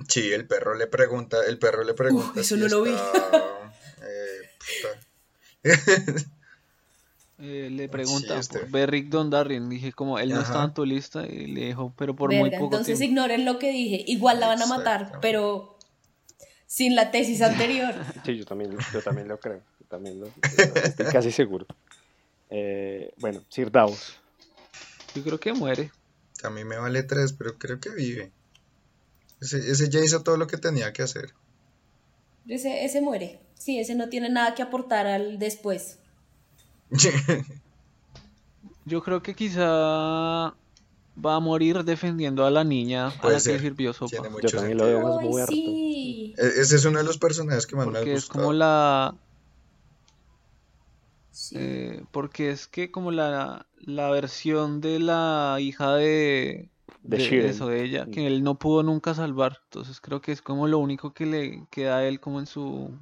Sí, 0.09 0.33
el 0.33 0.47
perro 0.49 0.75
le 0.75 0.87
pregunta, 0.89 1.37
el 1.47 1.59
perro 1.59 1.85
le 1.85 1.95
pregunta 1.95 2.31
Uf, 2.31 2.37
eso 2.39 2.55
si 2.57 2.61
no 2.63 2.69
lo 2.69 2.83
vi. 2.83 2.91
eh, 7.39 7.69
le 7.71 7.89
pregunta 7.89 8.39
este. 8.39 8.61
por 8.61 8.71
Beric 8.71 9.09
Dondarrion, 9.09 9.69
dije 9.69 9.93
como 9.93 10.19
él 10.19 10.31
no 10.31 10.41
estaba 10.41 10.61
Ajá. 10.61 10.69
en 10.69 10.75
tu 10.75 10.85
lista 10.85 11.27
y 11.27 11.47
le 11.47 11.67
dijo, 11.67 11.93
pero 11.97 12.15
por 12.15 12.33
muy 12.33 12.51
poco 12.51 12.65
entonces 12.65 12.99
tiempo. 12.99 13.13
ignoren 13.13 13.45
lo 13.45 13.59
que 13.59 13.71
dije, 13.71 14.05
igual 14.07 14.41
la 14.41 14.49
van 14.49 14.63
a 14.63 14.67
matar, 14.67 15.01
Exacto. 15.03 15.21
pero 15.23 15.75
sin 16.67 16.97
la 16.97 17.11
tesis 17.11 17.41
anterior. 17.41 17.95
Sí, 18.25 18.37
yo 18.37 18.45
también, 18.45 18.77
yo 18.93 19.03
también 19.03 19.29
lo 19.29 19.39
creo. 19.39 19.63
Yo 19.79 19.87
también 19.87 20.21
lo, 20.21 20.29
estoy 20.83 21.07
casi 21.07 21.31
seguro. 21.31 21.67
Eh, 22.51 23.13
bueno, 23.19 23.43
Sir 23.49 23.71
Davos. 23.71 24.17
Yo 25.15 25.23
creo 25.23 25.39
que 25.39 25.53
muere. 25.53 25.93
A 26.43 26.51
mí 26.51 26.65
me 26.65 26.77
vale 26.77 27.03
tres, 27.05 27.33
pero 27.33 27.57
creo 27.59 27.79
que 27.79 27.91
vive. 27.91 28.33
Ese, 29.41 29.59
ese 29.59 29.89
ya 29.89 30.01
hizo 30.01 30.23
todo 30.23 30.37
lo 30.37 30.47
que 30.47 30.57
tenía 30.57 30.93
que 30.93 31.03
hacer. 31.03 31.33
Ese, 32.49 32.85
ese 32.85 33.01
muere. 33.01 33.41
Sí, 33.55 33.79
ese 33.79 33.95
no 33.95 34.09
tiene 34.09 34.29
nada 34.29 34.55
que 34.55 34.63
aportar 34.63 35.07
al 35.07 35.39
después. 35.39 35.99
Yo 38.85 39.03
creo 39.03 39.23
que 39.23 39.35
quizá 39.35 39.63
va 41.17 41.37
a 41.37 41.41
morir 41.41 41.85
defendiendo 41.85 42.45
a 42.45 42.51
la 42.51 42.65
niña 42.65 43.09
a 43.09 43.29
la 43.29 43.35
que 43.35 43.41
ser. 43.41 43.61
sirvió 43.61 43.93
sopa. 43.93 44.11
Tiene 44.11 44.27
Yo 44.29 44.33
mucho 44.33 44.57
también 44.57 44.79
lo 44.79 44.85
sentido. 44.85 45.01
veo 45.01 45.09
más 45.09 45.19
Ay, 45.23 45.29
muerto. 45.29 45.53
sí. 45.55 46.35
E- 46.37 46.61
Ese 46.61 46.77
es 46.77 46.85
uno 46.85 46.99
de 46.99 47.05
los 47.05 47.19
personajes 47.19 47.67
que 47.67 47.77
más 47.77 47.87
me 47.87 47.93
ha 47.93 48.01
Porque 48.01 48.13
es 48.13 48.25
gustado. 48.27 48.41
como 48.41 48.53
la... 48.53 49.15
Sí. 51.31 51.57
eh, 51.59 52.05
porque 52.13 52.51
es 52.51 52.69
que 52.69 52.91
como 52.91 53.11
la, 53.11 53.67
la 53.79 54.11
versión 54.11 54.81
de 54.81 54.99
la 55.01 55.57
hija 55.61 55.95
de... 55.95 56.71
De 57.07 57.49
eso, 57.49 57.69
de 57.69 57.85
ella, 57.85 58.07
Mm. 58.07 58.11
que 58.11 58.27
él 58.27 58.43
no 58.43 58.59
pudo 58.59 58.83
nunca 58.83 59.15
salvar. 59.15 59.59
Entonces 59.65 60.01
creo 60.01 60.21
que 60.21 60.33
es 60.33 60.41
como 60.43 60.67
lo 60.67 60.79
único 60.79 61.13
que 61.13 61.27
le 61.27 61.67
queda 61.71 61.99
a 61.99 62.05
él 62.07 62.19
como 62.19 62.41
en 62.41 62.47
su... 62.47 62.99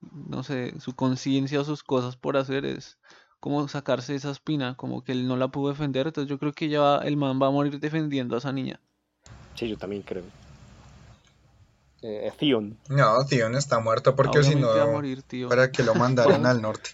No 0.00 0.42
sé, 0.42 0.78
su 0.80 0.94
conciencia 0.94 1.60
o 1.60 1.64
sus 1.64 1.82
cosas 1.82 2.16
por 2.16 2.36
hacer 2.36 2.64
es 2.66 2.98
como 3.40 3.66
sacarse 3.68 4.14
esa 4.14 4.30
espina, 4.30 4.76
como 4.76 5.02
que 5.02 5.12
él 5.12 5.26
no 5.26 5.36
la 5.36 5.48
pudo 5.48 5.70
defender. 5.70 6.06
Entonces 6.06 6.28
yo 6.28 6.38
creo 6.38 6.52
que 6.52 6.68
ya 6.68 6.80
va- 6.80 6.98
el 7.04 7.16
man 7.16 7.40
va 7.40 7.46
a 7.48 7.50
morir 7.50 7.80
defendiendo 7.80 8.34
a 8.34 8.38
esa 8.38 8.52
niña. 8.52 8.80
Sí, 9.54 9.68
yo 9.68 9.76
también 9.78 10.02
creo. 10.02 10.24
Eh, 12.02 12.30
Theon. 12.38 12.78
No, 12.90 13.24
Theon 13.24 13.54
está 13.56 13.80
muerto 13.80 14.14
porque 14.14 14.42
si 14.42 14.54
no, 14.54 14.86
morir, 14.92 15.22
tío. 15.22 15.48
para 15.48 15.72
que 15.72 15.82
lo 15.82 15.94
mandaran 15.94 16.44
al 16.46 16.60
norte. 16.60 16.90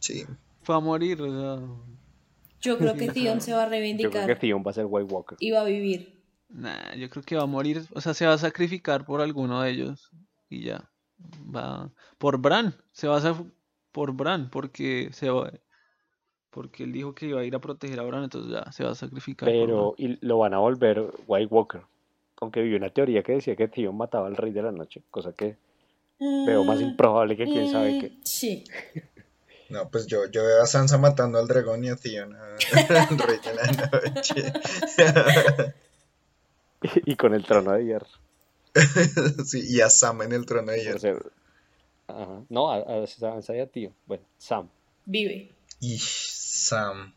Sí, 0.00 0.26
Fue 0.62 0.74
a 0.74 0.80
morir, 0.80 1.22
o 1.22 1.26
sea, 1.30 1.66
Yo 2.60 2.78
creo 2.78 2.94
que 2.94 3.08
Theon 3.12 3.40
se 3.40 3.52
va 3.52 3.62
a 3.62 3.64
Yo 3.64 3.70
creo 3.70 3.72
que 3.72 3.78
reivindicar 3.78 4.38
Theon 4.38 4.62
va 4.66 4.70
a 4.70 4.74
ser 4.74 4.86
White 4.88 5.12
Walker. 5.12 5.36
y 5.40 5.50
va 5.50 5.60
a 5.60 5.64
vivir. 5.64 6.22
nah, 6.48 6.94
yo 6.94 7.08
creo 7.10 7.22
que 7.22 7.36
va 7.36 7.42
a 7.42 7.46
morir, 7.46 7.82
o 7.94 8.00
sea, 8.00 8.14
se 8.14 8.26
va 8.26 8.34
a 8.34 8.38
sacrificar 8.38 9.04
por 9.04 9.20
alguno 9.20 9.62
de 9.62 9.70
ellos 9.70 10.10
y 10.48 10.64
ya. 10.64 10.90
Va 11.54 11.90
por 12.18 12.38
Bran, 12.38 12.74
se 12.92 13.08
va 13.08 13.16
a 13.16 13.18
hacer 13.18 13.34
por 13.92 14.12
Bran 14.12 14.50
porque 14.50 15.08
se 15.12 15.30
va 15.30 15.50
porque 16.50 16.84
él 16.84 16.92
dijo 16.92 17.14
que 17.14 17.26
iba 17.26 17.40
a 17.40 17.44
ir 17.44 17.54
a 17.54 17.60
proteger 17.60 18.00
a 18.00 18.04
Bran, 18.04 18.24
entonces 18.24 18.50
ya 18.52 18.72
se 18.72 18.84
va 18.84 18.90
a 18.90 18.94
sacrificar 18.94 19.48
Pero 19.48 19.94
y 19.98 20.24
lo 20.24 20.38
van 20.38 20.54
a 20.54 20.58
volver 20.58 21.12
White 21.26 21.52
Walker. 21.52 21.82
Aunque 22.40 22.62
vi 22.62 22.74
una 22.74 22.90
teoría 22.90 23.22
que 23.22 23.32
decía 23.32 23.56
que 23.56 23.68
Theon 23.68 23.96
mataba 23.96 24.28
al 24.28 24.36
Rey 24.36 24.52
de 24.52 24.62
la 24.62 24.72
Noche, 24.72 25.02
cosa 25.10 25.32
que 25.32 25.56
veo 26.18 26.64
más 26.64 26.80
Mm, 26.80 26.84
improbable 26.84 27.36
que 27.36 27.44
quién 27.44 27.68
sabe 27.68 27.92
mm, 27.94 28.00
qué. 28.00 28.12
Sí. 28.22 28.64
no, 29.70 29.90
pues 29.90 30.06
yo, 30.06 30.26
yo 30.30 30.44
veo 30.44 30.62
a 30.62 30.66
Sansa 30.66 30.98
matando 30.98 31.38
al 31.38 31.46
dragón 31.48 31.84
y 31.84 31.90
a 31.90 31.96
Theon 31.96 32.34
a- 32.34 32.56
rey 32.56 33.38
de 33.44 33.54
la 33.54 33.66
noche. 34.12 34.52
Y 37.04 37.16
con 37.16 37.34
el 37.34 37.44
trono 37.44 37.72
de 37.72 37.84
hierro. 37.84 38.06
Sí, 39.44 39.62
y 39.68 39.80
a 39.80 39.90
Sam 39.90 40.22
en 40.22 40.32
el 40.32 40.46
trono 40.46 40.70
de 40.72 40.80
hierro. 40.82 40.98
ser- 41.00 41.32
Ajá. 42.06 42.42
No, 42.48 42.70
a, 42.70 43.02
a 43.02 43.06
Sansa 43.06 43.54
y 43.56 43.60
a 43.60 43.66
Tío. 43.66 43.92
Bueno, 44.06 44.24
Sam. 44.38 44.68
Vive. 45.04 45.50
Y 45.80 45.98
Sam. 46.00 47.12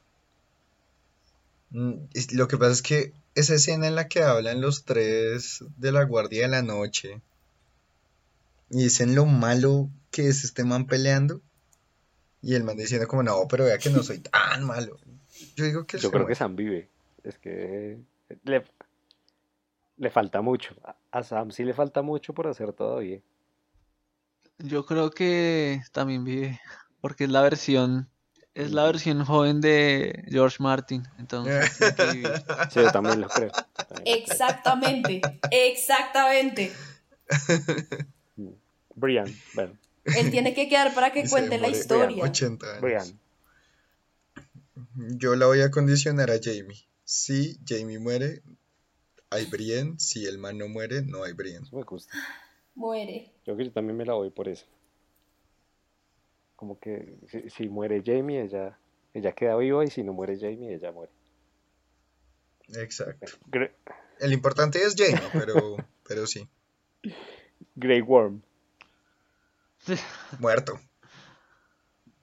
Mm, 1.69 1.93
Lo 2.33 2.47
que 2.47 2.57
pasa 2.57 2.71
es 2.71 2.81
que 2.81 3.13
esa 3.35 3.53
escena 3.53 3.87
en 3.87 3.95
la 3.95 4.07
que 4.07 4.23
hablan 4.23 4.59
los 4.61 4.83
tres 4.83 5.63
de 5.77 5.91
la 5.91 6.03
Guardia 6.03 6.41
de 6.43 6.47
la 6.49 6.61
Noche 6.63 7.21
y 8.69 8.83
dicen 8.83 9.15
lo 9.15 9.25
malo 9.25 9.89
que 10.11 10.27
es 10.27 10.43
este 10.43 10.63
man 10.65 10.87
peleando 10.87 11.39
y 12.41 12.55
el 12.55 12.63
man 12.63 12.77
diciendo 12.77 13.07
como 13.07 13.23
no, 13.23 13.47
pero 13.47 13.65
vea 13.65 13.77
que 13.77 13.89
no 13.89 14.01
soy 14.01 14.19
tan 14.19 14.63
malo. 14.65 14.97
Yo 15.55 15.65
digo 15.65 15.85
que 15.85 15.97
Yo 15.97 16.11
creo 16.11 16.25
que. 16.25 16.35
Sam 16.35 16.55
vive. 16.55 16.89
Es 17.23 17.37
que 17.37 17.99
le, 18.43 18.63
le 19.97 20.09
falta 20.09 20.41
mucho. 20.41 20.75
A, 21.11 21.23
Sam 21.23 21.51
sí 21.51 21.63
le 21.63 21.73
falta 21.73 22.01
mucho 22.01 22.33
por 22.33 22.47
hacer 22.47 22.73
todavía. 22.73 23.19
Yo 24.57 24.85
creo 24.85 25.11
que 25.11 25.81
también 25.91 26.23
vive, 26.23 26.59
porque 26.99 27.25
es 27.25 27.29
la 27.29 27.41
versión, 27.41 28.09
es 28.53 28.71
la 28.71 28.85
versión 28.85 29.23
joven 29.23 29.61
de 29.61 30.23
George 30.27 30.57
Martin, 30.59 31.03
entonces. 31.19 31.71
Sí, 32.11 32.23
yo 32.75 32.91
también 32.91 33.21
lo 33.21 33.27
creo. 33.27 33.51
yo 33.51 33.61
también 33.61 33.81
lo 33.81 33.95
creo. 33.95 34.05
Exactamente. 34.05 35.21
Exactamente. 35.51 36.71
Brian, 38.95 39.33
bueno, 39.53 39.73
Él 40.05 40.31
tiene 40.31 40.53
que 40.53 40.67
quedar 40.67 40.93
para 40.93 41.11
que 41.11 41.23
cuente 41.29 41.57
la 41.59 41.69
historia. 41.69 42.23
80 42.23 42.65
años. 42.69 42.81
Brian. 42.81 43.19
Yo 45.17 45.35
la 45.35 45.45
voy 45.47 45.61
a 45.61 45.71
condicionar 45.71 46.31
a 46.31 46.39
Jamie. 46.41 46.85
Si 47.03 47.57
Jamie 47.65 47.99
muere, 47.99 48.41
hay 49.29 49.45
Brienne. 49.45 49.95
Si 49.99 50.25
el 50.25 50.37
man 50.37 50.57
no 50.57 50.67
muere, 50.67 51.01
no 51.03 51.23
hay 51.23 51.33
Brienne. 51.33 51.65
Eso 51.67 51.75
me 51.75 51.83
gusta. 51.83 52.13
Muere. 52.75 53.31
Yo 53.45 53.53
creo 53.53 53.57
que 53.57 53.65
yo 53.65 53.71
también 53.71 53.97
me 53.97 54.05
la 54.05 54.13
voy 54.13 54.29
por 54.29 54.47
eso. 54.47 54.65
Como 56.55 56.79
que 56.79 57.17
si, 57.29 57.49
si 57.49 57.67
muere 57.69 58.01
Jamie, 58.05 58.41
ella, 58.43 58.77
ella 59.13 59.31
queda 59.33 59.55
viva 59.57 59.83
y 59.83 59.89
si 59.89 60.03
no 60.03 60.13
muere 60.13 60.37
Jamie, 60.39 60.73
ella 60.75 60.91
muere. 60.91 61.11
Exacto. 62.75 63.31
Gre- 63.49 63.71
El 64.19 64.31
importante 64.33 64.79
es 64.81 64.95
Jamie, 64.97 65.21
pero, 65.33 65.77
pero 66.07 66.27
sí. 66.27 66.47
Grey 67.75 68.01
Worm. 68.01 68.41
Muerto. 70.39 70.79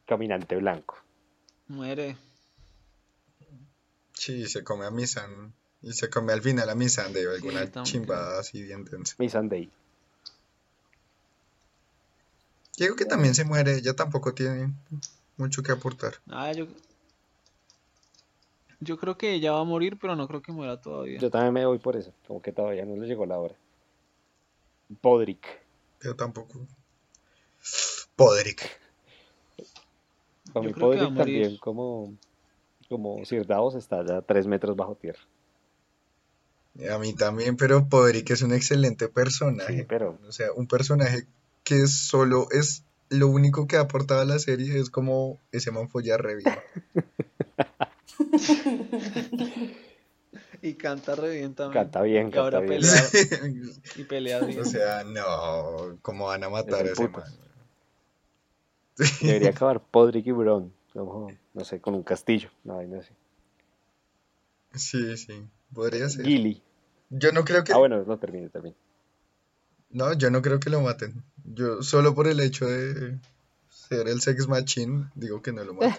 caminante 0.07 0.57
blanco. 0.57 0.97
Muere. 1.69 2.17
Sí, 4.13 4.47
se 4.49 4.65
come 4.65 4.87
a 4.87 4.91
Misan. 4.91 5.53
Y 5.81 5.93
se 5.93 6.11
come 6.11 6.33
al 6.33 6.43
final 6.43 6.69
a 6.69 6.75
Missandei 6.75 7.25
o 7.27 7.33
alguna 7.33 7.71
también 7.71 7.85
chimbada 7.85 8.41
así 8.41 8.63
bien 8.63 8.85
densa. 8.85 9.15
Mi 9.19 9.29
Sunday. 9.29 9.71
Digo 12.77 12.97
que 12.97 13.05
también 13.05 13.35
se 13.35 13.45
muere, 13.45 13.77
ella 13.77 13.95
tampoco 13.95 14.35
tiene 14.35 14.73
mucho 15.37 15.63
que 15.63 15.73
aportar. 15.73 16.15
Ah, 16.29 16.53
yo. 16.53 16.67
Yo 18.81 18.97
creo 18.97 19.17
que 19.17 19.35
ella 19.35 19.53
va 19.53 19.61
a 19.61 19.65
morir, 19.65 19.99
pero 20.01 20.15
no 20.15 20.29
creo 20.29 20.43
que 20.43 20.53
muera 20.53 20.81
todavía. 20.81 21.19
Yo 21.19 21.31
también 21.31 21.53
me 21.53 21.67
voy 21.67 21.79
por 21.79 21.97
eso, 21.97 22.13
como 22.27 22.41
que 22.41 22.53
todavía 22.53 22.85
no 22.85 22.97
le 22.97 23.07
llegó 23.07 23.27
la 23.27 23.39
hora. 23.39 23.55
Podrick. 25.01 25.45
Pero 25.99 26.15
tampoco. 26.15 26.67
Podrick. 28.19 28.61
Para 30.53 30.67
mí 30.67 30.73
Podrick 30.73 31.15
también, 31.17 31.57
como, 31.59 32.13
como 32.89 33.25
Sir 33.25 33.47
Davos, 33.47 33.77
está 33.77 34.05
ya 34.05 34.23
tres 34.23 34.47
metros 34.49 34.75
bajo 34.77 34.97
tierra. 34.97 35.21
A 36.93 36.99
mí 36.99 37.15
también, 37.15 37.57
pero 37.57 37.89
Podrick 37.89 38.29
es 38.31 38.43
un 38.43 38.53
excelente 38.53 39.09
personaje. 39.09 39.79
Sí, 39.79 39.85
pero 39.89 40.19
O 40.27 40.33
sea, 40.33 40.53
un 40.53 40.67
personaje 40.67 41.27
que 41.63 41.87
solo 41.87 42.49
es 42.51 42.83
lo 43.09 43.29
único 43.29 43.67
que 43.69 43.77
ha 43.77 43.83
aportado 43.83 44.21
a 44.21 44.25
la 44.25 44.39
serie 44.41 44.79
es 44.81 44.91
como 44.91 45.39
ese 45.53 45.71
man 45.71 45.89
folla 45.89 46.17
re 46.17 46.37
bien. 46.37 46.55
Y 50.61 50.75
canta 50.75 51.15
re 51.15 51.37
bien 51.37 51.55
también. 51.55 51.85
canta 51.85 52.03
bien, 52.03 52.31
Y 52.35 52.37
ahora 52.37 52.59
canta 52.59 52.75
bien. 52.75 52.83
pelea, 52.83 53.73
y 53.95 54.03
pelea 54.05 54.41
bien. 54.41 54.59
O 54.61 54.65
sea, 54.65 55.05
no, 55.05 55.99
¿cómo 56.03 56.27
van 56.27 56.43
a 56.43 56.49
matar 56.51 56.85
a 56.85 56.91
ese 56.91 57.09
putas. 57.09 57.31
man? 57.39 57.48
Debería 59.23 59.51
acabar 59.51 59.81
Podrick 59.81 60.27
y 60.27 60.33
Bron, 60.33 60.73
como, 60.93 61.31
no 61.55 61.65
sé, 61.65 61.81
con 61.81 61.95
un 61.95 62.03
castillo, 62.03 62.51
una 62.65 62.75
vaina 62.77 62.99
así. 63.01 63.13
Sí, 64.75 65.17
sí, 65.17 65.47
podría 65.73 66.09
ser. 66.09 66.25
Gilly. 66.27 66.63
Yo 67.11 67.33
no 67.33 67.45
creo 67.45 67.65
que, 67.65 67.73
Ah, 67.73 67.79
bueno, 67.79 68.03
no 68.05 68.19
termine, 68.19 68.49
termine. 68.51 68.77
no, 69.91 70.13
yo 70.13 70.31
no 70.31 70.43
creo 70.43 70.61
que 70.61 70.69
lo 70.71 70.81
maten. 70.83 71.23
Yo 71.45 71.83
solo 71.83 72.15
por 72.15 72.27
el 72.29 72.41
hecho 72.41 72.67
de 72.67 73.19
ser 73.71 74.09
el 74.09 74.21
sex 74.21 74.47
machine, 74.49 75.07
digo 75.15 75.41
que 75.43 75.53
no 75.53 75.65
lo 75.65 75.75
maten. 75.75 75.95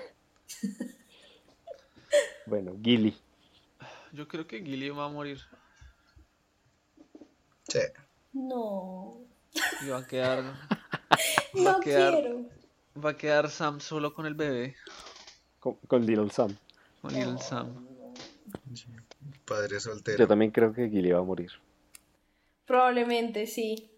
Bueno, 2.45 2.75
Gilly. 2.81 3.15
Yo 4.11 4.27
creo 4.27 4.47
que 4.47 4.63
Gilly 4.63 4.89
va 4.89 5.05
a 5.05 5.09
morir. 5.09 5.39
Sí. 7.67 7.79
No, 8.33 9.19
Y 9.85 9.89
va 9.89 9.99
a 9.99 10.07
quedar. 10.07 10.43
Va 11.55 11.61
no 11.63 11.69
a 11.77 11.79
quedar. 11.79 12.13
quiero. 12.13 12.45
Va 12.95 13.11
a 13.11 13.17
quedar 13.17 13.49
Sam 13.49 13.79
solo 13.79 14.13
con 14.13 14.25
el 14.25 14.33
bebé. 14.33 14.75
Con, 15.59 15.75
con 15.87 16.05
Little 16.05 16.29
Sam. 16.29 16.55
Con 17.01 17.13
Little 17.13 17.37
Sam. 17.37 17.87
Padre 19.45 19.79
soltero. 19.79 20.17
Yo 20.17 20.27
también 20.27 20.51
creo 20.51 20.73
que 20.73 20.89
Gilly 20.89 21.11
va 21.11 21.19
a 21.19 21.23
morir. 21.23 21.51
Probablemente 22.65 23.47
sí. 23.47 23.89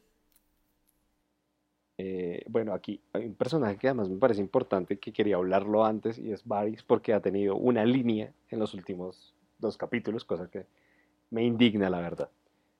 Eh, 1.97 2.43
bueno, 2.47 2.73
aquí 2.73 3.01
hay 3.13 3.25
un 3.25 3.35
personaje 3.35 3.77
que 3.77 3.87
además 3.87 4.09
me 4.09 4.17
parece 4.17 4.41
importante 4.41 4.97
que 4.97 5.13
quería 5.13 5.35
hablarlo 5.35 5.85
antes 5.85 6.17
y 6.17 6.31
es 6.31 6.45
Varys 6.45 6.83
porque 6.83 7.13
ha 7.13 7.19
tenido 7.19 7.55
una 7.55 7.85
línea 7.85 8.33
en 8.49 8.59
los 8.59 8.73
últimos 8.73 9.35
dos 9.59 9.77
capítulos, 9.77 10.25
cosa 10.25 10.49
que 10.49 10.65
me 11.29 11.43
indigna 11.43 11.89
la 11.89 11.99
verdad. 11.99 12.29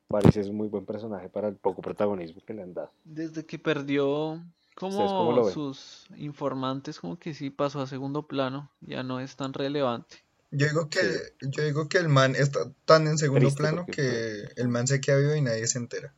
Varys 0.09 0.37
es 0.37 0.47
un 0.47 0.57
muy 0.57 0.67
buen 0.67 0.85
personaje 0.85 1.29
para 1.29 1.47
el 1.47 1.55
poco 1.55 1.81
protagonismo 1.81 2.41
que 2.45 2.53
le 2.53 2.63
han 2.63 2.73
dado. 2.73 2.91
Desde 3.03 3.45
que 3.45 3.59
perdió 3.59 4.33
¿Ustedes 4.33 4.41
cómo 4.41 4.60
como 4.89 5.31
lo 5.33 5.45
ven? 5.45 5.53
sus 5.53 6.07
informantes, 6.17 6.99
como 6.99 7.17
que 7.17 7.33
sí 7.33 7.49
pasó 7.49 7.81
a 7.81 7.87
segundo 7.87 8.27
plano. 8.27 8.69
Ya 8.81 9.03
no 9.03 9.19
es 9.19 9.35
tan 9.35 9.53
relevante. 9.53 10.17
Yo 10.51 10.67
digo 10.67 10.89
que, 10.89 10.99
yo 11.41 11.63
digo 11.63 11.87
que 11.87 11.97
el 11.97 12.09
man 12.09 12.35
está 12.35 12.59
tan 12.85 13.07
en 13.07 13.17
segundo 13.17 13.47
Triste 13.47 13.61
plano 13.61 13.85
porque 13.85 14.01
que 14.01 14.61
el 14.61 14.67
man 14.67 14.85
se 14.85 14.99
queda 14.99 15.17
vivo 15.17 15.35
y 15.35 15.41
nadie 15.41 15.65
se 15.67 15.77
entera. 15.77 16.13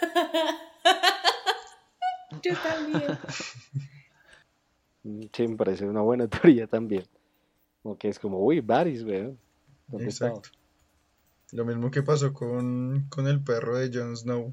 Yo 2.42 2.54
también. 2.56 3.18
Sí, 5.32 5.48
me 5.48 5.56
parece 5.56 5.86
una 5.86 6.02
buena 6.02 6.28
teoría 6.28 6.66
también. 6.66 7.04
Como 7.82 7.96
que 7.96 8.08
es 8.08 8.18
como, 8.18 8.44
uy, 8.44 8.60
Varys, 8.60 9.04
weón. 9.04 9.38
Exacto. 10.00 10.50
Lo 11.52 11.64
mismo 11.64 11.90
que 11.90 12.02
pasó 12.02 12.34
con, 12.34 13.06
con 13.08 13.26
el 13.26 13.42
perro 13.42 13.78
de 13.78 13.90
Jon 13.90 14.14
Snow. 14.14 14.52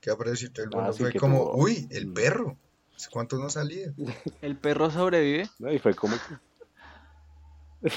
Que 0.00 0.10
apareció 0.10 0.50
todo 0.52 0.64
el 0.64 0.70
Ah, 0.74 0.76
mundo 0.76 0.92
sí, 0.92 1.02
fue 1.02 1.12
como, 1.14 1.38
tuvo- 1.52 1.64
uy, 1.64 1.86
el 1.90 2.12
perro. 2.12 2.56
¿Hace 2.96 3.10
cuánto 3.10 3.36
no 3.38 3.48
salía? 3.50 3.92
¿El 4.42 4.56
perro 4.56 4.90
sobrevive? 4.90 5.48
¿No? 5.58 5.72
Y 5.72 5.78
fue 5.78 5.94
como 5.94 6.16
que... 6.16 7.90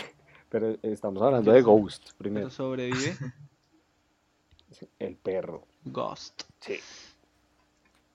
Pero 0.50 0.78
estamos 0.84 1.22
hablando 1.24 1.52
de 1.52 1.62
Ghost 1.62 2.12
primero. 2.18 2.48
¿Pero 2.48 2.56
sobrevive? 2.56 3.18
El 5.00 5.16
perro. 5.16 5.66
Ghost. 5.86 6.44
Sí. 6.60 6.80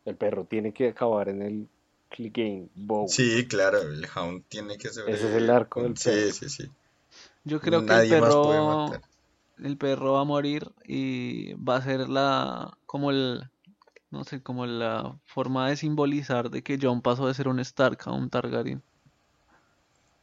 El 0.05 0.16
perro 0.16 0.45
tiene 0.45 0.72
que 0.72 0.89
acabar 0.89 1.28
en 1.28 1.43
el 1.43 1.68
Clegane 2.09 2.68
Bowl. 2.74 3.09
Sí, 3.09 3.47
claro, 3.49 3.80
el 3.82 4.07
Hound 4.14 4.45
tiene 4.49 4.78
que 4.78 4.89
ser. 4.89 5.09
Ese 5.09 5.28
es 5.28 5.34
el 5.34 5.51
arco 5.51 5.82
del 5.82 5.97
Sí, 5.97 6.11
perro. 6.11 6.32
sí, 6.32 6.49
sí. 6.49 6.70
Yo 7.45 7.61
creo 7.61 7.80
que 7.80 7.93
el 7.93 7.99
Nadie 8.09 8.20
más 8.20 8.34
puede 8.34 8.59
perro, 8.61 8.87
matar. 8.87 9.01
el 9.59 9.76
perro 9.76 10.12
va 10.14 10.20
a 10.20 10.24
morir 10.24 10.70
y 10.84 11.55
va 11.55 11.76
a 11.76 11.82
ser 11.82 12.09
la, 12.09 12.76
como 12.87 13.11
el, 13.11 13.51
no 14.17 14.25
sé, 14.25 14.43
como 14.43 14.67
la 14.67 15.19
forma 15.25 15.69
de 15.69 15.77
simbolizar 15.77 16.51
de 16.51 16.62
que 16.62 16.79
Jon 16.81 17.03
pasó 17.03 17.27
de 17.27 17.35
ser 17.35 17.49
un 17.49 17.61
Stark 17.61 17.99
a 18.07 18.12
un 18.12 18.31
Targaryen. 18.31 18.83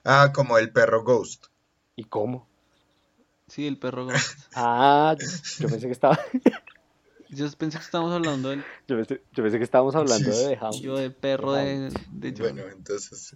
Ah, 0.06 0.32
como 0.34 0.58
el 0.58 0.72
perro 0.72 1.04
Ghost. 1.04 1.46
¿Y 1.96 2.04
cómo? 2.06 2.48
Sí, 3.48 3.68
el 3.68 3.78
perro 3.78 4.06
Ghost. 4.08 4.40
Ah, 4.56 5.16
yo 5.60 5.70
pensé 5.70 5.88
que 5.88 5.94
estaba, 5.94 6.18
Yo 7.30 7.50
pensé 7.58 7.78
que 7.80 7.84
estábamos 7.84 8.14
hablando 8.14 8.50
del 8.50 8.64
yo 8.88 8.96
pensé, 8.96 9.22
yo 9.34 9.44
pensé 9.44 9.58
que 9.58 9.64
estábamos 9.64 9.96
hablando 9.96 10.30
Sí, 10.30 10.46
de 10.46 10.58
Hound. 10.58 10.82
yo 10.82 10.98
de 10.98 11.10
perro 11.10 11.54
de, 11.54 11.90
de 12.12 12.30
Jon. 12.32 12.54
Bueno, 12.56 12.70
entonces. 12.72 13.36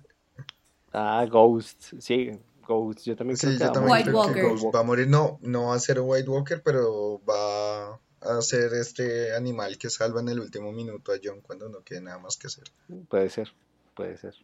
Ah, 0.93 1.26
Ghost, 1.30 1.93
sí, 1.99 2.32
Ghost, 2.68 3.05
yo 3.05 3.16
también 3.16 3.38
Sí, 3.38 3.47
que 3.47 3.53
yo 3.53 3.60
va 3.60 3.66
a 3.70 3.74
también 3.74 3.89
morir. 3.89 4.08
White 4.08 4.12
creo 4.12 4.36
que 4.36 4.41
Walker. 4.41 4.55
Ghost 4.62 4.76
va 4.76 4.80
a 4.80 4.84
morir. 4.84 5.08
No, 5.08 5.39
no 5.41 5.68
va 5.68 5.76
a 5.76 5.80
ser 5.80 5.99
White 5.99 6.30
Walker, 6.30 6.62
pero 6.64 7.22
va 7.28 7.99
a 8.22 8.41
ser 8.41 8.74
este 8.74 9.36
animal 9.36 9.78
que 9.78 9.89
salva 9.89 10.21
en 10.21 10.29
el 10.29 10.39
último 10.39 10.71
minuto 10.71 11.12
a 11.12 11.17
Jon 11.24 11.42
cuando 11.42 11.70
no 11.70 11.83
quede 11.83 12.01
nada 12.01 12.17
más 12.20 12.37
que 12.37 12.47
hacer. 12.47 12.66
Puede 13.09 13.29
ser, 13.29 13.51
puede 13.93 14.17
ser. 14.17 14.36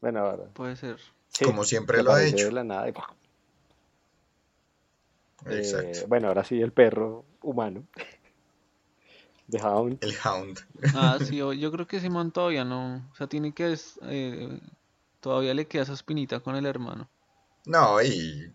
Bueno, 0.00 0.20
ahora. 0.20 0.44
Puede 0.54 0.76
ser. 0.76 0.98
sí, 1.28 1.44
Como 1.44 1.64
siempre 1.64 2.02
lo 2.02 2.12
ha 2.12 2.24
hecho. 2.24 2.46
de 2.46 2.52
la 2.52 2.64
nada. 2.64 2.88
Eh, 2.88 2.92
Exacto. 5.46 6.06
bueno, 6.08 6.28
ahora 6.28 6.44
sí, 6.44 6.60
el 6.60 6.72
perro 6.72 7.24
humano. 7.42 7.84
The 9.50 9.60
Hound. 9.60 9.98
El 10.02 10.14
Hound. 10.24 10.58
Ah, 10.94 11.18
sí, 11.20 11.36
yo 11.60 11.72
creo 11.72 11.86
que 11.86 11.96
ese 11.98 12.08
man 12.10 12.32
todavía 12.32 12.64
no, 12.64 13.08
o 13.12 13.14
sea, 13.14 13.26
tiene 13.26 13.52
que, 13.52 13.72
es- 13.72 13.98
eh, 14.04 14.60
todavía 15.20 15.52
le 15.54 15.66
queda 15.66 15.82
esa 15.82 15.92
espinita 15.92 16.40
con 16.40 16.56
el 16.56 16.66
hermano. 16.66 17.10
No, 17.66 18.00
y 18.02 18.52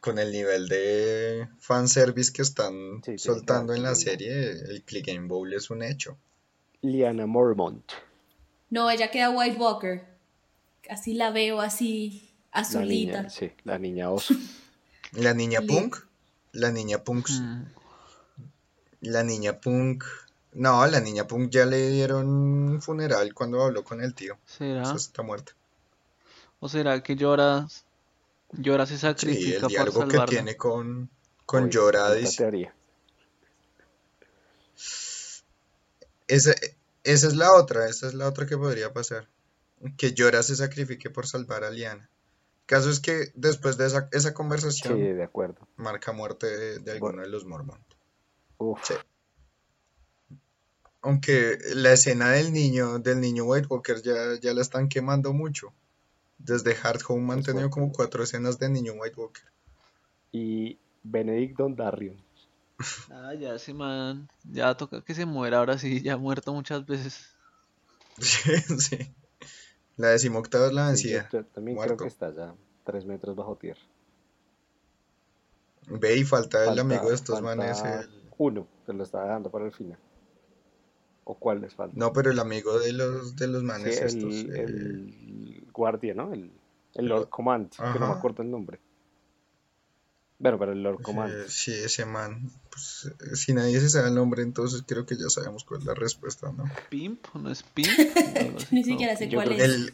con 0.00 0.18
el 0.18 0.30
nivel 0.32 0.68
de 0.68 1.48
fanservice 1.58 2.32
que 2.32 2.42
están 2.42 3.02
Sí, 3.04 3.18
soltando 3.18 3.74
en 3.74 3.82
la 3.82 3.94
serie, 3.94 4.50
el 4.52 4.82
Click 4.84 5.06
Game 5.06 5.26
Bowl 5.28 5.52
es 5.52 5.70
un 5.70 5.82
hecho. 5.82 6.16
Liana 6.82 7.26
Mormont. 7.26 7.84
No, 8.70 8.90
ella 8.90 9.10
queda 9.10 9.30
White 9.30 9.56
Walker. 9.58 10.04
Así 10.90 11.14
la 11.14 11.30
veo, 11.30 11.60
así 11.60 12.30
La 12.52 12.60
azulita. 12.60 13.18
niña, 13.22 13.30
sí, 13.30 13.52
la 13.64 13.78
niña 13.78 14.10
oso. 14.10 14.34
La 15.12 15.32
niña 15.32 15.60
punk, 15.62 15.96
la 16.52 16.72
niña 16.72 16.98
punk, 17.04 17.28
Mm, 17.30 17.62
la 19.02 19.22
niña 19.22 19.60
punk. 19.60 20.02
No, 20.54 20.84
la 20.88 20.98
niña 21.00 21.26
punk 21.28 21.50
ya 21.50 21.66
le 21.66 21.90
dieron 21.90 22.26
un 22.28 22.82
funeral 22.82 23.32
cuando 23.32 23.62
habló 23.62 23.84
con 23.84 24.02
el 24.02 24.12
tío. 24.14 24.36
¿Será? 24.44 24.82
Esa 24.82 24.96
está 24.96 25.22
muerta. 25.22 25.52
¿O 26.58 26.68
será 26.68 27.00
que 27.02 27.14
lloras, 27.14 27.84
llora 28.58 28.86
se 28.86 28.94
Sí, 28.94 29.00
sacrifica 29.00 29.54
el 29.56 29.60
por 29.60 29.70
diálogo 29.70 30.00
que 30.00 30.10
salvarla? 30.10 30.26
tiene 30.26 30.56
con, 30.56 31.10
con 31.46 31.64
Uy, 31.64 31.76
otra 31.76 32.12
dice- 32.14 32.36
teoría. 32.38 32.74
Esa, 36.26 36.54
esa 37.04 37.26
es 37.26 37.36
la 37.36 37.52
otra, 37.52 37.88
esa 37.88 38.06
es 38.06 38.14
la 38.14 38.28
otra 38.28 38.46
que 38.46 38.56
podría 38.56 38.92
pasar. 38.92 39.28
Que 39.98 40.14
Jorah 40.16 40.42
se 40.42 40.56
sacrifique 40.56 41.10
por 41.10 41.26
salvar 41.26 41.64
a 41.64 41.70
Lyanna. 41.70 42.08
El 42.60 42.66
caso 42.66 42.88
es 42.90 43.00
que 43.00 43.30
después 43.34 43.76
de 43.76 43.86
esa, 43.86 44.08
esa 44.12 44.30
Sí, 44.30 44.34
conversación 44.34 44.98
de 44.98 45.22
acuerdo. 45.22 45.68
marca 45.76 46.12
muerte 46.12 46.46
de, 46.46 46.78
de 46.78 46.92
alguno 46.92 47.20
de 47.22 47.28
los 47.28 47.44
Mormont. 47.44 47.82
Uf, 48.58 48.80
Sí. 48.84 48.94
Aunque 51.02 51.58
la 51.74 51.92
escena 51.92 52.30
del 52.30 52.50
niño, 52.54 52.98
del 52.98 53.20
niño 53.20 53.44
White 53.44 53.66
Walker 53.68 54.00
ya, 54.00 54.40
ya 54.40 54.54
la 54.54 54.62
están 54.62 54.88
quemando 54.88 55.34
mucho. 55.34 55.74
Desde 56.38 56.76
Hard 56.82 57.00
Home 57.08 57.32
han 57.32 57.38
Es 57.40 57.46
tenido 57.46 57.70
como 57.70 57.92
cuatro 57.92 58.22
escenas 58.22 58.58
de 58.58 58.68
niño 58.68 58.92
White 58.94 59.16
Walker. 59.18 59.44
Y 60.32 60.78
Benedict 61.02 61.56
Dondarrion. 61.56 62.16
Ah, 63.10 63.34
ya 63.34 63.54
ese 63.54 63.72
man, 63.72 64.28
ya 64.42 64.76
toca 64.76 65.02
que 65.02 65.14
se 65.14 65.26
muera 65.26 65.58
ahora 65.58 65.78
sí, 65.78 66.02
ya 66.02 66.14
ha 66.14 66.16
muerto 66.16 66.52
muchas 66.52 66.84
veces. 66.86 67.28
Sí, 68.18 68.50
sí. 68.78 69.14
La 69.96 70.08
decimoctava 70.08 70.66
es 70.66 70.72
la 70.72 70.94
Sí, 70.96 71.10
yo, 71.10 71.18
vencida. 71.18 71.28
yo 71.32 71.44
también 71.46 71.76
Muerto. 71.76 71.96
creo 71.96 72.08
que 72.08 72.12
está 72.12 72.34
ya 72.34 72.54
tres 72.84 73.04
metros 73.04 73.36
bajo 73.36 73.56
tierra. 73.56 73.80
Ve 75.86 76.16
y 76.16 76.24
falta 76.24 76.64
el 76.64 76.78
amigo 76.78 77.08
de 77.08 77.14
estos 77.14 77.40
falta 77.40 77.56
manes. 77.56 77.84
el- 77.84 78.24
Uno, 78.38 78.66
que 78.84 78.92
lo 78.92 79.04
estaba 79.04 79.24
dejando 79.24 79.50
para 79.50 79.66
el 79.66 79.72
final. 79.72 79.98
¿O 81.24 81.34
cuál 81.34 81.60
les 81.62 81.74
falta? 81.74 81.96
No, 81.98 82.12
pero 82.12 82.30
el 82.30 82.38
amigo 82.38 82.78
de 82.78 82.92
los 82.92 83.34
de 83.36 83.46
los 83.48 83.62
Sí, 83.62 83.66
manes 83.66 84.00
el, 84.02 84.06
estos. 84.06 84.44
eh, 84.56 84.64
el 84.64 85.64
guardia, 85.72 86.14
¿no? 86.14 86.32
El, 86.32 86.50
el 86.94 87.06
Lord 87.06 87.28
Command, 87.30 87.70
que 87.70 87.98
no 87.98 88.06
me 88.06 88.12
acuerdo 88.12 88.42
el 88.42 88.50
nombre. 88.50 88.78
Bueno, 90.38 90.58
pero 90.58 90.72
el 90.72 90.82
Lord 90.82 90.96
eh, 91.00 91.02
Command. 91.02 91.48
sí, 91.48 91.72
ese 91.72 92.04
man. 92.04 92.50
Pues, 92.70 93.10
eh, 93.32 93.36
si 93.36 93.54
nadie 93.54 93.80
se 93.80 93.88
sabe 93.88 94.08
el 94.08 94.14
nombre, 94.14 94.42
entonces 94.42 94.82
creo 94.86 95.06
que 95.06 95.16
ya 95.16 95.28
sabemos 95.30 95.64
cuál 95.64 95.80
es 95.80 95.86
la 95.86 95.94
respuesta, 95.94 96.52
¿no? 96.52 96.64
¿Pimp? 96.90 97.24
¿No 97.34 97.50
es 97.50 97.62
Pimp? 97.74 97.88
Ni 98.70 98.80
¿no? 98.80 98.84
siquiera 98.84 99.16
sé 99.16 99.28
Yo 99.28 99.38
cuál 99.42 99.52
es. 99.52 99.60
El, 99.64 99.92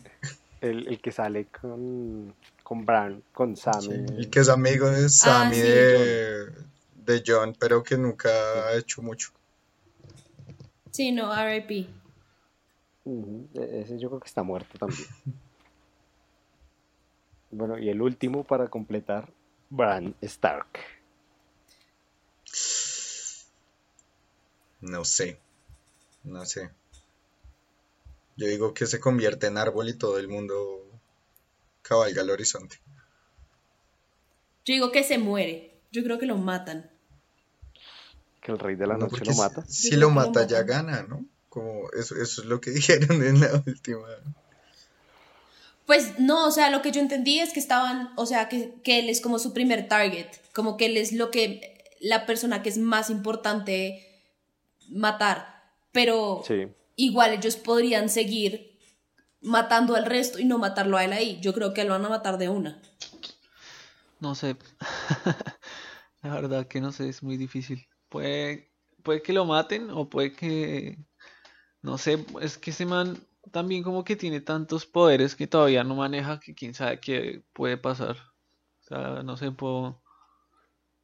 El, 0.63 0.89
el 0.89 1.01
que 1.01 1.13
sale 1.13 1.47
con, 1.47 2.35
con 2.65 2.85
Bran, 2.85 3.23
con 3.33 3.57
Sam. 3.57 3.81
sí, 3.81 3.93
en- 3.93 4.09
el 4.19 4.31
que 4.31 4.41
es 4.41 4.49
amigo 4.49 4.91
de 4.91 5.09
Sam 5.09 5.53
y 5.53 5.57
sí. 5.57 5.63
de, 5.63 6.47
de 7.07 7.23
John, 7.27 7.55
pero 7.59 7.83
que 7.83 7.97
nunca 7.97 8.29
ha 8.67 8.75
hecho 8.77 9.01
mucho. 9.03 9.31
Sí, 10.91 11.13
no, 11.13 11.33
R.I.P. 11.35 11.87
E- 13.55 13.81
Ese 13.81 13.99
yo 13.99 14.09
creo 14.09 14.21
que 14.21 14.29
está 14.29 14.43
muerto 14.43 14.79
también. 14.79 15.07
Bueno, 17.53 17.77
y 17.79 17.89
el 17.89 18.01
último 18.01 18.45
para 18.45 18.69
completar, 18.69 19.29
Bran 19.71 20.15
Stark. 20.23 20.69
No 24.81 25.05
sé. 25.05 25.41
No 26.23 26.45
sé. 26.47 26.71
Yo 28.37 28.47
digo 28.47 28.73
que 28.73 28.87
se 28.87 29.01
convierte 29.01 29.49
en 29.49 29.59
árbol 29.59 29.89
y 29.89 29.95
todo 29.99 30.19
el 30.19 30.29
mundo 30.29 30.81
cabalga 31.83 32.23
al 32.23 32.31
horizonte. 32.31 32.77
Yo 34.65 34.75
digo 34.75 34.93
que 34.93 35.03
se 35.03 35.19
muere. 35.19 35.81
Yo 35.91 36.05
creo 36.05 36.19
que 36.21 36.27
lo 36.27 36.37
matan. 36.37 36.89
Que 38.41 38.53
el 38.53 38.59
rey 38.59 38.75
de 38.77 38.87
la 38.87 38.95
No, 38.95 39.07
noche 39.07 39.25
lo 39.25 39.33
si- 39.33 39.39
mata. 39.39 39.65
Si, 39.69 39.97
lo 39.97 40.11
mata 40.11 40.47
ya 40.47 40.63
gana, 40.63 41.03
¿no? 41.03 41.25
Como 41.49 41.91
eso, 41.99 42.15
eso 42.17 42.43
es 42.43 42.47
lo 42.47 42.61
que 42.61 42.71
dijeron 43.11 43.23
en 43.23 43.41
la 43.41 43.63
última. 43.67 44.07
Pues 45.87 46.19
no, 46.21 46.47
o 46.47 46.51
sea, 46.51 46.71
lo 46.71 46.83
que 46.83 46.93
yo 46.93 47.01
entendí 47.01 47.41
es 47.41 47.53
que 47.53 47.59
estaban, 47.61 48.13
o 48.17 48.25
sea, 48.27 48.49
que, 48.49 48.75
que 48.85 49.01
él 49.01 49.09
es 49.09 49.21
como 49.21 49.39
su 49.39 49.53
primer 49.53 49.89
target, 49.89 50.27
como 50.55 50.77
que 50.77 50.87
él 50.87 50.97
es 50.97 51.13
lo 51.13 51.31
que, 51.31 51.85
la 52.01 52.27
persona 52.27 52.63
que 52.63 52.69
es 52.69 52.79
más 52.79 53.11
importante 53.11 54.07
matar, 54.89 55.65
pero 55.93 56.43
Sí. 56.47 56.69
igual 56.97 57.33
ellos 57.33 57.57
podrían 57.57 58.09
seguir 58.09 58.79
matando 59.43 59.97
al 59.97 60.07
resto 60.07 60.39
y 60.39 60.45
no 60.45 60.59
matarlo 60.59 60.97
a 60.97 61.05
él 61.05 61.13
ahí. 61.13 61.41
Yo 61.41 61.53
creo 61.53 61.75
que 61.75 61.83
lo 61.85 61.91
van 61.91 62.05
a 62.05 62.09
matar 62.09 62.39
de 62.39 62.49
una. 62.49 62.81
No 64.21 64.35
sé. 64.35 64.57
La 66.23 66.35
verdad 66.35 66.67
que 66.69 66.81
no 66.81 66.93
sé, 66.93 67.09
es 67.09 67.23
muy 67.23 67.37
difícil. 67.37 67.87
Puede, 68.11 68.71
puede 69.03 69.23
que 69.23 69.33
lo 69.33 69.47
maten 69.47 69.91
o 69.91 70.11
puede 70.11 70.35
que... 70.35 70.99
No 71.81 71.97
sé, 71.97 72.27
es 72.43 72.59
que 72.59 72.73
ese 72.73 72.85
man 72.85 73.17
también 73.51 73.83
como 73.83 74.05
que 74.05 74.17
tiene 74.17 74.43
tantos 74.43 74.85
poderes 74.85 75.35
que 75.35 75.47
todavía 75.47 75.83
no 75.83 75.95
maneja 75.95 76.39
que 76.39 76.55
quién 76.55 76.75
sabe 76.75 77.01
qué 77.01 77.43
puede 77.55 77.79
pasar. 77.79 78.17
O 78.81 78.83
sea, 78.83 79.23
no 79.23 79.39
sé, 79.39 79.51
puedo... 79.53 80.03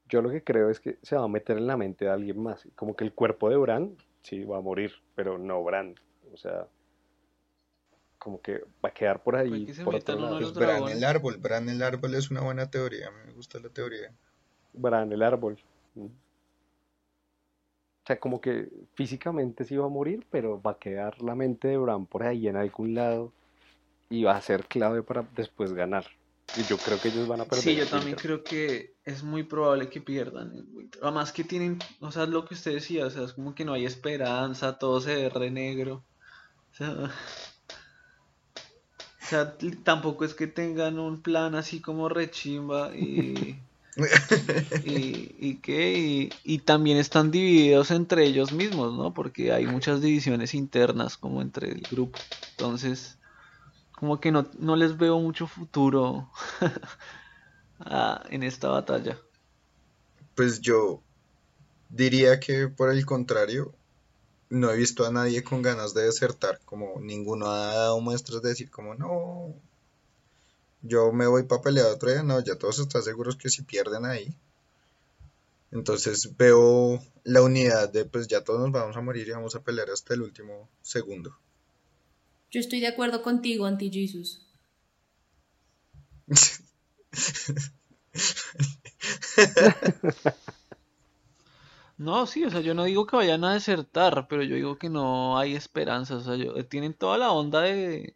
Yo 0.08 0.20
lo 0.20 0.30
que 0.30 0.44
creo 0.44 0.68
es 0.70 0.78
que 0.78 0.98
se 1.02 1.16
va 1.16 1.24
a 1.24 1.28
meter 1.28 1.56
en 1.56 1.66
la 1.66 1.76
mente 1.76 2.04
de 2.04 2.10
alguien 2.10 2.40
más. 2.40 2.68
Como 2.76 2.94
que 2.94 3.04
el 3.04 3.12
cuerpo 3.12 3.48
de 3.48 3.56
Bran, 3.56 3.96
sí, 4.22 4.44
va 4.44 4.58
a 4.58 4.60
morir, 4.60 4.92
pero 5.14 5.38
no 5.38 5.64
Bran. 5.64 5.96
O 6.32 6.36
sea, 6.36 6.68
como 8.18 8.40
que 8.40 8.60
va 8.84 8.90
a 8.90 8.94
quedar 8.94 9.22
por 9.22 9.36
ahí, 9.36 9.72
por 9.84 9.94
otro 9.96 10.18
lado. 10.18 10.38
Pues 10.38 10.54
Bran 10.54 10.88
el 10.88 11.02
árbol. 11.04 11.38
Bran 11.38 11.68
el 11.68 11.82
árbol 11.82 12.14
es 12.14 12.30
una 12.30 12.40
buena 12.40 12.70
teoría. 12.70 13.10
Me 13.10 13.32
gusta 13.32 13.58
la 13.58 13.68
teoría. 13.68 14.12
Bran, 14.72 15.12
el 15.12 15.22
árbol. 15.22 15.58
Mm. 15.94 16.06
O 18.06 18.08
sea, 18.08 18.20
como 18.20 18.40
que 18.40 18.68
físicamente 18.94 19.64
sí 19.64 19.76
va 19.76 19.86
a 19.86 19.88
morir, 19.88 20.24
pero 20.30 20.62
va 20.62 20.70
a 20.70 20.78
quedar 20.78 21.20
la 21.20 21.34
mente 21.34 21.66
de 21.66 21.76
Bran 21.76 22.06
por 22.06 22.22
ahí 22.22 22.46
en 22.46 22.54
algún 22.54 22.94
lado 22.94 23.32
y 24.08 24.22
va 24.22 24.36
a 24.36 24.40
ser 24.40 24.66
clave 24.66 25.02
para 25.02 25.26
después 25.34 25.72
ganar. 25.72 26.06
Y 26.56 26.62
yo 26.62 26.78
creo 26.78 27.00
que 27.00 27.08
ellos 27.08 27.26
van 27.26 27.40
a 27.40 27.46
perder. 27.46 27.64
Sí, 27.64 27.74
yo 27.74 27.84
también 27.88 28.16
creo 28.16 28.44
que 28.44 28.94
es 29.04 29.24
muy 29.24 29.42
probable 29.42 29.88
que 29.88 30.00
pierdan. 30.00 30.68
Además 31.02 31.32
que 31.32 31.42
tienen, 31.42 31.80
o 31.98 32.12
sea, 32.12 32.26
lo 32.26 32.44
que 32.44 32.54
usted 32.54 32.74
decía, 32.74 33.06
o 33.06 33.10
sea, 33.10 33.24
es 33.24 33.32
como 33.32 33.56
que 33.56 33.64
no 33.64 33.72
hay 33.72 33.84
esperanza, 33.84 34.78
todo 34.78 35.00
se 35.00 35.16
ve 35.16 35.28
re 35.28 35.50
negro. 35.50 36.04
O 36.70 36.74
sea, 36.76 36.92
o 39.20 39.26
sea, 39.26 39.56
tampoco 39.82 40.24
es 40.24 40.34
que 40.34 40.46
tengan 40.46 41.00
un 41.00 41.22
plan 41.22 41.56
así 41.56 41.80
como 41.80 42.08
rechimba 42.08 42.96
y, 42.96 43.58
y, 44.84 45.56
qué, 45.56 46.30
y, 46.44 46.58
también 46.58 46.98
están 46.98 47.30
divididos 47.30 47.90
entre 47.90 48.26
ellos 48.26 48.52
mismos, 48.52 48.94
¿no? 48.94 49.14
Porque 49.14 49.52
hay 49.52 49.66
muchas 49.66 50.02
divisiones 50.02 50.54
internas 50.54 51.16
como 51.16 51.40
entre 51.40 51.70
el 51.70 51.80
grupo. 51.80 52.18
Entonces, 52.50 53.16
como 53.92 54.20
que 54.20 54.32
no, 54.32 54.46
no 54.58 54.76
les 54.76 54.98
veo 54.98 55.18
mucho 55.18 55.46
futuro 55.46 56.30
en 58.30 58.42
esta 58.42 58.68
batalla. 58.68 59.18
Pues 60.34 60.60
yo 60.60 61.00
diría 61.88 62.38
que 62.38 62.68
por 62.68 62.90
el 62.90 63.06
contrario, 63.06 63.72
no 64.50 64.70
he 64.70 64.76
visto 64.76 65.06
a 65.06 65.10
nadie 65.10 65.42
con 65.42 65.62
ganas 65.62 65.94
de 65.94 66.02
desertar, 66.02 66.60
como 66.64 67.00
ninguno 67.00 67.46
ha 67.46 67.74
dado 67.74 68.00
muestras 68.00 68.42
de 68.42 68.50
decir 68.50 68.70
como 68.70 68.94
no, 68.94 69.54
yo 70.86 71.12
me 71.12 71.26
voy 71.26 71.44
para 71.44 71.62
pelear 71.62 71.86
otro 71.86 72.10
día, 72.10 72.22
no, 72.22 72.40
ya 72.40 72.56
todos 72.56 72.78
están 72.78 73.02
seguros 73.02 73.36
que 73.36 73.48
si 73.48 73.62
pierden 73.62 74.04
ahí. 74.04 74.34
Entonces 75.72 76.36
veo 76.36 77.02
la 77.24 77.42
unidad 77.42 77.88
de 77.92 78.04
pues 78.04 78.28
ya 78.28 78.42
todos 78.44 78.60
nos 78.60 78.72
vamos 78.72 78.96
a 78.96 79.00
morir 79.00 79.26
y 79.28 79.32
vamos 79.32 79.54
a 79.56 79.62
pelear 79.62 79.90
hasta 79.90 80.14
el 80.14 80.22
último 80.22 80.68
segundo. 80.82 81.36
Yo 82.50 82.60
estoy 82.60 82.80
de 82.80 82.86
acuerdo 82.86 83.22
contigo, 83.22 83.66
Anti-Jesus. 83.66 84.42
No, 91.98 92.26
sí, 92.26 92.44
o 92.44 92.50
sea, 92.50 92.60
yo 92.60 92.74
no 92.74 92.84
digo 92.84 93.06
que 93.06 93.16
vayan 93.16 93.44
a 93.44 93.54
desertar, 93.54 94.26
pero 94.28 94.42
yo 94.42 94.54
digo 94.56 94.78
que 94.78 94.90
no 94.90 95.38
hay 95.38 95.54
esperanza. 95.54 96.16
O 96.16 96.20
sea, 96.20 96.36
yo- 96.36 96.66
tienen 96.66 96.92
toda 96.94 97.16
la 97.18 97.32
onda 97.32 97.62
de, 97.62 98.14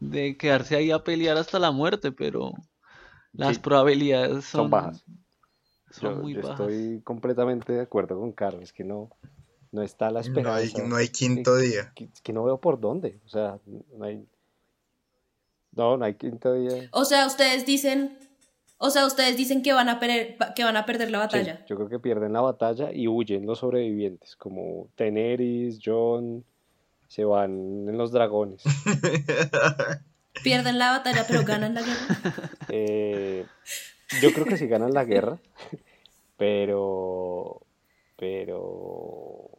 de 0.00 0.36
quedarse 0.36 0.76
ahí 0.76 0.90
a 0.90 1.04
pelear 1.04 1.36
hasta 1.36 1.58
la 1.58 1.70
muerte, 1.70 2.12
pero 2.12 2.52
las 3.32 3.56
Sí, 3.56 3.62
probabilidades 3.62 4.44
son 4.46 4.64
son, 4.64 4.70
bajas. 4.70 5.04
son 5.90 6.14
Yo, 6.14 6.22
muy 6.22 6.34
yo 6.34 6.40
bajas. 6.40 6.60
estoy 6.72 7.00
completamente 7.02 7.72
de 7.72 7.80
acuerdo 7.82 8.18
con 8.18 8.32
Carlos, 8.32 8.62
es 8.64 8.72
que 8.72 8.84
no, 8.84 9.10
no 9.72 9.82
está 9.82 10.10
la 10.10 10.20
No 10.20 10.52
hay, 10.54 10.66
esperanza. 10.66 10.88
no 10.88 10.96
hay 10.96 11.08
quinto 11.08 11.56
que, 11.56 11.60
día. 11.62 11.92
que- 11.94 12.04
es 12.04 12.20
que 12.20 12.32
no 12.32 12.44
veo 12.44 12.60
por 12.60 12.80
dónde. 12.80 13.20
O 13.24 13.28
sea, 13.28 13.58
no 13.96 14.04
hay, 14.04 14.26
no, 15.72 15.96
no 15.96 16.04
hay 16.04 16.14
quinto 16.14 16.52
día. 16.54 16.88
O 16.92 17.04
sea, 17.04 17.26
ustedes 17.26 17.66
dicen, 17.66 18.18
o 18.78 18.90
sea, 18.90 19.06
ustedes 19.06 19.36
dicen 19.36 19.62
que 19.62 19.72
van 19.72 19.88
a 19.88 19.98
perder, 20.00 20.36
que 20.54 20.64
van 20.64 20.76
a 20.76 20.86
perder 20.86 21.10
la 21.10 21.18
Sí, 21.18 21.26
batalla. 21.26 21.64
yo 21.68 21.76
creo 21.76 21.88
que 21.88 21.98
pierden 22.00 22.32
la 22.32 22.40
batalla 22.40 22.92
y 22.92 23.06
huyen 23.08 23.46
los 23.46 23.58
sobrevivientes, 23.60 24.36
como 24.36 24.88
Daenerys, 24.96 25.78
Jon, 25.84 26.44
se 27.10 27.24
van 27.24 27.88
en 27.88 27.98
los 27.98 28.12
dragones. 28.12 28.62
Pierden 30.44 30.78
la 30.78 30.92
batalla, 30.92 31.26
pero 31.26 31.42
ganan 31.44 31.74
la 31.74 31.82
guerra. 31.82 32.52
Eh, 32.68 33.44
yo 34.22 34.32
creo 34.32 34.46
que 34.46 34.56
sí 34.56 34.68
ganan 34.68 34.94
la 34.94 35.04
guerra, 35.04 35.40
pero, 36.36 37.66
pero, 38.16 39.50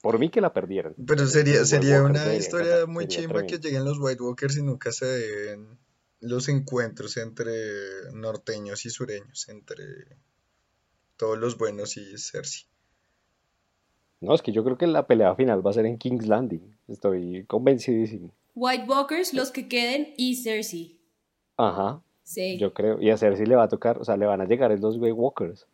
por 0.00 0.20
mí 0.20 0.30
que 0.30 0.40
la 0.40 0.52
perdieran. 0.52 0.94
Pero 1.04 1.26
sería, 1.26 1.64
sería 1.64 2.00
una 2.00 2.32
historia 2.32 2.70
ganar, 2.70 2.86
muy 2.86 3.08
chimba 3.08 3.44
que 3.44 3.58
lleguen 3.58 3.84
los 3.84 3.98
White 3.98 4.22
Walkers 4.22 4.56
y 4.56 4.62
nunca 4.62 4.92
se 4.92 5.06
den 5.06 5.76
los 6.20 6.48
encuentros 6.48 7.16
entre 7.16 7.52
norteños 8.12 8.86
y 8.86 8.90
sureños, 8.90 9.48
entre 9.48 9.84
todos 11.16 11.38
los 11.38 11.58
buenos 11.58 11.96
y 11.96 12.16
Cersei. 12.18 12.68
No, 14.20 14.32
es 14.32 14.42
que 14.42 14.52
yo 14.52 14.62
creo 14.62 14.78
que 14.78 14.86
la 14.86 15.08
pelea 15.08 15.34
final 15.34 15.66
va 15.66 15.70
a 15.70 15.74
ser 15.74 15.86
en 15.86 15.98
King's 15.98 16.28
Landing. 16.28 16.73
Estoy 16.88 17.44
convencidísimo. 17.46 18.30
White 18.54 18.84
Walkers, 18.88 19.34
los 19.34 19.50
que 19.50 19.68
queden, 19.68 20.14
y 20.16 20.36
Cersei. 20.36 20.98
Ajá, 21.56 22.02
Sí. 22.22 22.56
yo 22.58 22.72
creo. 22.72 23.00
Y 23.00 23.10
a 23.10 23.16
Cersei 23.16 23.46
le 23.46 23.56
va 23.56 23.64
a 23.64 23.68
tocar, 23.68 23.98
o 23.98 24.04
sea, 24.04 24.16
le 24.16 24.26
van 24.26 24.40
a 24.40 24.44
llegar 24.46 24.70
los 24.78 24.96
White 24.96 25.12
Walkers. 25.12 25.66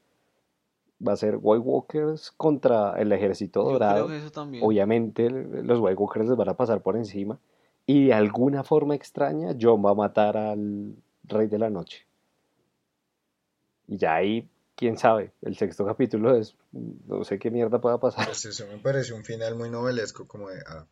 Va 1.06 1.12
a 1.12 1.16
ser 1.16 1.38
White 1.40 1.62
Walkers 1.64 2.30
contra 2.32 2.92
el 3.00 3.12
ejército 3.12 3.60
Yo 3.60 3.64
creo 3.66 3.72
dorado. 3.78 4.08
que 4.08 4.16
eso 4.18 4.30
también. 4.30 4.62
Obviamente 4.64 5.30
los 5.30 5.78
White 5.80 5.96
Walkers 5.96 6.28
les 6.28 6.36
van 6.36 6.48
a 6.48 6.56
pasar 6.56 6.82
por 6.82 6.96
encima. 6.96 7.38
Y 7.86 8.06
de 8.08 8.14
alguna 8.14 8.62
forma 8.64 8.94
extraña, 8.94 9.54
Jon 9.60 9.84
va 9.84 9.90
a 9.90 9.94
matar 9.94 10.36
al 10.36 10.94
Rey 11.24 11.46
de 11.48 11.58
la 11.58 11.70
Noche. 11.70 12.06
Y 13.88 13.96
ya 13.96 14.14
ahí, 14.16 14.48
quién 14.76 14.96
sabe, 14.98 15.32
el 15.42 15.56
sexto 15.56 15.84
capítulo 15.86 16.36
es, 16.36 16.54
no 16.72 17.24
sé 17.24 17.38
qué 17.38 17.50
mierda 17.50 17.80
pueda 17.80 17.98
pasar. 17.98 18.26
Pues 18.26 18.44
eso 18.44 18.66
me 18.66 18.78
parece 18.78 19.12
un 19.14 19.24
final 19.24 19.56
muy 19.56 19.70
novelesco, 19.70 20.26
como 20.28 20.48
de, 20.50 20.60
ah, 20.66 20.86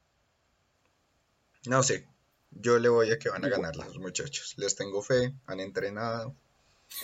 no 1.68 1.82
sé, 1.82 2.06
Yo 2.50 2.78
le 2.78 2.88
voy 2.88 3.10
a 3.12 3.18
que 3.18 3.28
van 3.28 3.44
a 3.44 3.48
ganar 3.48 3.76
los 3.76 3.98
muchachos. 3.98 4.54
Les 4.56 4.74
tengo 4.74 5.02
fe, 5.02 5.34
han 5.46 5.60
entrenado. 5.60 6.34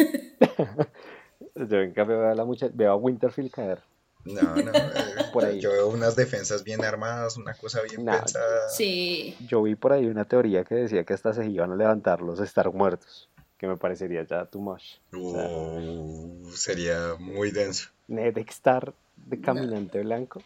Yo 1.54 1.80
en 1.80 1.92
cambio 1.92 2.18
veo 2.20 2.30
a, 2.30 2.34
la 2.34 2.44
mucha- 2.44 2.70
veo 2.72 2.92
a 2.92 2.96
Winterfield 2.96 3.50
caer. 3.50 3.80
No, 4.24 4.40
no. 4.56 4.70
eh, 4.72 5.26
Por 5.32 5.44
ahí. 5.44 5.60
Yo 5.60 5.70
veo 5.70 5.88
unas 5.88 6.16
defensas 6.16 6.64
bien 6.64 6.82
armadas, 6.84 7.36
una 7.36 7.54
cosa 7.54 7.82
bien 7.82 8.04
Nah, 8.04 8.20
pensada. 8.20 8.68
Sí. 8.70 9.36
Yo 9.46 9.62
vi 9.62 9.74
por 9.74 9.92
ahí 9.92 10.06
una 10.06 10.24
teoría 10.24 10.64
que 10.64 10.74
decía 10.76 11.04
que 11.04 11.12
hasta 11.12 11.32
se 11.34 11.46
iban 11.46 11.72
a 11.72 11.76
levantar 11.76 12.22
los 12.22 12.40
Star 12.40 12.72
muertos, 12.72 13.28
que 13.58 13.66
me 13.68 13.76
parecería 13.76 14.22
ya 14.24 14.46
too 14.46 14.60
much. 14.60 14.82
O 15.12 15.32
sea, 15.32 15.48
Uh, 15.48 16.50
sería 16.52 17.16
muy 17.18 17.50
denso. 17.50 17.90
Ned 18.08 18.36
Star 18.48 18.94
de 19.16 19.40
caminante 19.40 20.00
blanco. 20.00 20.42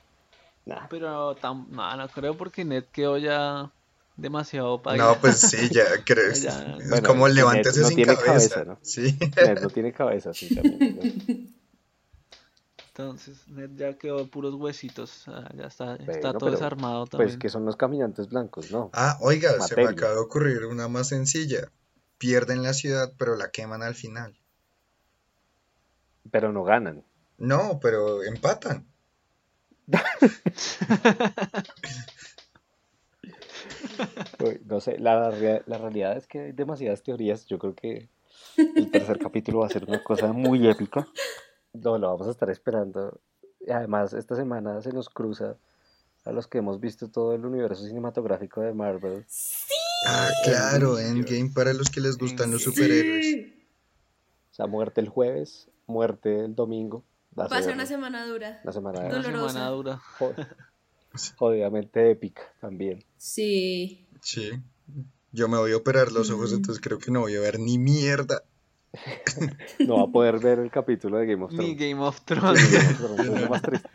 Nah, 0.66 0.86
Pero 0.90 1.36
tam- 1.36 1.69
no, 1.69 1.97
no 1.97 2.09
creo 2.09 2.36
porque 2.36 2.65
Ned 2.65 2.85
quedó 2.93 3.16
ya 3.16 3.70
demasiado 4.19 4.82
para 4.82 4.97
No, 4.99 5.19
pues 5.20 5.40
sí, 5.40 5.70
ya 5.70 5.85
creo. 6.05 6.32
Ya, 6.35 6.77
Es 6.78 6.90
bueno, 6.90 7.09
como 7.09 7.27
levántese 7.28 7.81
no 7.81 7.86
sin 7.89 7.97
tiene 7.97 8.15
cabeza. 8.16 8.55
cabeza, 8.57 8.65
¿no? 8.65 8.78
Sí. 8.82 9.19
Ned 9.36 9.61
no 9.62 9.70
tiene 9.70 9.93
cabeza, 9.93 10.35
sí, 10.35 10.55
también. 10.55 10.97
¿no? 10.97 11.03
Entonces 12.89 13.47
Ned 13.47 13.70
ya 13.77 13.97
quedó 13.97 14.27
puros 14.27 14.55
huesitos. 14.55 15.24
ya 15.55 15.66
está, 15.66 15.95
está 15.95 16.05
Bueno, 16.05 16.32
todo 16.32 16.39
pero, 16.40 16.51
desarmado 16.53 17.07
también. 17.07 17.28
Pues 17.31 17.39
que 17.39 17.49
son 17.49 17.65
los 17.65 17.77
caminantes 17.77 18.28
blancos, 18.28 18.73
¿no? 18.73 18.90
Ah, 18.93 19.16
oiga, 19.20 19.51
se 19.53 19.57
me 19.57 19.61
Materia. 19.85 19.90
acaba 19.90 20.12
de 20.15 20.19
ocurrir 20.19 20.65
una 20.66 20.89
más 20.89 21.09
sencilla. 21.09 21.70
Pierden 22.19 22.65
la 22.65 22.74
ciudad, 22.74 23.12
pero 23.16 23.36
la 23.36 23.51
queman 23.53 23.85
al 23.85 23.95
final. 23.95 24.36
Pero 26.32 26.53
no 26.53 26.65
ganan. 26.65 27.05
No, 27.39 27.78
pero 27.81 28.24
empatan. 28.24 28.85
No 34.66 34.80
sé, 34.80 34.98
la, 34.98 35.30
la 35.66 35.78
realidad 35.78 36.16
es 36.16 36.26
que 36.26 36.40
hay 36.40 36.52
demasiadas 36.52 37.02
teorías. 37.02 37.46
Yo 37.46 37.58
creo 37.58 37.74
que 37.74 38.08
el 38.56 38.90
tercer 38.90 39.18
capítulo 39.22 39.60
va 39.60 39.66
a 39.66 39.70
ser 39.70 39.84
una 39.84 40.02
cosa 40.02 40.32
muy 40.32 40.68
épica. 40.68 41.06
No, 41.72 41.98
lo 41.98 42.08
vamos 42.10 42.26
a 42.28 42.30
estar 42.30 42.50
esperando. 42.50 43.20
Y 43.60 43.70
además, 43.70 44.12
esta 44.12 44.34
semana 44.36 44.80
se 44.82 44.92
nos 44.92 45.08
cruza 45.08 45.56
a 46.24 46.32
los 46.32 46.46
que 46.46 46.58
hemos 46.58 46.80
visto 46.80 47.08
todo 47.08 47.34
el 47.34 47.44
universo 47.44 47.84
cinematográfico 47.84 48.60
de 48.60 48.72
Marvel. 48.72 49.24
Ah, 50.06 50.28
claro, 50.44 50.98
Endgame 50.98 51.50
para 51.54 51.72
los 51.72 51.90
que 51.90 52.00
les 52.00 52.16
gustan 52.18 52.50
los 52.50 52.62
superhéroes. 52.62 53.46
O 54.52 54.54
sea, 54.54 54.66
muerte 54.66 55.00
el 55.00 55.08
jueves, 55.08 55.68
muerte 55.86 56.44
el 56.44 56.54
domingo. 56.54 57.04
Va 57.38 57.44
a 57.44 57.62
ser 57.62 57.74
una 57.74 57.86
semana 57.86 58.26
dura. 58.26 58.60
una 58.64 58.72
semana 58.72 59.00
Una 59.00 59.08
dolorosa. 59.10 59.48
semana 59.52 59.70
dura. 59.70 60.00
Jodidamente 61.36 62.11
épica 62.11 62.43
también. 62.61 63.05
Sí. 63.16 64.07
Sí. 64.23 64.51
Yo 65.32 65.49
me 65.49 65.59
voy 65.59 65.73
a 65.73 65.77
operar 65.77 66.11
los 66.12 66.31
ojos, 66.31 66.53
Mm. 66.53 66.57
entonces 66.57 66.82
creo 66.82 66.99
que 66.99 67.11
no 67.11 67.20
voy 67.20 67.35
a 67.36 67.40
ver 67.40 67.59
ni 67.59 67.78
mierda. 67.78 68.43
No 69.86 69.97
va 69.99 70.03
a 70.05 70.07
poder 70.12 70.39
ver 70.39 70.59
el 70.59 70.70
capítulo 70.70 71.19
de 71.19 71.27
Game 71.27 71.45
of 71.45 71.53
Ni 71.53 71.59
Thrones. 71.77 71.78
Game 71.78 72.01
of 72.03 72.20
Thrones. 72.23 72.73
Game 72.73 72.86
of 72.89 72.97
Thrones 72.99 73.20
es 73.20 73.40
lo 73.43 73.49
más 73.51 73.62
triste. 73.62 73.89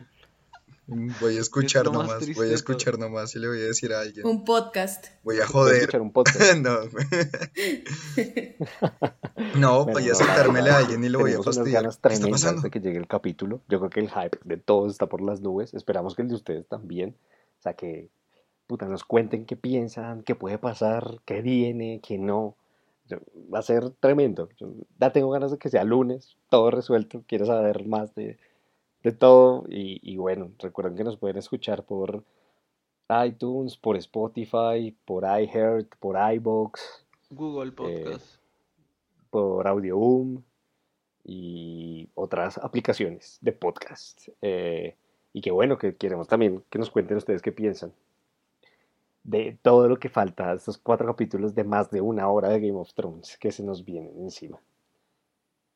Voy 0.85 1.38
a 1.38 1.39
escuchar 1.39 1.85
nomás, 1.85 2.18
triste 2.19 2.41
voy 2.41 2.51
a 2.51 2.55
escuchar 2.55 2.99
nomás 2.99 3.34
y 3.35 3.39
le 3.39 3.47
voy 3.47 3.60
a 3.60 3.64
decir 3.64 3.93
a 3.93 4.01
alguien. 4.01 4.27
Un 4.27 4.43
podcast. 4.43 5.05
Voy 5.23 5.35
a 5.35 5.39
Voy 5.39 5.43
a 5.43 5.47
joder. 5.47 5.76
escuchar 5.77 6.01
un 6.01 6.11
podcast. 6.11 6.55
No. 6.57 6.80
No, 9.60 9.85
voy 9.85 10.10
a 10.10 10.15
sentármele 10.15 10.69
a 10.69 10.77
alguien 10.80 11.03
y 11.03 11.10
lo 11.10 11.19
voy 11.19 11.31
a 11.31 11.34
Tenemos 11.34 11.45
unas 11.47 11.55
fastidiar. 11.57 11.81
ganas 11.84 11.97
¿Qué 11.97 12.14
está 12.14 12.30
pasando? 12.30 12.61
de 12.61 12.69
que 12.72 12.80
llegue 12.80 12.97
el 12.97 13.07
capítulo. 13.07 13.61
Yo 13.69 13.80
creo 13.80 13.89
que 13.89 13.99
el 14.01 14.10
hype 14.10 14.39
de 14.43 14.57
todos 14.57 14.91
está 14.91 15.07
por 15.07 15.22
las 15.22 15.41
nubes. 15.41 15.73
Esperamos 15.73 16.15
que 16.15 16.22
el 16.23 16.27
de 16.30 16.35
ustedes 16.35 16.68
también. 16.68 17.15
O 17.60 17.61
sea, 17.61 17.73
que 17.73 18.10
puta, 18.68 18.88
nos 18.88 19.03
cuenten 19.03 19.45
qué 19.45 19.55
piensan, 19.55 20.23
qué 20.23 20.35
puede 20.35 20.57
pasar, 20.57 21.19
qué 21.26 21.41
viene, 21.41 22.01
qué 22.05 22.18
no. 22.18 22.55
Yo- 23.07 23.18
Va 23.53 23.60
a 23.60 23.64
ser 23.64 23.89
tremendo. 23.99 24.49
Yo 24.57 24.73
ya 24.99 25.11
tengo 25.11 25.30
ganas 25.30 25.51
de 25.51 25.57
que 25.57 25.69
sea 25.69 25.84
lunes, 25.84 26.35
todo 26.49 26.72
resuelto. 26.72 27.23
Quiero 27.27 27.45
saber 27.45 27.85
más 27.85 28.14
de, 28.15 28.38
de 29.03 29.11
todo. 29.11 29.65
Y, 29.69 29.99
y 30.01 30.17
bueno, 30.17 30.51
recuerden 30.59 30.95
que 30.95 31.03
nos 31.03 31.17
pueden 31.17 31.38
escuchar 31.38 31.84
por 31.84 32.23
iTunes, 33.25 33.77
por 33.77 33.97
Spotify, 33.97 34.95
por 35.05 35.23
iHeart, 35.23 35.95
por 35.99 36.17
iBox 36.34 37.05
Google 37.30 37.71
Podcast. 37.71 38.38
por 39.30 39.67
Audioboom 39.67 40.41
y 41.23 42.09
otras 42.15 42.57
aplicaciones 42.57 43.38
de 43.41 43.51
podcast. 43.51 44.30
Eh, 44.41 44.95
y 45.34 45.41
que 45.41 45.51
bueno, 45.51 45.77
que 45.77 45.95
queremos 45.95 46.27
también 46.27 46.63
que 46.69 46.80
nos 46.80 46.89
cuenten 46.89 47.17
ustedes 47.17 47.41
qué 47.41 47.51
piensan 47.51 47.93
de 49.23 49.57
todo 49.61 49.88
lo 49.88 49.97
que 49.97 50.09
falta, 50.09 50.53
estos 50.53 50.77
cuatro 50.77 51.07
capítulos 51.07 51.55
de 51.55 51.63
más 51.63 51.89
de 51.89 52.01
una 52.01 52.27
hora 52.30 52.49
de 52.49 52.59
Game 52.59 52.80
of 52.80 52.93
Thrones 52.93 53.38
que 53.38 53.51
se 53.51 53.63
nos 53.63 53.85
vienen 53.85 54.13
encima. 54.19 54.59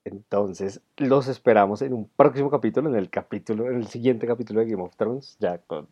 Entonces, 0.08 0.82
los 0.98 1.28
esperamos 1.28 1.82
en 1.82 1.94
un 1.94 2.10
próximo 2.16 2.50
capítulo, 2.50 2.90
en 2.90 2.96
el 2.96 3.10
capítulo, 3.10 3.70
en 3.70 3.78
el 3.78 3.88
siguiente 3.88 4.28
capítulo 4.28 4.62
de 4.62 4.68
Game 4.72 4.84
of 4.84 4.96
Thrones, 4.96 5.38
ya 5.40 5.60
con 5.60 5.88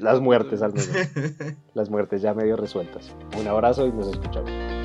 las 0.00 0.20
muertes 0.20 0.62
al 0.62 0.72
menos, 0.72 0.90
las 1.74 1.90
muertes 1.90 2.22
ya 2.22 2.34
medio 2.34 2.56
resueltas. 2.56 3.14
Un 3.38 3.46
abrazo 3.46 3.86
y 3.86 3.92
nos 3.92 4.08
escuchamos. 4.08 4.79